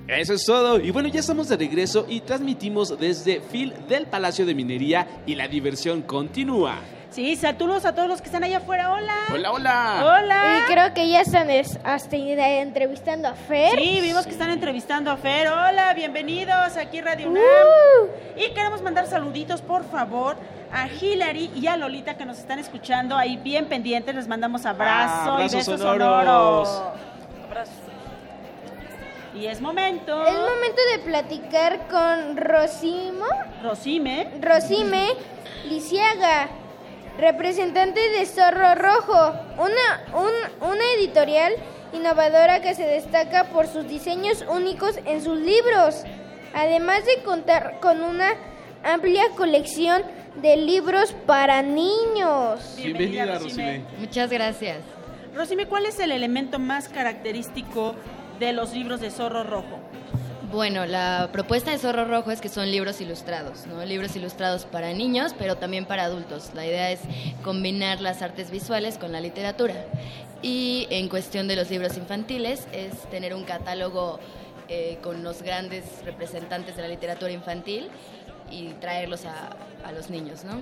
Eso 0.08 0.34
es 0.34 0.44
todo. 0.46 0.80
Y 0.80 0.90
bueno, 0.90 1.08
ya 1.08 1.20
estamos 1.20 1.50
de 1.50 1.56
regreso 1.56 2.06
y 2.08 2.20
transmitimos 2.20 2.98
desde 2.98 3.40
Phil 3.40 3.74
del 3.88 4.06
Palacio 4.06 4.46
de 4.46 4.54
Minería 4.54 5.22
y 5.26 5.34
la 5.34 5.48
diversión 5.48 6.02
continúa. 6.02 6.78
Sí, 7.12 7.36
saludos 7.36 7.84
a 7.84 7.94
todos 7.94 8.08
los 8.08 8.20
que 8.22 8.26
están 8.26 8.42
allá 8.42 8.56
afuera. 8.56 8.90
Hola. 8.90 9.12
Hola, 9.30 9.52
hola. 9.52 10.02
Hola. 10.02 10.58
Y 10.58 10.72
creo 10.72 10.94
que 10.94 11.08
ya 11.10 11.20
están 11.20 11.50
es- 11.50 11.78
hasta 11.84 12.16
entrevistando 12.16 13.28
a 13.28 13.34
Fer. 13.34 13.78
Sí, 13.78 13.98
vimos 14.00 14.24
que 14.24 14.32
están 14.32 14.48
entrevistando 14.48 15.10
a 15.10 15.18
Fer. 15.18 15.48
Hola, 15.48 15.92
bienvenidos 15.94 16.74
aquí 16.78 16.98
a 17.00 17.02
Radio 17.02 17.28
UNAM. 17.28 17.42
Uh. 17.42 18.40
Y 18.40 18.54
queremos 18.54 18.80
mandar 18.80 19.06
saluditos, 19.06 19.60
por 19.60 19.84
favor, 19.84 20.36
a 20.72 20.88
Hilary 20.88 21.50
y 21.54 21.66
a 21.66 21.76
Lolita 21.76 22.16
que 22.16 22.24
nos 22.24 22.38
están 22.38 22.58
escuchando 22.58 23.14
ahí 23.14 23.36
bien 23.36 23.66
pendientes. 23.66 24.14
Les 24.14 24.26
mandamos 24.26 24.64
abrazo 24.64 25.12
Ah, 25.14 25.24
y 25.24 25.28
abrazos 25.44 25.52
besos 25.54 25.80
sonoros. 25.80 26.68
sonoros. 26.68 26.82
Y 29.34 29.46
es 29.46 29.60
momento. 29.60 30.26
Es 30.26 30.32
momento 30.34 30.80
de 30.92 30.98
platicar 31.04 31.88
con 31.90 32.36
Rosimo. 32.38 33.26
Rosime. 33.62 34.28
Rosime 34.40 35.08
Lisiaga, 35.68 36.48
representante 37.18 38.00
de 38.10 38.26
Zorro 38.26 38.74
Rojo, 38.74 39.32
una, 39.58 40.18
un- 40.18 40.68
una 40.70 40.84
editorial 40.98 41.52
innovadora 41.92 42.60
que 42.62 42.74
se 42.74 42.84
destaca 42.86 43.44
por 43.44 43.66
sus 43.66 43.88
diseños 43.88 44.44
únicos 44.48 44.98
en 45.04 45.22
sus 45.22 45.38
libros, 45.38 46.02
además 46.54 47.04
de 47.04 47.22
contar 47.22 47.78
con 47.80 48.02
una 48.02 48.34
amplia 48.82 49.24
colección 49.36 50.02
de 50.36 50.56
libros 50.56 51.12
para 51.26 51.62
niños. 51.62 52.74
Bienvenida, 52.76 53.38
Rosime. 53.38 53.82
Muchas 53.98 54.30
gracias. 54.30 54.78
Rosime, 55.34 55.66
¿cuál 55.66 55.86
es 55.86 55.98
el 55.98 56.12
elemento 56.12 56.58
más 56.58 56.88
característico 56.88 57.94
de 58.38 58.52
los 58.52 58.72
libros 58.72 59.00
de 59.00 59.10
Zorro 59.10 59.44
Rojo? 59.44 59.78
Bueno, 60.52 60.84
la 60.84 61.30
propuesta 61.32 61.70
de 61.70 61.78
Zorro 61.78 62.04
Rojo 62.04 62.30
es 62.30 62.42
que 62.42 62.50
son 62.50 62.70
libros 62.70 63.00
ilustrados, 63.00 63.66
¿no? 63.66 63.82
Libros 63.86 64.14
ilustrados 64.16 64.66
para 64.66 64.92
niños, 64.92 65.34
pero 65.38 65.56
también 65.56 65.86
para 65.86 66.04
adultos. 66.04 66.50
La 66.54 66.66
idea 66.66 66.90
es 66.90 67.00
combinar 67.42 68.02
las 68.02 68.20
artes 68.20 68.50
visuales 68.50 68.98
con 68.98 69.12
la 69.12 69.22
literatura. 69.22 69.74
Y 70.42 70.88
en 70.90 71.08
cuestión 71.08 71.48
de 71.48 71.56
los 71.56 71.70
libros 71.70 71.96
infantiles 71.96 72.66
es 72.70 72.92
tener 73.10 73.34
un 73.34 73.44
catálogo 73.44 74.20
eh, 74.68 74.98
con 75.02 75.24
los 75.24 75.40
grandes 75.40 75.84
representantes 76.04 76.76
de 76.76 76.82
la 76.82 76.88
literatura 76.88 77.32
infantil 77.32 77.88
y 78.50 78.74
traerlos 78.74 79.24
a, 79.24 79.56
a 79.86 79.92
los 79.92 80.10
niños, 80.10 80.44
¿no? 80.44 80.60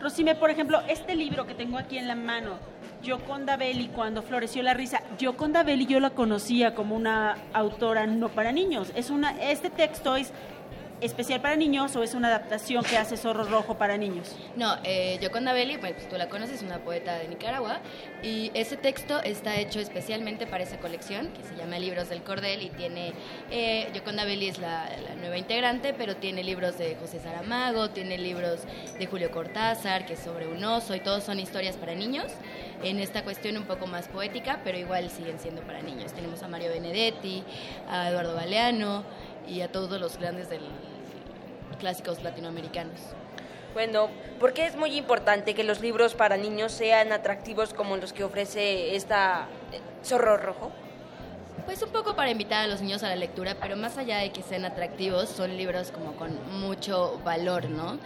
Rosime, 0.00 0.34
por 0.34 0.48
ejemplo, 0.48 0.80
este 0.88 1.14
libro 1.14 1.46
que 1.46 1.52
tengo 1.52 1.76
aquí 1.76 1.98
en 1.98 2.08
la 2.08 2.14
mano, 2.14 2.58
Gioconda 3.02 3.58
Belli, 3.58 3.88
cuando 3.88 4.22
floreció 4.22 4.62
la 4.62 4.72
risa. 4.72 5.02
Gioconda 5.18 5.62
Belli 5.62 5.84
yo 5.84 6.00
la 6.00 6.08
conocía 6.08 6.74
como 6.74 6.96
una 6.96 7.36
autora 7.52 8.06
no 8.06 8.30
para 8.30 8.50
niños. 8.50 8.92
Es 8.94 9.10
una, 9.10 9.32
este 9.42 9.68
texto 9.68 10.16
es 10.16 10.32
especial 11.00 11.40
para 11.40 11.56
niños 11.56 11.96
o 11.96 12.02
es 12.02 12.14
una 12.14 12.28
adaptación 12.28 12.84
que 12.84 12.96
hace 12.96 13.16
Zorro 13.16 13.44
Rojo 13.44 13.78
para 13.78 13.96
niños? 13.96 14.36
No, 14.56 14.76
eh, 14.84 15.18
Yoconda 15.20 15.52
Belli, 15.52 15.78
pues 15.78 16.08
tú 16.08 16.16
la 16.16 16.28
conoces, 16.28 16.56
es 16.56 16.62
una 16.62 16.78
poeta 16.78 17.14
de 17.16 17.28
Nicaragua, 17.28 17.80
y 18.22 18.50
ese 18.54 18.76
texto 18.76 19.22
está 19.22 19.56
hecho 19.58 19.80
especialmente 19.80 20.46
para 20.46 20.64
esa 20.64 20.78
colección 20.78 21.28
que 21.32 21.42
se 21.42 21.56
llama 21.56 21.78
Libros 21.78 22.08
del 22.08 22.22
Cordel 22.22 22.62
y 22.62 22.70
tiene, 22.70 23.12
eh, 23.50 23.90
Yoconda 23.94 24.24
Belli 24.24 24.48
es 24.48 24.58
la, 24.58 24.88
la 25.08 25.14
nueva 25.16 25.38
integrante, 25.38 25.94
pero 25.94 26.16
tiene 26.16 26.44
libros 26.44 26.78
de 26.78 26.96
José 26.96 27.20
Saramago, 27.20 27.90
tiene 27.90 28.18
libros 28.18 28.60
de 28.98 29.06
Julio 29.06 29.30
Cortázar, 29.30 30.06
que 30.06 30.14
es 30.14 30.20
sobre 30.20 30.46
un 30.46 30.62
oso, 30.64 30.94
y 30.94 31.00
todos 31.00 31.24
son 31.24 31.40
historias 31.40 31.76
para 31.76 31.94
niños, 31.94 32.32
en 32.82 32.98
esta 32.98 33.24
cuestión 33.24 33.56
un 33.56 33.64
poco 33.64 33.86
más 33.86 34.08
poética, 34.08 34.60
pero 34.64 34.78
igual 34.78 35.10
siguen 35.10 35.38
siendo 35.38 35.62
para 35.62 35.82
niños. 35.82 36.12
Tenemos 36.12 36.42
a 36.42 36.48
Mario 36.48 36.70
Benedetti, 36.70 37.44
a 37.88 38.08
Eduardo 38.08 38.34
Galeano 38.34 39.04
y 39.46 39.60
a 39.60 39.70
todos 39.70 40.00
los 40.00 40.18
grandes 40.18 40.48
del 40.48 40.62
clásicos 41.80 42.22
latinoamericanos. 42.22 43.00
Bueno, 43.72 44.08
¿por 44.38 44.52
qué 44.52 44.66
es 44.66 44.76
muy 44.76 44.96
importante 44.96 45.54
que 45.54 45.64
los 45.64 45.80
libros 45.80 46.14
para 46.14 46.36
niños 46.36 46.72
sean 46.72 47.12
atractivos 47.12 47.72
como 47.72 47.96
los 47.96 48.12
que 48.12 48.24
ofrece 48.24 48.96
esta 48.96 49.46
eh, 49.72 49.80
Zorro 50.04 50.36
Rojo? 50.36 50.72
Pues 51.66 51.82
un 51.82 51.90
poco 51.90 52.16
para 52.16 52.30
invitar 52.30 52.64
a 52.64 52.66
los 52.66 52.80
niños 52.80 53.04
a 53.04 53.08
la 53.08 53.16
lectura, 53.16 53.54
pero 53.60 53.76
más 53.76 53.96
allá 53.96 54.18
de 54.18 54.30
que 54.32 54.42
sean 54.42 54.64
atractivos, 54.64 55.28
son 55.28 55.56
libros 55.56 55.92
como 55.92 56.16
con 56.16 56.36
mucho 56.60 57.20
valor, 57.24 57.68
¿no? 57.68 57.98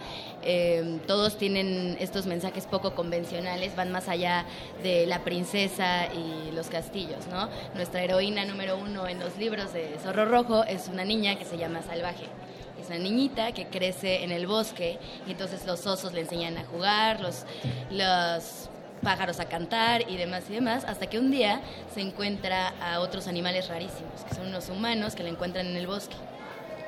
Eh, 0.43 0.99
todos 1.07 1.37
tienen 1.37 1.97
estos 1.99 2.27
mensajes 2.27 2.67
poco 2.67 2.93
convencionales, 2.93 3.75
van 3.75 3.91
más 3.91 4.07
allá 4.07 4.45
de 4.83 5.07
la 5.07 5.23
princesa 5.23 6.07
y 6.13 6.51
los 6.51 6.67
castillos, 6.67 7.25
¿no? 7.31 7.49
Nuestra 7.73 8.03
heroína 8.03 8.45
número 8.45 8.77
uno 8.77 9.07
en 9.07 9.19
los 9.19 9.35
libros 9.37 9.73
de 9.73 9.97
Zorro 10.03 10.25
Rojo 10.25 10.63
es 10.65 10.87
una 10.87 11.05
niña 11.05 11.35
que 11.39 11.45
se 11.45 11.57
llama 11.57 11.81
Salvaje. 11.81 12.25
Es 12.85 12.91
una 12.91 12.99
niñita 12.99 13.51
que 13.51 13.65
crece 13.65 14.23
en 14.23 14.31
el 14.31 14.45
bosque 14.45 14.99
y 15.25 15.31
entonces 15.31 15.65
los 15.65 15.87
osos 15.87 16.13
le 16.13 16.21
enseñan 16.21 16.55
a 16.59 16.65
jugar, 16.65 17.19
los, 17.19 17.43
los 17.89 18.69
pájaros 19.01 19.39
a 19.39 19.45
cantar 19.45 20.07
y 20.07 20.17
demás 20.17 20.43
y 20.51 20.53
demás, 20.53 20.85
hasta 20.85 21.07
que 21.07 21.17
un 21.17 21.31
día 21.31 21.61
se 21.95 22.01
encuentra 22.01 22.75
a 22.79 22.99
otros 22.99 23.27
animales 23.27 23.69
rarísimos, 23.69 24.23
que 24.29 24.35
son 24.35 24.49
unos 24.49 24.69
humanos 24.69 25.15
que 25.15 25.23
la 25.23 25.29
encuentran 25.29 25.65
en 25.65 25.77
el 25.77 25.87
bosque 25.87 26.13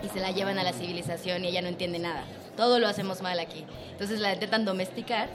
y 0.03 0.09
se 0.09 0.19
la 0.19 0.29
llevan 0.29 0.59
a 0.59 0.63
la 0.63 0.71
civilización 0.71 1.43
y 1.43 1.47
ella 1.47 1.63
no 1.63 1.69
entiende 1.69 1.97
nada. 1.97 2.25
Todo 2.55 2.77
lo 2.77 2.87
hacemos 2.87 3.23
mal 3.23 3.39
aquí. 3.39 3.65
Entonces 3.89 4.19
la 4.19 4.35
intentan 4.35 4.65
domesticar 4.65 5.29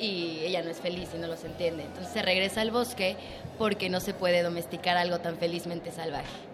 y 0.00 0.40
ella 0.40 0.64
no 0.64 0.70
es 0.70 0.78
feliz 0.78 1.10
y 1.14 1.18
no 1.18 1.28
los 1.28 1.44
entiende. 1.44 1.84
Entonces 1.84 2.12
se 2.12 2.22
regresa 2.22 2.60
al 2.60 2.72
bosque 2.72 3.16
porque 3.56 3.88
no 3.88 4.00
se 4.00 4.14
puede 4.14 4.42
domesticar 4.42 4.96
algo 4.96 5.20
tan 5.20 5.38
felizmente 5.38 5.92
salvaje. 5.92 6.47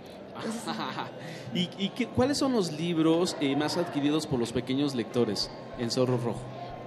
¿Y, 1.55 1.69
y 1.79 1.89
qué- 1.91 2.07
cuáles 2.09 2.39
son 2.39 2.53
los 2.53 2.73
libros 2.73 3.37
eh, 3.41 3.57
más 3.57 3.77
adquiridos 3.77 4.27
por 4.27 4.39
los 4.39 4.53
pequeños 4.53 4.95
lectores 4.95 5.51
en 5.79 5.91
Zorro 5.91 6.17
Rojo? 6.19 6.41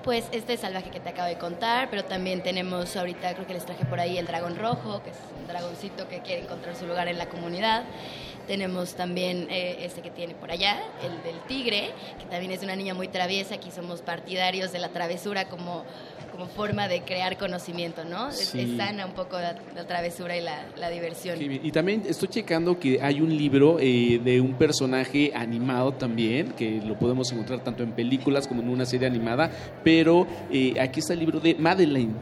Pues 0.03 0.25
este 0.31 0.55
salvaje 0.55 0.89
que 0.89 0.99
te 1.01 1.09
acabo 1.09 1.27
de 1.27 1.37
contar, 1.37 1.89
pero 1.89 2.05
también 2.05 2.41
tenemos 2.41 2.95
ahorita, 2.95 3.33
creo 3.33 3.45
que 3.45 3.53
les 3.55 3.65
traje 3.65 3.83
por 3.85 3.99
ahí 3.99 4.17
el 4.17 4.25
dragón 4.25 4.55
rojo, 4.55 5.01
que 5.03 5.09
es 5.09 5.17
un 5.39 5.47
dragoncito 5.47 6.07
que 6.07 6.21
quiere 6.21 6.43
encontrar 6.43 6.75
su 6.77 6.87
lugar 6.87 7.07
en 7.09 7.17
la 7.17 7.25
comunidad. 7.27 7.83
Tenemos 8.47 8.93
también 8.95 9.47
eh, 9.49 9.79
este 9.81 10.01
que 10.01 10.09
tiene 10.09 10.33
por 10.33 10.49
allá, 10.51 10.81
el 11.03 11.21
del 11.23 11.37
tigre, 11.47 11.91
que 12.19 12.25
también 12.27 12.51
es 12.53 12.63
una 12.63 12.77
niña 12.77 12.93
muy 12.93 13.09
traviesa. 13.09 13.55
Aquí 13.55 13.69
somos 13.71 14.01
partidarios 14.01 14.71
de 14.71 14.79
la 14.79 14.87
travesura 14.89 15.49
como, 15.49 15.83
como 16.37 16.49
forma 16.49 16.87
de 16.87 17.01
crear 17.01 17.35
conocimiento, 17.35 18.05
¿no? 18.05 18.31
Sí. 18.31 18.59
Es, 18.59 18.77
sana 18.77 19.07
un 19.07 19.13
poco 19.13 19.39
la, 19.39 19.55
la 19.75 19.87
travesura 19.87 20.37
y 20.37 20.41
la, 20.41 20.65
la 20.75 20.89
diversión. 20.89 21.39
Y 21.41 21.71
también 21.71 22.03
estoy 22.07 22.27
checando 22.27 22.77
que 22.77 23.01
hay 23.01 23.21
un 23.21 23.35
libro 23.35 23.77
eh, 23.79 24.21
de 24.23 24.39
un 24.39 24.53
personaje 24.53 25.31
animado 25.33 25.93
también, 25.93 26.51
que 26.51 26.79
lo 26.85 26.97
podemos 26.99 27.31
encontrar 27.31 27.63
tanto 27.63 27.81
en 27.81 27.91
películas 27.91 28.47
como 28.47 28.61
en 28.61 28.69
una 28.69 28.85
serie 28.85 29.07
animada, 29.07 29.49
pero 29.83 30.27
eh, 30.51 30.79
aquí 30.79 30.99
está 30.99 31.13
el 31.13 31.19
libro 31.19 31.39
de 31.39 31.55
Madeleine. 31.55 32.13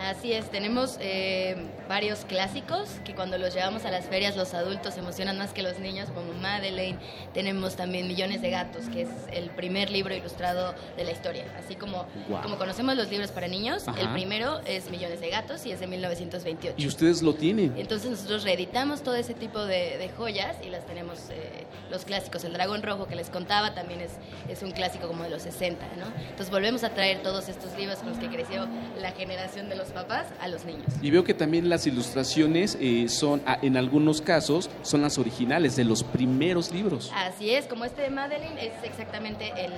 Así 0.00 0.32
es, 0.32 0.50
tenemos 0.50 0.98
eh, 1.00 1.54
varios 1.88 2.24
clásicos 2.26 2.88
que 3.04 3.14
cuando 3.14 3.38
los 3.38 3.54
llevamos 3.54 3.84
a 3.84 3.90
las 3.90 4.04
ferias 4.06 4.36
los 4.36 4.54
adultos 4.54 4.94
se 4.94 5.00
emocionan 5.00 5.38
más 5.38 5.52
que 5.52 5.62
los 5.62 5.78
niños, 5.78 6.08
como 6.10 6.32
Madeleine. 6.34 6.98
Tenemos 7.32 7.76
también 7.76 8.06
Millones 8.06 8.42
de 8.42 8.50
Gatos, 8.50 8.88
que 8.92 9.02
es 9.02 9.08
el 9.32 9.50
primer 9.50 9.90
libro 9.90 10.14
ilustrado 10.14 10.74
de 10.96 11.04
la 11.04 11.12
historia. 11.12 11.44
Así 11.58 11.74
como, 11.74 12.06
Guau. 12.28 12.42
como 12.42 12.58
conocemos 12.58 12.94
los 12.96 13.10
libros 13.10 13.30
para 13.30 13.48
niños, 13.48 13.88
Ajá. 13.88 14.00
el 14.00 14.08
primero 14.10 14.60
es 14.66 14.90
Millones 14.90 15.20
de 15.20 15.30
Gatos 15.30 15.64
y 15.66 15.72
es 15.72 15.80
de 15.80 15.86
1928. 15.86 16.74
Y 16.78 16.86
ustedes 16.86 17.22
lo 17.22 17.34
tienen. 17.34 17.74
Entonces 17.76 18.10
nosotros 18.10 18.44
reeditamos 18.44 19.02
todo 19.02 19.14
ese 19.14 19.34
tipo 19.34 19.64
de, 19.64 19.96
de 19.98 20.10
joyas 20.16 20.56
y 20.64 20.68
las 20.70 20.84
tenemos, 20.86 21.18
eh, 21.30 21.64
los 21.90 22.04
clásicos. 22.04 22.44
El 22.44 22.52
Dragón 22.52 22.82
Rojo 22.82 23.06
que 23.06 23.16
les 23.16 23.30
contaba 23.30 23.74
también 23.74 24.00
es, 24.00 24.12
es 24.48 24.62
un 24.62 24.72
clásico 24.72 25.08
como 25.08 25.24
de 25.24 25.30
los 25.30 25.42
60, 25.42 25.84
¿no? 25.98 26.06
Entonces 26.20 26.50
volvemos 26.50 26.84
a 26.84 26.90
traer 26.90 27.22
todos 27.22 27.48
estos 27.48 27.76
libros 27.78 27.98
con 27.98 28.10
los 28.10 28.18
que 28.18 28.28
creció 28.28 28.68
la 29.00 29.12
generación 29.12 29.68
de 29.68 29.76
los 29.76 29.88
papás 29.88 30.26
a 30.40 30.48
los 30.48 30.64
niños. 30.64 30.84
Y 31.00 31.10
veo 31.10 31.24
que 31.24 31.34
también 31.34 31.68
las 31.68 31.77
ilustraciones 31.86 32.76
eh, 32.80 33.08
son, 33.08 33.42
ah, 33.46 33.58
en 33.62 33.76
algunos 33.76 34.20
casos, 34.20 34.70
son 34.82 35.02
las 35.02 35.18
originales 35.18 35.76
de 35.76 35.84
los 35.84 36.02
primeros 36.02 36.72
libros. 36.72 37.12
Así 37.14 37.50
es, 37.50 37.66
como 37.66 37.84
este 37.84 38.02
de 38.02 38.10
Madeline 38.10 38.58
es 38.58 38.72
exactamente 38.84 39.52
el, 39.56 39.72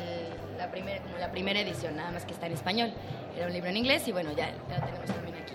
la, 0.58 0.70
primera, 0.70 1.00
como 1.02 1.18
la 1.18 1.30
primera 1.30 1.60
edición, 1.60 1.96
nada 1.96 2.10
más 2.10 2.24
que 2.24 2.32
está 2.32 2.46
en 2.46 2.52
español. 2.52 2.92
Era 3.36 3.46
un 3.46 3.52
libro 3.52 3.70
en 3.70 3.76
inglés 3.76 4.06
y 4.06 4.12
bueno, 4.12 4.30
ya, 4.32 4.50
ya 4.68 4.78
lo 4.78 4.86
tenemos 4.86 5.06
también 5.06 5.36
aquí. 5.36 5.54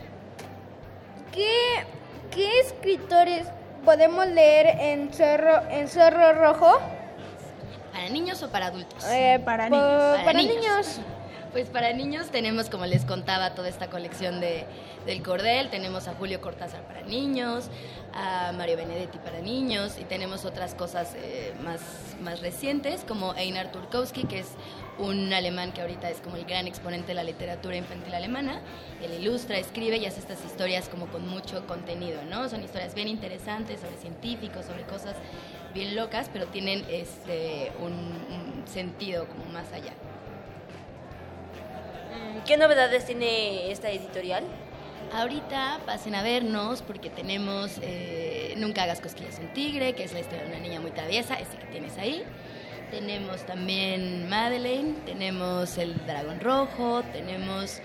¿Qué, 1.31 1.85
qué 2.31 2.59
escritores 2.61 3.47
podemos 3.83 4.27
leer 4.27 4.77
en 4.79 5.13
Zorro, 5.13 5.69
en 5.69 5.87
Zorro 5.87 6.33
Rojo? 6.33 6.79
¿Para 7.91 8.09
niños 8.09 8.43
o 8.43 8.49
para 8.49 8.67
adultos? 8.67 9.05
Eh, 9.09 9.39
para 9.45 9.69
niños. 9.69 10.21
para 10.25 10.33
niños. 10.33 10.99
Pues 11.55 11.69
para 11.69 11.93
niños 11.93 12.31
tenemos, 12.31 12.69
como 12.69 12.85
les 12.85 13.05
contaba, 13.05 13.55
toda 13.55 13.69
esta 13.69 13.89
colección 13.89 14.41
de, 14.41 14.65
del 15.05 15.23
Cordel. 15.23 15.69
Tenemos 15.69 16.09
a 16.09 16.13
Julio 16.13 16.41
Cortázar 16.41 16.85
para 16.85 17.01
niños, 17.03 17.69
a 18.13 18.51
Mario 18.51 18.75
Benedetti 18.75 19.19
para 19.19 19.39
niños 19.39 19.97
y 19.97 20.03
tenemos 20.03 20.43
otras 20.43 20.75
cosas 20.75 21.15
eh, 21.15 21.53
más, 21.63 21.79
más 22.21 22.41
recientes 22.41 23.05
como 23.07 23.33
Einar 23.35 23.71
Turkowski, 23.71 24.25
que 24.25 24.39
es 24.39 24.49
un 24.97 25.31
alemán 25.31 25.71
que 25.71 25.79
ahorita 25.79 26.09
es 26.09 26.19
como 26.19 26.35
el 26.35 26.43
gran 26.43 26.67
exponente 26.67 27.07
de 27.07 27.13
la 27.13 27.23
literatura 27.23 27.77
infantil 27.77 28.13
alemana. 28.13 28.59
Él 29.01 29.13
ilustra, 29.21 29.57
escribe 29.57 29.95
y 29.95 30.05
hace 30.05 30.19
estas 30.19 30.43
historias 30.43 30.89
como 30.89 31.07
con 31.07 31.25
mucho 31.25 31.65
contenido, 31.67 32.21
¿no? 32.25 32.49
Son 32.49 32.61
historias 32.65 32.93
bien 32.95 33.07
interesantes 33.07 33.79
sobre 33.79 33.95
científicos, 33.95 34.65
sobre 34.65 34.83
cosas 34.83 35.15
bien 35.73 35.95
locas, 35.95 36.29
pero 36.33 36.47
tienen 36.47 36.83
este, 36.89 37.71
un, 37.79 37.93
un 37.93 38.67
sentido 38.67 39.25
como 39.29 39.45
más 39.53 39.71
allá. 39.71 39.93
Mm, 42.15 42.43
¿Qué 42.45 42.57
novedades 42.57 43.05
tiene 43.05 43.71
esta 43.71 43.89
editorial? 43.89 44.43
Ahorita 45.13 45.79
pasen 45.85 46.15
a 46.15 46.23
vernos 46.23 46.81
porque 46.81 47.09
tenemos 47.09 47.79
eh, 47.81 48.53
Nunca 48.57 48.83
hagas 48.83 49.01
cosquillas 49.01 49.37
un 49.39 49.47
tigre, 49.53 49.93
que 49.93 50.03
es 50.03 50.13
la 50.13 50.19
historia 50.21 50.43
de 50.43 50.49
una 50.49 50.59
niña 50.59 50.79
muy 50.79 50.91
traviesa, 50.91 51.35
ese 51.35 51.57
que 51.57 51.65
tienes 51.67 51.97
ahí. 51.97 52.23
Tenemos 52.89 53.45
también 53.45 54.29
Madeleine, 54.29 54.93
tenemos 55.05 55.77
El 55.77 55.93
Dragón 56.05 56.39
Rojo, 56.39 57.03
tenemos 57.11 57.81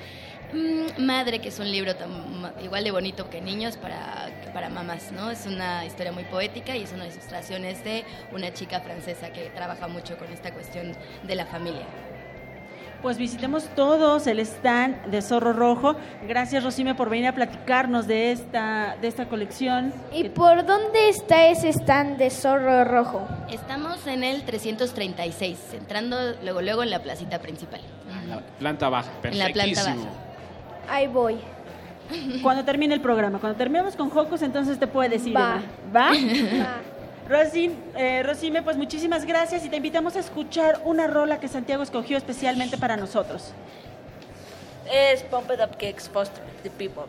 mm, 0.53 1.03
Madre, 1.05 1.41
que 1.41 1.49
es 1.49 1.59
un 1.59 1.71
libro 1.71 1.97
tan- 1.97 2.53
igual 2.63 2.85
de 2.85 2.91
bonito 2.93 3.29
que 3.29 3.41
niños 3.41 3.77
para, 3.77 4.31
para 4.55 4.69
mamás, 4.69 5.11
¿no? 5.13 5.31
Es 5.31 5.47
una 5.47 5.85
historia 5.85 6.13
muy 6.13 6.25
poética 6.25 6.77
y 6.77 6.83
es 6.85 6.93
una 6.93 7.07
ilustraciones 7.07 7.83
de 7.85 8.05
una 8.33 8.53
chica 8.53 8.81
francesa 8.81 9.33
que 9.33 9.51
trabaja 9.51 9.89
mucho 9.89 10.17
con 10.17 10.33
esta 10.33 10.53
cuestión 10.53 10.93
de 11.25 11.35
la 11.35 11.47
familia. 11.47 11.87
Pues 13.03 13.17
visitemos 13.17 13.65
todos 13.75 14.27
el 14.27 14.41
stand 14.41 15.07
de 15.07 15.23
Zorro 15.23 15.55
Rojo. 15.55 15.97
Gracias, 16.29 16.63
Rosime, 16.63 16.95
por 16.95 17.09
venir 17.09 17.29
a 17.29 17.35
platicarnos 17.35 18.07
de 18.07 18.31
esta, 18.33 18.97
de 19.01 19.09
esta 19.09 19.27
colección. 19.27 19.93
¿Y 20.13 20.29
por 20.29 20.67
dónde 20.67 21.09
está 21.09 21.47
ese 21.47 21.71
stand 21.71 22.19
de 22.19 22.29
Zorro 22.29 22.85
Rojo? 22.85 23.27
Estamos 23.51 24.07
en 24.07 24.23
el 24.23 24.43
336, 24.43 25.59
entrando 25.73 26.17
luego 26.43 26.61
luego 26.61 26.83
en 26.83 26.91
la 26.91 26.99
placita 26.99 27.39
principal. 27.39 27.81
Planta 28.59 28.91
baja, 28.91 29.11
En 29.23 29.39
la 29.39 29.47
planta 29.47 29.63
perfectísimo. 29.83 30.05
baja. 30.05 30.95
Ahí 30.95 31.07
voy. 31.07 31.39
Cuando 32.43 32.65
termine 32.65 32.95
el 32.95 33.01
programa, 33.01 33.39
cuando 33.39 33.57
terminemos 33.57 33.97
con 33.97 34.11
Jocos, 34.11 34.43
entonces 34.43 34.79
te 34.79 34.87
puedes 34.87 35.27
ir. 35.27 35.35
Va. 35.35 35.61
Eva. 35.91 36.11
¿Va? 36.11 36.13
Rosin, 37.31 37.79
eh, 37.97 38.25
Rosime, 38.25 38.61
pues 38.61 38.77
muchísimas 38.77 39.25
gracias 39.25 39.65
y 39.65 39.69
te 39.69 39.77
invitamos 39.77 40.17
a 40.17 40.19
escuchar 40.19 40.81
una 40.85 41.07
rola 41.07 41.39
que 41.39 41.47
Santiago 41.47 41.85
escogió 41.85 42.17
especialmente 42.17 42.77
para 42.77 42.97
nosotros. 42.97 43.53
Es 44.93 45.23
Pump 45.23 45.49
It 45.53 45.61
Up 45.61 45.77
Kicks 45.77 46.09
Foster 46.09 46.43
the 46.65 46.71
People. 46.71 47.05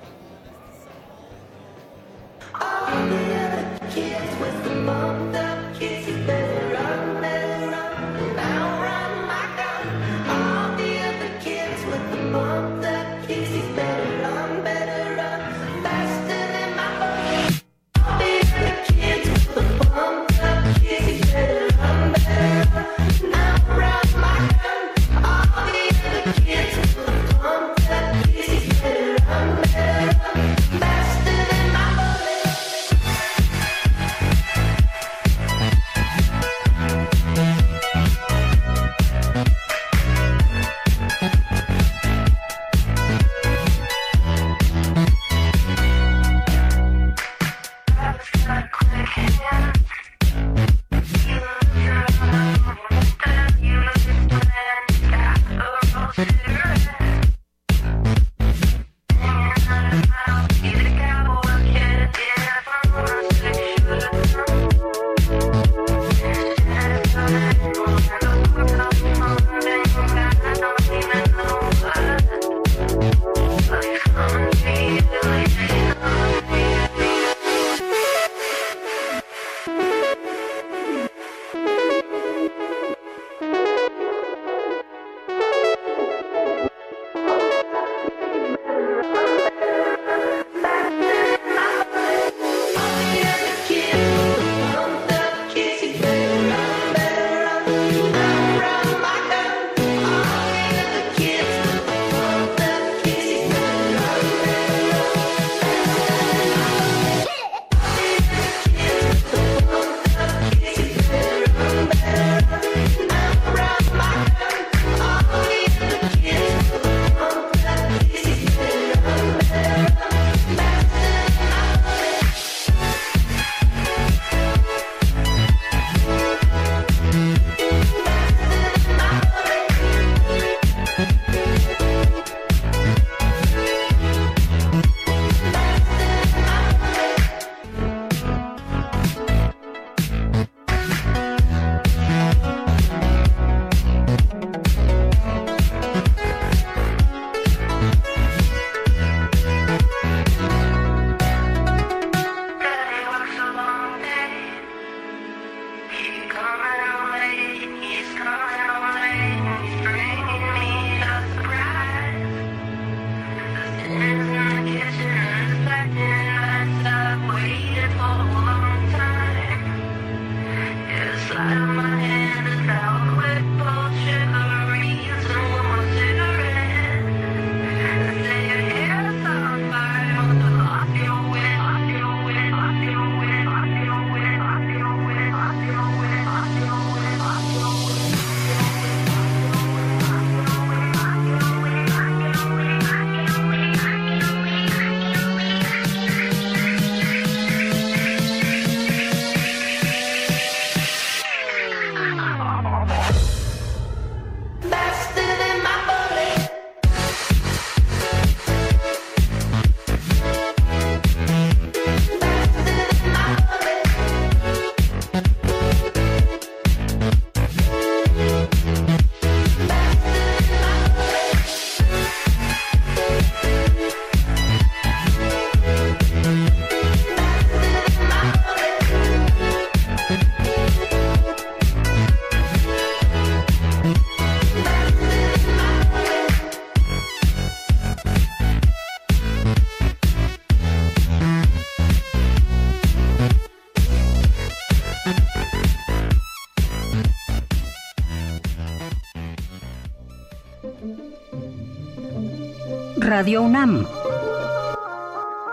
Radio 253.22 253.44
UNAM. 253.44 253.86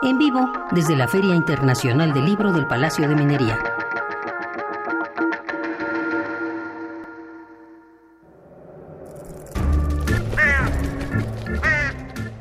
En 0.00 0.16
vivo 0.16 0.50
desde 0.70 0.96
la 0.96 1.06
Feria 1.06 1.34
Internacional 1.34 2.14
del 2.14 2.24
Libro 2.24 2.50
del 2.50 2.66
Palacio 2.66 3.06
de 3.06 3.14
Minería. 3.14 3.58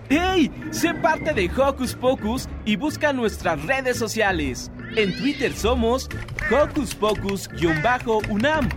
¡Hey! 0.07 0.49
Sé 0.71 0.93
parte 0.93 1.33
de 1.33 1.51
Hocus 1.53 1.93
Pocus 1.93 2.47
y 2.63 2.77
busca 2.77 3.11
nuestras 3.11 3.61
redes 3.65 3.97
sociales. 3.97 4.71
En 4.95 5.13
Twitter 5.17 5.51
somos 5.51 6.07
Hocus 6.49 6.95
Pocus-UNAM 6.95 8.69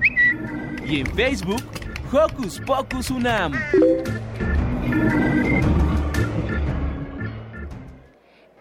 y 0.85 0.99
en 0.99 1.07
Facebook 1.15 1.63
Hocus 2.13 2.61
Pocus 2.67 3.09
UNAM. 3.13 3.53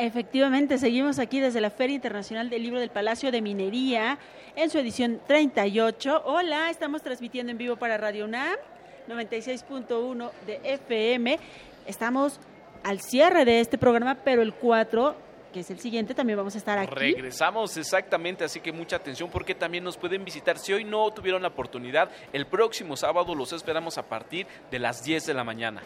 Efectivamente, 0.10 0.80
seguimos 0.80 1.19
aquí 1.19 1.40
desde 1.40 1.61
la 1.61 1.69
Feria 1.69 1.94
Internacional 1.94 2.49
del 2.49 2.64
Libro 2.64 2.80
del 2.80 2.90
Palacio 2.90 3.31
de 3.31 3.44
Minería 3.44 4.18
en 4.56 4.72
su 4.72 4.80
edición 4.80 5.22
38. 5.27 6.23
Hola, 6.26 6.72
estamos 6.72 7.03
transmitiendo 7.03 7.52
en 7.52 7.60
vivo 7.60 7.76
para 7.76 7.95
Radio 7.95 8.26
UNAM 8.26 8.56
96.1 9.07 10.31
de 10.48 10.61
FM. 10.64 11.38
Estamos 11.86 12.40
al 12.84 13.02
cierre 13.02 13.45
de 13.45 13.60
este 13.60 13.77
programa, 13.77 14.15
pero 14.15 14.41
el 14.41 14.56
4 14.56 15.15
que 15.53 15.60
es 15.60 15.69
el 15.69 15.80
siguiente, 15.80 16.15
también 16.15 16.38
vamos 16.38 16.56
a 16.56 16.57
estar 16.57 16.77
aquí. 16.80 16.94
Regresamos 16.94 17.77
exactamente, 17.77 18.44
así 18.44 18.60
que 18.60 18.72
mucha 18.72 18.95
atención 18.95 19.30
porque 19.31 19.53
también 19.53 19.84
nos 19.84 19.98
pueden 19.98 20.26
visitar. 20.26 20.57
Si 20.57 20.73
hoy 20.73 20.84
no 20.86 21.11
tuvieron 21.11 21.44
la 21.44 21.49
oportunidad, 21.49 22.10
el 22.34 22.48
próximo 22.48 22.95
sábado 22.98 23.36
los 23.36 23.53
esperamos 23.53 23.99
a 23.99 24.03
partir 24.03 24.48
de 24.72 24.80
las 24.80 25.03
10 25.03 25.27
de 25.27 25.34
la 25.36 25.44
mañana. 25.44 25.81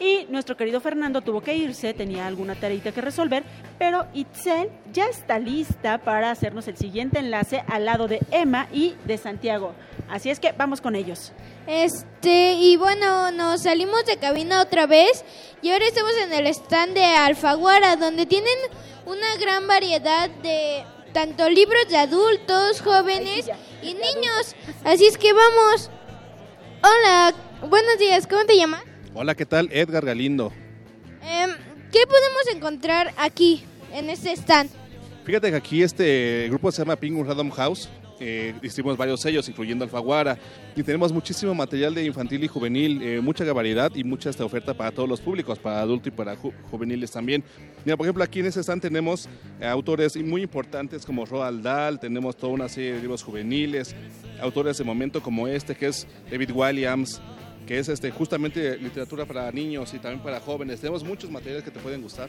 Y 0.00 0.26
nuestro 0.30 0.56
querido 0.56 0.80
Fernando 0.80 1.20
tuvo 1.20 1.42
que 1.42 1.54
irse, 1.54 1.92
tenía 1.92 2.26
alguna 2.26 2.54
tareita 2.54 2.90
que 2.90 3.02
resolver, 3.02 3.44
pero 3.78 4.06
Itzel 4.14 4.70
ya 4.90 5.04
está 5.04 5.38
lista 5.38 5.98
para 5.98 6.30
hacernos 6.30 6.66
el 6.68 6.78
siguiente 6.78 7.18
enlace 7.18 7.62
al 7.68 7.84
lado 7.84 8.08
de 8.08 8.20
Emma 8.30 8.66
y 8.72 8.94
de 9.04 9.18
Santiago. 9.18 9.74
Así 10.08 10.30
es 10.30 10.40
que 10.40 10.52
vamos 10.52 10.80
con 10.80 10.96
ellos. 10.96 11.32
Este, 11.66 12.54
y 12.54 12.78
bueno, 12.78 13.30
nos 13.30 13.64
salimos 13.64 14.06
de 14.06 14.16
cabina 14.16 14.62
otra 14.62 14.86
vez 14.86 15.22
y 15.60 15.70
ahora 15.70 15.86
estamos 15.86 16.12
en 16.16 16.32
el 16.32 16.46
stand 16.46 16.94
de 16.94 17.04
Alfaguara, 17.04 17.96
donde 17.96 18.24
tienen 18.24 18.56
una 19.04 19.36
gran 19.38 19.66
variedad 19.66 20.30
de 20.42 20.82
tanto 21.12 21.50
libros 21.50 21.88
de 21.90 21.98
adultos, 21.98 22.80
jóvenes 22.80 23.50
y 23.82 23.92
niños. 23.92 24.56
Así 24.82 25.04
es 25.04 25.18
que 25.18 25.34
vamos. 25.34 25.90
Hola, 26.82 27.34
buenos 27.68 27.98
días, 27.98 28.26
¿cómo 28.26 28.46
te 28.46 28.56
llamas? 28.56 28.89
Hola, 29.14 29.34
¿qué 29.34 29.46
tal? 29.46 29.68
Edgar 29.72 30.04
Galindo. 30.04 30.52
Em, 31.22 31.50
¿Qué 31.92 32.00
podemos 32.06 32.54
encontrar 32.54 33.12
aquí, 33.16 33.62
en 33.92 34.08
este 34.10 34.32
stand? 34.32 34.70
Fíjate 35.24 35.50
que 35.50 35.56
aquí 35.56 35.82
este 35.82 36.46
grupo 36.48 36.70
se 36.72 36.78
llama 36.82 36.96
Penguin 36.96 37.26
Random 37.26 37.50
House. 37.50 37.88
Eh, 38.22 38.54
hicimos 38.62 38.98
varios 38.98 39.22
sellos, 39.22 39.48
incluyendo 39.48 39.82
Alfaguara, 39.82 40.38
y 40.76 40.82
tenemos 40.82 41.10
muchísimo 41.10 41.54
material 41.54 41.94
de 41.94 42.04
infantil 42.04 42.44
y 42.44 42.48
juvenil, 42.48 43.00
eh, 43.02 43.20
mucha 43.22 43.50
variedad 43.50 43.90
y 43.94 44.04
mucha 44.04 44.28
esta 44.28 44.44
oferta 44.44 44.74
para 44.74 44.90
todos 44.92 45.08
los 45.08 45.22
públicos, 45.22 45.58
para 45.58 45.80
adultos 45.80 46.08
y 46.08 46.10
para 46.10 46.36
ju- 46.36 46.52
juveniles 46.70 47.10
también. 47.10 47.42
Mira, 47.82 47.96
por 47.96 48.04
ejemplo, 48.04 48.22
aquí 48.22 48.40
en 48.40 48.46
este 48.46 48.60
stand 48.60 48.82
tenemos 48.82 49.26
eh, 49.58 49.66
autores 49.66 50.18
muy 50.18 50.42
importantes 50.42 51.06
como 51.06 51.24
Roald 51.24 51.62
Dahl, 51.62 51.98
tenemos 51.98 52.36
toda 52.36 52.52
una 52.52 52.68
serie 52.68 52.92
de 52.92 53.00
libros 53.00 53.22
juveniles, 53.22 53.96
autores 54.42 54.76
de 54.76 54.84
momento 54.84 55.22
como 55.22 55.48
este, 55.48 55.74
que 55.74 55.86
es 55.86 56.06
David 56.30 56.50
Williams, 56.52 57.22
que 57.66 57.78
es 57.78 57.88
este, 57.88 58.10
justamente 58.10 58.76
literatura 58.76 59.26
para 59.26 59.50
niños 59.52 59.92
y 59.94 59.98
también 59.98 60.22
para 60.22 60.40
jóvenes. 60.40 60.80
Tenemos 60.80 61.04
muchos 61.04 61.30
materiales 61.30 61.64
que 61.64 61.70
te 61.70 61.80
pueden 61.80 62.02
gustar. 62.02 62.28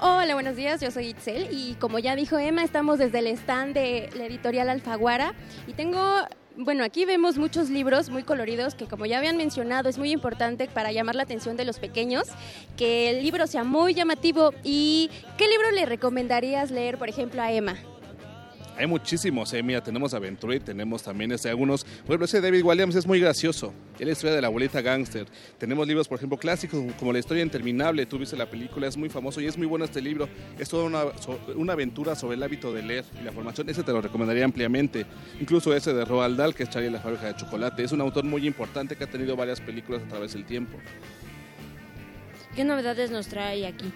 Hola, 0.00 0.34
buenos 0.34 0.54
días, 0.54 0.80
yo 0.80 0.92
soy 0.92 1.08
Itzel 1.08 1.48
y 1.50 1.74
como 1.74 1.98
ya 1.98 2.14
dijo 2.14 2.38
Emma, 2.38 2.62
estamos 2.62 3.00
desde 3.00 3.18
el 3.18 3.26
stand 3.26 3.74
de 3.74 4.08
la 4.16 4.26
editorial 4.26 4.68
Alfaguara 4.68 5.34
y 5.66 5.72
tengo, 5.72 6.00
bueno, 6.56 6.84
aquí 6.84 7.04
vemos 7.04 7.36
muchos 7.36 7.68
libros 7.68 8.08
muy 8.08 8.22
coloridos 8.22 8.76
que 8.76 8.86
como 8.86 9.06
ya 9.06 9.18
habían 9.18 9.36
mencionado 9.36 9.88
es 9.88 9.98
muy 9.98 10.12
importante 10.12 10.68
para 10.72 10.92
llamar 10.92 11.16
la 11.16 11.24
atención 11.24 11.56
de 11.56 11.64
los 11.64 11.80
pequeños, 11.80 12.28
que 12.76 13.10
el 13.10 13.24
libro 13.24 13.48
sea 13.48 13.64
muy 13.64 13.92
llamativo 13.92 14.54
y 14.62 15.10
¿qué 15.36 15.48
libro 15.48 15.72
le 15.72 15.84
recomendarías 15.84 16.70
leer, 16.70 16.96
por 16.96 17.08
ejemplo, 17.08 17.42
a 17.42 17.50
Emma? 17.50 17.74
Hay 18.78 18.86
muchísimos, 18.86 19.52
eh. 19.54 19.62
mira, 19.64 19.82
tenemos 19.82 20.14
aventura 20.14 20.54
y 20.54 20.60
tenemos 20.60 21.02
también 21.02 21.32
este, 21.32 21.48
algunos. 21.48 21.82
Por 21.82 22.10
ejemplo, 22.10 22.26
ese 22.26 22.40
David 22.40 22.62
Williams 22.62 22.94
es 22.94 23.08
muy 23.08 23.18
gracioso. 23.18 23.74
Es 23.98 24.06
la 24.06 24.12
historia 24.12 24.36
de 24.36 24.40
la 24.40 24.46
abuelita 24.46 24.80
gángster. 24.80 25.26
Tenemos 25.58 25.84
libros, 25.88 26.06
por 26.06 26.16
ejemplo, 26.16 26.38
clásicos 26.38 26.84
como 26.96 27.12
La 27.12 27.18
historia 27.18 27.42
interminable. 27.42 28.06
Tú 28.06 28.18
viste 28.18 28.36
la 28.36 28.48
película, 28.48 28.86
es 28.86 28.96
muy 28.96 29.08
famoso 29.08 29.40
y 29.40 29.46
es 29.46 29.58
muy 29.58 29.66
bueno 29.66 29.84
este 29.84 30.00
libro. 30.00 30.28
Es 30.60 30.68
toda 30.68 30.84
una, 30.84 31.02
una 31.56 31.72
aventura 31.72 32.14
sobre 32.14 32.36
el 32.36 32.42
hábito 32.44 32.72
de 32.72 32.84
leer 32.84 33.04
y 33.20 33.24
la 33.24 33.32
formación. 33.32 33.68
Ese 33.68 33.82
te 33.82 33.90
lo 33.90 34.00
recomendaría 34.00 34.44
ampliamente. 34.44 35.06
Incluso 35.40 35.74
ese 35.74 35.92
de 35.92 36.04
Roald 36.04 36.36
Dahl, 36.36 36.54
que 36.54 36.62
es 36.62 36.70
Charlie 36.70 36.90
la 36.90 37.00
fábrica 37.00 37.26
de 37.26 37.34
chocolate. 37.34 37.82
Es 37.82 37.90
un 37.90 38.00
autor 38.00 38.22
muy 38.22 38.46
importante 38.46 38.94
que 38.94 39.02
ha 39.02 39.10
tenido 39.10 39.34
varias 39.34 39.60
películas 39.60 40.02
a 40.04 40.08
través 40.08 40.34
del 40.34 40.44
tiempo. 40.44 40.78
¿Qué 42.54 42.62
novedades 42.62 43.10
nos 43.10 43.26
trae 43.26 43.66
aquí? 43.66 43.92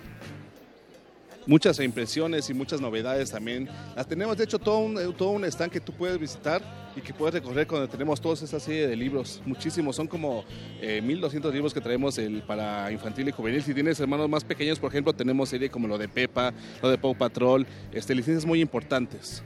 Muchas 1.47 1.79
impresiones 1.81 2.49
y 2.51 2.55
muchas 2.55 2.81
novedades 2.81 3.31
también. 3.31 3.69
Las 3.97 4.07
tenemos, 4.07 4.37
de 4.37 4.45
hecho, 4.45 4.59
todo 4.59 4.79
un, 4.79 4.99
eh, 4.99 5.13
todo 5.17 5.31
un 5.31 5.45
stand 5.45 5.73
que 5.73 5.81
tú 5.81 5.93
puedes 5.93 6.19
visitar 6.19 6.63
y 6.97 7.01
que 7.01 7.13
puedes 7.15 7.35
recorrer 7.35 7.67
cuando 7.67 7.89
tenemos 7.89 8.21
toda 8.21 8.35
esa 8.35 8.61
serie 8.61 8.87
de 8.87 8.97
libros. 8.97 9.43
Muchísimos, 9.47 9.97
son 9.97 10.07
como 10.07 10.45
eh, 10.81 11.01
1200 11.03 11.53
libros 11.53 11.75
que 11.75 11.81
traemos 11.81 12.19
el, 12.19 12.43
para 12.43 12.91
infantil 12.93 13.29
y 13.29 13.33
juvenil. 13.33 13.63
Si 13.63 13.75
tienes 13.75 13.99
hermanos 14.01 14.29
más 14.29 14.45
pequeños, 14.45 14.79
por 14.79 14.91
ejemplo, 14.91 15.13
tenemos 15.13 15.49
serie 15.49 15.71
como 15.71 15.89
lo 15.89 15.99
de 15.99 16.09
Pepa, 16.09 16.53
lo 16.83 16.91
de 16.91 16.99
Paw 16.99 17.15
Patrol, 17.17 17.67
este, 17.93 18.15
licencias 18.15 18.45
muy 18.45 18.61
importantes. 18.61 19.43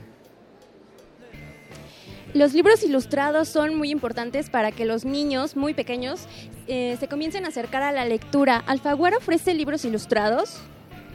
Los 2.33 2.53
libros 2.53 2.83
ilustrados 2.83 3.47
son 3.47 3.75
muy 3.75 3.89
importantes 3.89 4.49
para 4.49 4.71
que 4.71 4.85
los 4.85 5.05
niños 5.05 5.55
muy 5.55 5.73
pequeños 5.73 6.27
eh, 6.67 6.97
se 6.99 7.07
comiencen 7.07 7.45
a 7.45 7.47
acercar 7.47 7.83
a 7.83 7.91
la 7.91 8.05
lectura. 8.05 8.57
¿Alfaguara 8.67 9.17
ofrece 9.17 9.53
libros 9.53 9.85
ilustrados? 9.85 10.61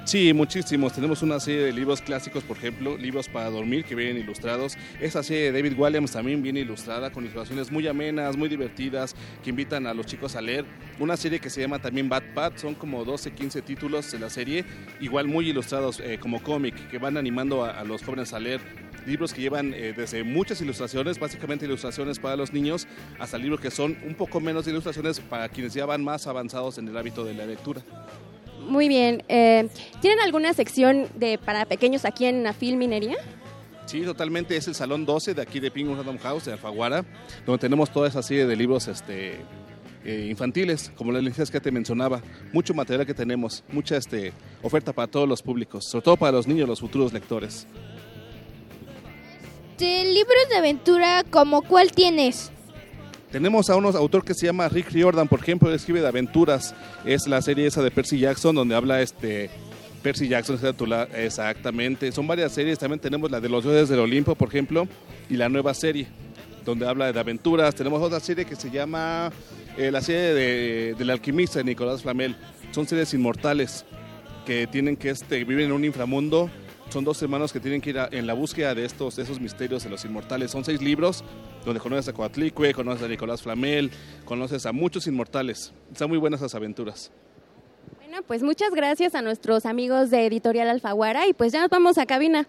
Sí, 0.05 0.33
muchísimos. 0.33 0.93
Tenemos 0.93 1.23
una 1.23 1.39
serie 1.39 1.63
de 1.63 1.73
libros 1.73 2.03
clásicos, 2.03 2.43
por 2.43 2.57
ejemplo, 2.57 2.99
libros 2.99 3.29
para 3.29 3.49
dormir 3.49 3.85
que 3.85 3.95
vienen 3.95 4.19
ilustrados. 4.19 4.77
Esa 5.01 5.23
serie 5.23 5.53
de 5.53 5.63
David 5.63 5.79
Williams 5.79 6.11
también 6.11 6.43
viene 6.43 6.59
ilustrada 6.61 7.13
con 7.13 7.23
ilustraciones 7.23 7.71
muy 7.71 7.87
amenas, 7.87 8.37
muy 8.37 8.49
divertidas, 8.49 9.15
que 9.45 9.51
invitan 9.51 9.87
a 9.87 9.95
los 9.95 10.07
chicos 10.07 10.35
a 10.35 10.43
leer. 10.43 10.65
Una 10.99 11.17
serie 11.17 11.39
que 11.39 11.49
se 11.49 11.61
llama 11.61 11.79
también 11.79 12.09
Bad 12.09 12.35
Pat, 12.35 12.59
son 12.59 12.75
como 12.75 13.05
12, 13.05 13.31
15 13.31 13.63
títulos 13.63 14.11
de 14.11 14.19
la 14.19 14.29
serie, 14.29 14.65
igual 15.01 15.29
muy 15.29 15.49
ilustrados 15.49 16.01
eh, 16.01 16.19
como 16.21 16.43
cómic, 16.43 16.91
que 16.91 16.99
van 16.99 17.17
animando 17.17 17.65
a, 17.65 17.85
los 17.85 18.03
jóvenes 18.03 18.33
a 18.33 18.41
leer. 18.41 18.61
Libros 19.07 19.33
que 19.33 19.41
llevan 19.41 19.73
eh, 19.73 19.95
desde 19.97 20.25
muchas 20.25 20.61
ilustraciones, 20.61 21.21
básicamente 21.21 21.65
ilustraciones 21.65 22.19
para 22.19 22.35
los 22.35 22.53
niños, 22.53 22.89
hasta 23.21 23.39
libros 23.39 23.61
que 23.61 23.71
son 23.71 23.97
un 24.05 24.17
poco 24.17 24.41
menos 24.41 24.65
de 24.65 24.73
ilustraciones 24.73 25.21
para 25.21 25.49
quienes 25.49 25.75
ya 25.75 25.87
van 25.87 26.03
más 26.03 26.27
avanzados 26.27 26.79
en 26.79 26.89
el 26.89 26.97
hábito 26.97 27.25
de 27.25 27.35
la 27.35 27.47
lectura. 27.47 27.83
Muy 28.67 28.89
bien. 28.89 29.23
eh, 29.29 29.69
¿Tienen 30.01 30.21
alguna 30.21 30.53
sección 30.55 31.09
de 31.15 31.39
para 31.39 31.67
pequeños 31.67 32.05
aquí 32.05 32.27
en 32.27 32.47
Afil 32.47 32.77
Minería? 32.77 33.17
Sí, 33.87 34.03
totalmente. 34.03 34.57
Es 34.57 34.69
el 34.69 34.75
Salón 34.75 35.05
12 35.05 35.35
de 35.35 35.43
aquí 35.43 35.61
de 35.61 35.71
Penguin 35.71 35.97
Random 35.97 36.19
House, 36.19 36.47
de 36.47 36.53
Alfaguara, 36.53 37.05
donde 37.45 37.59
tenemos 37.59 37.91
toda 37.91 38.09
esa 38.09 38.23
serie 38.23 38.47
de 38.47 38.57
libros 38.57 38.89
este, 38.89 39.41
eh, 40.05 40.27
infantiles, 40.31 40.93
como 40.97 41.13
las 41.13 41.23
licencias 41.23 41.51
que 41.51 41.61
te 41.61 41.71
mencionaba. 41.71 42.23
Mucho 42.53 42.75
material 42.75 43.07
que 43.07 43.15
tenemos, 43.15 43.65
mucha 43.69 43.97
este, 43.97 44.33
oferta 44.63 44.93
para 44.93 45.09
todos 45.09 45.29
los 45.29 45.43
públicos, 45.43 45.85
sobre 45.85 46.05
todo 46.05 46.17
para 46.17 46.33
los 46.33 46.47
niños, 46.47 46.69
los 46.69 46.81
futuros 46.81 47.13
lectores. 47.13 47.67
De 49.79 50.05
libros 50.05 50.49
de 50.49 50.57
aventura, 50.57 51.25
¿como 51.29 51.63
cuál 51.63 51.91
tienes? 51.91 52.52
Tenemos 53.33 53.71
a 53.71 53.77
unos 53.77 53.95
autor 53.95 54.27
que 54.27 54.35
se 54.35 54.45
llama 54.45 54.69
Rick 54.69 54.91
Riordan, 54.91 55.27
por 55.27 55.41
ejemplo, 55.41 55.73
escribe 55.73 56.03
de 56.03 56.07
aventuras. 56.07 56.75
Es 57.07 57.27
la 57.27 57.41
serie 57.41 57.67
esa 57.67 57.83
de 57.83 57.91
Percy 57.91 58.19
Jackson, 58.19 58.55
donde 58.55 58.75
habla 58.75 59.01
este 59.01 59.49
Percy 60.03 60.29
Jackson, 60.29 60.61
exactamente. 61.17 62.13
Son 62.13 62.27
varias 62.27 62.53
series. 62.53 62.79
También 62.79 63.01
tenemos 63.01 63.31
la 63.31 63.41
de 63.41 63.49
los 63.49 63.65
dioses 63.65 63.89
del 63.89 64.01
Olimpo, 64.01 64.35
por 64.35 64.49
ejemplo, 64.49 64.87
y 65.31 65.37
la 65.37 65.49
nueva 65.49 65.73
serie, 65.73 66.09
donde 66.63 66.87
habla 66.87 67.11
de 67.11 67.19
aventuras. 67.19 67.75
Tenemos 67.75 68.03
otra 68.03 68.21
serie 68.21 68.45
que 68.45 68.55
se 68.55 68.71
llama 68.71 69.33
eh, 69.79 69.91
la 69.91 70.03
serie 70.03 70.35
de, 70.35 70.95
del 70.99 71.09
alquimista 71.09 71.61
de 71.61 71.65
Nicolás 71.65 72.03
Flamel. 72.03 72.37
Son 72.71 72.87
series 72.87 73.15
inmortales 73.15 73.87
que 74.45 74.67
tienen 74.67 74.95
que 74.95 75.09
este, 75.09 75.43
viven 75.45 75.67
en 75.67 75.73
un 75.73 75.87
inframundo. 75.87 76.51
Son 76.93 77.05
dos 77.05 77.23
hermanos 77.23 77.55
que 77.55 77.59
tienen 77.59 77.81
que 77.81 77.89
ir 77.89 77.97
en 78.11 78.27
la 78.27 78.35
búsqueda 78.35 78.75
de 78.75 78.85
estos 78.85 79.17
de 79.17 79.23
esos 79.23 79.41
misterios 79.41 79.83
de 79.83 79.89
los 79.89 80.05
inmortales. 80.05 80.51
Son 80.51 80.63
seis 80.63 80.83
libros 80.83 81.25
donde 81.65 81.81
conoces 81.81 82.09
a 82.09 82.13
Coatlicue, 82.13 82.75
conoces 82.75 83.03
a 83.03 83.09
Nicolás 83.09 83.41
Flamel, 83.41 83.91
conoces 84.27 84.67
a 84.67 84.73
muchos 84.73 85.07
inmortales. 85.07 85.73
Están 85.91 86.11
muy 86.11 86.19
buenas 86.19 86.41
esas 86.41 86.55
aventuras. 86.55 87.11
Bueno, 87.97 88.23
pues 88.25 88.43
muchas 88.43 88.75
gracias 88.75 89.15
a 89.15 89.23
nuestros 89.23 89.65
amigos 89.65 90.11
de 90.11 90.27
Editorial 90.27 90.69
Alfaguara 90.69 91.27
y 91.27 91.33
pues 91.33 91.51
ya 91.51 91.63
nos 91.63 91.71
vamos 91.71 91.97
a 91.97 92.05
cabina. 92.05 92.47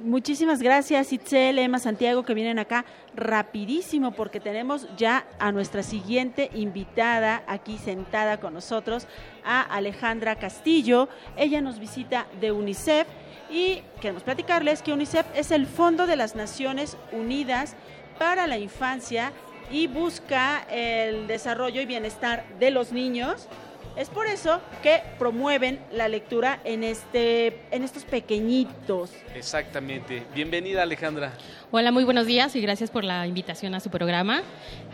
Muchísimas 0.00 0.60
gracias, 0.60 1.12
Itzel, 1.12 1.58
Emma, 1.58 1.78
Santiago, 1.78 2.24
que 2.24 2.34
vienen 2.34 2.58
acá 2.58 2.84
rapidísimo 3.14 4.10
porque 4.10 4.40
tenemos 4.40 4.88
ya 4.96 5.24
a 5.38 5.52
nuestra 5.52 5.84
siguiente 5.84 6.50
invitada 6.52 7.44
aquí 7.46 7.78
sentada 7.78 8.38
con 8.40 8.54
nosotros, 8.54 9.06
a 9.44 9.62
Alejandra 9.62 10.36
Castillo. 10.36 11.08
Ella 11.36 11.60
nos 11.60 11.78
visita 11.78 12.26
de 12.40 12.50
UNICEF 12.50 13.06
y 13.48 13.82
queremos 14.00 14.24
platicarles 14.24 14.82
que 14.82 14.92
UNICEF 14.92 15.26
es 15.34 15.52
el 15.52 15.66
Fondo 15.66 16.08
de 16.08 16.16
las 16.16 16.34
Naciones 16.34 16.96
Unidas 17.12 17.76
para 18.18 18.48
la 18.48 18.58
Infancia 18.58 19.32
y 19.70 19.86
busca 19.86 20.66
el 20.70 21.28
desarrollo 21.28 21.80
y 21.80 21.86
bienestar 21.86 22.44
de 22.58 22.72
los 22.72 22.92
niños. 22.92 23.48
Es 23.96 24.08
por 24.08 24.26
eso 24.26 24.60
que 24.82 25.02
promueven 25.20 25.78
la 25.92 26.08
lectura 26.08 26.58
en, 26.64 26.82
este, 26.82 27.60
en 27.70 27.84
estos 27.84 28.02
pequeñitos. 28.02 29.12
Exactamente. 29.36 30.24
Bienvenida 30.34 30.82
Alejandra. 30.82 31.32
Hola, 31.70 31.92
muy 31.92 32.02
buenos 32.02 32.26
días 32.26 32.56
y 32.56 32.60
gracias 32.60 32.90
por 32.90 33.04
la 33.04 33.24
invitación 33.28 33.72
a 33.76 33.78
su 33.78 33.90
programa. 33.90 34.42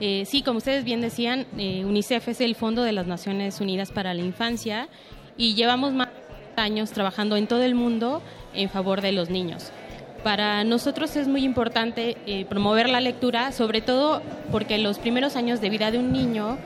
Eh, 0.01 0.25
sí, 0.27 0.43
como 0.43 0.59
ustedes 0.59 0.85
bien 0.85 1.01
decían, 1.01 1.47
eh, 1.57 1.83
UNICEF 1.87 2.29
es 2.29 2.43
el 2.43 2.55
Fondo 2.55 2.83
de 2.83 2.93
las 2.93 3.07
Naciones 3.07 3.59
Unidas 3.63 3.91
para 3.91 4.13
la 4.13 4.21
Infancia 4.21 4.89
y 5.39 5.55
llevamos 5.55 5.95
más 5.95 6.09
años 6.57 6.91
trabajando 6.91 7.39
en 7.39 7.47
todo 7.47 7.63
el 7.63 7.75
mundo 7.75 8.21
en 8.53 8.69
favor 8.69 9.01
de 9.01 9.13
los 9.13 9.31
niños. 9.31 9.73
Para 10.23 10.63
nosotros 10.65 11.17
es 11.17 11.27
muy 11.27 11.45
importante 11.45 12.19
eh, 12.27 12.45
promover 12.45 12.91
la 12.91 13.01
lectura, 13.01 13.53
sobre 13.53 13.81
todo 13.81 14.21
porque 14.53 14.77
los 14.77 14.99
primeros 14.99 15.37
años 15.37 15.63
de 15.63 15.71
vida 15.71 15.91
de 15.91 15.99
un 15.99 16.13
niño 16.13 16.59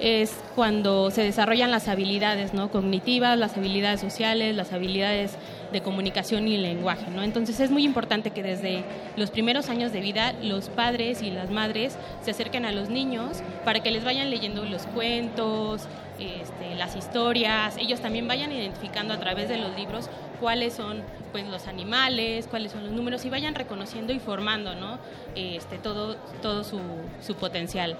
es 0.00 0.34
cuando 0.54 1.10
se 1.10 1.22
desarrollan 1.22 1.70
las 1.70 1.88
habilidades 1.88 2.54
¿no? 2.54 2.70
cognitivas, 2.70 3.38
las 3.38 3.56
habilidades 3.56 4.00
sociales, 4.00 4.54
las 4.54 4.72
habilidades 4.72 5.36
de 5.72 5.80
comunicación 5.80 6.48
y 6.48 6.56
lenguaje. 6.56 7.10
¿no? 7.10 7.22
Entonces 7.22 7.60
es 7.60 7.70
muy 7.70 7.84
importante 7.84 8.30
que 8.30 8.42
desde 8.42 8.84
los 9.16 9.30
primeros 9.30 9.68
años 9.68 9.92
de 9.92 10.00
vida 10.00 10.34
los 10.42 10.68
padres 10.68 11.22
y 11.22 11.30
las 11.30 11.50
madres 11.50 11.96
se 12.22 12.30
acerquen 12.30 12.64
a 12.64 12.72
los 12.72 12.88
niños 12.88 13.42
para 13.64 13.80
que 13.80 13.90
les 13.90 14.04
vayan 14.04 14.30
leyendo 14.30 14.64
los 14.64 14.86
cuentos, 14.86 15.82
este, 16.18 16.74
las 16.76 16.94
historias, 16.94 17.76
ellos 17.78 18.00
también 18.00 18.28
vayan 18.28 18.52
identificando 18.52 19.14
a 19.14 19.18
través 19.18 19.48
de 19.48 19.56
los 19.56 19.74
libros 19.76 20.08
cuáles 20.40 20.74
son 20.74 21.02
pues 21.32 21.48
los 21.48 21.66
animales, 21.66 22.46
cuáles 22.48 22.72
son 22.72 22.84
los 22.84 22.92
números 22.92 23.24
y 23.24 23.30
vayan 23.30 23.54
reconociendo 23.54 24.12
y 24.12 24.18
formando 24.18 24.74
¿no? 24.74 24.98
este, 25.34 25.78
todo, 25.78 26.16
todo 26.42 26.64
su, 26.64 26.80
su 27.20 27.34
potencial. 27.34 27.96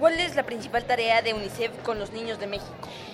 ¿Cuál 0.00 0.18
es 0.18 0.34
la 0.34 0.44
principal 0.44 0.84
tarea 0.84 1.20
de 1.20 1.34
UNICEF 1.34 1.70
con 1.84 1.98
los 1.98 2.10
niños 2.10 2.40
de 2.40 2.46
México? 2.46 2.72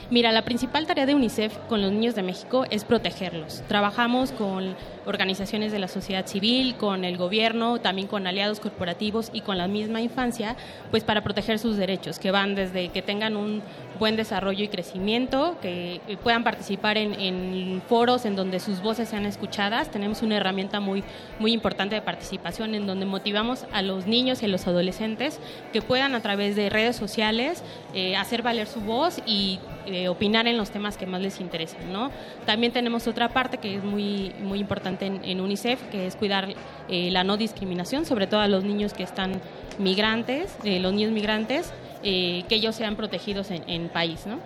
Mira, 0.09 0.31
la 0.31 0.45
principal 0.45 0.87
tarea 0.87 1.05
de 1.05 1.17
UNICEF 1.17 1.59
con 1.69 1.83
los 1.83 1.91
niños 1.91 2.15
de 2.15 2.23
México 2.23 2.65
es 2.71 2.85
protegerlos. 2.85 3.65
Trabajamos 3.67 4.31
con 4.31 4.77
organizaciones 5.07 5.73
de 5.73 5.78
la 5.78 5.89
sociedad 5.89 6.27
civil, 6.27 6.77
con 6.77 7.05
el 7.05 7.16
gobierno, 7.16 7.81
también 7.81 8.09
con 8.09 8.27
aliados 8.27 8.61
corporativos 8.61 9.31
y 9.33 9.41
con 9.41 9.59
la 9.59 9.69
misma 9.69 10.01
infancia, 10.01 10.57
pues 10.91 11.05
para 11.05 11.23
proteger 11.23 11.59
sus 11.59 11.77
derechos, 11.77 12.19
que 12.19 12.31
van 12.31 12.55
desde 12.55 12.89
que 12.89 13.03
tengan 13.03 13.37
un 13.37 13.62
buen 13.99 14.16
desarrollo 14.16 14.65
y 14.65 14.69
crecimiento, 14.69 15.57
que 15.61 16.01
puedan 16.23 16.45
participar 16.45 16.99
en, 16.99 17.83
foros 17.89 18.24
en 18.24 18.37
donde 18.37 18.61
sus 18.61 18.81
voces 18.83 19.09
sean 19.09 19.27
escuchadas. 19.27 19.91
Tenemos 19.91 20.23
una 20.23 20.37
herramienta 20.37 20.81
muy, 20.81 21.03
muy 21.39 21.53
importante 21.53 21.95
de 21.95 22.03
participación 22.03 22.74
en 22.74 22.87
donde 22.87 23.07
motivamos 23.07 23.66
a 23.73 23.83
los 23.83 24.07
niños 24.07 24.43
y 24.43 24.47
a 24.47 24.49
los 24.49 24.66
adolescentes 24.66 25.41
que 25.73 25.83
puedan 25.83 26.15
a 26.15 26.20
través 26.20 26.57
de 26.57 26.69
redes 26.69 26.97
sociales 26.97 27.62
eh, 27.95 28.16
hacer 28.16 28.43
valer 28.43 28.66
su 28.66 28.81
voz 28.81 29.20
y 29.27 29.59
eh, 29.87 30.09
opinar 30.09 30.47
en 30.47 30.57
los 30.57 30.70
temas 30.70 30.97
que 30.97 31.07
más 31.07 31.20
les 31.20 31.41
interesan. 31.41 31.93
¿no? 31.93 32.11
También 32.45 32.73
tenemos 32.73 33.07
otra 33.07 33.28
parte 33.28 33.59
que 33.59 33.77
es 33.77 33.85
muy, 33.85 34.33
muy 34.41 34.59
importante 34.59 34.95
en, 35.02 35.40
UNICEF, 35.40 35.82
que 35.90 36.06
es 36.06 36.16
cuidar 36.16 36.55
eh, 36.89 37.10
la 37.10 37.24
no 37.24 37.36
discriminación, 37.36 38.06
sobre 38.06 38.27
todo 38.27 38.40
a 38.40 38.48
los 38.48 38.64
niños 38.64 38.94
que 38.94 39.02
están 39.02 39.40
migrantes, 39.78 40.56
los 40.64 40.93
niños 40.93 41.12
migrantes, 41.12 41.73
que 42.02 42.44
ellos 42.48 42.77
sean 42.77 42.97
protegidos 42.97 43.51
en, 43.51 43.68
en 43.68 43.89
país. 43.89 44.27
¿no? 44.27 44.39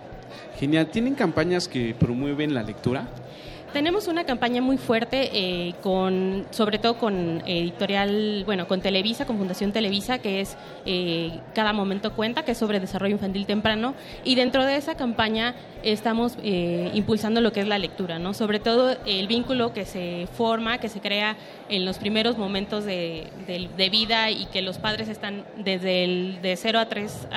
Genial. 0.59 0.87
¿Tienen 0.87 1.15
campañas 1.15 1.67
que 1.67 1.95
promueven 1.97 2.53
la 2.53 2.63
lectura? 2.63 3.07
Tenemos 3.73 4.09
una 4.09 4.25
campaña 4.25 4.61
muy 4.61 4.77
fuerte 4.77 5.29
eh, 5.31 5.75
con, 5.81 6.45
sobre 6.51 6.77
todo 6.77 6.97
con 6.97 7.41
editorial, 7.45 8.43
bueno, 8.45 8.67
con 8.67 8.81
Televisa, 8.81 9.25
con 9.25 9.37
Fundación 9.37 9.71
Televisa, 9.71 10.19
que 10.19 10.41
es 10.41 10.57
eh, 10.85 11.39
Cada 11.55 11.71
Momento 11.71 12.11
Cuenta, 12.13 12.43
que 12.43 12.51
es 12.51 12.57
sobre 12.57 12.81
desarrollo 12.81 13.13
infantil 13.13 13.45
temprano. 13.45 13.93
Y 14.25 14.35
dentro 14.35 14.65
de 14.65 14.75
esa 14.75 14.95
campaña 14.95 15.55
estamos 15.83 16.37
eh, 16.43 16.91
impulsando 16.93 17.39
lo 17.39 17.53
que 17.53 17.61
es 17.61 17.67
la 17.67 17.79
lectura, 17.79 18.19
¿no? 18.19 18.33
Sobre 18.33 18.59
todo 18.59 18.97
el 19.05 19.27
vínculo 19.27 19.71
que 19.71 19.85
se 19.85 20.27
forma, 20.33 20.77
que 20.79 20.89
se 20.89 20.99
crea 20.99 21.37
en 21.71 21.85
los 21.85 21.97
primeros 21.97 22.37
momentos 22.37 22.85
de, 22.85 23.29
vida 23.91 24.29
y 24.29 24.45
que 24.45 24.61
los 24.61 24.77
padres 24.77 25.09
están 25.09 25.43
desde 25.57 26.03
el 26.03 26.41
de 26.41 26.55
0 26.55 26.79
a 26.79 26.85
3 26.85 27.27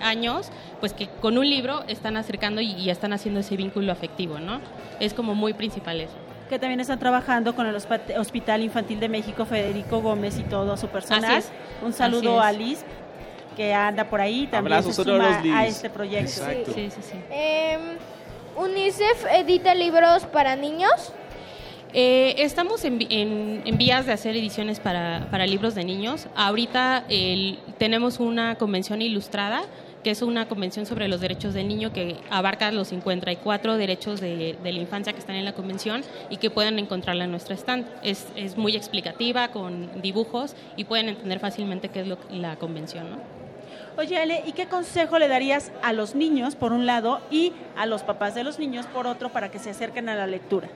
años, 0.00 0.50
pues 0.80 0.94
que 0.94 1.08
con 1.20 1.36
un 1.36 1.48
libro 1.48 1.84
están 1.88 2.16
acercando 2.16 2.60
y, 2.60 2.72
y 2.72 2.90
están 2.90 3.12
haciendo 3.12 3.40
ese 3.40 3.56
vínculo 3.56 3.92
afectivo, 3.92 4.38
¿no? 4.38 4.60
Es 4.98 5.12
como 5.12 5.34
muy 5.34 5.52
principal 5.52 6.08
que 6.48 6.58
también 6.58 6.80
están 6.80 6.98
trabajando 6.98 7.54
con 7.54 7.66
el 7.66 7.76
Hospital 7.76 8.62
Infantil 8.62 8.98
de 8.98 9.08
México 9.08 9.44
Federico 9.46 10.00
Gómez 10.00 10.36
y 10.36 10.42
todo 10.42 10.76
su 10.76 10.88
personal. 10.88 11.44
Un 11.80 11.92
saludo 11.92 12.40
a 12.40 12.50
Liz 12.50 12.84
que 13.56 13.72
anda 13.72 14.04
por 14.04 14.20
ahí 14.20 14.46
también 14.46 14.82
se 14.82 14.92
suma 14.92 15.42
a 15.54 15.66
este 15.66 15.90
proyecto. 15.90 16.42
Em, 17.30 17.80
UNICEF 18.56 19.26
edita 19.32 19.74
libros 19.74 20.24
para 20.24 20.56
niños. 20.56 21.12
Eh, 21.92 22.36
estamos 22.38 22.84
en, 22.84 22.98
vías 23.76 24.06
de 24.06 24.12
hacer 24.12 24.36
ediciones 24.36 24.78
para, 24.78 25.46
libros 25.46 25.74
de 25.74 25.84
niños. 25.84 26.28
Ahorita 26.36 27.04
tenemos 27.78 28.20
una 28.20 28.56
convención 28.56 29.02
ilustrada 29.02 29.62
que 30.04 30.10
es 30.10 30.22
una 30.22 30.48
convención 30.48 30.86
sobre 30.86 31.08
los 31.08 31.20
derechos 31.20 31.52
del 31.52 31.68
niño 31.68 31.92
que 31.92 32.16
abarca 32.30 32.72
los 32.72 32.88
54 32.88 33.76
derechos 33.76 34.18
de, 34.18 34.56
la 34.62 34.70
infancia 34.70 35.12
que 35.12 35.18
están 35.18 35.36
en 35.36 35.44
la 35.44 35.52
convención 35.52 36.02
y 36.30 36.38
que 36.38 36.48
pueden 36.48 36.78
encontrarla 36.78 37.24
en 37.24 37.32
nuestra 37.32 37.54
stand. 37.54 37.86
Es, 38.02 38.26
es 38.34 38.56
muy 38.56 38.76
explicativa, 38.76 39.48
con 39.48 40.00
dibujos 40.00 40.54
y 40.76 40.84
pueden 40.84 41.10
entender 41.10 41.38
fácilmente 41.38 41.90
qué 41.90 42.00
es 42.00 42.06
lo, 42.06 42.16
la 42.30 42.56
convención. 42.56 43.10
¿no? 43.10 43.40
Oye, 43.98 44.16
Ale, 44.16 44.42
¿y 44.46 44.52
qué 44.52 44.66
consejo 44.66 45.18
le 45.18 45.28
darías 45.28 45.72
a 45.82 45.92
los 45.92 46.14
niños, 46.14 46.56
por 46.56 46.72
un 46.72 46.86
lado, 46.86 47.20
y 47.30 47.52
a 47.76 47.84
los 47.84 48.02
papás 48.02 48.34
de 48.34 48.44
los 48.44 48.58
niños, 48.58 48.86
por 48.86 49.06
otro, 49.06 49.30
para 49.30 49.50
que 49.50 49.58
se 49.58 49.68
acerquen 49.68 50.08
a 50.08 50.14
la 50.14 50.26
lectura? 50.26 50.68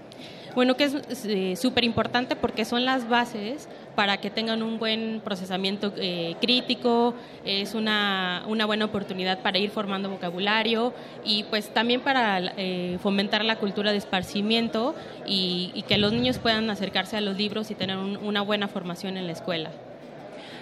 Bueno, 0.54 0.76
que 0.76 0.84
es 0.84 1.60
súper 1.60 1.84
importante 1.84 2.36
porque 2.36 2.64
son 2.64 2.84
las 2.84 3.08
bases 3.08 3.68
para 3.96 4.18
que 4.18 4.30
tengan 4.30 4.62
un 4.62 4.78
buen 4.78 5.20
procesamiento 5.24 5.92
eh, 5.96 6.36
crítico, 6.40 7.14
es 7.44 7.74
una, 7.74 8.44
una, 8.46 8.66
buena 8.66 8.84
oportunidad 8.84 9.40
para 9.40 9.58
ir 9.58 9.70
formando 9.70 10.10
vocabulario 10.10 10.92
y 11.24 11.44
pues 11.44 11.72
también 11.72 12.00
para 12.00 12.52
eh, 12.56 12.98
fomentar 13.02 13.44
la 13.44 13.56
cultura 13.56 13.92
de 13.92 13.98
esparcimiento 13.98 14.94
y, 15.26 15.84
que 15.88 15.98
los 15.98 16.12
niños 16.12 16.38
puedan 16.38 16.70
acercarse 16.70 17.16
a 17.16 17.20
los 17.20 17.36
libros 17.36 17.70
y 17.70 17.74
tener 17.74 17.98
una 17.98 18.40
buena 18.40 18.68
formación 18.68 19.16
en 19.16 19.26
la 19.26 19.32
escuela. 19.32 19.70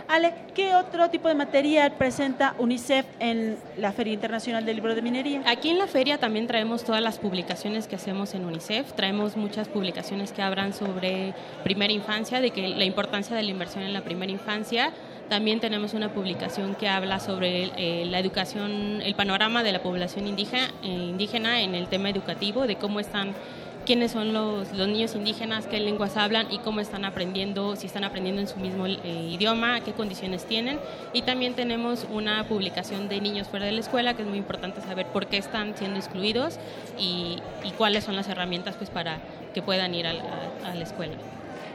Ale, 0.09 0.35
¿qué 0.55 0.75
otro 0.75 1.11
tipo 1.11 1.29
de 1.29 1.35
material 1.35 1.93
presenta 1.93 2.55
UNICEF 2.59 3.07
en 3.19 3.57
la 3.77 3.93
Feria 3.93 4.13
Internacional 4.13 4.65
del 4.65 4.77
Libro 4.77 4.95
de 4.95 5.03
Minería? 5.03 5.43
Aquí 5.47 5.71
en 5.71 5.79
la 5.79 5.87
feria 5.87 6.19
también 6.19 6.47
traemos 6.47 6.85
todas 6.85 7.03
las 7.03 7.19
publicaciones 7.19 7.87
que 7.87 7.97
hacemos 7.97 8.35
en 8.35 8.45
UNICEF. 8.45 8.93
Traemos 8.93 9.37
muchas 9.37 9.69
publicaciones 9.69 10.33
que 10.33 10.43
hablan 10.43 10.73
sobre 10.73 11.35
primera 11.65 11.93
infancia, 11.93 12.41
de 12.41 12.51
que 12.51 12.69
la 12.69 12.85
importancia 12.85 13.37
de 13.37 13.43
la 13.43 13.51
inversión 13.51 13.85
en 13.85 13.93
la 13.93 14.03
primera 14.03 14.33
infancia. 14.33 14.93
También 15.29 15.61
tenemos 15.61 15.95
una 15.95 16.13
publicación 16.13 16.75
que 16.75 16.89
habla 16.89 17.19
sobre 17.19 17.71
eh, 17.77 18.05
la 18.05 18.19
educación, 18.19 19.01
el 19.03 19.15
panorama 19.15 19.63
de 19.63 19.73
la 19.73 19.83
población 19.83 20.27
indígena, 20.27 20.69
eh, 20.83 20.89
indígena 20.89 21.63
en 21.63 21.75
el 21.75 21.89
tema 21.89 22.11
educativo, 22.11 22.67
de 22.67 22.77
cómo 22.77 23.01
están 23.01 23.35
quiénes 23.87 24.13
son 24.13 24.33
los, 24.33 24.73
los, 24.73 24.89
niños 24.89 25.15
indígenas, 25.15 25.67
qué 25.67 25.81
lenguas 25.81 26.17
hablan 26.17 26.51
y 26.51 26.59
cómo 26.59 26.81
están 26.81 27.05
aprendiendo, 27.05 27.77
si 27.77 27.87
están 27.87 28.05
aprendiendo 28.05 28.41
en 28.41 28.49
su 28.49 28.59
mismo 28.59 28.87
eh, 28.87 29.29
idioma, 29.31 29.81
qué 29.81 29.93
condiciones 29.93 30.45
tienen. 30.45 30.79
Y 31.13 31.23
también 31.23 31.55
tenemos 31.55 32.07
una 32.11 32.45
publicación 32.45 33.09
de 33.09 33.21
niños 33.21 33.49
fuera 33.49 33.67
de 33.67 33.73
la 33.73 33.81
escuela, 33.81 34.15
que 34.15 34.23
es 34.23 34.29
muy 34.29 34.39
importante 34.39 34.81
saber 34.81 35.07
por 35.07 35.27
qué 35.27 35.37
están 35.37 35.77
siendo 35.77 35.99
excluidos 35.99 36.59
y, 36.99 37.39
cuáles 37.79 38.05
son 38.05 38.17
las 38.17 38.29
herramientas 38.29 38.77
pues, 38.77 38.91
para 38.91 39.19
que 39.55 39.63
puedan 39.63 39.95
ir 39.95 40.07
a, 40.07 40.13
la 40.13 40.83
escuela. 40.83 41.15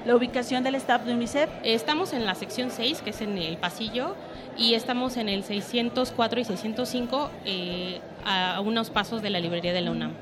¿La 0.08 0.16
ubicación 0.16 0.64
del 0.64 0.76
staff 0.76 1.04
de 1.04 1.14
UNICEF? 1.14 1.50
Estamos 1.66 2.14
en 2.14 2.26
la 2.26 2.34
sección 2.34 2.72
6, 2.72 3.02
que 3.02 3.10
es 3.10 3.20
en 3.20 3.38
el 3.38 3.58
pasillo, 3.58 4.16
y 4.56 4.74
estamos 4.74 5.18
en 5.18 5.28
el 5.28 5.44
604 5.44 6.40
y 6.40 6.46
605 6.46 7.30
eh, 7.44 8.00
a 8.24 8.62
unos 8.62 8.90
pasos 8.90 9.22
de 9.22 9.30
la 9.30 9.42
librería 9.42 9.74
de 9.74 9.82
la 9.82 9.92
UNAM. 9.92 10.14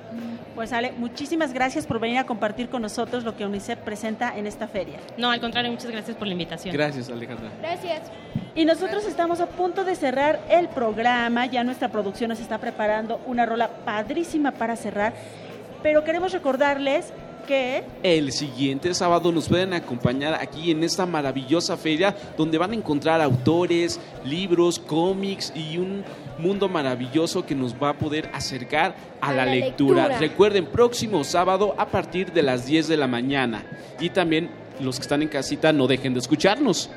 Pues 0.56 0.74
Ale, 0.74 0.92
muchísimas 0.94 1.54
gracias 1.54 1.86
por 1.86 2.00
venir 2.00 2.18
a 2.18 2.26
compartir 2.26 2.68
con 2.68 2.82
nosotros 2.82 3.24
lo 3.24 3.38
que 3.38 3.46
UNICEF 3.46 3.78
presenta 3.78 4.36
en 4.36 4.48
esta 4.48 4.68
feria. 4.68 4.98
No, 5.20 5.30
al 5.30 5.40
contrario, 5.40 5.70
muchas 5.70 5.92
gracias 5.92 6.18
por 6.18 6.26
la 6.26 6.34
invitación. 6.34 6.74
Gracias, 6.74 7.08
Alejandra. 7.12 7.52
Gracias. 7.62 8.02
Y 8.56 8.66
nosotros 8.66 9.06
estamos 9.06 9.40
a 9.40 9.46
punto 9.46 9.84
de 9.84 9.96
cerrar 9.96 10.40
el 10.50 10.68
programa, 10.68 11.46
ya 11.46 11.64
nuestra 11.64 11.90
producción 11.90 12.30
nos 12.30 12.40
está 12.40 12.58
preparando 12.58 13.22
una 13.28 13.46
rola 13.46 13.70
padrísima 13.86 14.50
para 14.50 14.78
cerrar, 14.78 15.14
pero 15.84 16.04
queremos 16.04 16.32
recordarles 16.32 17.14
que 17.46 17.84
el 18.04 18.32
siguiente 18.32 18.94
sábado 18.94 19.32
nos 19.32 19.48
pueden 19.48 19.74
acompañar 19.74 20.34
aquí 20.36 20.72
en 20.72 20.84
esta 20.84 21.06
maravillosa 21.06 21.78
feria 21.78 22.16
donde 22.38 22.58
van 22.58 22.72
a 22.72 22.76
encontrar 22.76 23.22
autores, 23.22 24.00
libros, 24.24 24.80
cómics 24.80 25.54
y 25.56 25.78
un 25.78 26.04
mundo 26.38 26.68
maravilloso 26.68 27.46
que 27.46 27.56
nos 27.56 27.74
va 27.74 27.90
a 27.90 27.98
poder 27.98 28.30
acercar 28.34 28.96
a, 29.22 29.34
la, 29.34 29.46
lectura. 29.46 30.18
Recuerden, 30.20 30.66
próximo 30.66 31.24
sábado 31.24 31.76
a 31.78 31.88
partir 31.88 32.32
de 32.32 32.44
las 32.44 32.66
10 32.66 32.88
de 32.88 32.98
la 32.98 33.08
mañana. 33.08 33.64
Y 34.00 34.10
también 34.10 34.50
los 34.80 34.98
que 34.98 35.04
están 35.04 35.22
en 35.22 35.30
casita 35.30 35.72
no 35.72 35.88
dejen 35.88 36.14
de 36.14 36.20
escucharnos. 36.20 36.90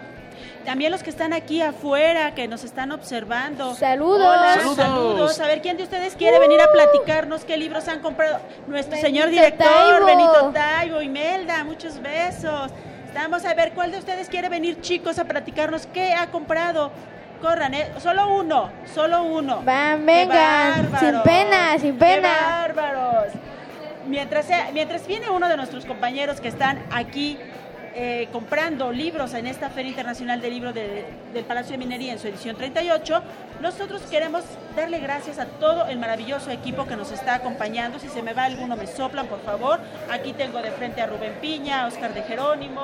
También 0.68 0.92
los 0.92 1.02
que 1.02 1.08
están 1.08 1.32
aquí 1.32 1.62
afuera, 1.62 2.34
que 2.34 2.46
nos 2.46 2.62
están 2.62 2.92
observando. 2.92 3.74
Saludos. 3.74 4.76
saludos. 4.76 5.40
A 5.40 5.46
ver, 5.46 5.62
¿quién 5.62 5.78
de 5.78 5.84
ustedes 5.84 6.14
quiere 6.14 6.38
venir 6.38 6.60
a 6.60 6.70
platicarnos 6.70 7.46
qué 7.46 7.56
libros 7.56 7.88
han 7.88 8.00
comprado? 8.00 8.38
Nuestro 8.66 8.98
señor 8.98 9.30
director, 9.30 10.04
Benito 10.04 10.50
Taibo, 10.52 11.00
Imelda, 11.00 11.64
muchos 11.64 11.98
besos. 12.02 12.70
Vamos 13.14 13.46
a 13.46 13.54
ver 13.54 13.72
cuál 13.72 13.92
de 13.92 13.98
ustedes 13.98 14.28
quiere 14.28 14.50
venir, 14.50 14.82
chicos, 14.82 15.18
a 15.18 15.24
platicarnos 15.24 15.86
qué 15.86 16.12
ha 16.12 16.26
comprado. 16.26 16.92
Corran, 17.40 17.72
¿eh? 17.72 17.90
Solo 18.02 18.30
uno, 18.34 18.70
solo 18.94 19.22
uno. 19.22 19.62
Van, 19.64 20.04
vengan. 20.04 20.90
Sin 21.00 21.22
pena, 21.22 21.78
sin 21.80 21.96
pena. 21.96 22.28
Qué 22.28 22.72
bárbaros. 22.74 23.32
mientras, 24.06 24.44
sea- 24.44 24.68
mientras 24.74 25.06
viene 25.06 25.30
uno 25.30 25.48
de 25.48 25.56
nuestros 25.56 25.86
compañeros 25.86 26.42
que 26.42 26.48
están 26.48 26.78
aquí 26.90 27.38
eh, 28.00 28.28
comprando 28.30 28.92
libros 28.92 29.34
en 29.34 29.48
esta 29.48 29.70
Feria 29.70 29.88
Internacional 29.90 30.40
del 30.40 30.52
Libro 30.54 30.72
de- 30.72 31.04
del 31.34 31.44
Palacio 31.44 31.72
de 31.72 31.78
Minería 31.78 32.12
en 32.12 32.20
su 32.20 32.28
edición 32.28 32.54
38, 32.54 33.20
nosotros 33.60 34.02
queremos 34.08 34.44
darle 34.76 35.00
gracias 35.00 35.40
a 35.40 35.46
todo 35.46 35.86
el 35.86 35.98
maravilloso 35.98 36.52
equipo 36.52 36.86
que 36.86 36.94
nos 36.94 37.10
está 37.10 37.34
acompañando. 37.34 37.98
Si 37.98 38.08
se 38.08 38.22
me 38.22 38.34
va 38.34 38.44
alguno, 38.44 38.76
me 38.76 38.86
soplan, 38.86 39.26
por 39.26 39.40
favor. 39.42 39.80
Aquí 40.12 40.32
tengo 40.32 40.62
de 40.62 40.70
frente 40.70 41.00
a 41.02 41.06
Rubén 41.06 41.34
Piña, 41.40 41.82
a 41.82 41.86
Oscar 41.88 42.14
de 42.14 42.22
Jerónimo, 42.22 42.82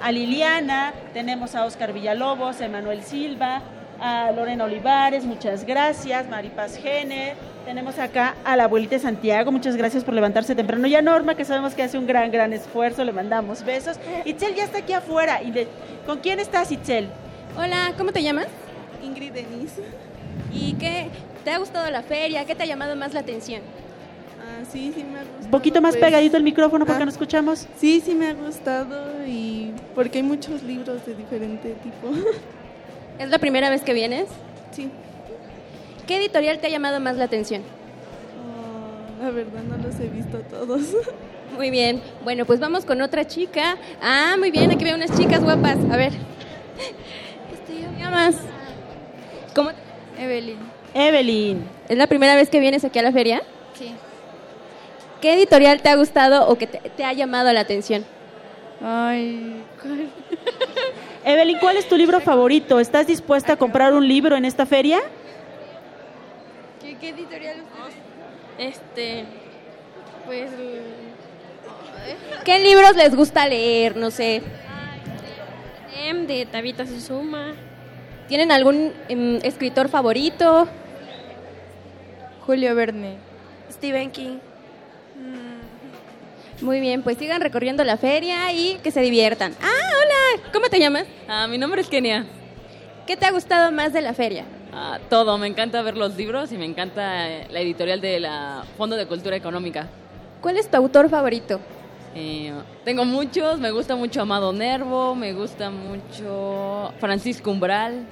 a 0.00 0.12
Liliana, 0.12 0.92
tenemos 1.12 1.56
a 1.56 1.64
Oscar 1.64 1.92
Villalobos, 1.92 2.60
a 2.60 2.66
Emanuel 2.66 3.02
Silva, 3.02 3.60
a 4.00 4.30
Lorena 4.32 4.64
Olivares, 4.64 5.24
muchas 5.24 5.64
gracias, 5.64 6.28
Maripaz 6.28 6.76
Jenner, 6.76 7.34
tenemos 7.64 7.98
acá 7.98 8.34
a 8.44 8.56
la 8.56 8.64
abuelita 8.64 8.94
de 8.96 9.00
Santiago, 9.00 9.50
muchas 9.50 9.76
gracias 9.76 10.04
por 10.04 10.14
levantarse 10.14 10.54
temprano, 10.54 10.86
y 10.86 10.94
a 10.94 11.02
Norma, 11.02 11.34
que 11.34 11.44
sabemos 11.44 11.74
que 11.74 11.82
hace 11.82 11.98
un 11.98 12.06
gran, 12.06 12.30
gran 12.30 12.52
esfuerzo, 12.52 13.04
le 13.04 13.12
mandamos 13.12 13.64
besos. 13.64 13.98
Itzel 14.24 14.54
ya 14.54 14.64
está 14.64 14.78
aquí 14.78 14.92
afuera, 14.92 15.42
y 15.42 15.50
de- 15.50 15.68
¿con 16.06 16.18
quién 16.20 16.38
estás, 16.38 16.70
Itzel? 16.70 17.08
Hola, 17.56 17.92
¿cómo 17.98 18.12
te 18.12 18.22
llamas? 18.22 18.46
Ingrid 19.02 19.32
Denise. 19.32 19.82
¿Y 20.52 20.74
qué? 20.74 21.08
¿Te 21.44 21.50
ha 21.50 21.58
gustado 21.58 21.90
la 21.90 22.02
feria? 22.02 22.44
¿Qué 22.44 22.54
te 22.54 22.62
ha 22.62 22.66
llamado 22.66 22.94
más 22.94 23.14
la 23.14 23.20
atención? 23.20 23.62
Ah, 24.40 24.64
sí, 24.70 24.92
sí 24.94 25.02
me 25.04 25.18
ha 25.18 25.22
gustado. 25.22 25.44
Un 25.44 25.50
poquito 25.50 25.80
más 25.82 25.96
pues. 25.96 26.04
pegadito 26.04 26.36
el 26.36 26.42
micrófono 26.44 26.86
porque 26.86 27.02
Ah. 27.02 27.04
no 27.04 27.10
escuchamos. 27.10 27.66
Sí, 27.78 28.00
sí 28.04 28.14
me 28.14 28.28
ha 28.28 28.34
gustado 28.34 29.24
y 29.26 29.72
porque 29.94 30.18
hay 30.18 30.24
muchos 30.24 30.62
libros 30.62 31.04
de 31.04 31.14
diferente 31.14 31.74
tipo. 31.82 32.08
¿Es 33.18 33.30
la 33.30 33.38
primera 33.38 33.68
vez 33.68 33.82
que 33.82 33.94
vienes? 33.94 34.28
Sí. 34.70 34.90
¿Qué 36.06 36.16
editorial 36.18 36.58
te 36.58 36.68
ha 36.68 36.70
llamado 36.70 37.00
más 37.00 37.16
la 37.16 37.24
atención? 37.24 37.62
Oh, 38.40 39.22
la 39.22 39.30
verdad 39.30 39.62
no 39.62 39.76
los 39.76 39.98
he 39.98 40.08
visto 40.08 40.38
todos. 40.50 40.82
Muy 41.56 41.70
bien. 41.70 42.00
Bueno, 42.22 42.46
pues 42.46 42.60
vamos 42.60 42.84
con 42.84 43.00
otra 43.02 43.26
chica. 43.26 43.76
Ah, 44.00 44.36
muy 44.38 44.50
bien, 44.50 44.70
aquí 44.70 44.84
veo 44.84 44.94
unas 44.94 45.16
chicas 45.18 45.42
guapas. 45.42 45.78
A 45.90 45.96
ver. 45.96 46.12
¿Cómo 47.66 47.94
te 47.94 47.98
llamas? 47.98 48.36
¿Cómo? 49.54 49.70
Evelyn. 50.18 50.58
Evelyn. 50.94 51.64
¿Es 51.88 51.96
la 51.96 52.06
primera 52.06 52.36
vez 52.36 52.50
que 52.50 52.60
vienes 52.60 52.84
aquí 52.84 52.98
a 52.98 53.02
la 53.02 53.12
feria? 53.12 53.42
Sí. 53.74 53.92
¿Qué 55.22 55.32
editorial 55.32 55.80
te 55.80 55.88
ha 55.88 55.96
gustado 55.96 56.46
o 56.48 56.56
que 56.56 56.66
te, 56.66 56.78
te 56.90 57.04
ha 57.04 57.12
llamado 57.14 57.52
la 57.52 57.60
atención? 57.60 58.04
Ay, 58.80 59.64
¿cuál? 59.82 60.10
Evelyn, 61.28 61.58
¿cuál 61.58 61.76
es 61.76 61.86
tu 61.86 61.94
libro 61.94 62.20
favorito? 62.20 62.80
¿Estás 62.80 63.06
dispuesta 63.06 63.52
a 63.52 63.56
comprar 63.56 63.92
un 63.92 64.08
libro 64.08 64.34
en 64.34 64.46
esta 64.46 64.64
feria? 64.64 64.98
¿Qué, 66.80 66.96
qué 66.96 67.10
editorial 67.10 67.56
Este, 68.56 69.26
pues... 70.24 70.50
¿Qué 72.46 72.58
libros 72.60 72.96
les 72.96 73.14
gusta 73.14 73.46
leer? 73.46 73.94
No 73.94 74.10
sé. 74.10 74.40
Em, 76.02 76.26
de 76.26 76.46
Tabita 76.46 76.86
Susuma. 76.86 77.52
¿Tienen 78.26 78.50
algún 78.50 78.94
em, 79.10 79.38
escritor 79.42 79.90
favorito? 79.90 80.66
Julio 82.46 82.74
Verne. 82.74 83.18
Stephen 83.70 84.10
King. 84.10 84.38
Muy 86.60 86.80
bien, 86.80 87.02
pues 87.02 87.18
sigan 87.18 87.40
recorriendo 87.40 87.84
la 87.84 87.96
feria 87.96 88.52
y 88.52 88.78
que 88.82 88.90
se 88.90 89.00
diviertan. 89.00 89.54
Ah, 89.62 89.66
hola, 89.66 90.50
¿cómo 90.52 90.68
te 90.68 90.80
llamas? 90.80 91.04
Ah, 91.28 91.46
mi 91.46 91.56
nombre 91.56 91.80
es 91.80 91.88
Kenia. 91.88 92.26
¿Qué 93.06 93.16
te 93.16 93.26
ha 93.26 93.30
gustado 93.30 93.70
más 93.70 93.92
de 93.92 94.02
la 94.02 94.12
feria? 94.12 94.44
Ah, 94.72 94.98
todo, 95.08 95.38
me 95.38 95.46
encanta 95.46 95.80
ver 95.82 95.96
los 95.96 96.16
libros 96.16 96.50
y 96.52 96.58
me 96.58 96.64
encanta 96.64 97.28
eh, 97.30 97.46
la 97.50 97.60
editorial 97.60 98.00
de 98.00 98.20
la 98.20 98.64
Fondo 98.76 98.96
de 98.96 99.06
Cultura 99.06 99.36
Económica. 99.36 99.86
¿Cuál 100.40 100.56
es 100.58 100.68
tu 100.68 100.76
autor 100.76 101.08
favorito? 101.08 101.60
Eh, 102.14 102.52
tengo 102.84 103.04
muchos, 103.04 103.60
me 103.60 103.70
gusta 103.70 103.94
mucho 103.94 104.20
Amado 104.22 104.52
Nervo, 104.52 105.14
me 105.14 105.32
gusta 105.32 105.70
mucho 105.70 106.92
Francisco 106.98 107.50
Umbral. 107.50 108.04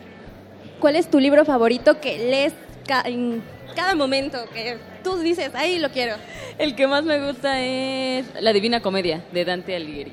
¿Cuál 0.79 0.97
es 0.97 1.11
tu 1.11 1.19
libro 1.19 1.45
favorito 1.45 2.01
que 2.01 2.19
lees 2.19 2.53
ca- 2.87 3.03
en 3.07 3.43
cada 3.75 3.95
momento? 3.97 4.39
Que 4.55 4.79
tú 5.07 5.19
dices, 5.19 5.55
ahí 5.55 5.79
lo 5.79 5.91
quiero. 5.91 6.17
El 6.59 6.75
que 6.75 6.89
más 6.89 7.05
me 7.05 7.25
gusta 7.25 7.63
es 7.63 8.27
La 8.41 8.53
Divina 8.53 8.81
Comedia 8.81 9.23
de 9.33 9.45
Dante 9.45 9.77
Alighieri. 9.77 10.13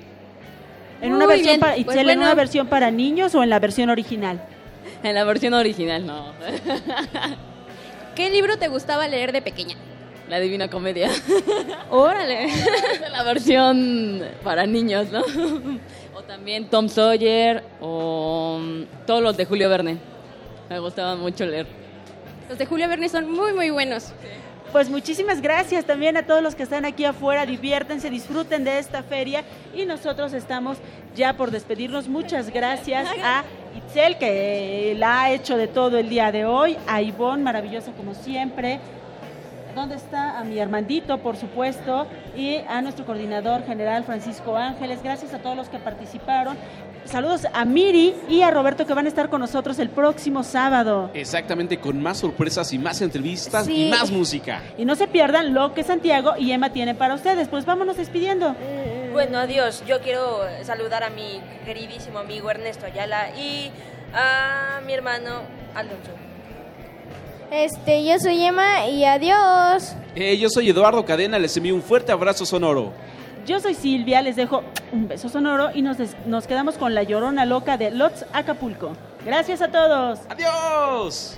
¿En 1.01 1.13
una 1.13 1.25
Muy 1.25 1.35
versión 1.35 1.51
bien, 1.53 1.59
para 1.59 1.73
pues 1.73 1.81
Itzel, 1.81 1.99
en 1.99 2.05
bueno. 2.05 2.21
una 2.21 2.35
versión 2.35 2.67
para 2.67 2.91
niños 2.91 3.33
o 3.33 3.41
en 3.41 3.49
la 3.49 3.59
versión 3.59 3.89
original? 3.89 4.39
En 5.01 5.15
la 5.15 5.23
versión 5.23 5.55
original, 5.55 6.05
no. 6.05 6.31
¿Qué 8.15 8.29
libro 8.29 8.57
te 8.57 8.67
gustaba 8.67 9.07
leer 9.07 9.31
de 9.31 9.41
pequeña? 9.41 9.75
La 10.29 10.39
Divina 10.39 10.69
Comedia. 10.69 11.09
Órale. 11.89 12.47
la 13.11 13.23
versión 13.23 14.23
para 14.43 14.67
niños, 14.67 15.07
¿no? 15.11 15.23
O 16.13 16.21
también 16.21 16.69
Tom 16.69 16.87
Sawyer 16.87 17.63
o 17.81 18.59
mm, 18.61 19.05
todos 19.07 19.23
los 19.23 19.35
de 19.35 19.45
Julio 19.45 19.69
Verne. 19.69 19.97
Me 20.69 20.79
gustaban 20.79 21.19
mucho 21.19 21.45
leer. 21.47 21.65
Los 22.47 22.59
de 22.59 22.65
Julio 22.67 22.87
Verne 22.87 23.09
son 23.09 23.31
muy, 23.31 23.53
muy 23.53 23.71
buenos. 23.71 24.13
Pues 24.73 24.89
muchísimas 24.89 25.39
gracias 25.39 25.85
también 25.85 26.17
a 26.17 26.23
todos 26.23 26.41
los 26.41 26.55
que 26.55 26.63
están 26.63 26.83
aquí 26.83 27.05
afuera. 27.05 27.45
Diviértanse, 27.45 28.09
disfruten 28.09 28.63
de 28.63 28.79
esta 28.79 29.03
feria. 29.03 29.43
Y 29.71 29.85
nosotros 29.85 30.33
estamos 30.33 30.79
ya 31.15 31.33
por 31.33 31.51
despedirnos. 31.51 32.07
Muchas 32.07 32.49
gracias 32.49 33.07
a 33.23 33.43
Itzel, 33.77 34.17
que 34.17 34.95
la 34.97 35.21
ha 35.21 35.31
hecho 35.31 35.57
de 35.57 35.67
todo 35.67 35.99
el 35.99 36.09
día 36.09 36.31
de 36.31 36.45
hoy. 36.45 36.75
A 36.87 37.03
Ivonne, 37.03 37.43
maravillosa 37.43 37.91
como 37.91 38.15
siempre. 38.15 38.79
¿Dónde 39.75 39.93
está? 39.93 40.39
A 40.39 40.43
mi 40.43 40.59
Armandito, 40.59 41.19
por 41.19 41.37
supuesto. 41.37 42.07
Y 42.35 42.57
a 42.67 42.81
nuestro 42.81 43.05
coordinador 43.05 43.63
general, 43.67 44.03
Francisco 44.05 44.57
Ángeles. 44.57 45.03
Gracias 45.03 45.35
a 45.35 45.37
todos 45.37 45.55
los 45.55 45.69
que 45.69 45.77
participaron. 45.77 46.57
Saludos 47.05 47.45
a 47.53 47.65
Miri 47.65 48.15
y 48.29 48.41
a 48.41 48.49
Roberto 48.51 48.85
que 48.87 48.93
van 48.93 49.05
a 49.05 49.09
estar 49.09 49.29
con 49.29 49.41
nosotros 49.41 49.77
el 49.79 49.89
próximo 49.89 50.43
sábado. 50.43 51.09
Exactamente, 51.13 51.77
con 51.79 52.01
más 52.01 52.17
sorpresas 52.19 52.71
y 52.73 52.79
más 52.79 53.01
entrevistas 53.01 53.65
Sí. 53.65 53.87
y 53.87 53.89
más 53.89 54.09
música. 54.11 54.61
Y 54.77 54.85
no 54.85 54.95
se 54.95 55.07
pierdan 55.07 55.53
lo 55.53 55.73
que 55.73 55.83
Santiago 55.83 56.33
y 56.37 56.51
Emma 56.51 56.71
tienen 56.71 56.95
para 56.95 57.13
ustedes. 57.15 57.47
Pues 57.49 57.65
vámonos 57.65 57.97
despidiendo. 57.97 58.55
Bueno, 59.11 59.37
adiós. 59.37 59.83
Yo 59.87 59.99
quiero 60.01 60.39
saludar 60.63 61.03
a 61.03 61.09
mi 61.09 61.39
queridísimo 61.65 62.19
amigo 62.19 62.49
Ernesto 62.49 62.85
Ayala 62.85 63.29
y 63.37 63.69
a 64.13 64.81
mi 64.85 64.93
hermano 64.93 65.41
Alonso. 65.75 66.11
Este, 67.51 68.03
yo 68.03 68.17
soy 68.19 68.43
Emma 68.43 68.87
y 68.87 69.05
adiós. 69.05 69.95
Eh, 70.15 70.37
yo 70.37 70.49
soy 70.49 70.69
Eduardo 70.69 71.05
Cadena, 71.05 71.37
les 71.37 71.55
envío 71.57 71.75
un 71.75 71.83
fuerte 71.83 72.11
abrazo 72.11 72.45
sonoro. 72.45 72.91
Yo 73.45 73.59
soy 73.59 73.73
Silvia, 73.73 74.21
les 74.21 74.35
dejo 74.35 74.63
un 74.91 75.07
beso 75.07 75.27
sonoro 75.27 75.69
y 75.73 75.81
nos, 75.81 75.97
nos 76.25 76.47
quedamos 76.47 76.77
con 76.77 76.95
la 76.95 77.03
llorona 77.03 77.45
loca 77.45 77.77
de 77.77 77.91
Lots 77.91 78.25
Acapulco. 78.31 78.93
Gracias 79.25 79.61
a 79.61 79.69
todos. 79.69 80.19
Adiós. 80.29 81.37